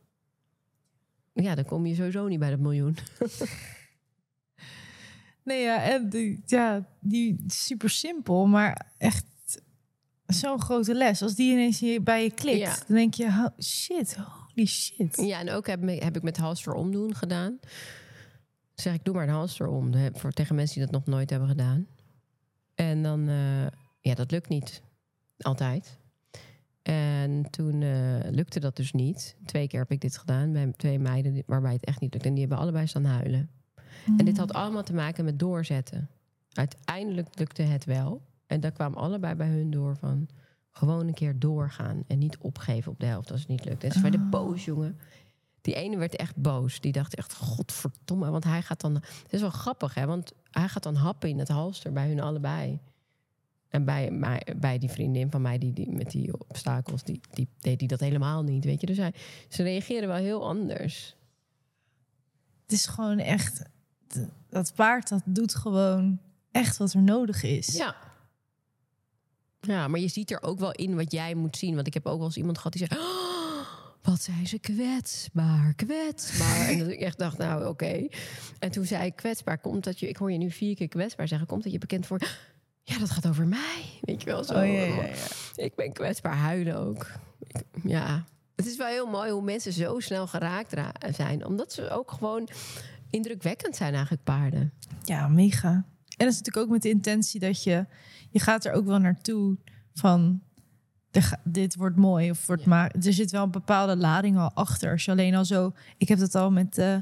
ja, 1.34 1.55
dan 1.55 1.66
kom 1.66 1.86
je 1.86 1.95
sowieso 1.95 2.28
niet 2.28 2.39
bij 2.39 2.49
dat 2.49 2.60
miljoen. 2.60 2.97
Nee, 5.43 5.62
ja, 5.62 5.84
en 5.84 6.10
die, 6.10 6.41
ja, 6.45 6.86
die 6.99 7.43
super 7.47 7.89
simpel, 7.89 8.45
maar 8.45 8.91
echt 8.97 9.26
zo'n 10.26 10.62
grote 10.62 10.93
les. 10.95 11.22
Als 11.22 11.36
die 11.36 11.51
ineens 11.51 11.80
hier 11.80 12.03
bij 12.03 12.24
je 12.24 12.32
klikt, 12.32 12.58
Ja. 12.60 12.76
dan 12.88 12.95
denk 12.95 13.14
je, 13.14 13.32
ho- 13.34 13.62
shit, 13.64 14.16
holy 14.16 14.66
shit. 14.68 15.18
Ja, 15.22 15.39
en 15.39 15.49
ook 15.51 15.68
heb, 15.68 15.82
me- 15.82 16.03
heb 16.03 16.16
ik 16.16 16.22
met 16.24 16.38
halster 16.38 16.74
omdoen 16.74 17.16
gedaan. 17.16 17.60
Zeg 18.76 18.93
ik, 18.93 19.03
doe 19.03 19.14
maar 19.14 19.24
een 19.28 19.34
halster 19.34 19.68
om. 19.68 19.91
Voor, 20.14 20.32
tegen 20.32 20.55
mensen 20.55 20.76
die 20.76 20.84
dat 20.86 20.93
nog 20.93 21.05
nooit 21.16 21.30
hebben 21.30 21.49
gedaan. 21.49 21.88
En 22.76 23.03
dan, 23.03 23.28
eh, 23.28 23.68
ja, 24.01 24.14
dat 24.14 24.32
lukt 24.32 24.49
niet. 24.49 24.82
Altijd. 25.38 25.99
En 26.81 27.49
toen 27.49 27.81
eh, 27.81 28.31
lukte 28.31 28.59
dat 28.59 28.75
dus 28.75 28.91
niet. 28.91 29.35
Twee 29.45 29.67
keer 29.67 29.79
heb 29.79 29.91
ik 29.91 30.01
dit 30.01 30.17
gedaan 30.17 30.51
bij 30.51 30.73
twee 30.75 30.99
meiden 30.99 31.43
waarbij 31.45 31.73
het 31.73 31.85
echt 31.85 31.99
niet 31.99 32.13
lukt. 32.13 32.25
En 32.25 32.31
die 32.31 32.39
hebben 32.39 32.59
allebei 32.59 32.88
staan 32.88 33.05
huilen. 33.05 33.49
En 34.17 34.25
dit 34.25 34.38
had 34.38 34.53
allemaal 34.53 34.83
te 34.83 34.93
maken 34.93 35.25
met 35.25 35.39
doorzetten. 35.39 36.09
Uiteindelijk 36.51 37.39
lukte 37.39 37.61
het 37.61 37.85
wel. 37.85 38.21
En 38.45 38.59
daar 38.59 38.71
kwam 38.71 38.93
allebei 38.93 39.35
bij 39.35 39.47
hun 39.47 39.71
door 39.71 39.97
van 39.97 40.29
gewoon 40.71 41.07
een 41.07 41.13
keer 41.13 41.39
doorgaan. 41.39 42.03
En 42.07 42.17
niet 42.17 42.38
opgeven 42.38 42.91
op 42.91 42.99
de 42.99 43.05
helft 43.05 43.31
als 43.31 43.39
het 43.39 43.49
niet 43.49 43.65
lukt. 43.65 43.83
En 43.83 43.91
ze 43.91 44.01
werden 44.01 44.29
boos, 44.29 44.65
jongen. 44.65 44.99
Die 45.61 45.75
ene 45.75 45.97
werd 45.97 46.15
echt 46.15 46.35
boos. 46.35 46.79
Die 46.79 46.91
dacht 46.91 47.15
echt, 47.15 47.33
godverdomme. 47.33 48.29
Want 48.29 48.43
hij 48.43 48.61
gaat 48.61 48.81
dan... 48.81 48.93
Het 48.95 49.33
is 49.33 49.41
wel 49.41 49.49
grappig, 49.49 49.93
hè. 49.93 50.05
Want 50.05 50.33
hij 50.51 50.67
gaat 50.67 50.83
dan 50.83 50.95
happen 50.95 51.29
in 51.29 51.39
het 51.39 51.47
halster 51.47 51.91
bij 51.93 52.07
hun 52.07 52.19
allebei. 52.19 52.79
En 53.70 53.86
bij, 53.86 54.11
mij, 54.11 54.47
bij 54.57 54.78
die 54.78 54.89
vriendin 54.89 55.32
van 55.32 55.41
mij, 55.41 55.57
die, 55.57 55.74
die 55.74 55.91
met 55.91 56.11
die 56.11 56.39
obstakels... 56.39 57.03
Die, 57.03 57.20
die 57.32 57.47
deed 57.59 57.80
hij 57.80 57.88
dat 57.88 57.99
helemaal 57.99 58.43
niet, 58.43 58.65
weet 58.65 58.82
je. 58.82 58.88
Dus 58.88 58.97
hij, 58.97 59.13
ze 59.49 59.63
reageren 59.63 60.07
wel 60.07 60.18
heel 60.18 60.47
anders. 60.47 61.15
Het 62.61 62.72
is 62.72 62.86
gewoon 62.86 63.20
echt, 63.20 63.61
dat 64.49 64.74
paard 64.76 65.09
dat 65.09 65.22
doet 65.26 65.55
gewoon 65.55 66.20
echt 66.51 66.78
wat 66.78 66.93
er 66.93 67.01
nodig 67.01 67.43
is. 67.43 67.78
Ja. 67.78 67.95
Ja, 69.59 69.88
maar 69.88 69.99
je 69.99 70.07
ziet 70.07 70.32
er 70.32 70.41
ook 70.41 70.59
wel 70.59 70.72
in 70.72 70.95
wat 70.95 71.11
jij 71.11 71.36
moet 71.36 71.57
zien. 71.57 71.76
Want 71.76 71.88
ik 71.88 71.93
heb 71.93 72.05
ook 72.05 72.18
wel 72.18 72.26
eens 72.26 72.38
iemand 72.38 72.57
gehad 72.57 72.74
die 72.74 72.88
zei... 72.88 73.01
"Oh, 73.01 73.28
wat 74.01 74.22
zijn 74.22 74.47
ze 74.47 74.59
kwetsbaar, 74.59 75.74
kwetsbaar. 75.74 76.68
en 76.70 76.80
dat 76.80 76.88
ik 76.88 76.99
echt 76.99 77.18
dacht, 77.18 77.38
nou 77.38 77.68
oké. 77.68 78.07
En 78.59 78.72
toen 78.72 78.86
zei 78.86 79.05
ik 79.05 79.15
kwetsbaar, 79.15 79.57
komt 79.57 79.84
dat 79.84 79.99
je... 79.99 80.09
Ik 80.09 80.18
hoor 80.18 80.32
je 80.32 80.38
nu 80.38 80.51
vier 80.51 80.76
keer 80.76 80.88
kwetsbaar 80.88 81.28
zeggen. 81.28 81.47
Komt 81.47 81.63
dat 81.63 81.72
je 81.72 81.78
bekend 81.78 82.05
voor... 82.05 82.20
Ja, 82.89 82.97
dat 82.99 83.09
gaat 83.09 83.27
over 83.27 83.47
mij. 83.47 83.83
Weet 84.01 84.21
je 84.21 84.29
wel 84.29 84.43
zo. 84.43 84.53
Oh, 84.53 84.65
ja, 84.65 84.71
ja, 84.83 85.03
ja. 85.03 85.13
Ik 85.55 85.75
ben 85.75 85.93
kwetsbaar, 85.93 86.35
huilen 86.35 86.75
ook. 86.77 87.11
Ik- 87.47 87.63
ja, 87.83 88.23
het 88.55 88.65
is 88.65 88.77
wel 88.77 88.88
heel 88.88 89.07
mooi 89.07 89.31
hoe 89.31 89.41
mensen 89.43 89.73
zo 89.73 89.99
snel 89.99 90.27
geraakt 90.27 90.73
ra- 90.73 90.91
zijn. 91.11 91.45
Omdat 91.45 91.73
ze 91.73 91.89
ook 91.89 92.11
gewoon 92.11 92.49
indrukwekkend 93.09 93.75
zijn 93.75 93.93
eigenlijk, 93.93 94.23
paarden. 94.23 94.73
Ja, 95.03 95.27
mega. 95.27 95.69
En 95.69 96.25
dat 96.25 96.27
is 96.27 96.38
natuurlijk 96.38 96.65
ook 96.65 96.71
met 96.71 96.81
de 96.81 96.89
intentie 96.89 97.39
dat 97.39 97.63
je... 97.63 97.85
Je 98.29 98.39
gaat 98.39 98.65
er 98.65 98.71
ook 98.73 98.85
wel 98.85 98.97
naartoe 98.99 99.57
van... 99.93 100.41
dit 101.43 101.75
wordt 101.75 101.95
mooi 101.95 102.29
of 102.29 102.47
wordt 102.47 102.65
maar 102.65 102.91
Er 103.01 103.13
zit 103.13 103.31
wel 103.31 103.43
een 103.43 103.51
bepaalde 103.51 103.95
lading 103.97 104.38
al 104.38 104.51
achter. 104.53 104.91
Als 104.91 105.05
je 105.05 105.11
alleen 105.11 105.35
al 105.35 105.45
zo... 105.45 105.71
Ik 105.97 106.07
heb 106.07 106.19
dat 106.19 106.35
al 106.35 106.51
met... 106.51 106.77
eh 106.77 106.97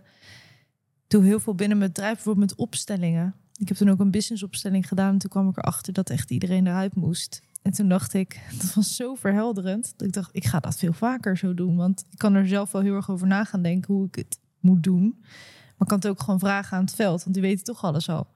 doe 1.08 1.24
heel 1.24 1.40
veel 1.40 1.56
binnen 1.56 1.78
mijn 1.78 1.90
bedrijf, 1.92 2.14
bijvoorbeeld 2.14 2.50
met 2.50 2.60
opstellingen. 2.60 3.36
Ik 3.58 3.68
heb 3.68 3.78
toen 3.78 3.90
ook 3.90 4.00
een 4.00 4.12
businessopstelling 4.12 4.88
gedaan. 4.88 5.14
En 5.14 5.18
toen 5.18 5.30
kwam 5.30 5.50
ik 5.50 5.58
erachter 5.58 5.94
dat 5.94 6.10
echt 6.10 6.32
iedereen 6.32 6.68
eruit 6.68 6.96
moest. 6.96 7.42
En 7.62 7.72
toen 7.72 7.90
dacht 7.90 8.14
ik, 8.14 8.40
dat 8.62 8.74
was 8.74 8.96
zo 8.96 9.16
verhelderend. 9.16 9.94
Dat 9.98 10.08
ik 10.08 10.14
dacht, 10.14 10.30
ik 10.32 10.46
ga 10.46 10.60
dat 10.60 10.78
veel 10.78 10.94
vaker 10.94 11.38
zo 11.38 11.54
doen. 11.54 11.76
Want 11.76 12.06
ik 12.10 12.18
kan 12.18 12.34
er 12.34 12.48
zelf 12.48 12.72
wel 12.72 12.82
heel 12.82 12.96
erg 12.96 13.10
over 13.10 13.28
na 13.28 13.44
gaan 13.44 13.62
denken 13.62 13.94
hoe 13.94 14.08
ik 14.08 14.16
het 14.16 14.40
moet 14.60 14.84
doen. 14.84 15.16
Maar 15.20 15.88
ik 15.88 15.88
kan 15.88 15.98
het 15.98 16.08
ook 16.08 16.20
gewoon 16.20 16.40
vragen 16.40 16.78
aan 16.78 16.84
het 16.84 16.96
veld, 16.96 17.24
want 17.24 17.36
die 17.36 17.44
weten 17.44 17.64
toch 17.64 17.84
alles 17.84 18.10
al. 18.10 18.28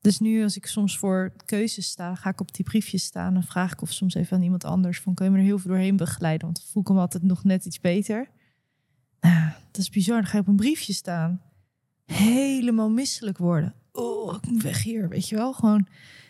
Dus 0.00 0.18
nu 0.18 0.42
als 0.42 0.56
ik 0.56 0.66
soms 0.66 0.98
voor 0.98 1.32
keuzes 1.44 1.86
sta, 1.86 2.14
ga 2.14 2.30
ik 2.30 2.40
op 2.40 2.54
die 2.54 2.64
briefjes 2.64 3.04
staan 3.04 3.34
en 3.34 3.42
vraag 3.42 3.72
ik 3.72 3.82
of 3.82 3.92
soms 3.92 4.14
even 4.14 4.36
aan 4.36 4.42
iemand 4.42 4.64
anders 4.64 5.00
van 5.00 5.14
kun 5.14 5.24
je 5.24 5.30
me 5.30 5.38
er 5.38 5.44
heel 5.44 5.58
veel 5.58 5.70
doorheen 5.70 5.96
begeleiden, 5.96 6.46
want 6.46 6.64
voel 6.70 6.82
ik 6.82 6.88
hem 6.88 6.98
altijd 6.98 7.22
nog 7.22 7.44
net 7.44 7.64
iets 7.64 7.80
beter. 7.80 8.28
Nou, 9.20 9.50
dat 9.70 9.80
is 9.80 9.90
bizar. 9.90 10.16
Dan 10.16 10.26
ga 10.26 10.36
je 10.36 10.42
op 10.42 10.48
een 10.48 10.56
briefje 10.56 10.92
staan, 10.92 11.40
helemaal 12.04 12.90
misselijk 12.90 13.38
worden. 13.38 13.74
Oh, 13.96 14.34
ik 14.34 14.50
moet 14.50 14.62
weg 14.62 14.82
hier, 14.82 15.08
weet 15.08 15.28
je 15.28 15.36
wel? 15.36 15.52
Gewoon 15.52 15.86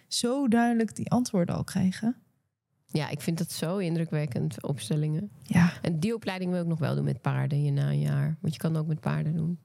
zo 0.08 0.48
duidelijk 0.48 0.96
die 0.96 1.10
antwoorden 1.10 1.54
al 1.54 1.64
krijgen. 1.64 2.16
Ja, 2.86 3.08
ik 3.08 3.20
vind 3.20 3.38
dat 3.38 3.52
zo 3.52 3.76
indrukwekkend, 3.76 4.62
opstellingen. 4.62 5.30
Ja, 5.42 5.72
En 5.82 6.00
die 6.00 6.14
opleiding 6.14 6.50
wil 6.50 6.60
ik 6.60 6.66
nog 6.66 6.78
wel 6.78 6.94
doen 6.94 7.04
met 7.04 7.20
paarden 7.20 7.64
je 7.64 7.70
na 7.70 7.88
een 7.88 8.00
jaar. 8.00 8.36
Want 8.40 8.54
je 8.54 8.60
kan 8.60 8.76
ook 8.76 8.86
met 8.86 9.00
paarden 9.00 9.34
doen. 9.34 9.58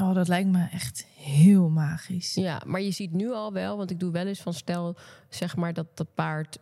oh, 0.00 0.14
dat 0.14 0.28
lijkt 0.28 0.50
me 0.50 0.68
echt 0.72 1.06
heel 1.14 1.68
magisch. 1.68 2.34
Ja, 2.34 2.62
maar 2.66 2.80
je 2.80 2.90
ziet 2.90 3.12
nu 3.12 3.30
al 3.30 3.52
wel, 3.52 3.76
want 3.76 3.90
ik 3.90 4.00
doe 4.00 4.10
wel 4.12 4.26
eens 4.26 4.40
van 4.40 4.54
stel, 4.54 4.96
zeg 5.28 5.56
maar 5.56 5.72
dat 5.72 5.96
dat 5.96 6.14
paard 6.14 6.58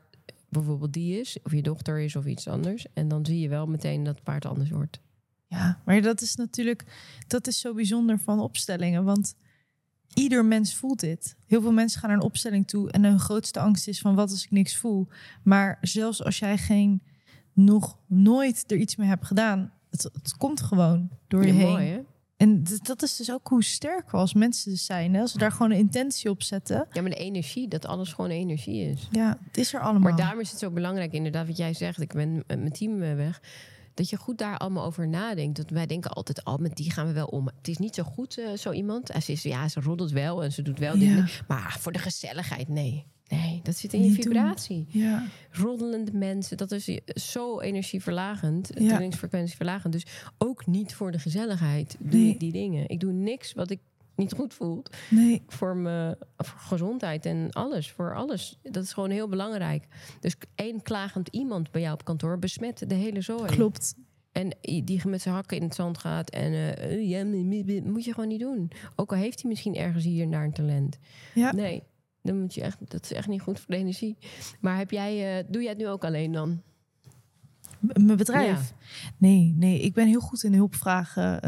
bijvoorbeeld 0.49 0.93
die 0.93 1.21
is, 1.21 1.39
of 1.43 1.53
je 1.53 1.63
dochter 1.63 2.01
is 2.01 2.17
of 2.17 2.27
iets 2.27 2.49
anders. 2.49 2.87
En 2.93 3.09
dan 3.09 3.27
zie 3.27 3.41
je 3.41 3.49
wel 3.49 3.67
meteen 3.67 4.03
dat 4.03 4.15
het 4.15 4.25
paard 4.25 4.47
anders 4.47 4.71
wordt. 4.71 5.01
Ja, 5.47 5.81
maar 5.85 6.03
dat 6.03 6.21
is 6.21 6.35
natuurlijk, 6.35 6.85
dat 7.27 7.47
is 7.47 7.61
zo 7.61 7.75
bijzonder 7.75 8.19
van 8.19 8.41
opstellingen. 8.41 9.05
Want 9.05 9.35
ieder 10.15 10.45
mens 10.45 10.75
voelt 10.75 11.01
dit. 11.01 11.37
Heel 11.47 11.61
veel 11.61 11.73
mensen 11.73 12.01
gaan 12.01 12.09
naar 12.11 12.19
een 12.19 12.25
opstelling 12.25 12.69
toe 12.69 12.91
en 12.91 13.05
hun 13.05 13.19
grootste 13.21 13.61
angst 13.61 13.89
is 13.89 14.01
van 14.01 14.15
wat 14.15 14.31
als 14.31 14.45
ik 14.45 14.51
niks 14.51 14.77
voel. 14.77 15.09
Maar 15.43 15.79
zelfs 15.81 16.25
als 16.25 16.39
jij 16.39 16.59
geen, 16.59 17.03
nog 17.53 17.99
nooit 18.07 18.65
er 18.71 18.77
iets 18.77 18.97
mee 18.97 19.09
hebt 19.09 19.27
gedaan, 19.27 19.73
het, 19.91 20.03
het 20.03 20.37
komt 20.37 20.61
gewoon 20.61 21.09
door 21.29 21.47
je 21.47 21.53
Ja, 21.53 21.59
heen. 21.59 21.69
mooi 21.69 21.87
hè? 21.87 22.01
En 22.37 22.65
dat 22.83 23.03
is 23.03 23.17
dus 23.17 23.33
ook 23.33 23.49
hoe 23.49 23.65
sterk 23.65 24.11
we 24.11 24.17
als 24.17 24.35
mensen 24.35 24.77
zijn. 24.77 25.15
Hè? 25.15 25.21
Als 25.21 25.33
we 25.33 25.39
daar 25.39 25.53
gewoon 25.53 25.71
een 25.71 25.79
intentie 25.79 26.31
op 26.31 26.43
zetten. 26.43 26.87
Ja, 26.93 27.01
maar 27.01 27.11
de 27.11 27.17
energie, 27.17 27.69
dat 27.69 27.87
alles 27.87 28.13
gewoon 28.13 28.31
energie 28.31 28.91
is. 28.91 29.09
Ja, 29.11 29.39
het 29.47 29.57
is 29.57 29.75
er 29.75 29.81
allemaal. 29.81 30.01
Maar 30.01 30.17
daarom 30.17 30.41
is 30.41 30.51
het 30.51 30.59
zo 30.59 30.71
belangrijk, 30.71 31.13
inderdaad, 31.13 31.47
wat 31.47 31.57
jij 31.57 31.75
zegt. 31.75 32.01
Ik 32.01 32.13
ben 32.13 32.35
met 32.35 32.47
mijn 32.59 32.73
team 32.73 33.03
eh, 33.03 33.15
weg. 33.15 33.41
Dat 33.99 34.09
je 34.11 34.17
goed 34.17 34.39
daar 34.39 34.57
allemaal 34.59 34.85
over 34.85 35.09
nadenkt. 35.09 35.57
Dat 35.57 35.71
wij 35.71 35.87
denken 35.87 36.11
altijd, 36.11 36.45
al 36.45 36.57
met 36.59 36.77
die 36.77 36.91
gaan 36.91 37.07
we 37.07 37.13
wel 37.13 37.27
om. 37.27 37.47
Het 37.57 37.69
is 37.69 37.77
niet 37.79 37.95
zo 37.95 38.03
goed, 38.03 38.39
eh, 38.39 38.53
zo 38.57 38.73
iemand. 38.73 39.11
En 39.11 39.23
ze, 39.23 39.33
is, 39.33 39.43
ja, 39.43 39.69
ze 39.69 39.81
roddelt 39.81 40.11
wel 40.11 40.45
en 40.45 40.53
ze 40.53 40.63
doet 40.63 40.79
wel 40.79 40.93
Ja. 40.95 40.99
dingen. 41.01 41.29
Maar 41.49 41.77
voor 41.81 41.93
de 41.93 41.99
gezelligheid, 41.99 42.69
nee. 42.69 43.07
Nee, 43.29 43.61
dat 43.63 43.77
zit 43.77 43.93
in 43.93 44.03
je 44.03 44.09
Niet 44.09 44.15
vibratie. 44.23 44.87
Ja, 44.89 45.27
Roddelende 45.51 46.13
mensen, 46.13 46.57
dat 46.57 46.73
is 46.73 46.99
zo 47.07 47.61
energieverlagend. 47.61 48.71
Ja. 48.75 48.87
Trainingsfrequentieverlagend. 48.87 49.93
Dus 49.93 50.07
ook 50.39 50.67
niet 50.67 50.95
voor 50.95 51.13
de 51.13 51.19
gezelligheid 51.19 51.97
doe 52.01 52.21
Nee. 52.21 52.29
ik 52.31 52.41
die 52.41 52.53
dingen. 52.53 52.89
Ik 52.89 53.01
doe 53.01 53.13
niks 53.13 53.53
wat 53.53 53.71
ik 53.71 53.81
niet 54.19 54.33
goed 54.33 54.55
voel 54.55 54.83
nee, 55.11 55.43
voor 55.47 55.77
mijn 55.77 56.17
voor 56.37 56.59
gezondheid 56.61 57.27
en 57.27 57.51
alles. 57.53 57.91
Voor 57.91 58.15
alles. 58.17 58.59
Dat 58.63 58.83
is 58.85 58.93
gewoon 58.93 59.11
heel 59.11 59.29
belangrijk. 59.29 59.87
Dus 60.21 60.37
één 60.55 60.83
klagend 60.83 61.29
iemand 61.29 61.71
bij 61.71 61.81
jou 61.81 61.93
op 61.95 62.05
kantoor 62.05 62.39
besmet 62.39 62.85
de 62.89 62.95
hele 62.95 63.21
zooi. 63.21 63.51
klopt. 63.51 63.95
En 64.33 64.57
die 64.85 65.01
met 65.09 65.23
zijn 65.23 65.35
hakken 65.35 65.57
in 65.57 65.63
het 65.63 65.75
zand 65.75 65.99
gaat 65.99 66.31
en 66.31 66.53
eh, 66.77 67.09
ja, 67.09 67.25
moet 67.85 68.05
je 68.05 68.13
gewoon 68.15 68.29
niet 68.29 68.41
doen. 68.41 68.71
Ook 68.97 69.13
al 69.13 69.19
heeft 69.19 69.41
hij 69.41 69.51
misschien 69.51 69.75
ergens 69.75 70.05
hier 70.05 70.23
en 70.23 70.31
daar 70.31 70.45
een 70.45 70.53
talent. 70.53 70.99
Ja. 71.35 71.53
Nee, 71.53 71.83
Dan 72.23 72.41
moet 72.41 72.55
je 72.55 72.61
echt, 72.63 72.91
dat 72.91 73.05
is 73.05 73.13
echt 73.13 73.29
niet 73.29 73.41
goed 73.41 73.61
voor 73.61 73.75
de 73.75 73.81
energie. 73.81 74.17
Maar 74.61 74.77
heb 74.77 74.91
jij, 74.91 75.39
eh, 75.39 75.45
doe 75.49 75.61
jij 75.63 75.71
het 75.71 75.81
nu 75.81 75.89
ook 75.89 76.05
alleen 76.05 76.33
dan? 76.33 76.63
M- 77.81 78.05
Mijn 78.05 78.17
bedrijf? 78.19 78.73
Nee, 79.17 79.55
nee, 79.57 79.81
ik 79.81 79.95
ben 79.95 80.07
heel 80.07 80.21
goed 80.21 80.43
in 80.43 80.55
hulpvragen. 80.55 81.41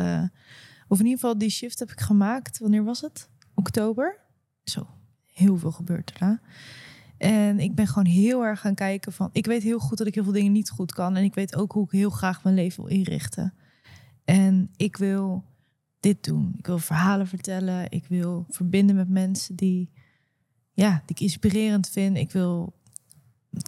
Of 0.91 0.99
in 0.99 1.05
ieder 1.05 1.20
geval, 1.20 1.38
die 1.38 1.51
shift 1.51 1.78
heb 1.78 1.91
ik 1.91 2.01
gemaakt. 2.01 2.59
Wanneer 2.59 2.84
was 2.84 3.01
het? 3.01 3.28
Oktober. 3.55 4.20
Zo, 4.64 4.86
heel 5.26 5.57
veel 5.57 5.70
gebeurt 5.70 6.12
daarna. 6.12 6.41
En 7.18 7.59
ik 7.59 7.74
ben 7.74 7.86
gewoon 7.86 8.07
heel 8.07 8.45
erg 8.45 8.61
gaan 8.61 8.74
kijken 8.74 9.12
van... 9.12 9.30
Ik 9.32 9.47
weet 9.47 9.62
heel 9.62 9.78
goed 9.78 9.99
dat 9.99 10.07
ik 10.07 10.14
heel 10.14 10.24
veel 10.24 10.32
dingen 10.32 10.53
niet 10.53 10.70
goed 10.70 10.93
kan. 10.93 11.16
En 11.16 11.24
ik 11.24 11.34
weet 11.34 11.57
ook 11.57 11.72
hoe 11.72 11.84
ik 11.84 11.91
heel 11.91 12.11
graag 12.11 12.45
mijn 12.45 12.55
leven 12.55 12.84
wil 12.84 12.93
inrichten. 12.93 13.55
En 14.24 14.70
ik 14.76 14.97
wil 14.97 15.45
dit 16.01 16.24
doen. 16.24 16.55
Ik 16.59 16.66
wil 16.66 16.78
verhalen 16.78 17.26
vertellen. 17.26 17.91
Ik 17.91 18.07
wil 18.07 18.47
verbinden 18.49 18.97
met 18.97 19.09
mensen 19.09 19.57
die, 19.57 19.91
ja, 20.72 20.91
die 20.91 21.16
ik 21.16 21.20
inspirerend 21.20 21.88
vind. 21.88 22.16
Ik 22.16 22.32
wil 22.32 22.78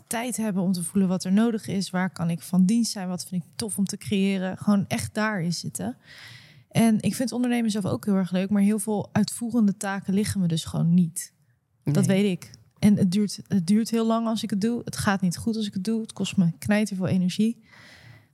tijd 0.07 0.37
hebben 0.37 0.63
om 0.63 0.73
te 0.73 0.85
voelen 0.85 1.09
wat 1.09 1.25
er 1.25 1.33
nodig 1.33 1.67
is. 1.67 1.91
Waar 1.91 2.11
kan 2.11 2.31
ik 2.31 2.41
van 2.41 2.65
dienst 2.65 2.93
zijn? 2.93 3.09
Wat 3.09 3.27
vind 3.27 3.43
ik 3.43 3.51
tof 3.57 3.79
om 3.79 3.85
te 3.85 3.97
creëren? 3.97 4.59
Gewoon 4.59 4.85
echt 4.89 5.15
daarin 5.15 5.53
zitten. 5.53 5.97
En 6.73 7.01
ik 7.01 7.15
vind 7.15 7.33
ondernemen 7.33 7.71
zelf 7.71 7.85
ook 7.85 8.05
heel 8.05 8.15
erg 8.15 8.31
leuk. 8.31 8.51
Maar 8.51 8.63
heel 8.63 8.79
veel 8.79 9.09
uitvoerende 9.13 9.77
taken 9.77 10.15
liggen 10.15 10.41
me 10.41 10.47
dus 10.47 10.65
gewoon 10.65 10.95
niet. 10.95 11.33
Dat 11.83 12.07
weet 12.07 12.31
ik. 12.31 12.51
En 12.79 12.97
het 12.97 13.13
duurt, 13.13 13.41
het 13.47 13.67
duurt 13.67 13.91
heel 13.91 14.07
lang 14.07 14.27
als 14.27 14.43
ik 14.43 14.51
het 14.51 14.61
doe. 14.61 14.81
Het 14.85 14.97
gaat 14.97 15.21
niet 15.21 15.37
goed 15.37 15.57
als 15.57 15.67
ik 15.67 15.75
het 15.75 15.85
doe. 15.85 16.01
Het 16.01 16.13
kost 16.13 16.37
me 16.37 16.53
knijter 16.59 16.97
veel 16.97 17.07
energie. 17.07 17.65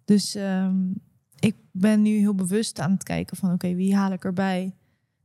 Dus 0.05 0.35
ehm, 0.35 0.77
ik 1.39 1.57
ben 1.73 2.03
nu 2.03 2.11
heel 2.19 2.35
bewust 2.35 2.81
aan 2.81 2.91
het 2.91 3.03
kijken 3.03 3.37
van... 3.37 3.53
oké, 3.53 3.75
wie 3.75 3.97
haal 3.97 4.13
ik 4.13 4.25
erbij 4.25 4.75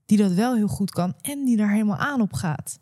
die 0.05 0.17
dat 0.17 0.31
wel 0.31 0.55
heel 0.55 0.67
goed 0.67 0.91
kan... 0.91 1.15
en 1.21 1.45
die 1.45 1.57
daar 1.57 1.71
helemaal 1.71 1.97
aan 1.97 2.21
op 2.21 2.33
gaat. 2.33 2.79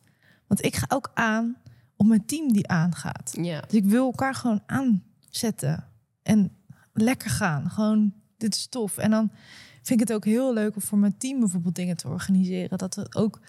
Want 0.47 0.65
ik 0.65 0.75
ga 0.75 0.85
ook 0.89 1.11
aan 1.13 1.57
op 1.95 2.05
mijn 2.05 2.25
team 2.25 2.53
die 2.53 2.67
aangaat. 2.67 3.33
Ja, 3.41 3.59
Dus 3.59 3.73
ik 3.73 3.85
wil 3.85 4.05
elkaar 4.05 4.35
gewoon 4.35 4.63
aanzetten. 4.65 5.87
En 6.23 6.51
lekker 6.93 7.29
gaan. 7.29 7.69
Gewoon, 7.69 8.13
dit 8.37 8.55
is 8.55 8.67
tof. 8.67 8.97
En 8.97 9.11
dan 9.11 9.31
vind 9.81 10.01
ik 10.01 10.07
het 10.07 10.13
ook 10.17 10.25
heel 10.25 10.53
leuk 10.53 10.75
om 10.75 10.81
voor 10.81 10.97
mijn 10.97 11.17
team 11.17 11.39
bijvoorbeeld 11.39 11.75
dingen 11.75 11.97
te 11.97 12.07
organiseren. 12.07 12.77
Dat 12.77 12.95
we 12.95 13.07
ook 13.15 13.39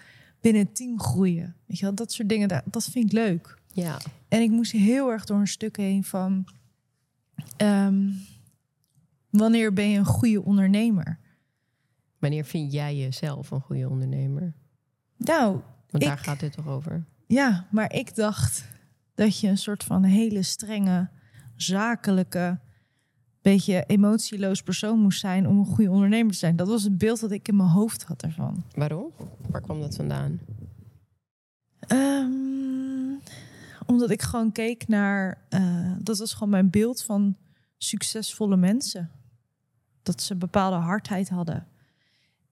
binnen 0.41 0.61
het 0.61 0.75
team 0.75 0.99
groeien. 0.99 1.55
Weet 1.65 1.77
je 1.77 1.85
wel, 1.85 1.95
dat 1.95 2.11
soort 2.11 2.29
dingen, 2.29 2.63
dat 2.65 2.83
vind 2.83 3.05
ik 3.05 3.11
leuk. 3.11 3.57
ja. 3.73 3.97
En 4.27 4.41
ik 4.41 4.49
moest 4.49 4.71
heel 4.71 5.09
erg 5.11 5.25
door 5.25 5.39
een 5.39 5.47
stuk 5.47 5.77
heen 5.77 6.03
van... 6.03 6.45
ehm, 7.57 8.09
wanneer 9.29 9.73
ben 9.73 9.89
je 9.89 9.97
een 9.97 10.05
goede 10.05 10.43
ondernemer? 10.43 11.19
Wanneer 12.19 12.45
vind 12.45 12.71
jij 12.71 12.97
jezelf 12.97 13.51
een 13.51 13.61
goede 13.61 13.89
ondernemer? 13.89 14.53
Nou, 15.17 15.61
Want 15.89 16.03
daar 16.03 16.17
Ik- 16.17 16.23
gaat 16.23 16.39
dit 16.39 16.51
toch 16.53 16.67
over? 16.67 17.05
Ja, 17.27 17.67
maar 17.71 17.93
ik 17.93 18.15
dacht 18.15 18.65
dat 19.15 19.39
je 19.39 19.47
een 19.47 19.57
soort 19.57 19.83
van 19.83 20.03
hele 20.03 20.43
strenge, 20.43 21.09
zakelijke, 21.55 22.59
beetje 23.43 23.83
emotieloos 23.87 24.61
persoon 24.61 24.99
moest 24.99 25.19
zijn 25.19 25.47
om 25.47 25.57
een 25.59 25.65
goede 25.65 25.91
ondernemer 25.91 26.31
te 26.31 26.37
zijn. 26.37 26.55
Dat 26.55 26.67
was 26.67 26.83
het 26.83 26.97
beeld 26.97 27.19
dat 27.19 27.31
ik 27.31 27.47
in 27.47 27.55
mijn 27.55 27.69
hoofd 27.69 28.03
had 28.03 28.23
ervan. 28.23 28.63
Waarom? 28.75 29.11
Waar 29.49 29.61
kwam 29.61 29.81
dat 29.81 29.95
vandaan? 29.95 30.39
Ehm, 31.79 33.29
omdat 33.85 34.09
ik 34.09 34.21
gewoon 34.21 34.51
keek 34.51 34.87
naar, 34.87 35.45
eh, 35.49 35.91
dat 35.99 36.17
was 36.17 36.33
gewoon 36.33 36.49
mijn 36.49 36.69
beeld 36.69 37.03
van 37.03 37.37
succesvolle 37.77 38.57
mensen. 38.57 39.09
Dat 40.03 40.21
ze 40.21 40.33
een 40.33 40.39
bepaalde 40.39 40.77
hardheid 40.77 41.29
hadden. 41.29 41.67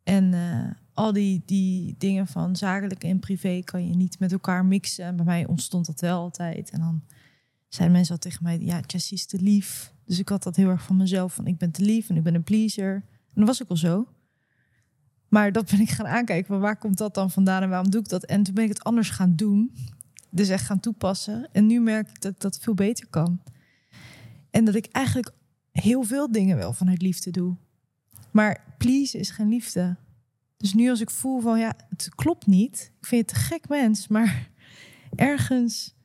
En 0.03 0.33
eh, 0.33 0.71
al 0.93 1.13
die, 1.13 1.41
die 1.45 1.95
dingen 1.97 2.27
van 2.27 2.55
zakelijk 2.55 3.03
en 3.03 3.19
privé 3.19 3.61
kan 3.63 3.87
je 3.87 3.95
niet 3.95 4.19
met 4.19 4.31
elkaar 4.31 4.65
mixen. 4.65 5.05
En 5.05 5.15
bij 5.15 5.25
mij 5.25 5.47
ontstond 5.47 5.85
dat 5.85 6.01
wel 6.01 6.19
altijd. 6.19 6.69
En 6.69 6.79
dan 6.79 7.03
zeiden 7.67 7.97
mensen 7.97 8.15
al 8.15 8.21
tegen 8.21 8.43
mij, 8.43 8.59
ja, 8.59 8.79
Jessie 8.87 9.17
is 9.17 9.25
te 9.25 9.41
lief. 9.41 9.93
Dus 10.11 10.19
ik 10.19 10.29
had 10.29 10.43
dat 10.43 10.55
heel 10.55 10.69
erg 10.69 10.83
van 10.83 10.97
mezelf, 10.97 11.33
van 11.33 11.47
ik 11.47 11.57
ben 11.57 11.71
te 11.71 11.81
lief 11.81 12.09
en 12.09 12.15
ik 12.15 12.23
ben 12.23 12.35
een 12.35 12.43
pleaser. 12.43 12.93
En 12.93 13.33
dat 13.33 13.47
was 13.47 13.61
ik 13.61 13.69
al 13.69 13.77
zo. 13.77 14.07
Maar 15.27 15.51
dat 15.51 15.69
ben 15.69 15.79
ik 15.79 15.89
gaan 15.89 16.07
aankijken, 16.07 16.59
waar 16.59 16.77
komt 16.77 16.97
dat 16.97 17.13
dan 17.13 17.31
vandaan 17.31 17.61
en 17.61 17.69
waarom 17.69 17.89
doe 17.89 18.01
ik 18.01 18.09
dat? 18.09 18.25
En 18.25 18.43
toen 18.43 18.53
ben 18.53 18.63
ik 18.63 18.69
het 18.69 18.83
anders 18.83 19.09
gaan 19.09 19.35
doen. 19.35 19.75
Dus 20.29 20.49
echt 20.49 20.65
gaan 20.65 20.79
toepassen. 20.79 21.49
En 21.51 21.67
nu 21.67 21.79
merk 21.79 22.09
ik 22.09 22.21
dat 22.21 22.31
ik 22.31 22.39
dat 22.39 22.59
veel 22.59 22.73
beter 22.73 23.07
kan. 23.09 23.41
En 24.49 24.65
dat 24.65 24.75
ik 24.75 24.85
eigenlijk 24.85 25.33
heel 25.71 26.03
veel 26.03 26.31
dingen 26.31 26.57
wel 26.57 26.73
vanuit 26.73 27.01
liefde 27.01 27.31
doe. 27.31 27.55
Maar 28.31 28.75
please 28.77 29.17
is 29.17 29.29
geen 29.29 29.49
liefde. 29.49 29.95
Dus 30.57 30.73
nu 30.73 30.89
als 30.89 31.01
ik 31.01 31.09
voel 31.09 31.41
van 31.41 31.59
ja, 31.59 31.73
het 31.89 32.09
klopt 32.15 32.47
niet. 32.47 32.91
Ik 32.99 33.05
vind 33.05 33.29
het 33.29 33.39
een 33.39 33.45
gek 33.45 33.69
mens, 33.69 34.07
maar 34.07 34.49
ergens 35.15 35.95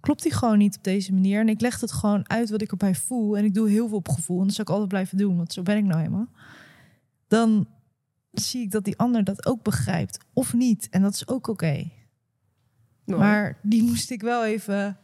klopt 0.00 0.22
die 0.22 0.32
gewoon 0.32 0.58
niet 0.58 0.76
op 0.76 0.84
deze 0.84 1.12
manier. 1.12 1.40
En 1.40 1.48
ik 1.48 1.60
leg 1.60 1.80
het 1.80 1.92
gewoon 1.92 2.28
uit 2.28 2.50
wat 2.50 2.62
ik 2.62 2.70
erbij 2.70 2.94
voel. 2.94 3.36
En 3.36 3.44
ik 3.44 3.54
doe 3.54 3.68
heel 3.68 3.88
veel 3.88 3.96
op 3.96 4.08
gevoel. 4.08 4.38
En 4.38 4.46
dat 4.46 4.54
zou 4.54 4.66
ik 4.66 4.72
altijd 4.72 4.88
blijven 4.88 5.18
doen, 5.18 5.36
want 5.36 5.52
zo 5.52 5.62
ben 5.62 5.76
ik 5.76 5.84
nou 5.84 5.98
helemaal. 5.98 6.28
Dan 7.26 7.68
zie 8.32 8.62
ik 8.62 8.70
dat 8.70 8.84
die 8.84 8.98
ander 8.98 9.24
dat 9.24 9.46
ook 9.46 9.62
begrijpt. 9.62 10.18
Of 10.32 10.54
niet. 10.54 10.88
En 10.90 11.02
dat 11.02 11.14
is 11.14 11.28
ook 11.28 11.46
oké. 11.48 11.90
Maar 13.04 13.58
die 13.62 13.82
moest 13.82 14.10
ik 14.10 14.22
wel 14.22 14.44
even. 14.44 14.98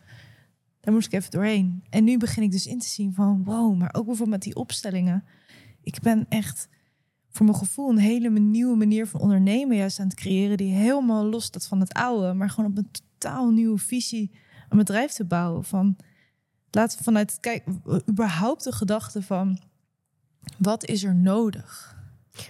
Daar 0.81 0.95
moest 0.95 1.07
ik 1.07 1.13
even 1.13 1.31
doorheen. 1.31 1.85
En 1.91 2.05
nu 2.05 2.19
begin 2.19 2.43
ik 2.43 2.51
dus 2.51 2.67
in 2.67 2.79
te 2.79 2.89
zien 2.89 3.15
van 3.15 3.45
wow, 3.45 3.77
maar 3.77 3.95
ook 3.95 4.07
bijvoorbeeld 4.07 4.29
met 4.29 4.43
die 4.43 4.57
opstellingen. 4.57 5.25
Ik 5.83 6.01
ben 6.01 6.27
echt 6.29 6.69
voor 7.29 7.47
mijn 7.47 7.59
gevoel 7.59 7.91
een 7.91 7.99
hele 7.99 8.31
nieuwe 8.31 8.77
manier 8.77 9.07
van 9.07 9.21
ondernemen 9.21 9.77
juist 9.77 9.99
aan 9.99 10.07
het 10.07 10.17
creëren. 10.17 10.57
Die 10.57 10.75
helemaal 10.75 11.25
los 11.25 11.45
staat 11.45 11.67
van 11.67 11.81
het 11.81 11.93
oude. 11.93 12.33
Maar 12.33 12.51
gewoon 12.51 12.71
op 12.71 12.79
een 12.79 12.91
totaal 12.91 13.51
nieuwe 13.51 13.79
visie 13.79 14.31
een 14.69 14.79
bedrijf 14.79 15.13
te 15.13 15.25
bouwen. 15.25 15.65
Van 15.65 15.97
laten 16.71 16.99
we 16.99 17.05
vanuit, 17.05 17.39
kijk, 17.41 17.65
überhaupt 18.09 18.65
de 18.65 18.73
gedachte 18.73 19.23
van 19.23 19.59
wat 20.59 20.85
is 20.85 21.05
er 21.05 21.15
nodig? 21.15 21.97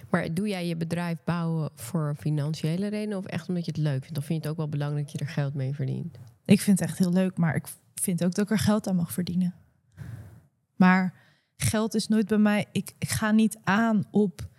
Maar 0.09 0.33
doe 0.33 0.47
jij 0.47 0.67
je 0.67 0.75
bedrijf 0.75 1.17
bouwen 1.23 1.69
voor 1.75 2.15
financiële 2.19 2.87
redenen 2.87 3.17
of 3.17 3.25
echt 3.25 3.47
omdat 3.47 3.65
je 3.65 3.71
het 3.71 3.81
leuk 3.81 4.03
vindt? 4.03 4.17
Of 4.17 4.25
vind 4.25 4.43
je 4.43 4.47
het 4.47 4.47
ook 4.47 4.57
wel 4.57 4.69
belangrijk 4.69 5.11
dat 5.11 5.19
je 5.19 5.25
er 5.25 5.31
geld 5.31 5.53
mee 5.53 5.73
verdient? 5.73 6.17
Ik 6.45 6.61
vind 6.61 6.79
het 6.79 6.89
echt 6.89 6.97
heel 6.97 7.13
leuk, 7.13 7.37
maar 7.37 7.55
ik 7.55 7.67
vind 7.95 8.23
ook 8.23 8.33
dat 8.33 8.45
ik 8.45 8.51
er 8.51 8.59
geld 8.59 8.87
aan 8.87 8.95
mag 8.95 9.11
verdienen. 9.11 9.53
Maar 10.75 11.13
geld 11.57 11.93
is 11.93 12.07
nooit 12.07 12.27
bij 12.27 12.37
mij. 12.37 12.65
Ik, 12.71 12.93
ik 12.97 13.09
ga 13.09 13.31
niet 13.31 13.57
aan 13.63 14.03
op 14.11 14.49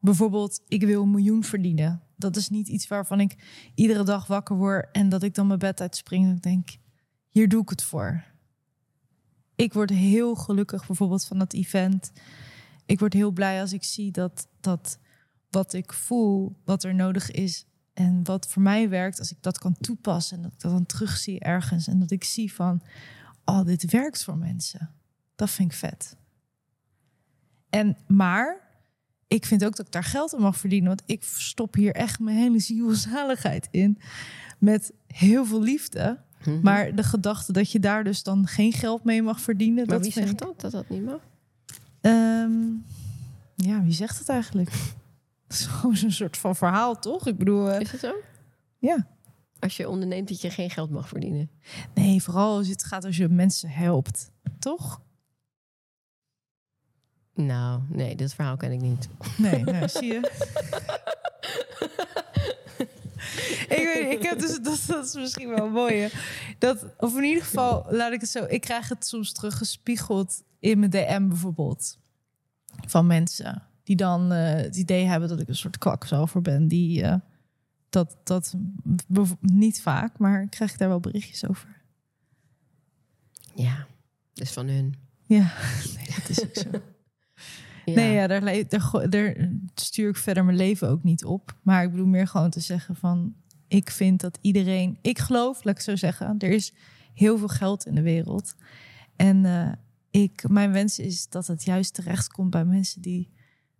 bijvoorbeeld, 0.00 0.62
ik 0.68 0.82
wil 0.82 1.02
een 1.02 1.10
miljoen 1.10 1.44
verdienen. 1.44 2.02
Dat 2.20 2.36
is 2.36 2.48
niet 2.48 2.68
iets 2.68 2.88
waarvan 2.88 3.20
ik 3.20 3.36
iedere 3.74 4.04
dag 4.04 4.26
wakker 4.26 4.56
word 4.56 4.88
en 4.92 5.08
dat 5.08 5.22
ik 5.22 5.34
dan 5.34 5.46
mijn 5.46 5.58
bed 5.58 5.80
uitspring 5.80 6.24
en 6.24 6.34
ik 6.34 6.42
denk, 6.42 6.68
hier 7.28 7.48
doe 7.48 7.62
ik 7.62 7.68
het 7.68 7.82
voor. 7.82 8.24
Ik 9.54 9.72
word 9.72 9.90
heel 9.90 10.34
gelukkig 10.34 10.86
bijvoorbeeld 10.86 11.24
van 11.24 11.38
dat 11.38 11.52
event. 11.52 12.12
Ik 12.86 12.98
word 12.98 13.12
heel 13.12 13.30
blij 13.30 13.60
als 13.60 13.72
ik 13.72 13.84
zie 13.84 14.10
dat, 14.10 14.48
dat 14.60 14.98
wat 15.50 15.72
ik 15.72 15.92
voel, 15.92 16.56
wat 16.64 16.84
er 16.84 16.94
nodig 16.94 17.30
is 17.30 17.66
en 17.92 18.24
wat 18.24 18.48
voor 18.48 18.62
mij 18.62 18.88
werkt, 18.88 19.18
als 19.18 19.30
ik 19.30 19.42
dat 19.42 19.58
kan 19.58 19.76
toepassen 19.80 20.36
en 20.36 20.42
dat 20.42 20.52
ik 20.52 20.60
dat 20.60 20.72
dan 20.72 20.86
terugzie 20.86 21.40
ergens 21.40 21.86
en 21.86 21.98
dat 21.98 22.10
ik 22.10 22.24
zie 22.24 22.52
van, 22.52 22.82
oh, 23.44 23.64
dit 23.64 23.90
werkt 23.90 24.24
voor 24.24 24.36
mensen. 24.36 24.90
Dat 25.34 25.50
vind 25.50 25.72
ik 25.72 25.78
vet. 25.78 26.16
En 27.68 27.96
maar 28.06 28.69
ik 29.30 29.46
vind 29.46 29.64
ook 29.64 29.76
dat 29.76 29.86
ik 29.86 29.92
daar 29.92 30.04
geld 30.04 30.34
aan 30.34 30.40
mag 30.40 30.56
verdienen, 30.56 30.88
want 30.88 31.02
ik 31.06 31.22
stop 31.24 31.74
hier 31.74 31.94
echt 31.94 32.18
mijn 32.20 32.36
hele 32.36 32.58
zielzaligheid 32.58 33.68
in 33.70 33.98
met 34.58 34.92
heel 35.06 35.44
veel 35.46 35.62
liefde. 35.62 36.20
Mhm. 36.44 36.60
Maar 36.62 36.94
de 36.94 37.02
gedachte 37.02 37.52
dat 37.52 37.70
je 37.72 37.80
daar 37.80 38.04
dus 38.04 38.22
dan 38.22 38.46
geen 38.46 38.72
geld 38.72 39.04
mee 39.04 39.22
mag 39.22 39.40
verdienen, 39.40 39.86
Maar 39.86 39.94
dat 39.96 40.02
wie 40.02 40.12
zegt 40.12 40.30
ik- 40.30 40.38
dat, 40.38 40.60
dat 40.60 40.70
dat 40.72 40.88
niet 40.88 41.04
mag? 41.04 41.20
Ehm, 42.00 42.52
ja, 43.56 43.82
wie 43.82 43.92
zegt 43.92 44.18
het 44.18 44.28
eigenlijk? 44.28 44.70
Het 45.48 45.58
is 45.58 45.66
gewoon 45.66 45.96
zo'n 45.96 46.10
soort 46.10 46.36
van 46.36 46.56
verhaal, 46.56 46.98
toch? 46.98 47.26
Ik 47.26 47.38
bedoel, 47.38 47.70
eh, 47.70 47.80
Is 47.80 47.90
het 47.90 48.00
zo? 48.00 48.12
ja. 48.78 49.06
Als 49.58 49.76
je 49.76 49.88
onderneemt 49.88 50.28
dat 50.28 50.40
je 50.40 50.50
geen 50.50 50.70
geld 50.70 50.90
mag 50.90 51.08
verdienen. 51.08 51.50
Nee, 51.94 52.22
vooral 52.22 52.56
als 52.56 52.68
het 52.68 52.84
gaat 52.84 53.04
als 53.04 53.16
je 53.16 53.28
mensen 53.28 53.70
helpt, 53.70 54.30
toch? 54.58 55.00
Nou, 57.46 57.80
nee, 57.88 58.16
dit 58.16 58.34
verhaal 58.34 58.56
ken 58.56 58.72
ik 58.72 58.80
niet. 58.80 59.08
Nee, 59.36 59.64
nou, 59.64 59.88
zie 59.88 60.12
je. 60.12 60.20
ik 63.76 63.90
weet 63.94 64.12
ik 64.12 64.22
heb 64.22 64.38
dus, 64.38 64.60
dat, 64.60 64.84
dat 64.86 65.04
is 65.06 65.14
misschien 65.14 65.48
wel 65.48 65.68
mooi. 65.68 66.08
Dat, 66.58 66.86
of 66.98 67.16
in 67.16 67.24
ieder 67.24 67.42
geval, 67.42 67.86
laat 67.90 68.12
ik 68.12 68.20
het 68.20 68.30
zo, 68.30 68.44
ik 68.48 68.60
krijg 68.60 68.88
het 68.88 69.06
soms 69.06 69.32
teruggespiegeld 69.32 70.42
in 70.58 70.78
mijn 70.78 70.90
DM 70.90 71.28
bijvoorbeeld. 71.28 71.98
Van 72.86 73.06
mensen 73.06 73.62
die 73.82 73.96
dan 73.96 74.32
eh, 74.32 74.54
het 74.54 74.76
idee 74.76 75.04
hebben 75.04 75.28
dat 75.28 75.40
ik 75.40 75.48
een 75.48 75.56
soort 75.56 75.78
kwakzalver 75.78 76.40
ben. 76.40 76.68
Die, 76.68 77.02
eh, 77.02 77.14
dat, 77.88 78.16
dat 78.24 78.54
niet 79.40 79.82
vaak, 79.82 80.18
maar 80.18 80.42
ik 80.42 80.50
krijg 80.50 80.76
daar 80.76 80.88
wel 80.88 81.00
berichtjes 81.00 81.46
over. 81.48 81.82
Ja, 83.54 83.86
dus 84.32 84.50
van 84.50 84.68
hun. 84.68 84.94
Ja, 85.22 85.52
nee, 85.96 86.06
dat 86.16 86.28
is 86.28 86.42
ook 86.42 86.56
zo. 86.56 86.70
Ja. 87.90 87.96
Nee, 87.96 88.12
ja, 88.14 88.26
daar, 88.26 89.08
daar, 89.10 89.48
stuur 89.74 90.08
ik 90.08 90.16
verder 90.16 90.44
mijn 90.44 90.56
leven 90.56 90.88
ook 90.88 91.02
niet 91.02 91.24
op. 91.24 91.56
Maar 91.62 91.84
ik 91.84 91.90
bedoel 91.90 92.06
meer 92.06 92.26
gewoon 92.26 92.50
te 92.50 92.60
zeggen 92.60 92.96
van... 92.96 93.34
ik 93.68 93.90
vind 93.90 94.20
dat 94.20 94.38
iedereen, 94.40 94.98
ik 95.02 95.18
geloof, 95.18 95.64
laat 95.64 95.74
ik 95.76 95.80
zo 95.82 95.96
zeggen, 95.96 96.38
er 96.38 96.50
is 96.50 96.72
heel 97.14 97.38
veel 97.38 97.48
geld 97.48 97.86
in 97.86 97.94
de 97.94 98.02
wereld. 98.02 98.54
En 99.16 99.44
eh, 99.44 99.72
ik, 100.10 100.48
mijn 100.48 100.72
wens 100.72 100.98
is 100.98 101.28
dat 101.28 101.46
het 101.46 101.64
juist 101.64 101.94
terechtkomt 101.94 102.50
bij 102.50 102.64
mensen 102.64 103.02
die 103.02 103.28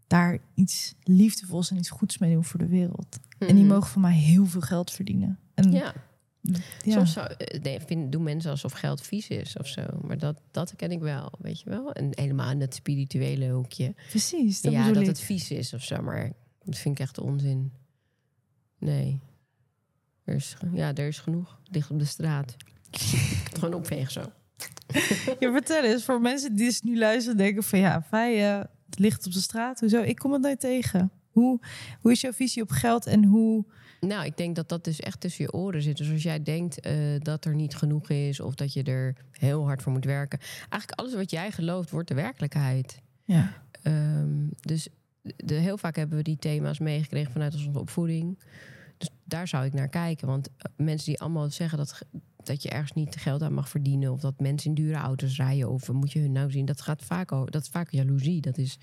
daar 0.07 0.39
iets 0.55 0.95
liefdevols 1.03 1.71
en 1.71 1.77
iets 1.77 1.91
goeds 1.91 2.19
mee 2.19 2.33
doen 2.33 2.45
voor 2.45 2.59
de 2.59 2.69
wereld. 2.69 3.19
En 3.39 3.55
die 3.55 3.65
Mhm. 3.65 3.73
mogen 3.75 3.91
van 3.91 4.01
mij 4.03 4.15
heel 4.15 4.47
veel 4.47 4.61
geld 4.61 4.91
verdienen. 4.91 5.39
En, 5.55 5.73
Ja, 5.73 5.95
ja. 6.41 6.93
soms 6.93 7.13
zou, 7.13 7.27
eh, 7.27 7.61
nee, 7.61 7.81
vind, 7.81 8.13
doen 8.13 8.23
mensen 8.23 8.51
alsof 8.51 8.73
geld 8.73 9.03
vies 9.03 9.29
is 9.29 9.57
of 9.57 9.67
zo. 9.67 9.83
Maar 10.03 10.19
dat, 10.19 10.41
dat 10.51 10.77
ken 10.77 10.91
ik 10.91 11.01
wel, 11.01 11.33
weet 11.39 11.61
je 11.61 11.71
wel. 11.71 11.93
En 11.93 12.09
helemaal 12.11 12.51
in 12.51 12.59
dat 12.59 12.75
spirituele 12.75 13.49
hoekje. 13.49 13.95
precies. 14.09 14.61
Dat 14.61 14.73
ja, 14.73 14.93
dat 14.93 15.03
ik. 15.03 15.07
het 15.07 15.21
vies 15.21 15.51
is 15.51 15.75
of 15.75 15.83
zo. 15.83 16.03
Maar 16.03 16.33
dat 16.65 16.79
vind 16.79 16.99
ik 16.99 17.05
echt 17.05 17.19
onzin. 17.19 17.73
Nee. 18.79 19.21
Er 20.25 20.35
is, 20.35 20.57
ja, 20.73 20.95
er 20.95 21.07
is 21.07 21.19
genoeg. 21.19 21.59
Het 21.65 21.75
ligt 21.75 21.91
op 21.91 21.99
de 21.99 22.05
straat. 22.05 22.57
Gewoon 23.59 23.75
opvegen 23.75 24.13
zo. 24.13 24.33
Ja, 25.39 25.53
vertel 25.53 25.85
eens, 25.85 26.05
voor 26.05 26.21
mensen 26.21 26.57
die 26.57 26.67
dus 26.67 26.81
nu 26.81 26.99
luisteren 26.99 27.37
denken 27.37 27.63
van 27.63 27.79
ja, 27.79 28.07
wij, 28.11 28.53
eh, 28.53 28.65
het 28.87 28.99
ligt 28.99 29.27
op 29.27 29.33
de 29.33 29.41
straat. 29.41 29.81
Hoezo? 29.81 30.03
Ik 30.03 30.17
kom 30.17 30.33
het 30.33 30.43
nooit 30.43 30.61
tegen. 30.61 31.11
Hoe, 31.31 31.61
hoe 32.01 32.13
is 32.13 32.21
jouw 32.21 32.33
visie 32.33 32.63
op 32.63 32.71
geld 32.71 33.07
en 33.07 33.25
hoe... 33.25 33.65
Nou, 34.01 34.25
ik 34.25 34.37
denk 34.37 34.57
dat 34.57 34.69
dat 34.69 34.85
dus 34.85 35.01
echt 35.01 35.21
tussen 35.21 35.45
je 35.45 35.53
oren 35.53 35.83
zit. 35.83 35.97
Dus 35.97 36.11
als 36.11 36.23
jij 36.23 36.43
denkt 36.43 36.81
eh, 36.81 36.95
dat 37.19 37.45
er 37.45 37.55
niet 37.55 37.77
genoeg 37.77 38.11
is... 38.11 38.41
of 38.41 38.55
dat 38.55 38.73
je 38.73 38.83
er 38.83 39.17
heel 39.33 39.65
hard 39.65 39.83
voor 39.83 39.93
moet 39.93 40.05
werken... 40.05 40.39
eigenlijk 40.59 41.01
alles 41.01 41.15
wat 41.15 41.31
jij 41.31 41.51
gelooft 41.51 41.91
wordt 41.91 42.09
de 42.09 42.15
werkelijkheid. 42.15 43.01
Ja, 43.25 43.63
Ehm, 43.83 44.47
dus 44.61 44.89
de, 45.23 45.55
heel 45.55 45.79
vaak 45.79 45.97
hebben 45.97 46.17
we 46.17 46.23
die 46.23 46.39
thema's 46.39 46.79
meegekregen 46.79 47.33
vanuit 47.33 47.55
onze 47.55 47.79
opvoeding. 47.79 48.39
Dus 48.99 49.11
daar 49.25 49.49
zou 49.49 49.65
ik 49.65 49.73
naar 49.73 49.89
kijken. 49.89 50.27
Want 50.27 50.49
eh, 50.49 50.73
mensen 50.77 51.07
die 51.07 51.21
allemaal 51.21 51.51
zeggen 51.51 51.79
dat, 51.79 52.03
dat 52.37 52.63
je 52.63 52.69
ergens 52.69 52.93
niet 52.93 53.17
geld 53.17 53.43
aan 53.43 53.53
mag 53.53 53.69
verdienen... 53.69 54.13
of 54.13 54.21
dat 54.21 54.41
mensen 54.41 54.69
in 54.69 54.75
dure 54.75 54.99
auto's 54.99 55.37
rijden... 55.37 55.71
of 55.71 55.93
moet 55.93 56.13
je 56.13 56.21
hun 56.21 56.33
nou 56.33 56.51
zien, 56.51 56.65
dat 56.65 56.81
gaat 56.81 57.03
vaak 57.03 57.33
over. 57.33 57.51
Dat 57.51 57.63
is 57.63 57.69
vaak 57.69 57.91
jaloezie. 57.91 58.41
Dat, 58.41 58.59
is, 58.59 58.79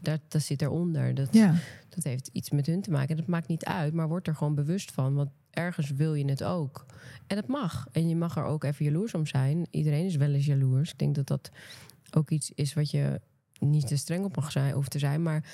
dat, 0.00 0.20
dat 0.28 0.42
zit 0.42 0.62
eronder. 0.62 1.14
Dat, 1.14 1.28
ja, 1.32 1.54
dat 1.88 2.04
heeft 2.04 2.30
iets 2.32 2.50
met 2.50 2.66
hun 2.66 2.82
te 2.82 2.90
maken. 2.90 3.16
Dat 3.16 3.26
maakt 3.26 3.48
niet 3.48 3.64
uit, 3.64 3.92
maar 3.92 4.08
word 4.08 4.26
er 4.26 4.34
gewoon 4.34 4.54
bewust 4.54 4.92
van. 4.92 5.14
Want 5.14 5.30
ergens 5.50 5.90
wil 5.90 6.14
je 6.14 6.24
het 6.24 6.44
ook. 6.44 6.86
En 7.26 7.36
dat 7.36 7.46
mag. 7.46 7.86
En 7.92 8.08
je 8.08 8.16
mag 8.16 8.36
er 8.36 8.44
ook 8.44 8.64
even 8.64 8.84
jaloers 8.84 9.14
om 9.14 9.26
zijn. 9.26 9.66
Iedereen 9.70 10.04
is 10.04 10.16
wel 10.16 10.32
eens 10.32 10.46
jaloers. 10.46 10.90
Ik 10.90 10.98
denk 10.98 11.14
dat 11.14 11.26
dat 11.26 11.50
ook 12.10 12.30
iets 12.30 12.50
is 12.54 12.74
wat 12.74 12.90
je 12.90 13.20
niet 13.58 13.86
te 13.86 13.96
streng 13.96 14.24
op 14.24 14.36
mag 14.36 14.52
zijn, 14.52 14.72
hoeft 14.72 14.90
te 14.90 14.98
zijn. 14.98 15.22
Maar 15.22 15.44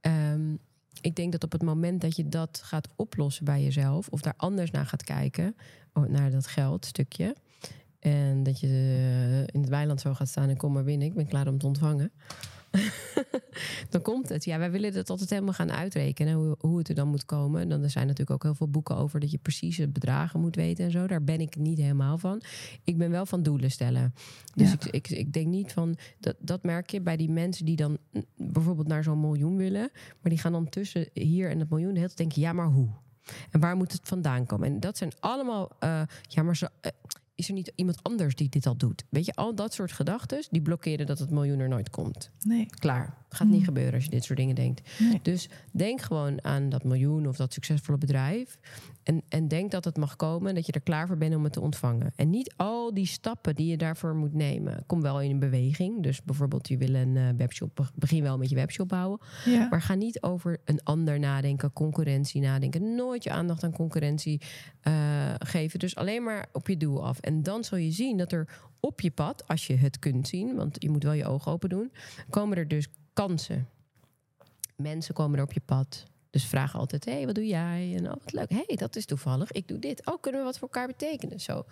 ehm, 0.00 0.54
ik 1.00 1.16
denk 1.16 1.32
dat 1.32 1.44
op 1.44 1.52
het 1.52 1.62
moment 1.62 2.00
dat 2.00 2.16
je 2.16 2.28
dat 2.28 2.60
gaat 2.64 2.88
oplossen 2.96 3.44
bij 3.44 3.62
jezelf... 3.62 4.08
of 4.08 4.20
daar 4.20 4.34
anders 4.36 4.70
naar 4.70 4.86
gaat 4.86 5.02
kijken, 5.02 5.56
oh, 5.92 6.08
naar 6.08 6.30
dat 6.30 6.46
geldstukje... 6.46 7.36
en 7.98 8.42
dat 8.42 8.60
je 8.60 8.66
eh, 8.66 9.40
in 9.40 9.60
het 9.60 9.68
weiland 9.68 10.00
zo 10.00 10.14
gaat 10.14 10.28
staan 10.28 10.48
en 10.48 10.56
kom 10.56 10.72
maar 10.72 10.84
binnen... 10.84 11.08
ik 11.08 11.14
ben 11.14 11.26
klaar 11.26 11.48
om 11.48 11.58
te 11.58 11.66
ontvangen... 11.66 12.12
dan 13.90 14.02
komt 14.02 14.28
het. 14.28 14.44
Ja, 14.44 14.58
wij 14.58 14.70
willen 14.70 14.94
het 14.94 15.10
altijd 15.10 15.30
helemaal 15.30 15.52
gaan 15.52 15.72
uitrekenen 15.72 16.34
hoe, 16.34 16.56
hoe 16.60 16.78
het 16.78 16.88
er 16.88 16.94
dan 16.94 17.08
moet 17.08 17.24
komen. 17.24 17.60
En 17.60 17.68
dan 17.68 17.82
er 17.82 17.90
zijn 17.90 18.06
natuurlijk 18.06 18.30
ook 18.30 18.42
heel 18.42 18.54
veel 18.54 18.68
boeken 18.68 18.96
over 18.96 19.20
dat 19.20 19.30
je 19.30 19.38
precies 19.38 19.76
het 19.76 19.92
bedragen 19.92 20.40
moet 20.40 20.56
weten 20.56 20.84
en 20.84 20.90
zo. 20.90 21.06
Daar 21.06 21.24
ben 21.24 21.40
ik 21.40 21.56
niet 21.56 21.78
helemaal 21.78 22.18
van. 22.18 22.42
Ik 22.84 22.98
ben 22.98 23.10
wel 23.10 23.26
van 23.26 23.42
doelen 23.42 23.70
stellen. 23.70 24.14
Dus 24.54 24.68
Ja. 24.68 24.74
ik, 24.74 24.84
ik, 24.84 25.08
ik 25.08 25.32
denk 25.32 25.46
niet 25.46 25.72
van 25.72 25.96
dat, 26.20 26.36
dat 26.38 26.62
merk 26.62 26.90
je 26.90 27.00
bij 27.00 27.16
die 27.16 27.30
mensen 27.30 27.64
die 27.64 27.76
dan 27.76 27.98
bijvoorbeeld 28.36 28.88
naar 28.88 29.02
zo'n 29.02 29.20
miljoen 29.20 29.56
willen, 29.56 29.90
maar 29.92 30.30
die 30.30 30.38
gaan 30.38 30.52
dan 30.52 30.68
tussen 30.68 31.08
hier 31.12 31.50
en 31.50 31.58
het 31.58 31.70
miljoen 31.70 31.92
de 31.92 32.00
hele 32.00 32.06
tijd 32.06 32.18
denken: 32.18 32.40
ja, 32.40 32.52
maar 32.52 32.66
hoe? 32.68 32.88
En 33.50 33.60
waar 33.60 33.76
moet 33.76 33.92
het 33.92 34.00
vandaan 34.04 34.46
komen? 34.46 34.68
En 34.68 34.80
dat 34.80 34.96
zijn 34.96 35.12
allemaal, 35.20 35.70
eh, 35.78 36.02
ja, 36.22 36.42
maar 36.42 36.56
zo, 36.56 36.66
eh, 36.80 36.90
is 37.36 37.48
er 37.48 37.54
niet 37.54 37.72
iemand 37.74 38.02
anders 38.02 38.34
die 38.34 38.48
dit 38.48 38.66
al 38.66 38.76
doet? 38.76 39.04
Weet 39.08 39.24
je, 39.24 39.34
al 39.34 39.54
dat 39.54 39.74
soort 39.74 39.92
gedachten 39.92 40.44
die 40.50 40.62
blokkeren 40.62 41.06
dat 41.06 41.18
het 41.18 41.30
miljoen 41.30 41.58
er 41.58 41.68
nooit 41.68 41.90
komt. 41.90 42.30
nee, 42.42 42.66
Klaar. 42.78 43.24
Gaat 43.28 43.48
niet 43.48 43.64
gebeuren 43.64 43.94
als 43.94 44.04
je 44.04 44.10
dit 44.10 44.24
soort 44.24 44.38
dingen 44.38 44.54
denkt. 44.54 44.80
nee. 44.98 45.20
Dus 45.22 45.48
denk 45.72 46.00
gewoon 46.00 46.44
aan 46.44 46.68
dat 46.68 46.84
miljoen 46.84 47.28
of 47.28 47.36
dat 47.36 47.52
succesvolle 47.52 47.98
bedrijf. 47.98 48.58
En, 49.06 49.22
en 49.28 49.48
denk 49.48 49.70
dat 49.70 49.84
het 49.84 49.96
mag 49.96 50.16
komen 50.16 50.48
en 50.48 50.54
dat 50.54 50.66
je 50.66 50.72
er 50.72 50.80
klaar 50.80 51.06
voor 51.06 51.16
bent 51.16 51.34
om 51.34 51.44
het 51.44 51.52
te 51.52 51.60
ontvangen. 51.60 52.12
En 52.16 52.30
niet 52.30 52.54
al 52.56 52.94
die 52.94 53.06
stappen 53.06 53.54
die 53.54 53.66
je 53.66 53.76
daarvoor 53.76 54.14
moet 54.14 54.34
nemen. 54.34 54.82
Kom 54.86 55.02
wel 55.02 55.20
in 55.20 55.30
een 55.30 55.38
beweging. 55.38 56.02
Dus 56.02 56.22
bijvoorbeeld, 56.22 56.68
je 56.68 56.76
wil 56.76 56.94
een 56.94 57.16
eh, 57.16 57.28
webshop. 57.36 57.90
Begin 57.94 58.22
wel 58.22 58.38
met 58.38 58.48
je 58.48 58.54
webshop 58.54 58.88
bouwen. 58.88 59.20
Ja. 59.44 59.66
Maar 59.70 59.82
ga 59.82 59.94
niet 59.94 60.22
over 60.22 60.60
een 60.64 60.82
ander 60.82 61.18
nadenken, 61.18 61.72
concurrentie 61.72 62.40
nadenken. 62.40 62.94
Nooit 62.94 63.24
je 63.24 63.30
aandacht 63.30 63.64
aan 63.64 63.72
concurrentie 63.72 64.40
eh, 64.80 64.94
geven. 65.38 65.78
Dus 65.78 65.96
alleen 65.96 66.22
maar 66.22 66.46
op 66.52 66.68
je 66.68 66.76
doel 66.76 67.06
af. 67.06 67.18
En 67.18 67.42
dan 67.42 67.64
zul 67.64 67.78
je 67.78 67.90
zien 67.90 68.16
dat 68.16 68.32
er 68.32 68.48
op 68.80 69.00
je 69.00 69.10
pad, 69.10 69.48
als 69.48 69.66
je 69.66 69.76
het 69.76 69.98
kunt 69.98 70.28
zien, 70.28 70.54
want 70.54 70.76
je 70.78 70.90
moet 70.90 71.02
wel 71.02 71.12
je 71.12 71.26
ogen 71.26 71.52
open 71.52 71.68
doen, 71.68 71.92
komen 72.30 72.56
er 72.56 72.68
dus 72.68 72.88
kansen. 73.12 73.68
Mensen 74.76 75.14
komen 75.14 75.38
er 75.38 75.44
op 75.44 75.52
je 75.52 75.62
pad. 75.64 76.06
Dus 76.36 76.44
vraag 76.46 76.76
altijd: 76.76 77.04
hé, 77.04 77.12
hey, 77.12 77.26
wat 77.26 77.34
doe 77.34 77.46
jij? 77.46 77.94
En 77.96 78.04
oh, 78.06 78.10
wat 78.24 78.32
leuk. 78.32 78.48
Hé, 78.50 78.62
hey, 78.66 78.76
dat 78.76 78.96
is 78.96 79.04
toevallig. 79.06 79.52
Ik 79.52 79.68
doe 79.68 79.78
dit. 79.78 80.06
Oh, 80.06 80.20
kunnen 80.20 80.40
we 80.40 80.46
wat 80.46 80.58
voor 80.58 80.68
elkaar 80.68 80.86
betekenen? 80.86 81.40
Zo. 81.40 81.64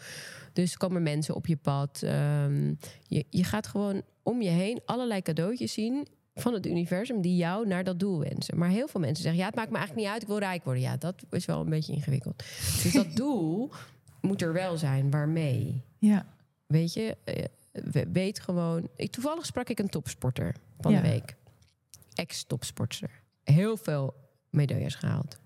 Dus 0.53 0.77
komen 0.77 1.03
mensen 1.03 1.35
op 1.35 1.47
je 1.47 1.57
pad. 1.57 2.03
Ehm, 2.03 2.75
je, 3.03 3.25
je 3.31 3.45
gaat 3.45 3.67
gewoon 3.67 4.03
om 4.23 4.43
je 4.43 4.49
heen 4.49 4.81
allerlei 4.85 5.23
cadeautjes 5.23 5.73
zien 5.73 6.07
van 6.35 6.53
het 6.53 6.67
universum 6.67 7.21
die 7.21 7.37
jou 7.37 7.67
naar 7.67 7.85
dat 7.85 7.99
doel 8.01 8.19
wensen. 8.21 8.59
Maar 8.59 8.69
heel 8.69 8.89
veel 8.89 9.01
mensen 9.01 9.23
zeggen: 9.23 9.41
ja, 9.41 9.47
het 9.47 9.55
maakt 9.57 9.71
me 9.71 9.77
eigenlijk 9.77 10.07
niet 10.07 10.15
uit. 10.15 10.23
Ik 10.23 10.29
wil 10.29 10.39
rijk 10.39 10.65
worden. 10.65 10.83
Ja, 10.83 10.97
dat 10.97 11.15
is 11.31 11.45
wel 11.45 11.61
een 11.61 11.71
beetje 11.71 11.93
ingewikkeld. 11.93 12.43
Dus 12.83 12.93
dat 12.93 13.17
doel 13.23 13.71
moet 14.21 14.43
er 14.43 14.53
wel 14.53 14.77
zijn. 14.77 15.11
Waarmee? 15.11 15.83
ja, 15.99 16.27
Weet 16.67 16.93
je, 16.93 17.17
eh, 17.25 17.45
we- 17.73 18.09
weet 18.13 18.41
gewoon. 18.41 18.89
Ik, 18.97 19.11
toevallig 19.11 19.47
sprak 19.47 19.69
ik 19.69 19.79
een 19.79 19.89
topsporter 19.89 20.55
van 20.81 20.93
Ja. 20.93 21.01
de 21.01 21.09
week. 21.09 21.37
Ex-topsporter. 22.15 23.11
Heel 23.45 23.77
veel 23.77 24.15
medailles 24.55 24.95
gehaald. 24.95 25.39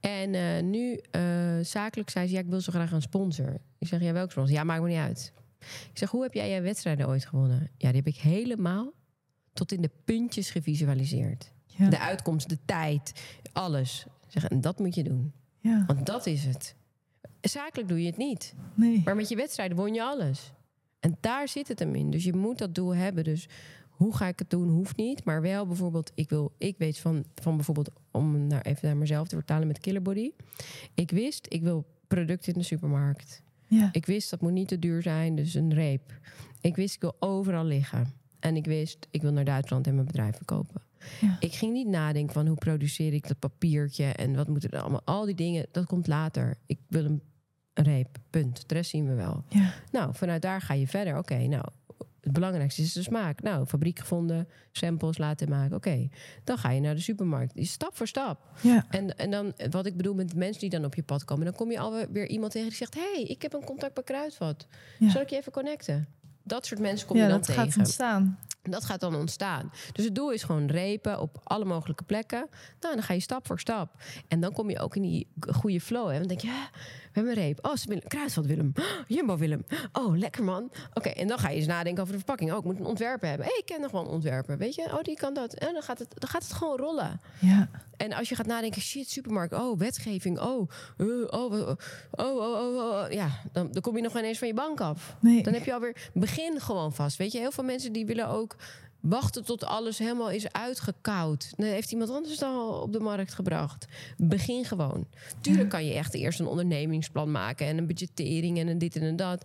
En 0.00 0.34
eh, 0.34 0.62
nu 0.62 1.00
eh, 1.10 1.58
zakelijk 1.62 2.10
zei 2.10 2.26
ze: 2.26 2.32
Ja, 2.32 2.40
ik 2.40 2.46
wil 2.46 2.60
zo 2.60 2.72
graag 2.72 2.92
een 2.92 3.02
sponsor. 3.02 3.56
Ik 3.78 3.86
zeg: 3.86 4.00
Ja, 4.00 4.12
welke 4.12 4.30
sponsor? 4.30 4.54
Ja, 4.54 4.64
maakt 4.64 4.82
me 4.82 4.88
niet 4.88 4.98
uit. 4.98 5.32
Ik 5.60 5.98
zeg: 5.98 6.10
Hoe 6.10 6.22
heb 6.22 6.34
jij 6.34 6.50
je 6.50 6.60
wedstrijden 6.60 7.08
ooit 7.08 7.24
gewonnen? 7.26 7.70
Ja, 7.76 7.88
die 7.88 7.96
heb 8.04 8.06
ik 8.06 8.16
helemaal 8.16 8.92
tot 9.52 9.72
in 9.72 9.82
de 9.82 9.90
puntjes 10.04 10.50
gevisualiseerd. 10.50 11.52
ja, 11.66 11.88
De 11.88 11.98
uitkomst, 11.98 12.48
de 12.48 12.58
tijd, 12.64 13.12
alles. 13.52 14.04
Ik 14.26 14.40
Zeg, 14.40 14.48
en 14.50 14.60
dat 14.60 14.78
moet 14.78 14.94
je 14.94 15.02
doen. 15.02 15.32
ja, 15.58 15.84
Want 15.86 16.06
dat 16.06 16.26
is 16.26 16.44
het. 16.44 16.74
Zakelijk 17.40 17.88
doe 17.88 18.00
je 18.00 18.06
het 18.06 18.16
niet. 18.16 18.54
nee. 18.74 19.02
Maar 19.04 19.16
met 19.16 19.28
je 19.28 19.36
wedstrijden 19.36 19.76
won 19.76 19.94
je 19.94 20.02
alles. 20.02 20.52
En 21.00 21.16
daar 21.20 21.48
zit 21.48 21.68
het 21.68 21.78
hem 21.78 21.94
in. 21.94 22.10
Dus 22.10 22.24
je 22.24 22.32
moet 22.32 22.58
dat 22.58 22.74
doel 22.74 22.94
hebben. 22.94 23.24
Dus 23.24 23.48
hoe 23.92 24.16
ga 24.16 24.26
ik 24.26 24.38
het 24.38 24.50
doen, 24.50 24.68
hoeft 24.68 24.96
niet. 24.96 25.24
Maar 25.24 25.42
wel 25.42 25.66
bijvoorbeeld, 25.66 26.12
ik, 26.14 26.28
wil, 26.28 26.52
ik 26.58 26.78
weet 26.78 26.98
van, 26.98 27.24
van 27.34 27.56
bijvoorbeeld, 27.56 27.90
om 28.10 28.46
naar, 28.46 28.62
even 28.62 28.88
naar 28.88 28.96
mezelf 28.96 29.28
te 29.28 29.36
vertalen 29.36 29.66
met 29.66 29.78
Killerbody. 29.78 30.30
Ik 30.94 31.10
wist, 31.10 31.46
ik 31.48 31.62
wil 31.62 31.86
producten 32.06 32.52
in 32.52 32.58
de 32.58 32.66
supermarkt. 32.66 33.42
Ja, 33.66 33.88
Ik 33.92 34.06
wist, 34.06 34.30
dat 34.30 34.40
moet 34.40 34.52
niet 34.52 34.68
te 34.68 34.78
duur 34.78 35.02
zijn, 35.02 35.34
dus 35.36 35.54
een 35.54 35.74
reep. 35.74 36.12
Ik 36.60 36.76
wist, 36.76 36.94
ik 36.94 37.00
wil 37.00 37.16
overal 37.18 37.64
liggen. 37.64 38.12
En 38.40 38.56
ik 38.56 38.64
wist, 38.64 39.06
ik 39.10 39.22
wil 39.22 39.32
naar 39.32 39.44
Duitsland 39.44 39.86
en 39.86 39.94
mijn 39.94 40.06
bedrijf 40.06 40.36
verkopen. 40.36 40.82
Ja. 41.20 41.36
Ik 41.40 41.52
ging 41.54 41.72
niet 41.72 41.88
nadenken 41.88 42.32
van 42.32 42.46
hoe 42.46 42.56
produceer 42.56 43.12
ik 43.12 43.28
dat 43.28 43.38
papiertje 43.38 44.04
en 44.04 44.34
wat 44.34 44.48
moet 44.48 44.64
er 44.64 44.80
allemaal. 44.80 45.02
Al 45.04 45.24
die 45.24 45.34
dingen, 45.34 45.66
dat 45.70 45.86
komt 45.86 46.06
later. 46.06 46.56
Ik 46.66 46.78
wil 46.88 47.04
een, 47.04 47.22
een 47.72 47.84
reep, 47.84 48.18
punt. 48.30 48.68
De 48.68 48.74
rest 48.74 48.90
zien 48.90 49.06
we 49.06 49.14
wel. 49.14 49.44
ja, 49.48 49.72
Nou, 49.92 50.14
vanuit 50.14 50.42
daar 50.42 50.60
ga 50.60 50.74
je 50.74 50.86
verder. 50.86 51.18
Oké, 51.18 51.46
nou, 51.46 51.64
het 52.22 52.32
belangrijkste 52.32 52.82
is 52.82 52.92
de 52.92 53.02
smaak. 53.02 53.42
Nou, 53.42 53.66
fabriek 53.66 53.98
gevonden, 53.98 54.48
samples 54.72 55.18
laten 55.18 55.48
maken. 55.48 55.76
Oké, 55.76 56.08
dan 56.44 56.58
ga 56.58 56.70
je 56.70 56.80
naar 56.80 56.94
de 56.94 57.00
supermarkt. 57.00 57.52
Stap 57.56 57.96
voor 57.96 58.06
stap. 58.06 58.38
ja, 58.60 58.86
En, 58.90 59.18
en 59.18 59.30
dan, 59.30 59.52
wat 59.70 59.86
ik 59.86 59.96
bedoel 59.96 60.14
met 60.14 60.34
mensen 60.34 60.60
die 60.60 60.70
dan 60.70 60.84
op 60.84 60.94
je 60.94 61.02
pad 61.02 61.24
komen... 61.24 61.44
dan 61.44 61.54
kom 61.54 61.70
je 61.70 61.78
alweer 61.78 62.28
iemand 62.28 62.52
tegen 62.52 62.68
die 62.68 62.76
zegt... 62.76 62.94
hé, 62.94 63.12
hey, 63.14 63.22
ik 63.22 63.42
heb 63.42 63.52
een 63.52 63.64
contact 63.64 63.94
bij 63.94 64.02
Kruidvat. 64.02 64.66
Ja. 64.98 65.10
Zal 65.10 65.20
ik 65.20 65.30
je 65.30 65.36
even 65.36 65.52
connecten? 65.52 66.08
Dat 66.42 66.66
soort 66.66 66.80
mensen 66.80 67.06
kom 67.06 67.16
ja 67.16 67.22
je 67.22 67.28
dan 67.28 67.38
dat 67.38 67.46
tegen. 67.46 67.62
gaat 67.62 67.76
ontstaan. 67.76 68.38
Dat 68.62 68.84
gaat 68.84 69.00
dan 69.00 69.14
ontstaan. 69.14 69.72
Dus 69.92 70.04
het 70.04 70.14
doel 70.14 70.30
is 70.32 70.42
gewoon 70.42 70.66
repen 70.66 71.20
op 71.20 71.40
alle 71.44 71.64
mogelijke 71.64 72.04
plekken. 72.04 72.48
Nou, 72.80 72.94
dan 72.94 73.02
ga 73.02 73.14
je 73.14 73.20
stap 73.20 73.46
voor 73.46 73.60
stap. 73.60 74.02
En 74.28 74.40
dan 74.40 74.52
kom 74.52 74.70
je 74.70 74.78
ook 74.78 74.96
in 74.96 75.02
die 75.02 75.26
goede 75.50 75.80
flow. 75.80 76.10
Hè? 76.10 76.18
Dan 76.18 76.28
denk 76.28 76.40
je, 76.40 76.46
ja, 76.46 76.68
we 76.72 77.08
hebben 77.12 77.36
een 77.36 77.42
reep. 77.42 77.66
Oh, 77.66 77.98
Kruidvat 78.08 78.46
Willem. 78.46 78.72
Jumbo 79.08 79.36
Willem. 79.36 79.64
Oh, 79.92 80.16
lekker 80.16 80.44
man. 80.44 80.70
Oké, 80.94 81.08
en 81.08 81.28
dan 81.28 81.38
ga 81.38 81.48
je 81.48 81.56
eens 81.56 81.66
nadenken 81.66 82.02
over 82.02 82.12
de 82.12 82.18
verpakking. 82.18 82.52
Oh, 82.52 82.58
ik 82.58 82.64
moet 82.64 82.78
een 82.78 82.84
ontwerper 82.86 83.28
hebben. 83.28 83.46
Hé, 83.46 83.52
hey, 83.52 83.60
ik 83.60 83.66
ken 83.66 83.80
nog 83.80 83.90
wel 83.90 84.00
een 84.00 84.10
ontwerper. 84.10 84.58
Weet 84.58 84.74
je? 84.74 84.82
Oh, 84.82 85.02
die 85.02 85.16
kan 85.16 85.34
dat. 85.34 85.54
En 85.54 85.72
dan 85.72 85.82
gaat 85.82 85.98
het, 85.98 86.20
dan 86.20 86.28
gaat 86.28 86.42
het 86.42 86.52
gewoon 86.52 86.76
rollen. 86.76 87.20
Ja, 87.40 87.68
En 87.96 88.12
als 88.12 88.28
je 88.28 88.34
gaat 88.34 88.46
nadenken, 88.46 88.82
shit, 88.82 89.10
supermarkt, 89.10 89.54
oh, 89.54 89.78
wetgeving, 89.78 90.40
oh, 90.40 90.70
eh, 90.96 91.06
oh, 91.06 91.52
oh, 91.52 91.52
oh, 91.52 91.76
oh, 92.10 92.36
oh, 92.40 92.76
oh, 92.76 93.10
ja, 93.10 93.28
dan, 93.52 93.68
dan 93.72 93.82
kom 93.82 93.96
je 93.96 94.02
nog 94.02 94.18
ineens 94.18 94.38
van 94.38 94.48
je 94.48 94.54
bank 94.54 94.80
af. 94.80 95.16
nee. 95.20 95.42
Dan 95.42 95.52
heb 95.52 95.64
je 95.64 95.74
alweer, 95.74 96.10
begin 96.14 96.60
gewoon 96.60 96.92
vast. 96.92 97.16
Weet 97.16 97.32
je, 97.32 97.38
heel 97.38 97.52
veel 97.52 97.64
mensen 97.64 97.92
die 97.92 98.06
willen 98.06 98.28
ook 98.28 98.51
wachten 99.00 99.44
tot 99.44 99.64
alles 99.64 99.98
helemaal 99.98 100.30
is 100.30 100.52
uitgekoud. 100.52 101.52
Nee, 101.56 101.70
heeft 101.70 101.92
iemand 101.92 102.10
anders 102.10 102.38
dan 102.38 102.54
al 102.54 102.80
op 102.80 102.92
de 102.92 103.00
markt 103.00 103.34
gebracht. 103.34 103.86
Begin 104.16 104.64
gewoon. 104.64 105.06
Tuurlijk 105.40 105.68
kan 105.68 105.84
je 105.86 105.92
echt 105.92 106.14
eerst 106.14 106.40
een 106.40 106.46
ondernemingsplan 106.46 107.30
maken 107.30 107.66
en 107.66 107.78
een 107.78 107.86
budgettering 107.86 108.58
en 108.58 108.68
een 108.68 108.78
dit 108.78 108.96
en 108.96 109.02
een 109.02 109.16
dat. 109.16 109.44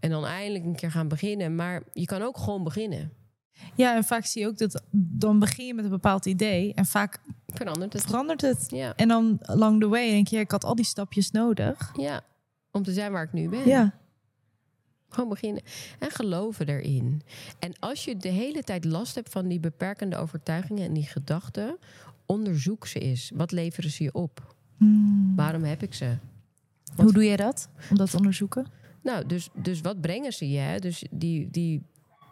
En 0.00 0.10
dan 0.10 0.24
eindelijk 0.26 0.64
een 0.64 0.76
keer 0.76 0.90
gaan 0.90 1.08
beginnen. 1.08 1.54
Maar 1.54 1.82
je 1.92 2.04
kan 2.06 2.22
ook 2.22 2.38
gewoon 2.38 2.64
beginnen. 2.64 3.12
Ja, 3.74 3.96
en 3.96 4.04
vaak 4.04 4.24
zie 4.24 4.42
je 4.42 4.48
ook 4.48 4.58
dat 4.58 4.82
dan 4.90 5.38
begin 5.38 5.66
je 5.66 5.74
met 5.74 5.84
een 5.84 5.90
bepaald 5.90 6.26
idee 6.26 6.74
en 6.74 6.86
vaak 6.86 7.18
Verandert 7.46 7.92
het. 7.92 8.02
verandert 8.02 8.40
het. 8.40 8.64
Ja, 8.68 8.92
En 8.96 9.08
dan 9.08 9.38
along 9.42 9.80
the 9.80 9.88
way 9.88 10.10
denk 10.10 10.28
je, 10.28 10.38
ik 10.38 10.50
had 10.50 10.64
al 10.64 10.74
die 10.74 10.84
stapjes 10.84 11.30
nodig. 11.30 11.92
ja. 11.96 12.20
Om 12.70 12.82
te 12.82 12.92
zijn 12.92 13.12
waar 13.12 13.22
ik 13.22 13.32
nu 13.32 13.48
ben. 13.48 13.66
Ja, 13.68 13.94
Gewoon 15.08 15.28
beginnen. 15.28 15.62
En 15.98 16.10
geloven 16.10 16.66
erin. 16.68 17.22
En 17.58 17.72
als 17.78 18.04
je 18.04 18.16
de 18.16 18.28
hele 18.28 18.62
tijd 18.62 18.84
last 18.84 19.14
hebt 19.14 19.30
van 19.32 19.48
die 19.48 19.60
beperkende 19.60 20.16
overtuigingen 20.16 20.84
en 20.84 20.92
die 20.92 21.06
gedachten, 21.06 21.76
onderzoek 22.26 22.86
ze 22.86 22.98
eens. 22.98 23.30
Wat 23.34 23.52
leveren 23.52 23.90
ze 23.90 24.02
je 24.02 24.12
op? 24.14 24.54
Hmm. 24.76 25.32
Waarom 25.36 25.62
heb 25.64 25.82
ik 25.82 25.94
ze? 25.94 26.16
Hoe 26.96 27.12
doe 27.12 27.24
je 27.24 27.36
dat? 27.36 27.68
Om 27.90 27.96
dat 27.96 28.10
te 28.10 28.16
onderzoeken? 28.16 28.66
Nou, 29.02 29.26
dus, 29.26 29.48
dus 29.54 29.80
wat 29.80 30.00
brengen 30.00 30.32
ze 30.32 30.50
je? 30.50 30.58
Hè? 30.58 30.78
Dus 30.78 31.04
die, 31.10 31.50
die, 31.50 31.82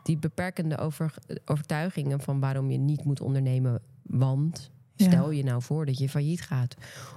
die 0.03 0.17
beperkende 0.17 0.79
over, 0.79 1.15
overtuigingen 1.45 2.21
van 2.21 2.41
waarom 2.41 2.71
je 2.71 2.79
niet 2.79 3.05
moet 3.05 3.21
ondernemen. 3.21 3.81
Want 4.03 4.71
Ja. 4.95 5.07
stel 5.07 5.31
je 5.31 5.45
nou 5.45 5.63
voor 5.63 5.87
dat 5.87 5.99
je 5.99 6.09
failliet 6.09 6.41
gaat. 6.41 6.75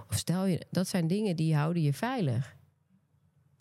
Of 0.10 0.18
stel 0.18 0.46
je, 0.46 0.62
dat 0.72 0.88
zijn 0.88 1.08
dingen 1.08 1.36
die 1.36 1.56
houden 1.56 1.82
je 1.84 1.94
veilig. 1.94 2.56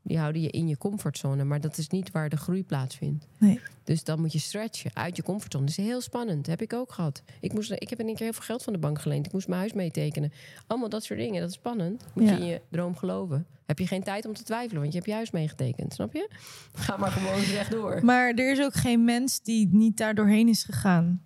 Die 0.08 0.18
houden 0.18 0.42
je 0.42 0.50
in 0.50 0.68
je 0.68 0.76
comfortzone. 0.78 1.44
Maar 1.44 1.60
dat 1.60 1.78
is 1.78 1.88
niet 1.88 2.10
waar 2.10 2.28
de 2.28 2.36
groei 2.36 2.64
plaatsvindt. 2.64 3.26
Nee. 3.38 3.60
Dus 3.84 4.04
dan 4.04 4.20
moet 4.20 4.32
je 4.32 4.38
stretchen 4.38 4.90
uit 4.94 5.16
je 5.16 5.22
comfortzone. 5.22 5.64
Dat 5.66 5.78
is 5.78 5.84
heel 5.84 6.00
spannend. 6.00 6.46
heb 6.46 6.62
ik 6.62 6.72
ook 6.72 6.92
gehad. 6.92 7.22
Ik, 7.40 7.52
moest, 7.52 7.70
ik 7.70 7.90
heb 7.90 8.00
in 8.00 8.06
één 8.06 8.14
keer 8.14 8.24
heel 8.24 8.32
veel 8.34 8.42
geld 8.44 8.62
van 8.62 8.72
de 8.72 8.78
bank 8.78 9.00
geleend. 9.00 9.26
Ik 9.26 9.32
moest 9.32 9.46
mijn 9.48 9.60
huis 9.60 9.72
meetekenen. 9.72 10.32
Allemaal 10.66 10.88
dat 10.88 11.04
soort 11.04 11.18
dingen. 11.18 11.40
Dat 11.40 11.48
is 11.48 11.54
spannend. 11.54 12.04
Moet 12.14 12.24
Ja. 12.24 12.32
je 12.32 12.38
in 12.40 12.46
je 12.46 12.60
droom 12.70 12.96
geloven. 12.96 13.46
Heb 13.66 13.78
je 13.78 13.86
geen 13.86 14.02
tijd 14.02 14.26
om 14.26 14.34
te 14.34 14.42
twijfelen, 14.42 14.80
want 14.80 14.92
je 14.92 14.98
hebt 14.98 15.10
je 15.10 15.16
huis 15.16 15.30
meegetekend. 15.30 15.92
Snap 15.92 16.12
je? 16.12 16.28
Ga 16.74 16.96
maar 16.96 17.10
gewoon 17.10 17.40
rechtdoor. 17.40 18.04
Maar 18.04 18.28
er 18.34 18.50
is 18.52 18.60
ook 18.60 18.74
geen 18.74 19.04
mens 19.04 19.42
die 19.42 19.68
niet 19.72 19.96
daar 19.96 20.14
doorheen 20.14 20.48
is 20.48 20.62
gegaan. 20.64 21.22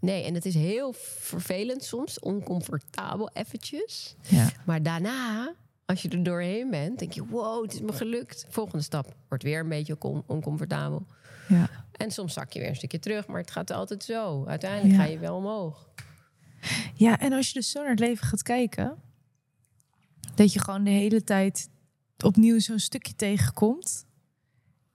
Nee, 0.00 0.24
en 0.24 0.34
het 0.34 0.44
is 0.44 0.54
heel 0.54 0.92
vervelend 0.96 1.84
soms. 1.84 2.18
Oncomfortabel 2.20 3.30
eventjes. 3.32 4.14
Ja. 4.28 4.48
Maar 4.64 4.82
daarna, 4.82 5.54
als 5.90 6.02
je 6.02 6.08
er 6.08 6.22
doorheen 6.22 6.70
bent, 6.70 6.98
denk 6.98 7.12
je... 7.12 7.26
wow, 7.26 7.62
het 7.62 7.72
is 7.74 7.80
me 7.80 7.92
gelukt. 7.92 8.46
Volgende 8.48 8.84
stap 8.84 9.14
wordt 9.28 9.42
weer 9.44 9.60
een 9.60 9.68
beetje 9.68 9.96
on- 9.98 10.22
oncomfortabel. 10.26 11.06
Ja. 11.48 11.70
En 11.92 12.10
soms 12.10 12.32
zak 12.32 12.52
je 12.52 12.58
weer 12.60 12.68
een 12.68 12.76
stukje 12.76 12.98
terug, 12.98 13.26
maar 13.26 13.40
het 13.40 13.50
gaat 13.50 13.70
altijd 13.70 14.04
zo. 14.04 14.44
Uiteindelijk 14.46 14.94
Ja. 14.94 15.00
ga 15.04 15.04
je 15.10 15.18
wel 15.18 15.36
omhoog. 15.36 15.88
ja, 16.94 17.18
en 17.18 17.32
als 17.32 17.46
je 17.48 17.52
dus 17.52 17.70
zo 17.70 17.80
naar 17.80 17.90
het 17.90 17.98
leven 17.98 18.26
gaat 18.26 18.42
kijken, 18.42 18.96
dat 20.34 20.52
je 20.52 20.60
gewoon 20.60 20.84
de 20.84 20.90
hele 20.90 21.24
tijd 21.24 21.68
opnieuw 22.24 22.58
zo'n 22.58 22.78
stukje 22.78 23.14
tegenkomt. 23.14 24.06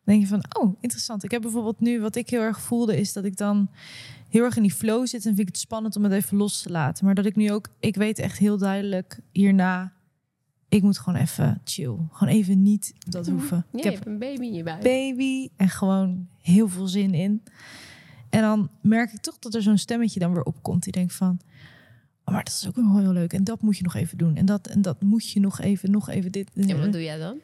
Denk 0.03 0.21
je 0.21 0.27
van, 0.27 0.43
oh, 0.59 0.75
interessant. 0.79 1.23
Ik 1.23 1.31
heb 1.31 1.41
bijvoorbeeld 1.41 1.79
nu, 1.79 1.99
wat 2.01 2.15
ik 2.15 2.29
heel 2.29 2.41
erg 2.41 2.59
voelde, 2.61 2.97
is 2.99 3.13
dat 3.13 3.23
ik 3.25 3.37
dan 3.37 3.69
heel 4.29 4.43
erg 4.43 4.55
in 4.55 4.61
die 4.61 4.73
flow 4.73 5.07
zit 5.07 5.19
en 5.25 5.35
vind 5.35 5.39
ik 5.39 5.47
het 5.47 5.57
spannend 5.57 5.95
om 5.95 6.03
het 6.03 6.13
even 6.13 6.37
los 6.37 6.61
te 6.61 6.69
laten. 6.69 7.05
Maar 7.05 7.15
dat 7.15 7.25
ik 7.25 7.35
nu 7.35 7.51
ook, 7.51 7.67
ik 7.79 7.95
weet 7.95 8.19
echt 8.19 8.37
heel 8.37 8.57
duidelijk 8.57 9.19
hierna, 9.31 9.93
ik 10.75 10.83
moet 10.83 10.97
gewoon 10.97 11.19
even 11.19 11.61
chill. 11.63 11.95
Gewoon 12.11 12.33
even 12.33 12.61
niet 12.61 12.93
dat 13.07 13.27
hoeven. 13.27 13.65
Ja, 13.71 13.77
ik 13.77 13.83
je 13.83 13.89
heb 13.89 13.93
hebt 13.93 14.05
een 14.05 14.19
baby 14.19 14.45
in 14.45 14.53
je 14.53 14.63
buik. 14.63 14.83
baby 14.83 15.49
en 15.55 15.69
gewoon 15.69 16.27
heel 16.41 16.69
veel 16.69 16.87
zin 16.87 17.13
in. 17.13 17.43
En 18.29 18.41
dan 18.41 18.69
merk 18.81 19.11
ik 19.11 19.21
toch 19.21 19.39
dat 19.39 19.53
er 19.53 19.61
zo'n 19.61 19.77
stemmetje 19.77 20.19
dan 20.19 20.33
weer 20.33 20.43
opkomt. 20.43 20.83
Die 20.83 20.91
denkt 20.91 21.13
van, 21.13 21.39
oh, 22.23 22.33
maar 22.33 22.43
dat 22.43 22.53
is 22.53 22.67
ook 22.67 22.75
wel 22.75 22.99
heel 22.99 23.13
leuk. 23.13 23.33
En 23.33 23.43
dat 23.43 23.61
moet 23.61 23.77
je 23.77 23.83
nog 23.83 23.95
even 23.95 24.17
doen. 24.17 24.35
En 24.35 24.45
dat, 24.45 24.67
en 24.67 24.81
dat 24.81 25.01
moet 25.01 25.29
je 25.29 25.39
nog 25.39 25.61
even, 25.61 25.91
nog 25.91 26.09
even 26.09 26.31
dit. 26.31 26.49
en 26.53 26.79
wat 26.79 26.91
doe 26.91 27.03
jij 27.03 27.17
dan? 27.17 27.39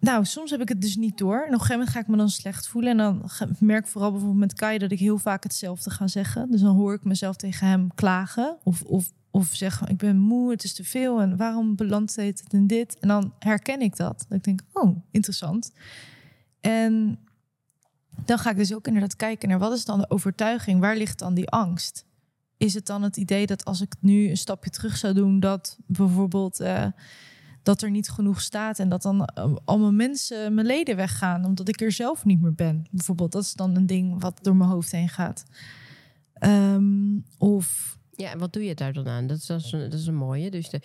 Nou, 0.00 0.24
soms 0.24 0.50
heb 0.50 0.60
ik 0.60 0.68
het 0.68 0.80
dus 0.80 0.96
niet 0.96 1.18
door. 1.18 1.36
En 1.36 1.46
op 1.46 1.52
een 1.52 1.52
gegeven 1.52 1.78
moment 1.78 1.90
ga 1.90 2.00
ik 2.00 2.08
me 2.08 2.16
dan 2.16 2.30
slecht 2.30 2.68
voelen. 2.68 2.90
En 2.90 2.96
dan 2.96 3.30
merk 3.58 3.84
ik 3.84 3.90
vooral 3.90 4.10
bijvoorbeeld 4.10 4.40
met 4.40 4.54
Kai 4.54 4.78
dat 4.78 4.90
ik 4.90 4.98
heel 4.98 5.18
vaak 5.18 5.42
hetzelfde 5.42 5.90
ga 5.90 6.06
zeggen. 6.06 6.50
Dus 6.50 6.60
dan 6.60 6.76
hoor 6.76 6.94
ik 6.94 7.04
mezelf 7.04 7.36
tegen 7.36 7.66
hem 7.66 7.94
klagen. 7.94 8.56
Of, 8.62 8.82
of, 8.82 9.12
of 9.36 9.48
zeggen, 9.52 9.88
ik 9.88 9.96
ben 9.96 10.18
moe, 10.18 10.50
het 10.50 10.64
is 10.64 10.74
te 10.74 10.84
veel. 10.84 11.20
En 11.20 11.36
waarom 11.36 11.76
belandt 11.76 12.16
het 12.16 12.42
in 12.48 12.66
dit? 12.66 12.98
En 12.98 13.08
dan 13.08 13.32
herken 13.38 13.80
ik 13.80 13.96
dat. 13.96 14.26
Ik 14.28 14.44
denk, 14.44 14.60
oh, 14.72 14.96
interessant. 15.10 15.72
En 16.60 17.18
dan 18.24 18.38
ga 18.38 18.50
ik 18.50 18.56
dus 18.56 18.74
ook 18.74 18.86
inderdaad 18.86 19.16
kijken 19.16 19.48
naar 19.48 19.58
wat 19.58 19.72
is 19.72 19.84
dan 19.84 19.98
de 19.98 20.10
overtuiging? 20.10 20.80
Waar 20.80 20.96
ligt 20.96 21.18
dan 21.18 21.34
die 21.34 21.48
angst? 21.48 22.04
Is 22.56 22.74
het 22.74 22.86
dan 22.86 23.02
het 23.02 23.16
idee 23.16 23.46
dat 23.46 23.64
als 23.64 23.80
ik 23.80 23.94
nu 24.00 24.28
een 24.28 24.36
stapje 24.36 24.70
terug 24.70 24.96
zou 24.96 25.14
doen, 25.14 25.40
dat 25.40 25.78
bijvoorbeeld 25.86 26.60
eh, 26.60 26.86
dat 27.62 27.82
er 27.82 27.90
niet 27.90 28.08
genoeg 28.08 28.40
staat 28.40 28.78
en 28.78 28.88
dat 28.88 29.02
dan 29.02 29.24
eh, 29.24 29.54
allemaal 29.64 29.92
mensen 29.92 30.54
mijn 30.54 30.66
leden 30.66 30.96
weggaan 30.96 31.44
omdat 31.44 31.68
ik 31.68 31.80
er 31.80 31.92
zelf 31.92 32.24
niet 32.24 32.40
meer 32.40 32.54
ben? 32.54 32.86
Bijvoorbeeld, 32.90 33.32
dat 33.32 33.42
is 33.42 33.54
dan 33.54 33.76
een 33.76 33.86
ding 33.86 34.20
wat 34.20 34.38
door 34.42 34.56
mijn 34.56 34.70
hoofd 34.70 34.92
heen 34.92 35.08
gaat. 35.08 35.44
Ehm, 36.32 37.18
of 37.38 37.95
Ja, 38.16 38.30
en 38.30 38.38
wat 38.38 38.52
doe 38.52 38.64
je 38.64 38.74
daar 38.74 38.92
dan 38.92 39.08
aan? 39.08 39.26
Dat 39.26 39.36
is, 39.36 39.46
dat 39.46 39.60
is, 39.60 39.72
een, 39.72 39.80
dat 39.90 39.98
is 39.98 40.06
een 40.06 40.14
mooie. 40.14 40.50
Dus 40.50 40.70
de, 40.70 40.80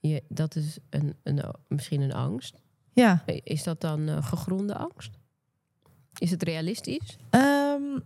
je, 0.00 0.22
dat 0.28 0.56
is 0.56 0.78
een, 0.90 1.14
een, 1.22 1.42
misschien 1.68 2.00
een 2.00 2.12
angst. 2.12 2.60
ja, 2.92 3.22
Is 3.26 3.62
dat 3.62 3.80
dan 3.80 4.08
eh, 4.08 4.26
gegronde 4.26 4.76
angst? 4.76 5.10
Is 6.18 6.30
het 6.30 6.42
realistisch? 6.42 7.16
Ehm, 7.30 7.98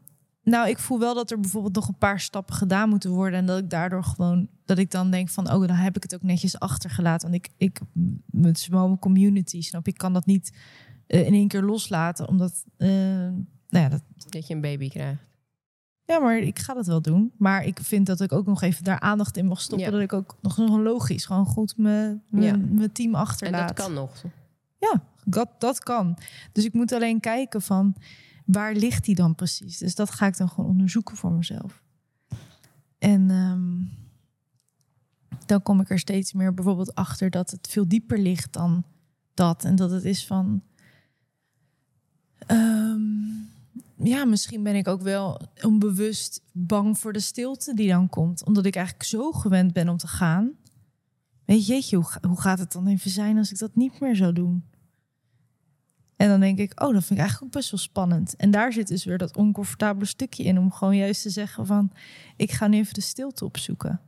nou, 0.43 0.69
ik 0.69 0.79
voel 0.79 0.99
wel 0.99 1.15
dat 1.15 1.31
er 1.31 1.41
bijvoorbeeld 1.41 1.75
nog 1.75 1.89
een 1.89 1.99
paar 1.99 2.21
stappen 2.21 2.55
gedaan 2.55 2.89
moeten 2.89 3.11
worden. 3.11 3.39
En 3.39 3.47
dat 3.47 3.59
ik 3.59 3.71
daardoor 3.71 4.05
gewoon, 4.05 4.49
dat 4.65 4.79
ik 4.79 4.91
dan 4.91 5.11
denk 5.11 5.29
van, 5.29 5.53
oh, 5.53 5.67
dan 5.67 5.77
heb 5.77 5.97
ik 5.97 6.03
het 6.03 6.15
ook 6.15 6.23
netjes 6.23 6.59
achtergelaten. 6.59 7.31
Want 7.31 7.45
ik, 7.45 7.53
ik 7.57 7.81
met 8.27 8.59
small 8.59 8.99
community, 8.99 9.63
snap 9.63 9.87
ik 9.87 9.97
kan 9.99 10.13
dat 10.13 10.27
niet 10.27 10.57
eh, 11.07 11.27
in 11.27 11.33
één 11.33 11.49
keer 11.49 11.63
loslaten. 11.63 12.29
Omdat, 12.29 12.65
eh, 12.77 12.89
nou 12.89 13.85
ja, 13.85 13.89
dat, 13.89 14.03
Dat 14.29 14.47
je 14.47 14.55
een 14.55 14.61
baby 14.61 14.89
krijgt. 14.89 15.30
Ja, 16.11 16.19
maar 16.19 16.39
ik 16.39 16.59
ga 16.59 16.75
dat 16.75 16.87
wel 16.87 17.03
doen. 17.03 17.33
Maar 17.37 17.65
ik 17.65 17.79
vind 17.83 18.07
dat 18.07 18.21
ik 18.21 18.33
ook 18.33 18.47
nog 18.47 18.63
even 18.63 18.85
daar 18.85 19.01
aandacht 19.01 19.37
in 19.37 19.47
mag 19.47 19.61
stoppen. 19.61 19.87
Ja. 19.87 19.93
Dat 19.93 20.01
ik 20.01 20.13
ook 20.13 20.37
nog 20.43 20.59
logisch, 20.59 21.25
gewoon 21.25 21.47
goed 21.47 21.77
mijn, 21.77 22.23
mijn, 22.29 22.45
Ja. 22.61 22.67
mijn 22.75 22.93
team 22.93 23.15
En 23.15 23.21
achterlaat. 23.21 23.69
dat 23.77 23.87
kan 23.87 23.95
nog. 23.95 24.23
Ja, 24.79 25.03
dat, 25.25 25.49
dat 25.59 25.79
kan. 25.79 26.17
Dus 26.53 26.65
ik 26.65 26.73
moet 26.73 26.93
alleen 26.93 27.21
kijken 27.21 27.63
van 27.63 27.95
waar 28.45 28.75
ligt 28.75 29.05
die 29.05 29.15
dan 29.15 29.35
precies. 29.35 29.79
Dus 29.79 29.95
dat 29.95 30.11
ga 30.11 30.27
ik 30.27 30.37
dan 30.37 30.49
gewoon 30.49 30.71
onderzoeken 30.71 31.17
voor 31.17 31.33
mezelf. 31.33 31.83
En 32.99 33.31
ehm, 33.31 33.79
dan 35.47 35.63
kom 35.63 35.81
ik 35.81 35.91
er 35.91 35.99
steeds 35.99 36.33
meer 36.33 36.55
bijvoorbeeld 36.55 36.95
achter 36.95 37.31
dat 37.31 37.51
het 37.51 37.69
veel 37.71 37.89
dieper 37.89 38.19
ligt 38.19 38.53
dan 38.53 38.85
dat. 39.35 39.65
En 39.65 39.77
dat 39.77 39.91
het 39.91 40.05
is 40.05 40.27
van. 40.27 40.63
ehm, 42.47 43.01
ja, 44.03 44.25
misschien 44.25 44.63
ben 44.63 44.75
ik 44.75 44.89
ook 44.89 45.03
wel 45.03 45.41
onbewust 45.63 46.43
bang 46.53 46.99
voor 46.99 47.13
de 47.13 47.21
stilte 47.21 47.75
die 47.75 47.89
dan 47.89 48.09
komt. 48.09 48.45
Omdat 48.45 48.67
ik 48.67 48.77
eigenlijk 48.77 49.07
zo 49.07 49.33
gewend 49.33 49.73
ben 49.73 49.89
om 49.89 49.97
te 49.97 50.09
gaan. 50.09 50.53
Weet 51.45 51.67
je, 51.67 51.73
jeetje, 51.73 51.97
hoe, 51.97 52.07
hoe 52.29 52.41
gaat 52.41 52.59
het 52.59 52.73
dan 52.73 52.87
even 52.87 53.11
zijn 53.11 53.39
als 53.39 53.53
ik 53.53 53.59
dat 53.59 53.77
niet 53.77 54.01
meer 54.01 54.17
zou 54.17 54.33
doen? 54.33 54.65
En 56.17 56.29
dan 56.29 56.41
denk 56.41 56.59
ik, 56.59 56.83
oh, 56.83 56.93
dat 56.93 57.05
vind 57.05 57.11
ik 57.11 57.19
eigenlijk 57.19 57.43
ook 57.43 57.61
best 57.61 57.71
wel 57.71 57.81
spannend. 57.81 58.37
En 58.37 58.51
daar 58.51 58.73
zit 58.73 58.89
dus 58.89 59.05
weer 59.05 59.19
dat 59.19 59.37
oncomfortabele 59.37 60.07
stukje 60.07 60.43
in. 60.43 60.59
Om 60.59 60.73
gewoon 60.73 60.97
juist 60.97 61.23
te 61.23 61.31
zeggen 61.31 61.67
van, 61.67 61.93
ik 62.37 62.53
ga 62.53 62.67
nu 62.67 62.79
even 62.79 62.95
de 62.95 63.01
stilte 63.01 63.45
opzoeken. 63.45 64.01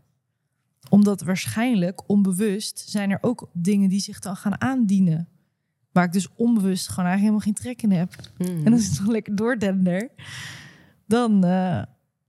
Omdat 0.89 1.21
waarschijnlijk, 1.21 2.09
onbewust, 2.09 2.85
zijn 2.89 3.11
er 3.11 3.19
ook 3.21 3.51
dingen 3.53 3.89
die 3.89 4.01
zich 4.01 4.19
dan 4.19 4.37
gaan 4.37 4.61
aandienen. 4.61 5.29
Waar 5.93 6.05
ik 6.05 6.13
dus 6.13 6.29
onbewust 6.35 6.89
gewoon 6.89 7.11
eigenlijk 7.11 7.21
helemaal 7.21 7.41
geen 7.41 7.75
trek 7.75 7.83
in 7.83 7.99
heb. 7.99 8.15
Mhm. 8.39 8.67
En 8.67 8.73
als 8.73 8.93
ik 8.93 8.99
nog 9.01 9.09
lekker 9.09 9.37
doordender, 9.37 10.11
dan 11.07 11.45
eh, 11.45 11.83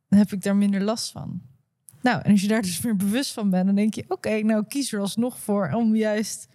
heb 0.07 0.31
ik 0.31 0.43
daar 0.43 0.55
minder 0.55 0.81
last 0.81 1.11
van. 1.11 1.41
Nou, 2.01 2.21
en 2.21 2.31
als 2.31 2.41
je 2.41 2.47
daar 2.47 2.61
dus 2.61 2.81
meer 2.81 2.95
bewust 2.95 3.33
van 3.33 3.49
bent, 3.49 3.65
dan 3.65 3.75
denk 3.75 3.93
je, 3.93 4.05
oké, 4.07 4.41
nou 4.41 4.61
ik 4.61 4.67
kies 4.67 4.93
er 4.93 4.99
alsnog 4.99 5.39
voor 5.39 5.71
om 5.73 5.95
juist 5.95 6.47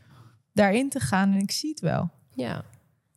daarin 0.53 0.89
te 0.89 1.01
gaan 1.01 1.33
en 1.33 1.39
ik 1.39 1.51
zie 1.51 1.71
het 1.71 1.81
wel. 1.81 2.11
Ja, 2.35 2.65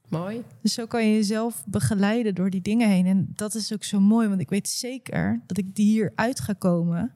mooi. 0.10 0.44
Dus 0.62 0.74
zo 0.74 0.86
kan 0.86 1.08
je 1.08 1.14
jezelf 1.14 1.64
begeleiden 1.68 2.36
door 2.36 2.50
die 2.50 2.62
dingen 2.62 2.89
heen. 2.89 3.06
En 3.06 3.32
dat 3.36 3.56
is 3.56 3.74
ook 3.74 3.84
zo 3.84 4.00
mooi, 4.00 4.28
want 4.28 4.42
ik 4.42 4.50
weet 4.50 4.70
zeker 4.70 5.42
dat 5.46 5.58
ik 5.58 5.76
die 5.76 5.86
hier 5.86 6.12
uit 6.16 6.39
ga 6.39 6.54
komen 6.54 7.14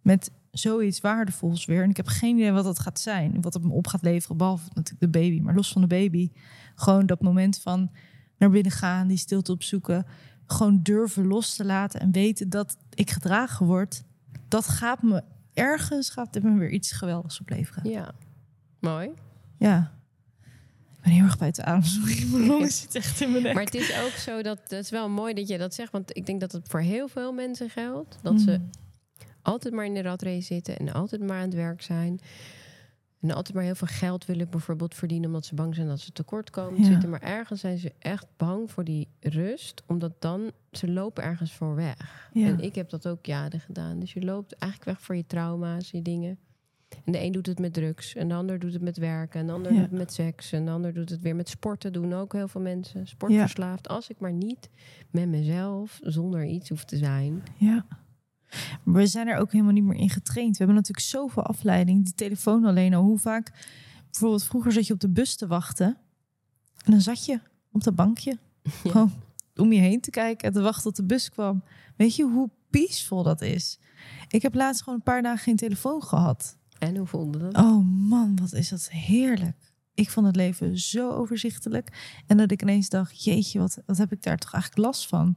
met 0.00 0.30
zoiets 0.52 1.00
waardevols 1.00 1.64
weer. 1.64 1.82
En 1.82 1.90
ik 1.90 1.96
heb 1.96 2.06
geen 2.06 2.36
idee 2.36 2.52
wat 2.52 2.64
dat 2.64 2.78
gaat 2.78 3.00
zijn, 3.00 3.40
wat 3.40 3.54
het 3.54 3.64
me 3.64 3.72
op 3.72 3.86
gaat 3.86 4.02
leveren, 4.02 4.36
behalve 4.36 4.68
natuurlijk 4.74 5.12
de 5.12 5.18
baby. 5.20 5.40
Maar 5.40 5.54
los 5.54 5.72
van 5.72 5.80
de 5.80 5.88
baby, 5.88 6.30
gewoon 6.74 7.06
dat 7.06 7.20
moment 7.20 7.58
van 7.58 7.90
naar 8.38 8.50
binnen 8.50 8.72
gaan, 8.72 9.08
die 9.08 9.16
stilte 9.16 9.52
opzoeken, 9.52 10.06
gewoon 10.46 10.82
durven 10.82 11.26
los 11.26 11.56
te 11.56 11.64
laten 11.64 12.00
en 12.00 12.12
weten 12.12 12.50
dat 12.50 12.76
ik 12.94 13.10
gedragen 13.10 13.66
word. 13.66 14.02
Dat 14.48 14.68
gaat 14.68 15.02
me 15.02 15.22
ergens, 15.54 16.10
gaat 16.10 16.32
dit 16.32 16.42
me 16.42 16.58
weer 16.58 16.70
iets 16.70 16.92
geweldigs 16.92 17.40
opleveren. 17.40 17.90
Ja, 17.90 18.14
mooi. 18.80 19.10
Ja. 19.58 19.92
Ik 20.96 21.08
ben 21.08 21.12
heel 21.12 21.24
erg 21.24 21.38
buiten 21.38 21.64
adem. 21.64 21.82
Sorry, 21.82 22.26
mijn 22.32 22.46
longen 22.46 22.70
zit 22.72 22.94
echt 22.94 23.20
in 23.20 23.30
mijn 23.30 23.42
nek. 23.42 23.54
Maar 23.54 23.64
het 23.64 23.74
is 23.74 24.00
ook 24.04 24.10
zo 24.10 24.42
dat 24.42 24.58
het 24.62 24.72
is 24.72 24.90
wel 24.90 25.08
mooi 25.08 25.34
dat 25.34 25.48
je 25.48 25.58
dat 25.58 25.74
zegt. 25.74 25.92
Want 25.92 26.16
ik 26.16 26.26
denk 26.26 26.40
dat 26.40 26.52
het 26.52 26.68
voor 26.68 26.80
heel 26.80 27.08
veel 27.08 27.32
mensen 27.32 27.70
geldt. 27.70 28.18
Dat 28.22 28.40
ze 28.40 28.50
Mm. 28.58 28.70
Altijd 29.42 29.74
maar 29.74 29.84
in 29.84 29.94
de 29.94 30.02
ratrace 30.02 30.40
zitten 30.42 30.76
en 30.78 30.92
altijd 30.92 31.22
maar 31.22 31.36
aan 31.36 31.44
het 31.44 31.54
werk 31.54 31.82
zijn. 31.82 32.20
En 33.20 33.30
altijd 33.30 33.54
maar 33.54 33.64
heel 33.64 33.74
veel 33.74 33.86
geld 33.90 34.24
willen 34.24 34.50
bijvoorbeeld 34.50 34.94
verdienen 34.94 35.26
omdat 35.26 35.46
ze 35.46 35.54
bang 35.54 35.74
zijn 35.74 35.86
dat 35.86 36.00
ze 36.00 36.12
tekort 36.12 36.50
komen 36.50 36.80
Ja. 36.80 36.86
zitten. 36.86 37.10
Maar 37.10 37.22
ergens 37.22 37.60
zijn 37.60 37.78
ze 37.78 37.92
echt 37.98 38.26
bang 38.36 38.70
voor 38.70 38.84
die 38.84 39.08
rust, 39.20 39.82
omdat 39.86 40.12
dan 40.18 40.50
ze 40.72 40.90
lopen 40.90 41.22
ergens 41.22 41.52
voor 41.52 41.74
weg. 41.74 42.30
Ja. 42.32 42.46
En 42.46 42.60
ik 42.60 42.74
heb 42.74 42.90
dat 42.90 43.06
ook 43.08 43.26
jaren 43.26 43.60
gedaan. 43.60 43.98
Dus 43.98 44.12
je 44.12 44.22
loopt 44.24 44.52
eigenlijk 44.52 44.90
weg 44.92 45.00
voor 45.06 45.16
je 45.16 45.26
trauma's, 45.26 45.90
je 45.90 46.02
dingen. 46.02 46.38
En 47.04 47.12
de 47.12 47.20
een 47.22 47.32
doet 47.32 47.46
het 47.46 47.58
met 47.58 47.72
drugs, 47.72 48.14
en 48.14 48.28
de 48.28 48.34
ander 48.34 48.58
doet 48.58 48.72
het 48.72 48.82
met 48.82 48.96
werken, 48.96 49.40
en 49.40 49.46
de 49.46 49.52
ander 49.52 49.72
Ja. 49.72 49.78
doet 49.80 49.90
het 49.90 49.98
met 49.98 50.12
seks, 50.12 50.52
en 50.52 50.64
de 50.64 50.70
ander 50.70 50.92
doet 50.94 51.10
het 51.10 51.20
weer 51.20 51.36
met 51.36 51.48
sporten. 51.48 51.92
Doen 51.92 52.12
ook 52.14 52.32
heel 52.32 52.48
veel 52.48 52.60
mensen. 52.60 53.06
Sportverslaafd. 53.06 53.88
Als 53.88 54.08
ik 54.08 54.20
maar 54.20 54.32
niet 54.32 54.70
met 55.10 55.28
mezelf, 55.28 55.98
zonder 56.02 56.44
iets 56.44 56.68
hoef 56.68 56.84
te 56.84 56.96
zijn. 56.96 57.42
Ja. 57.56 57.86
We 58.84 59.06
zijn 59.06 59.28
er 59.28 59.36
ook 59.36 59.52
helemaal 59.52 59.72
niet 59.72 59.84
meer 59.84 59.98
in 59.98 60.10
getraind. 60.10 60.50
We 60.50 60.56
hebben 60.56 60.76
natuurlijk 60.76 61.06
zoveel 61.06 61.42
afleiding. 61.42 62.04
Die 62.04 62.14
telefoon 62.14 62.64
alleen 62.64 62.94
al. 62.94 63.02
Hoe 63.02 63.18
vaak... 63.18 63.52
Bijvoorbeeld 64.10 64.44
vroeger 64.44 64.72
zat 64.72 64.86
je 64.86 64.92
op 64.92 65.00
de 65.00 65.08
bus 65.08 65.36
te 65.36 65.46
wachten. 65.46 65.96
En 66.84 66.90
dan 66.90 67.00
zat 67.00 67.24
je 67.24 67.40
op 67.72 67.84
dat 67.84 67.94
bankje. 67.94 68.38
Ja. 68.84 68.90
Gewoon 68.90 69.12
om 69.56 69.72
je 69.72 69.80
heen 69.80 70.00
te 70.00 70.10
kijken 70.10 70.48
en 70.48 70.52
te 70.52 70.60
wachten 70.60 70.82
tot 70.82 70.96
de 70.96 71.04
bus 71.04 71.30
kwam. 71.30 71.62
Weet 71.96 72.16
je 72.16 72.24
hoe 72.24 72.50
peaceful 72.70 73.22
dat 73.22 73.40
is? 73.40 73.78
Ik 74.28 74.42
heb 74.42 74.54
laatst 74.54 74.82
gewoon 74.82 74.98
een 74.98 75.04
paar 75.04 75.22
dagen 75.22 75.38
geen 75.38 75.56
telefoon 75.56 76.02
gehad. 76.02 76.56
En 76.78 76.96
hoe 76.96 77.06
voelde 77.06 77.38
dat? 77.38 77.56
Oh 77.56 77.86
man, 77.86 78.38
wat 78.40 78.52
is 78.52 78.68
dat 78.68 78.90
heerlijk. 78.90 79.71
Ik 79.94 80.10
vond 80.10 80.26
het 80.26 80.36
leven 80.36 80.78
zo 80.78 81.10
overzichtelijk. 81.10 82.16
En 82.26 82.36
dat 82.36 82.50
ik 82.50 82.62
ineens 82.62 82.88
dacht, 82.88 83.24
jeetje, 83.24 83.58
wat, 83.58 83.78
wat 83.86 83.98
heb 83.98 84.12
ik 84.12 84.22
daar 84.22 84.38
toch 84.38 84.52
eigenlijk 84.52 84.86
last 84.86 85.08
van? 85.08 85.36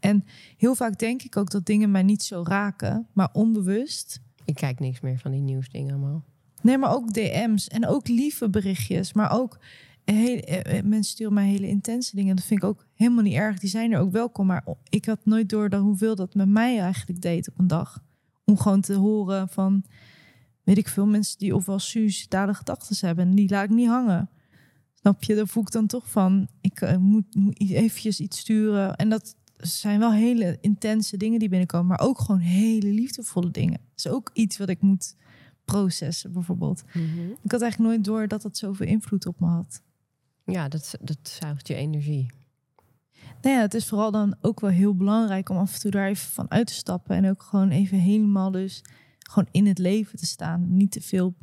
En 0.00 0.24
heel 0.56 0.74
vaak 0.74 0.98
denk 0.98 1.22
ik 1.22 1.36
ook 1.36 1.50
dat 1.50 1.66
dingen 1.66 1.90
mij 1.90 2.02
niet 2.02 2.22
zo 2.22 2.42
raken, 2.46 3.06
maar 3.12 3.28
onbewust. 3.32 4.20
Ik 4.44 4.54
kijk 4.54 4.80
niks 4.80 5.00
meer 5.00 5.18
van 5.18 5.30
die 5.30 5.40
nieuwsdingen 5.40 5.94
allemaal. 5.94 6.24
Nee, 6.62 6.78
maar 6.78 6.92
ook 6.92 7.12
DM's 7.12 7.68
en 7.68 7.86
ook 7.86 8.08
lieve 8.08 8.50
berichtjes, 8.50 9.12
maar 9.12 9.32
ook 9.32 9.58
eh, 10.04 10.76
eh, 10.78 10.84
mensen 10.84 11.12
sturen 11.12 11.34
mij 11.34 11.46
hele 11.46 11.68
intense 11.68 12.16
dingen. 12.16 12.36
Dat 12.36 12.44
vind 12.44 12.62
ik 12.62 12.68
ook 12.68 12.86
helemaal 12.94 13.22
niet 13.22 13.34
erg. 13.34 13.58
Die 13.58 13.70
zijn 13.70 13.92
er 13.92 14.00
ook 14.00 14.12
welkom, 14.12 14.46
maar 14.46 14.64
ik 14.88 15.04
had 15.04 15.24
nooit 15.24 15.48
door 15.48 15.68
dat 15.68 15.82
hoeveel 15.82 16.14
dat 16.14 16.34
met 16.34 16.48
mij 16.48 16.80
eigenlijk 16.80 17.20
deed 17.20 17.48
op 17.48 17.58
een 17.58 17.66
dag. 17.66 18.02
Om 18.44 18.58
gewoon 18.58 18.80
te 18.80 18.94
horen 18.94 19.48
van, 19.48 19.84
weet 20.74 20.78
ik 20.78 20.88
veel, 20.88 21.06
mensen 21.06 21.38
die 21.38 21.54
ofwel 21.54 21.78
suicidale 21.78 22.54
gedachten 22.54 23.06
hebben 23.06 23.28
en 23.28 23.34
die 23.34 23.50
laat 23.50 23.64
ik 23.64 23.70
niet 23.70 23.88
hangen. 23.88 24.30
Snap 24.94 25.22
je? 25.22 25.34
Daar 25.34 25.48
voel 25.48 25.62
ik 25.62 25.70
dan 25.70 25.86
toch 25.86 26.10
van, 26.10 26.48
ik 26.60 26.80
eh, 26.80 26.96
moet, 26.96 27.34
moet 27.34 27.58
eventjes 27.58 28.20
iets 28.20 28.38
sturen. 28.38 28.96
En 28.96 29.08
dat 29.08 29.36
zijn 29.56 29.98
wel 29.98 30.12
hele 30.12 30.58
intense 30.60 31.16
dingen 31.16 31.38
die 31.38 31.48
binnenkomen, 31.48 31.86
maar 31.86 32.00
ook 32.00 32.20
gewoon 32.20 32.40
hele 32.40 32.88
liefdevolle 32.88 33.50
dingen. 33.50 33.80
Dat 33.94 34.04
is 34.04 34.08
ook 34.08 34.30
iets 34.32 34.56
wat 34.56 34.68
ik 34.68 34.80
moet 34.80 35.16
processen, 35.64 36.32
bijvoorbeeld. 36.32 36.82
Ik 37.42 37.50
had 37.50 37.62
eigenlijk 37.62 37.92
nooit 37.92 38.04
door 38.04 38.28
dat 38.28 38.42
dat 38.42 38.56
zoveel 38.56 38.86
invloed 38.86 39.26
op 39.26 39.40
me 39.40 39.46
had. 39.46 39.82
Ja, 40.44 40.68
dat, 40.68 40.94
dat 41.00 41.18
zuigt 41.22 41.68
je 41.68 41.74
energie. 41.74 42.26
Nou 43.42 43.56
ja, 43.56 43.60
het 43.60 43.74
is 43.74 43.86
vooral 43.86 44.10
dan 44.10 44.36
ook 44.40 44.60
wel 44.60 44.70
heel 44.70 44.96
belangrijk 44.96 45.48
om 45.48 45.56
af 45.56 45.74
en 45.74 45.80
toe 45.80 45.90
daar 45.90 46.08
even 46.08 46.30
van 46.30 46.50
uit 46.50 46.66
te 46.66 46.74
stappen. 46.74 47.16
En 47.16 47.30
ook 47.30 47.42
gewoon 47.42 47.70
even 47.70 47.98
helemaal 47.98 48.50
dus 48.50 48.82
gewoon 49.30 49.48
in 49.50 49.66
het 49.66 49.78
leven 49.78 50.18
te 50.18 50.26
staan. 50.26 50.76
Niet 50.76 50.90
te 50.90 51.00
veel 51.00 51.34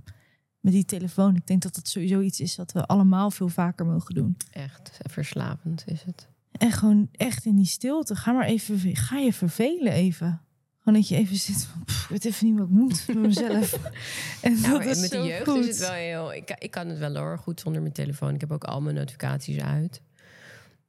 met 0.59 0.73
die 0.73 0.85
telefoon. 0.85 1.35
Ik 1.35 1.47
denk 1.47 1.61
dat 1.61 1.75
dat 1.75 1.87
sowieso 1.87 2.19
iets 2.19 2.39
is 2.39 2.55
wat 2.55 2.71
we 2.71 2.85
allemaal 2.85 3.31
veel 3.31 3.49
vaker 3.49 3.85
mogen 3.85 4.15
doen. 4.15 4.37
Echt 4.51 4.99
verslavend 5.09 5.83
is 5.85 6.03
het. 6.03 6.27
En 6.51 6.71
gewoon 6.71 7.09
echt 7.11 7.45
in 7.45 7.55
die 7.55 7.65
stilte. 7.65 8.15
Ga 8.15 8.31
maar 8.31 8.45
even, 8.45 8.95
ga 8.95 9.17
je 9.17 9.33
vervelen 9.33 9.91
even. 9.93 10.41
Gewoon 10.77 10.99
dat 10.99 11.09
je 11.09 11.15
even 11.15 11.35
zit 11.35 11.63
van, 11.63 11.83
"Pff, 11.83 12.03
ik 12.03 12.09
weet 12.09 12.25
even 12.25 12.47
niet 12.47 12.57
wat 12.57 12.67
ik 12.67 12.73
moet 12.73 13.01
voor 13.01 13.17
mezelf. 13.17 13.73
en 14.41 14.61
dat 14.61 14.71
maar 14.71 14.85
is 14.85 14.99
met 14.99 15.09
de 15.09 15.17
jeugd 15.17 15.49
goed. 15.49 15.65
is 15.65 15.67
het 15.67 15.87
wel 15.87 15.91
heel... 15.91 16.33
Ik, 16.33 16.55
ik 16.59 16.71
kan 16.71 16.87
het 16.87 16.97
wel 16.97 17.15
hoor, 17.15 17.37
goed 17.37 17.59
zonder 17.59 17.81
mijn 17.81 17.93
telefoon. 17.93 18.33
Ik 18.33 18.41
heb 18.41 18.51
ook 18.51 18.63
al 18.63 18.81
mijn 18.81 18.95
notificaties 18.95 19.59
uit. 19.59 20.01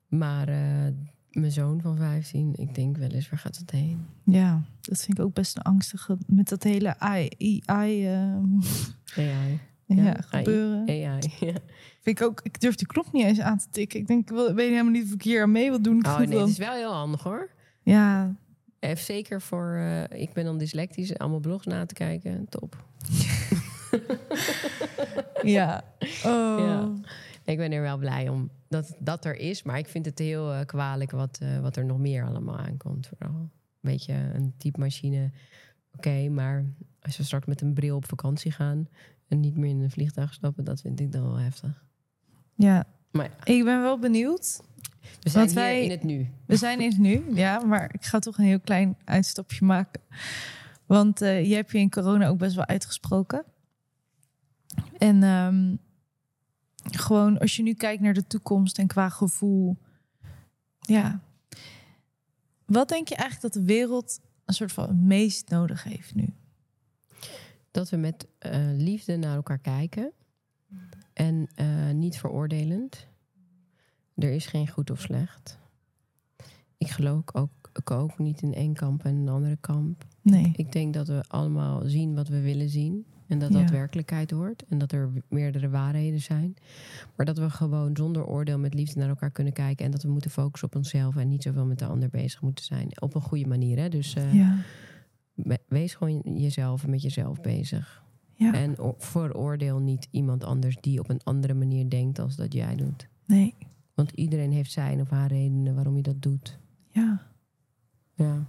Maar 0.09 0.49
eh, 0.49 0.93
mijn 1.31 1.53
zoon 1.53 1.81
van 1.81 1.97
15, 1.97 2.53
ik 2.57 2.75
denk 2.75 2.97
wel 2.97 3.09
eens, 3.09 3.29
waar 3.29 3.39
gaat 3.39 3.57
het 3.57 3.71
heen? 3.71 4.07
Ja, 4.25 4.63
dat 4.81 5.01
vind 5.05 5.19
ik 5.19 5.25
ook 5.25 5.35
best 5.35 5.57
een 5.57 5.63
angstige. 5.63 6.17
Met 6.27 6.49
dat 6.49 6.63
hele 6.63 6.99
AI, 6.99 7.63
AI 7.65 8.07
AI. 8.07 8.07
ja, 9.87 10.03
Ja, 10.03 10.17
gebeuren. 10.21 10.81
AI, 10.89 11.19
ja. 11.47 11.53
Vind 12.01 12.21
ik 12.21 12.23
ook, 12.23 12.41
ik 12.43 12.61
durf 12.61 12.75
die 12.75 12.87
knop 12.87 13.13
niet 13.13 13.25
eens 13.25 13.41
aan 13.41 13.59
te 13.59 13.67
tikken. 13.71 14.01
Ik 14.01 14.07
denk, 14.07 14.31
ik 14.31 14.37
weet 14.55 14.71
helemaal 14.71 14.93
niet 14.93 15.05
of 15.05 15.13
ik 15.13 15.23
hier 15.23 15.43
aan 15.43 15.53
mee 15.53 15.69
wil 15.71 15.83
doen. 15.83 15.99
Ik 15.99 16.07
Oh 16.07 16.19
nee, 16.27 16.45
is 16.45 16.59
wel 16.59 16.73
heel 16.75 16.93
handig 16.93 17.23
hoor. 17.23 17.51
Ja, 17.83 18.35
Even 18.81 19.05
zeker 19.05 19.41
voor... 19.43 19.75
eh, 19.77 20.21
ik 20.21 20.33
ben 20.33 20.45
dan 20.45 20.59
dyslectisch, 20.59 21.19
allemaal 21.19 21.41
blogs 21.41 21.67
na 21.67 21.87
te 21.87 21.95
kijken. 21.95 22.47
Top. 22.49 22.85
ja. 25.43 25.85
Oh. 26.25 26.57
Ja. 26.59 26.91
Ik 27.49 27.57
ben 27.57 27.73
er 27.73 27.81
wel 27.83 27.99
blij 27.99 28.29
om 28.29 28.51
dat 28.69 28.97
dat 28.99 29.25
er 29.25 29.37
is. 29.37 29.63
Maar 29.63 29.79
ik 29.79 29.87
vind 29.89 30.07
het 30.07 30.19
heel 30.19 30.53
eh, 30.53 30.65
kwalijk 30.67 31.11
wat, 31.11 31.39
eh, 31.43 31.61
wat 31.61 31.77
er 31.77 31.85
nog 31.85 31.99
meer 31.99 32.25
allemaal 32.25 32.57
aankomt. 32.59 33.07
Vooral 33.07 33.41
een 33.41 33.51
beetje 33.81 34.13
een 34.13 34.55
typemachine. 34.59 35.31
Oké, 35.97 36.29
maar 36.29 36.65
als 37.01 37.17
we 37.17 37.23
straks 37.23 37.47
met 37.47 37.61
een 37.61 37.75
bril 37.75 37.97
op 37.97 38.09
vakantie 38.09 38.51
gaan... 38.53 38.89
en 39.29 39.41
niet 39.41 39.57
meer 39.57 39.71
in 39.71 39.81
een 39.81 39.91
vliegtuig 39.91 40.33
stappen... 40.35 40.65
dat 40.65 40.81
vind 40.81 41.01
ik 41.01 41.13
dan 41.13 41.23
wel 41.23 41.37
heftig. 41.39 41.85
ja, 42.55 42.85
Maar 43.11 43.25
ja, 43.25 43.55
ik 43.55 43.65
ben 43.65 43.83
wel 43.83 43.99
benieuwd. 43.99 44.61
we 45.21 45.29
zijn 45.31 45.55
wij- 45.55 45.85
in 45.85 45.91
het 45.91 46.03
nu. 46.03 46.29
We 46.47 46.57
zijn 46.57 46.81
in 46.81 46.89
het 46.89 46.99
nu, 46.99 47.23
ja, 47.35 47.65
maar 47.65 47.95
ik 47.95 48.05
ga 48.05 48.19
toch 48.19 48.39
een 48.39 48.45
heel 48.45 48.61
klein 48.61 48.97
uitstapje 49.05 49.65
maken. 49.65 50.01
Want 50.87 51.23
eh 51.23 51.49
je 51.49 51.55
hebt 51.55 51.71
je 51.73 51.79
in 51.79 51.91
corona 51.91 52.29
ook 52.29 52.39
best 52.39 52.55
wel 52.55 52.67
uitgesproken. 52.67 53.45
En 54.99 55.23
ehm, 55.23 55.77
gewoon 56.97 57.39
als 57.39 57.57
je 57.57 57.63
nu 57.63 57.75
kijkt 57.75 58.03
naar 58.03 58.15
de 58.15 58.27
toekomst 58.27 58.79
en 58.79 58.87
qua 58.87 59.09
gevoel, 59.09 59.79
ja. 60.81 61.21
Wat 62.67 62.89
denk 62.89 63.09
je 63.09 63.15
eigenlijk 63.15 63.53
dat 63.53 63.63
de 63.63 63.69
wereld 63.69 64.21
een 64.45 64.55
soort 64.55 64.73
van 64.73 64.89
het 64.89 65.01
meest 65.01 65.49
nodig 65.49 65.85
heeft 65.85 66.15
nu? 66.15 66.35
Dat 67.71 67.91
we 67.91 67.97
met 67.97 68.27
eh, 68.39 68.67
liefde 68.73 69.17
naar 69.17 69.37
elkaar 69.37 69.59
kijken. 69.59 70.13
En 71.13 71.49
eh, 71.55 71.91
niet 71.91 72.19
veroordelend. 72.19 73.07
Er 74.15 74.31
is 74.31 74.47
geen 74.47 74.69
goed 74.69 74.91
of 74.91 75.01
slecht. 75.01 75.59
Ik 76.77 76.89
geloof 76.89 77.35
ook, 77.35 77.71
ik 77.73 77.91
ook 77.91 78.19
niet 78.19 78.43
in 78.43 78.55
één 78.55 78.75
kamp 78.75 79.05
en 79.05 79.15
een 79.17 79.29
andere 79.29 79.57
kamp. 79.61 80.07
Nee. 80.23 80.53
Ik 80.57 80.73
denk 80.73 80.95
dat 80.95 81.09
we 81.09 81.25
allemaal 81.29 81.83
zien 81.85 82.15
wat 82.15 82.29
we 82.29 82.41
willen 82.41 82.69
zien. 82.69 83.07
En 83.29 83.39
dat 83.39 83.53
dat 83.53 83.61
Ja. 83.69 83.71
werkelijkheid 83.71 84.31
wordt. 84.31 84.65
En 84.69 84.79
dat 84.79 84.93
er 84.93 85.11
meerdere 85.29 85.69
waarheden 85.69 86.21
zijn. 86.21 86.55
Maar 87.17 87.27
dat 87.27 87.39
we 87.39 87.51
gewoon 87.51 87.97
zonder 87.97 88.27
oordeel 88.27 88.59
met 88.59 88.75
liefde 88.75 88.99
naar 88.99 89.09
elkaar 89.09 89.31
kunnen 89.31 89.53
kijken. 89.53 89.85
En 89.85 89.91
dat 89.91 90.03
we 90.03 90.09
moeten 90.09 90.31
focussen 90.31 90.69
op 90.69 90.75
onszelf. 90.77 91.17
En 91.17 91.29
niet 91.29 91.43
zoveel 91.43 91.67
met 91.67 91.79
de 91.79 91.87
ander 91.87 92.09
bezig 92.09 92.43
moeten 92.43 92.65
zijn. 92.65 93.01
Op 93.01 93.15
een 93.15 93.21
goede 93.21 93.47
manier. 93.47 93.79
Hè? 93.79 93.89
Dus 93.89 94.15
eh, 94.15 94.35
Ja. 94.35 94.57
we- 95.35 95.61
wees 95.69 95.95
gewoon 95.95 96.21
jezelf 96.25 96.85
en 96.85 96.91
met 96.91 97.03
jezelf 97.03 97.41
bezig. 97.41 98.03
Ja. 98.35 98.55
En 98.55 98.75
veroordeel 98.99 99.79
niet 99.79 100.09
iemand 100.11 100.45
anders 100.45 100.77
die 100.81 100.99
op 101.01 101.09
een 101.09 101.21
andere 101.25 101.55
manier 101.55 101.89
denkt 101.91 102.19
als 102.19 102.37
dat 102.37 102.53
jij 102.53 102.77
doet. 102.77 103.09
Nee. 103.27 103.55
Want 103.95 104.11
iedereen 104.11 104.53
heeft 104.53 104.73
zijn 104.73 105.01
of 105.01 105.11
haar 105.11 105.29
redenen 105.29 105.75
waarom 105.75 105.97
je 105.97 106.03
dat 106.03 106.23
doet. 106.23 106.59
Ja. 106.91 107.23
Ja. 108.15 108.47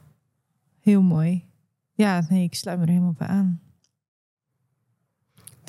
Heel 0.80 1.01
mooi. 1.01 1.45
Ja, 1.93 2.26
nee, 2.30 2.43
ik 2.43 2.56
sluit 2.56 2.77
me 2.80 2.84
er 2.85 2.89
helemaal 2.91 3.15
bij 3.18 3.27
aan. 3.27 3.60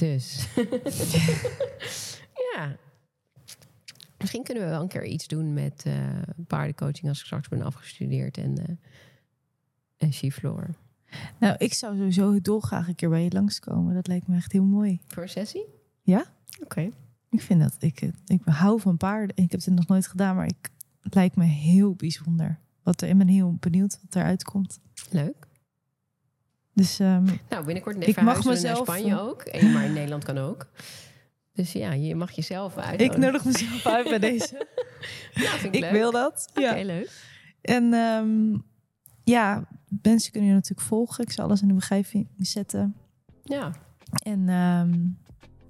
Dus. 0.00 0.46
ja. 2.54 2.76
Misschien 4.18 4.42
kunnen 4.42 4.62
we 4.62 4.68
wel 4.68 4.80
een 4.80 4.88
keer 4.88 5.04
iets 5.04 5.26
doen 5.26 5.52
met 5.52 5.82
eh, 5.86 5.94
paardencoaching 6.46 7.08
als 7.08 7.18
ik 7.18 7.24
straks 7.24 7.48
ben 7.48 7.62
afgestudeerd 7.62 8.36
en, 8.36 8.58
eh 8.58 8.74
en. 9.96 10.76
Nou, 11.40 11.54
ik 11.58 11.72
zou 11.72 11.96
sowieso 11.96 12.40
dolgraag 12.40 12.88
een 12.88 12.94
keer 12.94 13.08
bij 13.08 13.24
je 13.24 13.30
langskomen. 13.30 13.94
Dat 13.94 14.06
lijkt 14.06 14.26
me 14.26 14.36
echt 14.36 14.52
heel 14.52 14.64
mooi. 14.64 15.00
Voor 15.06 15.22
een 15.22 15.28
sessie? 15.28 15.66
Ja? 16.02 16.24
Oké. 16.62 16.90
Ik 17.30 17.40
vind 17.40 17.60
dat. 17.60 17.76
Ik, 17.78 18.00
ik 18.26 18.40
hou 18.44 18.80
van 18.80 18.96
paarden. 18.96 19.36
Ik 19.36 19.50
heb 19.50 19.64
het 19.64 19.74
nog 19.74 19.86
nooit 19.86 20.06
gedaan, 20.06 20.36
maar 20.36 20.46
ik, 20.46 20.70
het 21.00 21.14
lijkt 21.14 21.36
me 21.36 21.44
heel 21.44 21.94
bijzonder. 21.94 22.58
Wat 22.82 23.00
er, 23.00 23.08
ik 23.08 23.18
ben 23.18 23.28
heel 23.28 23.56
benieuwd 23.60 23.98
wat 24.02 24.14
eruit 24.14 24.44
komt. 24.44 24.80
Leuk. 25.10 25.48
Dus 26.74 26.98
ehm, 26.98 27.24
Nou, 27.48 27.64
binnenkort 27.64 28.06
Ik 28.08 28.16
mag 28.16 28.24
mag 28.24 28.44
naar 28.44 28.52
mezelf, 28.52 28.78
Spanje 28.78 29.10
eh, 29.10 29.24
ook. 29.24 29.42
En, 29.42 29.72
maar 29.72 29.84
in 29.84 29.92
Nederland 29.92 30.24
kan 30.24 30.38
ook. 30.38 30.66
Dus 31.52 31.72
ja, 31.72 31.92
je 31.92 32.14
mag 32.14 32.30
jezelf 32.30 32.76
uit. 32.76 33.00
ik 33.00 33.16
nodig 33.16 33.44
mezelf 33.44 33.86
uit 33.86 34.08
bij 34.08 34.18
deze. 34.30 34.66
Ja, 35.32 35.50
vind 35.50 35.74
ik, 35.74 35.84
ik 35.84 35.90
wil 35.90 36.10
dat. 36.10 36.46
Oké, 36.50 36.60
Ja. 36.60 36.84
leuk. 36.84 37.10
En 37.60 37.92
ehm, 37.92 38.58
ja, 39.24 39.68
mensen 40.02 40.32
kunnen 40.32 40.48
je 40.50 40.54
natuurlijk 40.54 40.88
volgen. 40.88 41.24
Ik 41.24 41.30
zal 41.32 41.44
alles 41.44 41.62
in 41.62 41.68
de 41.68 41.74
beschrijving 41.74 42.28
zetten. 42.38 42.96
Ja. 43.44 43.72
En 44.24 44.48
ehm, 44.48 44.98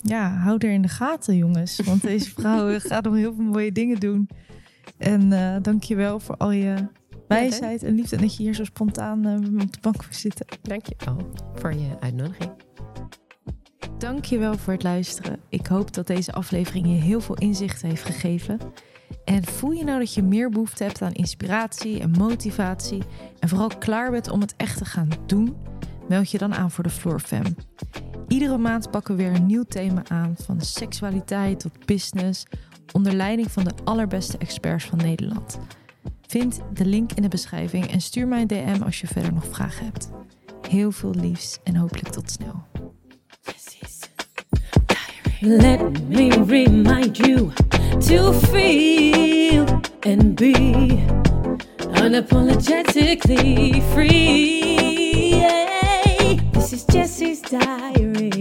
ja, 0.03 0.31
hou 0.37 0.59
er 0.59 0.71
in 0.73 0.83
de 0.83 0.89
gaten, 0.89 1.37
jongens. 1.37 1.81
Want 1.81 2.03
deze 2.03 2.31
vrouw 2.31 2.79
gaat 2.81 3.05
nog 3.05 3.15
heel 3.15 3.35
veel 3.35 3.45
mooie 3.45 3.73
dingen 3.73 4.01
doen. 4.01 4.29
En 4.99 5.33
eh 5.33 5.57
dank 5.63 5.83
je 5.83 5.95
wel 5.95 6.21
voor 6.21 6.37
al 6.37 6.51
je 6.51 6.89
wijsheid 7.39 7.83
en 7.83 7.95
liefde. 7.95 8.17
En 8.17 8.23
dat 8.23 8.37
je 8.37 8.43
hier 8.43 8.55
zo 8.55 8.65
spontaan 8.65 9.27
eh, 9.27 9.63
op 9.63 9.73
de 9.73 9.81
bank 9.81 10.03
wil 10.03 10.15
zitten. 10.15 10.47
Dankjewel 10.63 11.17
voor 11.55 11.73
je 11.73 11.97
uitnodiging. 12.01 12.51
Dank 13.99 14.25
je 14.25 14.39
wel 14.39 14.59
voor 14.59 14.73
het 14.73 14.83
luisteren. 14.83 15.41
Ik 15.49 15.67
hoop 15.67 15.95
dat 15.95 16.07
deze 16.07 16.33
aflevering 16.33 16.87
je 16.87 16.93
heel 16.93 17.21
veel 17.21 17.35
inzicht 17.35 17.83
heeft 17.83 18.05
gegeven. 18.05 18.59
En 19.25 19.45
voel 19.45 19.71
je 19.71 19.85
nou 19.85 19.99
dat 19.99 20.15
je 20.15 20.23
meer 20.23 20.51
behoefte 20.51 20.85
hebt 20.85 21.03
aan 21.03 21.13
inspiratie 21.13 22.01
en 22.01 22.11
motivatie... 22.11 23.03
en 23.39 23.49
vooral 23.49 23.71
klaar 23.79 24.11
bent 24.11 24.31
om 24.31 24.41
het 24.41 24.55
echt 24.57 24.79
te 24.79 24.85
gaan 24.85 25.09
doen... 25.27 25.57
meld 26.09 26.31
je 26.31 26.39
dan 26.39 26.55
aan 26.55 26.71
voor 26.71 26.85
de 26.85 26.91
Floor 26.91 27.21
Fam. 27.21 27.45
Iedere 28.29 28.59
maand 28.59 28.91
pakken 28.91 29.17
we 29.17 29.23
weer 29.23 29.35
een 29.35 29.47
nieuw 29.47 29.65
thema 29.65 30.03
aan... 30.09 30.35
van 30.45 30.61
seksualiteit 30.61 31.61
tot 31.61 31.87
business... 31.87 32.47
onder 32.93 33.13
leiding 33.13 33.51
van 33.51 33.65
de 33.65 33.75
allerbeste 33.85 34.39
experts 34.39 34.85
van 34.85 34.99
Nederland. 34.99 35.59
Vind 36.31 36.61
de 36.73 36.85
link 36.85 37.13
in 37.13 37.23
de 37.23 37.29
beschrijving 37.29 37.87
en 37.87 38.01
stuur 38.01 38.29
mij 38.29 38.41
een 38.41 38.47
DM 38.47 38.83
als 38.83 39.01
je 39.01 39.07
verder 39.07 39.33
nog 39.33 39.45
vragen 39.51 39.85
hebt. 39.85 40.11
Heel 40.69 40.93
veel 40.93 41.15
liefs 41.15 41.59
en 41.65 41.77
hopelijk 41.77 42.09
tot 42.09 42.31
snel. 42.31 42.65
Let 45.41 46.09
me 46.09 46.45
remind 46.47 47.17
you 47.17 47.51
to 47.99 48.33
feel 48.33 49.65
and 50.01 50.35
be 50.35 51.05
unapologetically 52.03 53.83
free. 53.93 55.45
This 56.53 56.73
is 56.73 56.85
Jesse's 56.87 57.41
diary. 57.41 58.40